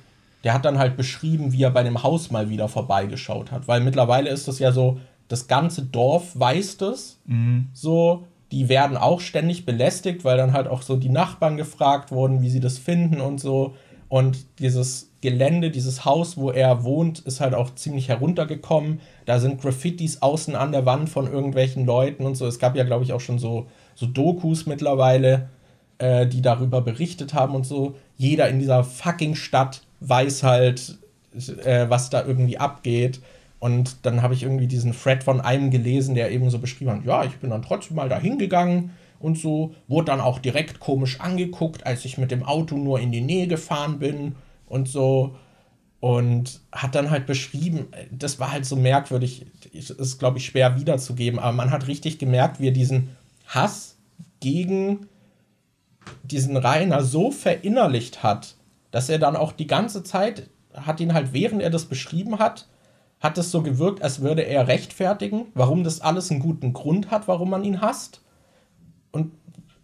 der 0.43 0.53
hat 0.53 0.65
dann 0.65 0.77
halt 0.77 0.97
beschrieben, 0.97 1.51
wie 1.51 1.63
er 1.63 1.71
bei 1.71 1.81
dem 1.81 2.03
Haus 2.03 2.29
mal 2.29 2.51
wieder 2.51 2.67
vorbeigeschaut 2.67 3.51
hat. 3.51 3.67
Weil 3.67 3.81
mittlerweile 3.81 4.29
ist 4.29 4.47
es 4.47 4.59
ja 4.59 4.71
so, 4.71 4.99
das 5.28 5.47
ganze 5.47 5.84
Dorf 5.84 6.38
weiß 6.39 6.78
das. 6.78 7.19
Mhm. 7.26 7.67
So, 7.73 8.26
die 8.51 8.69
werden 8.69 8.97
auch 8.97 9.21
ständig 9.21 9.65
belästigt, 9.65 10.23
weil 10.23 10.38
dann 10.38 10.53
halt 10.53 10.67
auch 10.67 10.82
so 10.82 10.95
die 10.95 11.09
Nachbarn 11.09 11.57
gefragt 11.57 12.11
wurden, 12.11 12.41
wie 12.41 12.49
sie 12.49 12.59
das 12.59 12.78
finden 12.78 13.21
und 13.21 13.39
so. 13.39 13.76
Und 14.07 14.45
dieses 14.59 15.09
Gelände, 15.21 15.71
dieses 15.71 16.05
Haus, 16.05 16.38
wo 16.38 16.51
er 16.51 16.84
wohnt, 16.84 17.19
ist 17.19 17.41
halt 17.41 17.55
auch 17.55 17.73
ziemlich 17.73 18.09
heruntergekommen. 18.09 19.01
Da 19.26 19.39
sind 19.39 19.59
Graffitis 19.59 20.21
außen 20.21 20.55
an 20.55 20.71
der 20.71 20.86
Wand 20.86 21.09
von 21.09 21.26
irgendwelchen 21.32 21.86
Leuten 21.86 22.26
und 22.26 22.36
so. 22.36 22.45
Es 22.45 22.59
gab 22.59 22.76
ja, 22.76 22.84
glaube 22.84 23.03
ich, 23.03 23.13
auch 23.13 23.19
schon 23.19 23.39
so, 23.39 23.65
so 23.95 24.05
Dokus 24.05 24.67
mittlerweile, 24.67 25.49
äh, 25.97 26.28
die 26.28 26.43
darüber 26.43 26.82
berichtet 26.82 27.34
haben 27.34 27.55
und 27.55 27.65
so. 27.65 27.95
Jeder 28.17 28.47
in 28.49 28.59
dieser 28.59 28.84
fucking 28.84 29.34
Stadt 29.34 29.82
weiß 30.01 30.43
halt, 30.43 30.99
äh, 31.63 31.89
was 31.89 32.11
da 32.11 32.23
irgendwie 32.23 32.59
abgeht. 32.59 33.19
Und 33.59 34.05
dann 34.05 34.21
habe 34.21 34.33
ich 34.33 34.43
irgendwie 34.43 34.67
diesen 34.67 34.93
Thread 34.93 35.23
von 35.23 35.41
einem 35.41 35.71
gelesen, 35.71 36.15
der 36.15 36.31
eben 36.31 36.49
so 36.49 36.59
beschrieben 36.59 36.91
hat, 36.91 37.05
ja, 37.05 37.23
ich 37.23 37.37
bin 37.37 37.49
dann 37.49 37.61
trotzdem 37.61 37.95
mal 37.95 38.09
da 38.09 38.19
hingegangen 38.19 38.91
und 39.19 39.37
so, 39.37 39.73
wurde 39.87 40.05
dann 40.05 40.21
auch 40.21 40.39
direkt 40.39 40.79
komisch 40.79 41.19
angeguckt, 41.19 41.85
als 41.85 42.05
ich 42.05 42.17
mit 42.17 42.31
dem 42.31 42.43
Auto 42.43 42.77
nur 42.77 42.99
in 42.99 43.11
die 43.11 43.21
Nähe 43.21 43.47
gefahren 43.47 43.99
bin 43.99 44.35
und 44.67 44.87
so. 44.87 45.35
Und 45.99 46.61
hat 46.71 46.93
dann 46.93 47.09
halt 47.09 47.25
beschrieben, 47.25 47.87
das 48.11 48.39
war 48.39 48.51
halt 48.51 48.65
so 48.65 48.75
merkwürdig, 48.75 49.47
ist, 49.71 50.19
glaube 50.19 50.37
ich, 50.37 50.45
schwer 50.45 50.79
wiederzugeben, 50.79 51.39
aber 51.39 51.53
man 51.53 51.71
hat 51.71 51.87
richtig 51.87 52.19
gemerkt, 52.19 52.59
wie 52.59 52.67
er 52.67 52.73
diesen 52.73 53.09
Hass 53.47 53.97
gegen 54.39 55.07
diesen 56.23 56.57
Rainer 56.57 57.03
so 57.03 57.31
verinnerlicht 57.31 58.21
hat, 58.21 58.55
dass 58.91 59.09
er 59.09 59.17
dann 59.17 59.35
auch 59.35 59.51
die 59.51 59.67
ganze 59.67 60.03
Zeit 60.03 60.49
hat 60.73 60.99
ihn 60.99 61.13
halt, 61.13 61.33
während 61.33 61.61
er 61.61 61.69
das 61.69 61.85
beschrieben 61.85 62.37
hat, 62.37 62.67
hat 63.26 63.38
es 63.38 63.51
so 63.51 63.61
gewirkt, 63.63 64.01
als 64.03 64.21
würde 64.21 64.43
er 64.43 64.67
rechtfertigen, 64.67 65.47
warum 65.55 65.84
das 65.84 65.99
alles 65.99 66.32
einen 66.32 66.39
guten 66.39 66.73
Grund 66.73 67.11
hat, 67.11 67.28
warum 67.28 67.49
man 67.49 67.63
ihn 67.63 67.82
hasst. 67.82 68.21
Und 69.11 69.32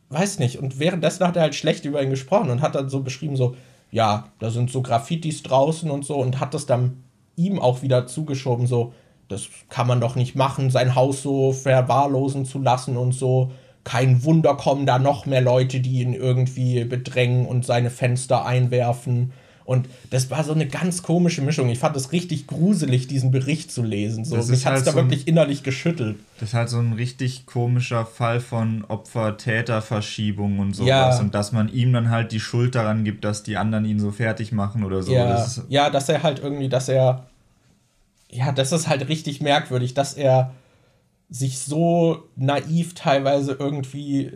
weiß 0.09 0.39
nicht. 0.39 0.59
Und 0.59 0.79
währenddessen 0.79 1.25
hat 1.25 1.35
er 1.35 1.41
halt 1.41 1.55
schlecht 1.55 1.83
über 1.85 2.03
ihn 2.03 2.11
gesprochen 2.11 2.51
und 2.51 2.61
hat 2.61 2.75
dann 2.75 2.89
so 2.89 3.01
beschrieben, 3.01 3.35
so, 3.35 3.55
ja, 3.89 4.27
da 4.39 4.51
sind 4.51 4.69
so 4.69 4.81
Graffitis 4.81 5.41
draußen 5.41 5.89
und 5.89 6.05
so 6.05 6.17
und 6.17 6.39
hat 6.39 6.53
das 6.53 6.65
dann 6.65 7.03
ihm 7.35 7.59
auch 7.59 7.81
wieder 7.81 8.05
zugeschoben, 8.07 8.67
so, 8.67 8.93
das 9.27 9.47
kann 9.69 9.87
man 9.87 10.01
doch 10.01 10.15
nicht 10.15 10.35
machen, 10.35 10.69
sein 10.69 10.93
Haus 10.93 11.23
so 11.23 11.51
verwahrlosen 11.51 12.45
zu 12.45 12.59
lassen 12.59 12.95
und 12.95 13.13
so. 13.13 13.51
Kein 13.83 14.23
Wunder 14.23 14.55
kommen 14.55 14.85
da 14.85 14.99
noch 14.99 15.25
mehr 15.25 15.41
Leute, 15.41 15.79
die 15.79 16.01
ihn 16.01 16.13
irgendwie 16.13 16.83
bedrängen 16.83 17.47
und 17.47 17.65
seine 17.65 17.89
Fenster 17.89 18.45
einwerfen. 18.45 19.33
Und 19.65 19.87
das 20.09 20.29
war 20.29 20.43
so 20.43 20.53
eine 20.53 20.67
ganz 20.67 21.03
komische 21.03 21.41
Mischung. 21.41 21.69
Ich 21.69 21.79
fand 21.79 21.95
es 21.95 22.11
richtig 22.11 22.47
gruselig, 22.47 23.07
diesen 23.07 23.31
Bericht 23.31 23.71
zu 23.71 23.83
lesen. 23.83 24.25
So, 24.25 24.35
mich 24.35 24.45
hat 24.47 24.53
es 24.53 24.65
halt 24.65 24.87
da 24.87 24.91
so 24.91 24.97
wirklich 24.97 25.27
innerlich 25.27 25.63
geschüttelt. 25.63 26.17
Das 26.39 26.49
ist 26.49 26.55
halt 26.55 26.69
so 26.69 26.79
ein 26.79 26.93
richtig 26.93 27.45
komischer 27.45 28.05
Fall 28.05 28.39
von 28.39 28.83
Opfer-Täter-Verschiebung 28.85 30.59
und 30.59 30.75
sowas. 30.75 30.87
Ja. 30.87 31.19
Und 31.19 31.35
dass 31.35 31.51
man 31.51 31.69
ihm 31.69 31.93
dann 31.93 32.09
halt 32.09 32.31
die 32.31 32.39
Schuld 32.39 32.75
daran 32.75 33.03
gibt, 33.03 33.23
dass 33.23 33.43
die 33.43 33.57
anderen 33.57 33.85
ihn 33.85 33.99
so 33.99 34.11
fertig 34.11 34.51
machen 34.51 34.83
oder 34.83 35.03
so. 35.03 35.11
Ja, 35.11 35.27
das 35.27 35.61
ja 35.69 35.89
dass 35.89 36.09
er 36.09 36.23
halt 36.23 36.39
irgendwie, 36.39 36.69
dass 36.69 36.89
er. 36.89 37.27
Ja, 38.29 38.51
das 38.51 38.71
ist 38.71 38.87
halt 38.87 39.09
richtig 39.09 39.41
merkwürdig, 39.41 39.93
dass 39.93 40.13
er 40.13 40.53
sich 41.29 41.59
so 41.59 42.23
naiv 42.35 42.93
teilweise 42.93 43.53
irgendwie 43.53 44.31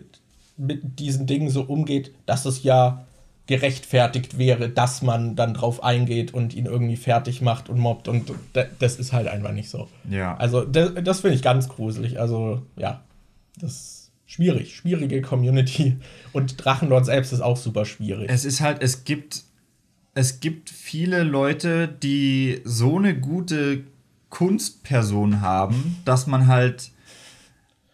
mit 0.58 1.00
diesen 1.00 1.28
Dingen 1.28 1.50
so 1.50 1.62
umgeht, 1.62 2.12
dass 2.26 2.46
es 2.46 2.64
ja 2.64 3.05
gerechtfertigt 3.48 4.38
wäre, 4.38 4.70
dass 4.70 5.02
man 5.02 5.36
dann 5.36 5.54
drauf 5.54 5.84
eingeht 5.84 6.34
und 6.34 6.56
ihn 6.56 6.66
irgendwie 6.66 6.96
fertig 6.96 7.42
macht 7.42 7.70
und 7.70 7.78
mobbt. 7.78 8.08
Und 8.08 8.32
das 8.80 8.96
ist 8.98 9.14
halt 9.14 9.28
einfach 9.28 9.52
nicht 9.52 9.70
so. 9.70 9.88
Ja. 10.10 10.36
Also, 10.38 10.64
das, 10.66 10.92
das 11.04 11.20
finde 11.22 11.36
ich 11.36 11.44
ganz 11.44 11.70
gruselig. 11.70 12.20
Also, 12.20 12.64
ja, 12.76 13.04
das 13.60 13.72
ist 13.72 14.12
schwierig. 14.26 14.76
Schwierige 14.76 15.22
Community. 15.22 15.98
Und 16.34 16.64
Drachenlord 16.64 17.06
selbst 17.06 17.34
ist 17.34 17.42
auch 17.42 17.58
super 17.58 17.86
schwierig. 17.86 18.30
Es 18.30 18.46
ist 18.46 18.62
halt, 18.62 18.82
es 18.82 19.04
gibt, 19.04 19.44
es 20.16 20.40
gibt 20.40 20.72
viele 20.72 21.24
Leute, 21.24 21.88
die 21.88 22.62
so 22.64 22.98
eine 22.98 23.16
gute 23.16 23.84
Kunstperson 24.30 25.42
haben, 25.42 25.98
dass 26.04 26.26
man 26.26 26.48
halt 26.48 26.92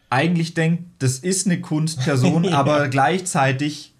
eigentlich 0.09 0.53
denkt, 0.53 0.83
das 0.99 1.19
ist 1.19 1.45
eine 1.45 1.59
Kunstperson, 1.59 2.47
aber 2.53 2.87
gleichzeitig 2.87 3.90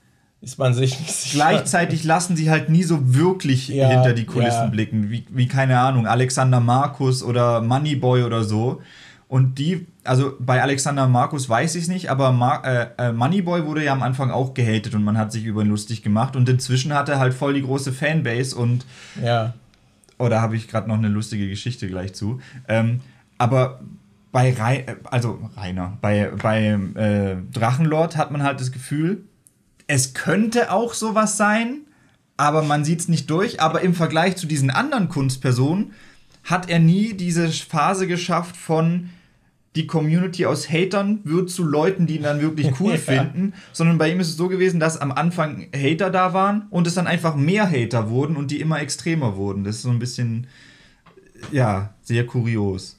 ist 0.42 0.58
man 0.58 0.74
sich 0.74 1.00
nicht 1.00 1.14
sicher. 1.14 1.36
Gleichzeitig 1.36 2.04
lassen 2.04 2.36
sie 2.36 2.50
halt 2.50 2.70
nie 2.70 2.84
so 2.84 3.14
wirklich 3.14 3.68
ja, 3.68 3.88
hinter 3.88 4.14
die 4.14 4.26
Kulissen 4.26 4.64
ja. 4.64 4.68
blicken, 4.68 5.12
wie, 5.12 5.24
wie, 5.30 5.48
keine 5.48 5.80
Ahnung, 5.80 6.08
Alexander 6.08 6.60
Markus 6.60 7.24
oder 7.24 7.62
Moneyboy 7.62 8.24
oder 8.24 8.44
so. 8.44 8.82
Und 9.28 9.60
die, 9.60 9.88
also 10.04 10.34
bei 10.40 10.62
Alexander 10.62 11.08
Markus 11.08 11.48
weiß 11.48 11.76
ich 11.76 11.84
es 11.84 11.88
nicht, 11.88 12.10
aber 12.10 12.32
Mar 12.32 12.66
äh, 12.66 12.88
äh, 12.98 13.14
Moneyboy 13.14 13.66
wurde 13.66 13.84
ja 13.84 13.94
am 13.94 14.02
Anfang 14.02 14.32
auch 14.32 14.54
gehatet 14.54 14.94
und 14.96 15.04
man 15.04 15.18
hat 15.18 15.32
sich 15.32 15.46
über 15.46 15.62
ihn 15.62 15.70
lustig 15.70 16.02
gemacht. 16.02 16.36
Und 16.36 16.50
inzwischen 16.50 16.94
hat 16.94 17.08
er 17.08 17.20
halt 17.20 17.34
voll 17.34 17.54
die 17.54 17.62
große 17.62 17.94
Fanbase 17.94 18.56
und. 18.56 18.86
Ja. 19.24 19.54
Oder 20.18 20.38
oh, 20.38 20.42
habe 20.42 20.56
ich 20.56 20.68
gerade 20.68 20.88
noch 20.88 20.98
eine 20.98 21.08
lustige 21.08 21.48
Geschichte 21.48 21.88
gleich 21.88 22.14
zu. 22.14 22.42
Ähm, 22.68 23.00
aber 23.38 23.80
bei 24.32 24.54
Re 24.54 24.98
also 25.06 25.50
Rainer, 25.56 25.98
bei, 26.02 26.32
bei 26.42 26.78
äh, 26.96 27.38
Drachenlord 27.54 28.18
hat 28.18 28.32
man 28.32 28.44
halt 28.44 28.60
das 28.60 28.72
Gefühl, 28.72 29.24
es 29.94 30.14
könnte 30.14 30.72
auch 30.72 30.94
sowas 30.94 31.36
sein, 31.36 31.82
aber 32.38 32.62
man 32.62 32.86
sieht 32.86 33.02
es 33.02 33.08
nicht 33.10 33.30
durch. 33.30 33.60
Aber 33.60 33.82
im 33.82 33.94
Vergleich 33.94 34.38
zu 34.38 34.48
diesen 34.48 34.70
anderen 34.70 35.10
Kunstpersonen 35.10 35.92
hat 36.46 36.70
er 36.70 36.80
nie 36.80 37.14
diese 37.14 37.50
Phase 37.50 38.08
geschafft 38.08 38.56
von 38.56 39.10
die 39.76 39.88
Community 39.88 40.46
aus 40.46 40.70
Hatern 40.70 41.20
wird 41.26 41.50
zu 41.50 41.66
Leuten, 41.66 42.08
die 42.08 42.16
ihn 42.16 42.24
dann 42.24 42.40
wirklich 42.40 42.72
cool 42.80 42.94
ja. 42.94 42.98
finden, 43.00 43.54
sondern 43.74 43.98
bei 43.98 44.10
ihm 44.10 44.22
ist 44.22 44.30
es 44.30 44.38
so 44.38 44.48
gewesen, 44.48 44.80
dass 44.80 44.98
am 44.98 45.12
Anfang 45.12 45.68
Hater 45.76 46.10
da 46.10 46.34
waren 46.34 46.68
und 46.70 46.88
es 46.88 46.94
dann 46.94 47.08
einfach 47.08 47.36
mehr 47.36 47.70
Hater 47.70 48.10
wurden 48.10 48.38
und 48.38 48.50
die 48.50 48.62
immer 48.62 48.80
extremer 48.80 49.36
wurden. 49.36 49.66
Das 49.66 49.76
ist 49.76 49.82
so 49.82 49.90
ein 49.90 50.00
bisschen, 50.00 50.48
ja, 51.52 51.94
sehr 52.02 52.26
kurios. 52.26 52.98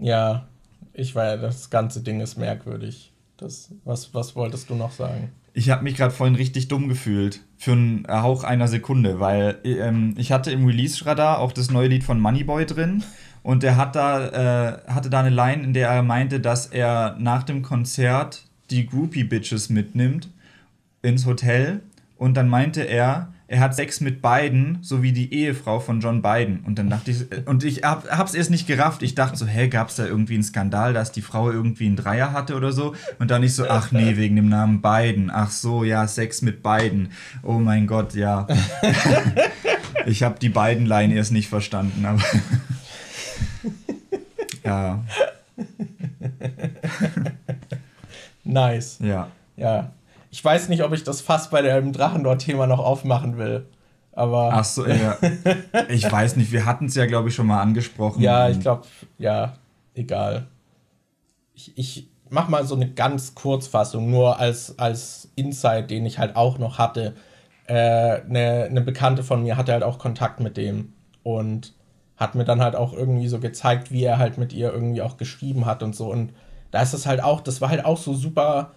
Ja, 0.00 0.48
ich 0.94 1.14
weiß, 1.14 1.40
das 1.40 1.70
ganze 1.70 2.00
Ding 2.00 2.20
ist 2.20 2.36
merkwürdig. 2.36 3.12
Das, 3.36 3.70
was, 3.84 4.12
was 4.14 4.34
wolltest 4.34 4.68
du 4.68 4.74
noch 4.74 4.90
sagen? 4.90 5.30
Ich 5.54 5.70
habe 5.70 5.82
mich 5.82 5.96
gerade 5.96 6.12
vorhin 6.12 6.36
richtig 6.36 6.68
dumm 6.68 6.88
gefühlt. 6.88 7.40
Für 7.56 7.72
einen 7.72 8.06
Hauch 8.08 8.44
einer 8.44 8.68
Sekunde, 8.68 9.20
weil 9.20 9.58
ähm, 9.64 10.14
ich 10.16 10.30
hatte 10.32 10.50
im 10.50 10.66
Release-Radar 10.66 11.38
auch 11.38 11.52
das 11.52 11.70
neue 11.70 11.88
Lied 11.88 12.04
von 12.04 12.20
Moneyboy 12.20 12.66
drin. 12.66 13.02
Und 13.42 13.64
er 13.64 13.76
hat 13.76 13.96
da, 13.96 14.28
äh, 14.28 14.78
hatte 14.88 15.10
da 15.10 15.20
eine 15.20 15.30
Line, 15.30 15.62
in 15.62 15.72
der 15.72 15.88
er 15.88 16.02
meinte, 16.02 16.40
dass 16.40 16.66
er 16.66 17.16
nach 17.18 17.42
dem 17.42 17.62
Konzert 17.62 18.44
die 18.70 18.86
Groupie-Bitches 18.86 19.70
mitnimmt 19.70 20.28
ins 21.02 21.26
Hotel. 21.26 21.80
Und 22.16 22.34
dann 22.36 22.48
meinte 22.48 22.82
er, 22.82 23.32
er 23.50 23.60
hat 23.60 23.74
Sex 23.74 24.02
mit 24.02 24.20
beiden, 24.20 24.76
sowie 24.82 25.12
die 25.12 25.32
Ehefrau 25.32 25.80
von 25.80 26.00
John 26.00 26.20
Biden. 26.20 26.60
Und 26.66 26.78
dann 26.78 26.90
dachte 26.90 27.10
ich, 27.10 27.24
und 27.46 27.64
ich 27.64 27.82
hab, 27.82 28.06
hab's 28.10 28.34
erst 28.34 28.50
nicht 28.50 28.66
gerafft. 28.66 29.02
Ich 29.02 29.14
dachte 29.14 29.38
so, 29.38 29.46
hä, 29.46 29.68
gab's 29.68 29.96
da 29.96 30.04
irgendwie 30.04 30.34
einen 30.34 30.42
Skandal, 30.42 30.92
dass 30.92 31.12
die 31.12 31.22
Frau 31.22 31.50
irgendwie 31.50 31.86
einen 31.86 31.96
Dreier 31.96 32.32
hatte 32.32 32.54
oder 32.56 32.72
so? 32.72 32.94
Und 33.18 33.30
dann 33.30 33.42
ich 33.42 33.54
so, 33.54 33.66
ach 33.66 33.90
nee, 33.90 34.16
wegen 34.16 34.36
dem 34.36 34.50
Namen 34.50 34.82
Biden. 34.82 35.30
Ach 35.32 35.50
so, 35.50 35.82
ja, 35.82 36.06
Sex 36.06 36.42
mit 36.42 36.62
beiden. 36.62 37.08
Oh 37.42 37.54
mein 37.54 37.86
Gott, 37.86 38.14
ja. 38.14 38.46
ich 40.06 40.22
habe 40.22 40.38
die 40.38 40.50
beiden 40.50 40.84
Line 40.84 41.14
erst 41.14 41.32
nicht 41.32 41.48
verstanden, 41.48 42.04
aber. 42.04 42.22
ja. 44.62 45.02
nice. 48.44 48.98
Ja. 49.00 49.28
Ja. 49.56 49.90
Ich 50.30 50.44
weiß 50.44 50.68
nicht, 50.68 50.82
ob 50.82 50.92
ich 50.92 51.04
das 51.04 51.20
Fass 51.20 51.50
bei 51.50 51.62
dem 51.62 51.92
Drachendor-Thema 51.92 52.66
noch 52.66 52.80
aufmachen 52.80 53.38
will. 53.38 53.66
Aber. 54.12 54.50
Ach 54.52 54.64
so, 54.64 54.86
ja. 54.86 55.16
ich 55.88 56.10
weiß 56.10 56.36
nicht, 56.36 56.52
wir 56.52 56.66
hatten 56.66 56.86
es 56.86 56.94
ja, 56.94 57.06
glaube 57.06 57.28
ich, 57.28 57.34
schon 57.34 57.46
mal 57.46 57.60
angesprochen. 57.60 58.20
Ja, 58.20 58.48
ich 58.48 58.60
glaube, 58.60 58.82
ja, 59.18 59.54
egal. 59.94 60.46
Ich, 61.54 61.76
ich 61.76 62.08
mach 62.30 62.48
mal 62.48 62.66
so 62.66 62.74
eine 62.74 62.90
ganz 62.90 63.34
Kurzfassung, 63.34 64.10
nur 64.10 64.38
als, 64.38 64.78
als 64.78 65.30
Insight, 65.36 65.90
den 65.90 66.04
ich 66.04 66.18
halt 66.18 66.36
auch 66.36 66.58
noch 66.58 66.78
hatte. 66.78 67.14
Äh, 67.66 67.74
eine, 67.74 68.66
eine 68.68 68.80
Bekannte 68.80 69.22
von 69.22 69.42
mir 69.42 69.56
hatte 69.56 69.72
halt 69.72 69.82
auch 69.82 69.98
Kontakt 69.98 70.40
mit 70.40 70.56
dem 70.56 70.92
und 71.22 71.74
hat 72.16 72.34
mir 72.34 72.44
dann 72.44 72.60
halt 72.60 72.74
auch 72.74 72.92
irgendwie 72.92 73.28
so 73.28 73.38
gezeigt, 73.38 73.92
wie 73.92 74.02
er 74.02 74.18
halt 74.18 74.38
mit 74.38 74.52
ihr 74.52 74.72
irgendwie 74.72 75.02
auch 75.02 75.16
geschrieben 75.16 75.66
hat 75.66 75.82
und 75.82 75.94
so. 75.94 76.10
Und 76.10 76.32
da 76.70 76.82
ist 76.82 76.92
es 76.92 77.06
halt 77.06 77.22
auch, 77.22 77.40
das 77.40 77.60
war 77.60 77.70
halt 77.70 77.84
auch 77.84 77.98
so 77.98 78.14
super 78.14 78.72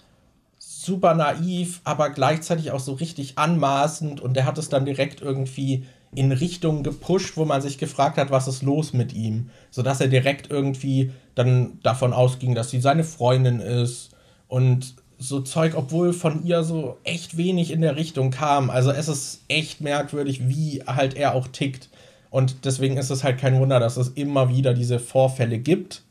super 0.85 1.13
naiv, 1.13 1.81
aber 1.83 2.09
gleichzeitig 2.09 2.71
auch 2.71 2.79
so 2.79 2.93
richtig 2.93 3.37
anmaßend 3.37 4.21
und 4.21 4.35
der 4.35 4.45
hat 4.45 4.57
es 4.57 4.69
dann 4.69 4.85
direkt 4.85 5.21
irgendwie 5.21 5.85
in 6.13 6.31
Richtungen 6.31 6.83
gepusht, 6.83 7.37
wo 7.37 7.45
man 7.45 7.61
sich 7.61 7.77
gefragt 7.77 8.17
hat, 8.17 8.31
was 8.31 8.47
ist 8.47 8.63
los 8.63 8.91
mit 8.91 9.13
ihm, 9.13 9.49
sodass 9.69 10.01
er 10.01 10.07
direkt 10.07 10.49
irgendwie 10.49 11.11
dann 11.35 11.79
davon 11.83 12.13
ausging, 12.13 12.55
dass 12.55 12.69
sie 12.69 12.81
seine 12.81 13.03
Freundin 13.03 13.59
ist 13.59 14.09
und 14.47 14.95
so 15.17 15.39
Zeug, 15.41 15.75
obwohl 15.75 16.13
von 16.13 16.43
ihr 16.43 16.63
so 16.63 16.97
echt 17.03 17.37
wenig 17.37 17.71
in 17.71 17.81
der 17.81 17.95
Richtung 17.95 18.31
kam. 18.31 18.69
Also 18.69 18.91
es 18.91 19.07
ist 19.07 19.43
echt 19.47 19.79
merkwürdig, 19.79 20.49
wie 20.49 20.81
halt 20.85 21.13
er 21.13 21.35
auch 21.35 21.47
tickt. 21.47 21.89
Und 22.31 22.65
deswegen 22.65 22.97
ist 22.97 23.11
es 23.11 23.23
halt 23.23 23.37
kein 23.37 23.59
Wunder, 23.59 23.79
dass 23.79 23.97
es 23.97 24.09
immer 24.09 24.49
wieder 24.49 24.73
diese 24.73 24.99
Vorfälle 24.99 25.59
gibt. 25.59 26.01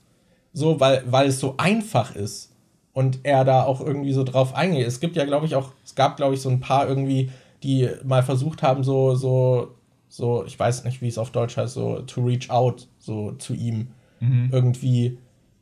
So, 0.53 0.79
weil, 0.79 1.03
weil 1.07 1.29
es 1.29 1.41
so 1.41 1.57
einfach 1.59 2.15
ist 2.15 2.50
und 2.93 3.21
er 3.23 3.45
da 3.45 3.65
auch 3.65 3.81
irgendwie 3.81 4.13
so 4.13 4.25
drauf 4.25 4.55
eingeht. 4.55 4.87
Es 4.87 5.01
gibt 5.01 5.17
ja, 5.17 5.25
glaube 5.25 5.47
ich, 5.47 5.55
auch, 5.55 5.73
es 5.85 5.95
gab, 5.95 6.17
glaube 6.17 6.35
ich, 6.35 6.41
so 6.41 6.49
ein 6.49 6.61
paar 6.61 6.89
irgendwie, 6.89 7.31
die 7.63 7.89
mal 8.05 8.23
versucht 8.23 8.63
haben, 8.63 8.85
so, 8.85 9.15
so, 9.15 9.75
so, 10.09 10.45
ich 10.45 10.59
weiß 10.59 10.85
nicht, 10.85 11.01
wie 11.03 11.09
es 11.09 11.19
auf 11.19 11.31
Deutsch 11.31 11.57
heißt, 11.57 11.75
so 11.75 12.01
to 12.01 12.23
reach 12.23 12.51
out, 12.51 12.89
so 12.99 13.33
zu 13.33 13.55
ihm 13.55 13.89
mhm. 14.19 14.49
irgendwie 14.53 15.19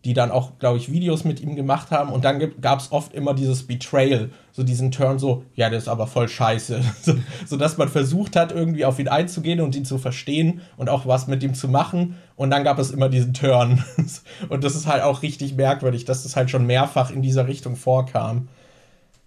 die 0.08 0.14
dann 0.14 0.30
auch, 0.30 0.58
glaube 0.58 0.78
ich, 0.78 0.90
Videos 0.90 1.24
mit 1.24 1.38
ihm 1.38 1.54
gemacht 1.54 1.90
haben. 1.90 2.10
Und 2.10 2.24
dann 2.24 2.40
gab 2.62 2.80
es 2.80 2.92
oft 2.92 3.12
immer 3.12 3.34
dieses 3.34 3.66
Betrayal, 3.66 4.30
so 4.52 4.62
diesen 4.62 4.90
Turn, 4.90 5.18
so, 5.18 5.44
ja, 5.54 5.68
der 5.68 5.78
ist 5.78 5.86
aber 5.86 6.06
voll 6.06 6.30
scheiße. 6.30 6.80
so, 7.02 7.12
so 7.44 7.58
dass 7.58 7.76
man 7.76 7.90
versucht 7.90 8.34
hat, 8.34 8.50
irgendwie 8.50 8.86
auf 8.86 8.98
ihn 8.98 9.08
einzugehen 9.08 9.60
und 9.60 9.76
ihn 9.76 9.84
zu 9.84 9.98
verstehen 9.98 10.62
und 10.78 10.88
auch 10.88 11.04
was 11.04 11.26
mit 11.26 11.42
ihm 11.42 11.52
zu 11.52 11.68
machen. 11.68 12.16
Und 12.36 12.48
dann 12.48 12.64
gab 12.64 12.78
es 12.78 12.90
immer 12.90 13.10
diesen 13.10 13.34
Turn. 13.34 13.84
und 14.48 14.64
das 14.64 14.76
ist 14.76 14.86
halt 14.86 15.02
auch 15.02 15.20
richtig 15.20 15.56
merkwürdig, 15.56 16.06
dass 16.06 16.22
das 16.22 16.36
halt 16.36 16.48
schon 16.48 16.64
mehrfach 16.64 17.10
in 17.10 17.20
dieser 17.20 17.46
Richtung 17.46 17.76
vorkam. 17.76 18.48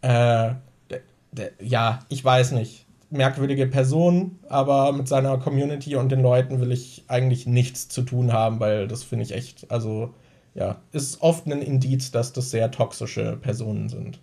Äh, 0.01 0.53
ja, 1.61 1.99
ich 2.09 2.25
weiß 2.25 2.53
nicht. 2.53 2.87
Merkwürdige 3.11 3.67
Person, 3.67 4.39
aber 4.49 4.93
mit 4.93 5.07
seiner 5.07 5.37
Community 5.37 5.95
und 5.95 6.11
den 6.11 6.23
Leuten 6.23 6.59
will 6.59 6.71
ich 6.71 7.03
eigentlich 7.07 7.45
nichts 7.45 7.87
zu 7.87 8.01
tun 8.01 8.33
haben, 8.33 8.59
weil 8.59 8.87
das 8.87 9.03
finde 9.03 9.25
ich 9.25 9.35
echt, 9.35 9.69
also 9.69 10.15
ja, 10.53 10.81
ist 10.91 11.21
oft 11.21 11.45
ein 11.47 11.61
Indiz, 11.61 12.11
dass 12.11 12.33
das 12.33 12.51
sehr 12.51 12.71
toxische 12.71 13.37
Personen 13.37 13.89
sind. 13.89 14.19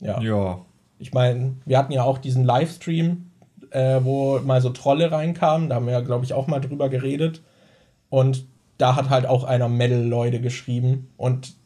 Ja. 0.00 0.20
Ja, 0.20 0.64
Ich 0.98 1.12
meine, 1.12 1.56
wir 1.64 1.78
hatten 1.78 1.92
ja 1.92 2.02
auch 2.04 2.18
diesen 2.18 2.44
Livestream, 2.44 3.30
äh, 3.70 4.00
wo 4.02 4.38
mal 4.40 4.60
so 4.60 4.70
Trolle 4.70 5.10
reinkamen. 5.12 5.68
Da 5.68 5.76
haben 5.76 5.86
wir 5.86 5.92
ja, 5.92 6.00
glaube 6.00 6.24
ich, 6.24 6.32
auch 6.32 6.46
mal 6.46 6.60
drüber 6.60 6.88
geredet. 6.88 7.42
Und 8.08 8.46
da 8.78 8.96
hat 8.96 9.10
halt 9.10 9.26
auch 9.26 9.44
einer 9.44 9.68
Metal-Leute 9.68 10.40
geschrieben. 10.40 11.08
Und 11.16 11.56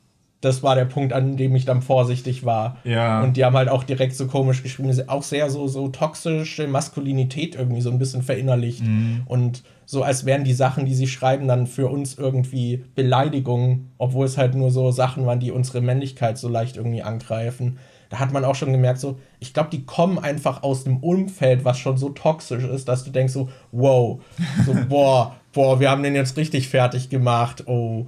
das 0.42 0.62
war 0.64 0.74
der 0.74 0.84
Punkt, 0.84 1.12
an 1.12 1.36
dem 1.36 1.54
ich 1.54 1.64
dann 1.64 1.82
vorsichtig 1.82 2.44
war. 2.44 2.76
Ja. 2.82 3.22
Und 3.22 3.36
die 3.36 3.44
haben 3.44 3.56
halt 3.56 3.68
auch 3.68 3.84
direkt 3.84 4.16
so 4.16 4.26
komisch 4.26 4.62
geschrieben, 4.64 4.92
auch 5.06 5.22
sehr 5.22 5.48
so, 5.48 5.68
so 5.68 5.88
toxische 5.88 6.66
Maskulinität 6.66 7.54
irgendwie 7.54 7.80
so 7.80 7.90
ein 7.90 7.98
bisschen 7.98 8.22
verinnerlicht. 8.22 8.82
Mhm. 8.82 9.22
Und 9.26 9.62
so 9.86 10.02
als 10.02 10.26
wären 10.26 10.42
die 10.42 10.52
Sachen, 10.52 10.84
die 10.84 10.96
sie 10.96 11.06
schreiben, 11.06 11.46
dann 11.46 11.68
für 11.68 11.86
uns 11.86 12.18
irgendwie 12.18 12.84
Beleidigungen, 12.96 13.92
obwohl 13.98 14.26
es 14.26 14.36
halt 14.36 14.56
nur 14.56 14.72
so 14.72 14.90
Sachen 14.90 15.26
waren, 15.26 15.38
die 15.38 15.52
unsere 15.52 15.80
Männlichkeit 15.80 16.38
so 16.38 16.48
leicht 16.48 16.76
irgendwie 16.76 17.02
angreifen. 17.02 17.78
Da 18.10 18.18
hat 18.18 18.32
man 18.32 18.44
auch 18.44 18.56
schon 18.56 18.72
gemerkt, 18.72 18.98
so, 18.98 19.20
ich 19.38 19.54
glaube, 19.54 19.70
die 19.70 19.86
kommen 19.86 20.18
einfach 20.18 20.64
aus 20.64 20.86
einem 20.86 20.96
Umfeld, 20.98 21.64
was 21.64 21.78
schon 21.78 21.96
so 21.96 22.08
toxisch 22.08 22.64
ist, 22.64 22.88
dass 22.88 23.04
du 23.04 23.10
denkst 23.10 23.32
so, 23.32 23.48
wow, 23.70 24.20
so, 24.66 24.74
boah, 24.88 25.36
boah, 25.52 25.78
wir 25.78 25.88
haben 25.88 26.02
den 26.02 26.16
jetzt 26.16 26.36
richtig 26.36 26.68
fertig 26.68 27.10
gemacht, 27.10 27.68
oh 27.68 28.06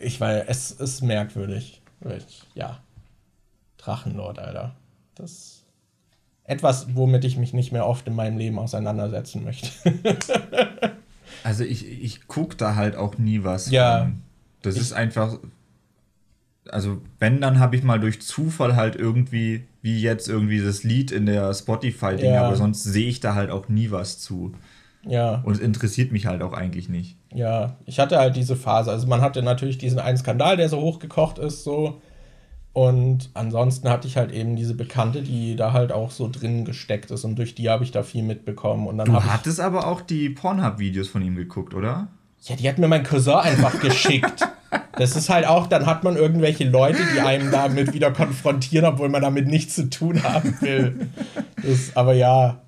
ich 0.00 0.20
weiß, 0.20 0.44
es 0.48 0.72
ist 0.72 1.02
merkwürdig. 1.02 1.82
Ja. 2.54 2.80
Drachenlord, 3.76 4.38
Alter. 4.38 4.74
Das 5.14 5.30
ist 5.30 5.60
etwas, 6.44 6.94
womit 6.96 7.24
ich 7.24 7.36
mich 7.36 7.52
nicht 7.52 7.70
mehr 7.70 7.86
oft 7.86 8.06
in 8.08 8.14
meinem 8.14 8.38
Leben 8.38 8.58
auseinandersetzen 8.58 9.44
möchte. 9.44 9.70
also 11.44 11.64
ich, 11.64 11.86
ich 11.86 12.26
gucke 12.26 12.56
da 12.56 12.74
halt 12.74 12.96
auch 12.96 13.18
nie 13.18 13.44
was. 13.44 13.70
Ja. 13.70 14.00
Von. 14.00 14.22
Das 14.62 14.76
ist 14.76 14.92
einfach. 14.92 15.38
Also, 16.68 17.00
wenn, 17.18 17.40
dann 17.40 17.58
habe 17.58 17.76
ich 17.76 17.82
mal 17.82 17.98
durch 17.98 18.20
Zufall 18.20 18.76
halt 18.76 18.94
irgendwie, 18.94 19.64
wie 19.82 20.00
jetzt 20.00 20.28
irgendwie 20.28 20.60
das 20.60 20.84
Lied 20.84 21.10
in 21.10 21.26
der 21.26 21.52
Spotify-Ding, 21.54 22.32
ja. 22.32 22.44
aber 22.44 22.56
sonst 22.56 22.84
sehe 22.84 23.08
ich 23.08 23.20
da 23.20 23.34
halt 23.34 23.50
auch 23.50 23.68
nie 23.68 23.90
was 23.90 24.20
zu. 24.20 24.52
Ja. 25.04 25.36
Und 25.44 25.54
es 25.54 25.60
interessiert 25.60 26.12
mich 26.12 26.26
halt 26.26 26.42
auch 26.42 26.52
eigentlich 26.52 26.88
nicht. 26.88 27.16
Ja, 27.32 27.76
ich 27.86 28.00
hatte 28.00 28.18
halt 28.18 28.36
diese 28.36 28.56
Phase. 28.56 28.90
Also 28.90 29.06
man 29.06 29.20
hatte 29.20 29.42
natürlich 29.42 29.78
diesen 29.78 29.98
einen 29.98 30.18
Skandal, 30.18 30.56
der 30.56 30.68
so 30.68 30.80
hochgekocht 30.80 31.38
ist, 31.38 31.64
so. 31.64 32.00
Und 32.72 33.30
ansonsten 33.34 33.88
hatte 33.88 34.06
ich 34.06 34.16
halt 34.16 34.32
eben 34.32 34.54
diese 34.54 34.74
Bekannte, 34.74 35.22
die 35.22 35.56
da 35.56 35.72
halt 35.72 35.90
auch 35.90 36.10
so 36.12 36.28
drin 36.30 36.64
gesteckt 36.64 37.10
ist 37.10 37.24
und 37.24 37.36
durch 37.36 37.54
die 37.54 37.68
habe 37.68 37.82
ich 37.82 37.90
da 37.90 38.02
viel 38.02 38.22
mitbekommen. 38.22 38.86
Und 38.86 38.98
dann 38.98 39.06
du 39.06 39.24
hattest 39.24 39.58
ich, 39.58 39.64
aber 39.64 39.86
auch 39.86 40.00
die 40.00 40.30
Pornhub-Videos 40.30 41.08
von 41.08 41.22
ihm 41.22 41.34
geguckt, 41.34 41.74
oder? 41.74 42.08
Ja, 42.42 42.56
die 42.56 42.68
hat 42.68 42.78
mir 42.78 42.88
mein 42.88 43.02
Cousin 43.02 43.34
einfach 43.34 43.80
geschickt. 43.80 44.48
Das 44.96 45.16
ist 45.16 45.28
halt 45.28 45.46
auch, 45.46 45.66
dann 45.66 45.86
hat 45.86 46.04
man 46.04 46.16
irgendwelche 46.16 46.64
Leute, 46.64 47.00
die 47.14 47.20
einem 47.20 47.50
damit 47.50 47.92
wieder 47.92 48.12
konfrontieren, 48.12 48.86
obwohl 48.86 49.08
man 49.08 49.22
damit 49.22 49.48
nichts 49.48 49.74
zu 49.74 49.90
tun 49.90 50.22
haben 50.22 50.56
will. 50.60 51.08
Das, 51.62 51.96
aber 51.96 52.14
ja, 52.14 52.60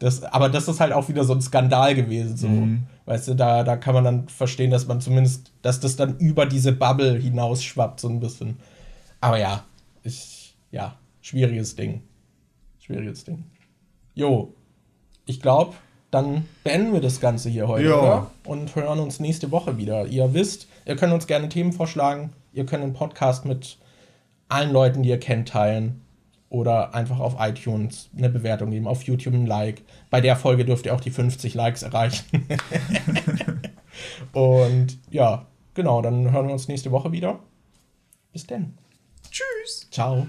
das, 0.00 0.24
aber 0.24 0.48
das 0.48 0.68
ist 0.68 0.80
halt 0.80 0.92
auch 0.92 1.08
wieder 1.08 1.24
so 1.24 1.34
ein 1.34 1.42
Skandal 1.42 1.94
gewesen. 1.94 2.36
So. 2.36 2.48
Mhm. 2.48 2.84
Weißt 3.06 3.28
du, 3.28 3.34
da, 3.34 3.64
da 3.64 3.76
kann 3.76 3.94
man 3.94 4.04
dann 4.04 4.28
verstehen, 4.28 4.70
dass 4.70 4.86
man 4.86 5.00
zumindest, 5.00 5.52
dass 5.62 5.80
das 5.80 5.96
dann 5.96 6.18
über 6.18 6.46
diese 6.46 6.72
Bubble 6.72 7.18
hinausschwappt, 7.18 8.00
so 8.00 8.08
ein 8.08 8.20
bisschen. 8.20 8.56
Aber 9.20 9.38
ja, 9.38 9.64
ich, 10.02 10.56
ja, 10.70 10.96
schwieriges 11.20 11.76
Ding. 11.76 12.02
Schwieriges 12.78 13.24
Ding. 13.24 13.44
Jo, 14.14 14.54
ich 15.26 15.40
glaube, 15.40 15.74
dann 16.10 16.46
beenden 16.62 16.92
wir 16.92 17.00
das 17.00 17.20
Ganze 17.20 17.50
hier 17.50 17.68
heute, 17.68 17.98
oder? 17.98 18.30
Und 18.44 18.74
hören 18.76 19.00
uns 19.00 19.20
nächste 19.20 19.50
Woche 19.50 19.76
wieder. 19.76 20.06
Ihr 20.06 20.32
wisst, 20.32 20.68
ihr 20.86 20.96
könnt 20.96 21.12
uns 21.12 21.26
gerne 21.26 21.48
Themen 21.48 21.72
vorschlagen. 21.72 22.32
Ihr 22.52 22.64
könnt 22.64 22.84
den 22.84 22.92
Podcast 22.92 23.44
mit 23.44 23.78
allen 24.48 24.72
Leuten, 24.72 25.02
die 25.02 25.08
ihr 25.08 25.18
kennt, 25.20 25.48
teilen 25.48 26.03
oder 26.54 26.94
einfach 26.94 27.18
auf 27.18 27.34
iTunes 27.40 28.08
eine 28.16 28.30
Bewertung 28.30 28.70
geben, 28.70 28.86
auf 28.86 29.02
YouTube 29.02 29.34
ein 29.34 29.44
Like. 29.44 29.82
Bei 30.08 30.20
der 30.20 30.36
Folge 30.36 30.64
dürft 30.64 30.86
ihr 30.86 30.94
auch 30.94 31.00
die 31.00 31.10
50 31.10 31.52
Likes 31.54 31.82
erreichen. 31.82 32.24
Und 34.32 34.98
ja, 35.10 35.46
genau, 35.74 36.00
dann 36.00 36.30
hören 36.30 36.46
wir 36.46 36.52
uns 36.52 36.68
nächste 36.68 36.92
Woche 36.92 37.10
wieder. 37.10 37.40
Bis 38.32 38.46
denn. 38.46 38.74
Tschüss. 39.30 39.88
Ciao. 39.90 40.28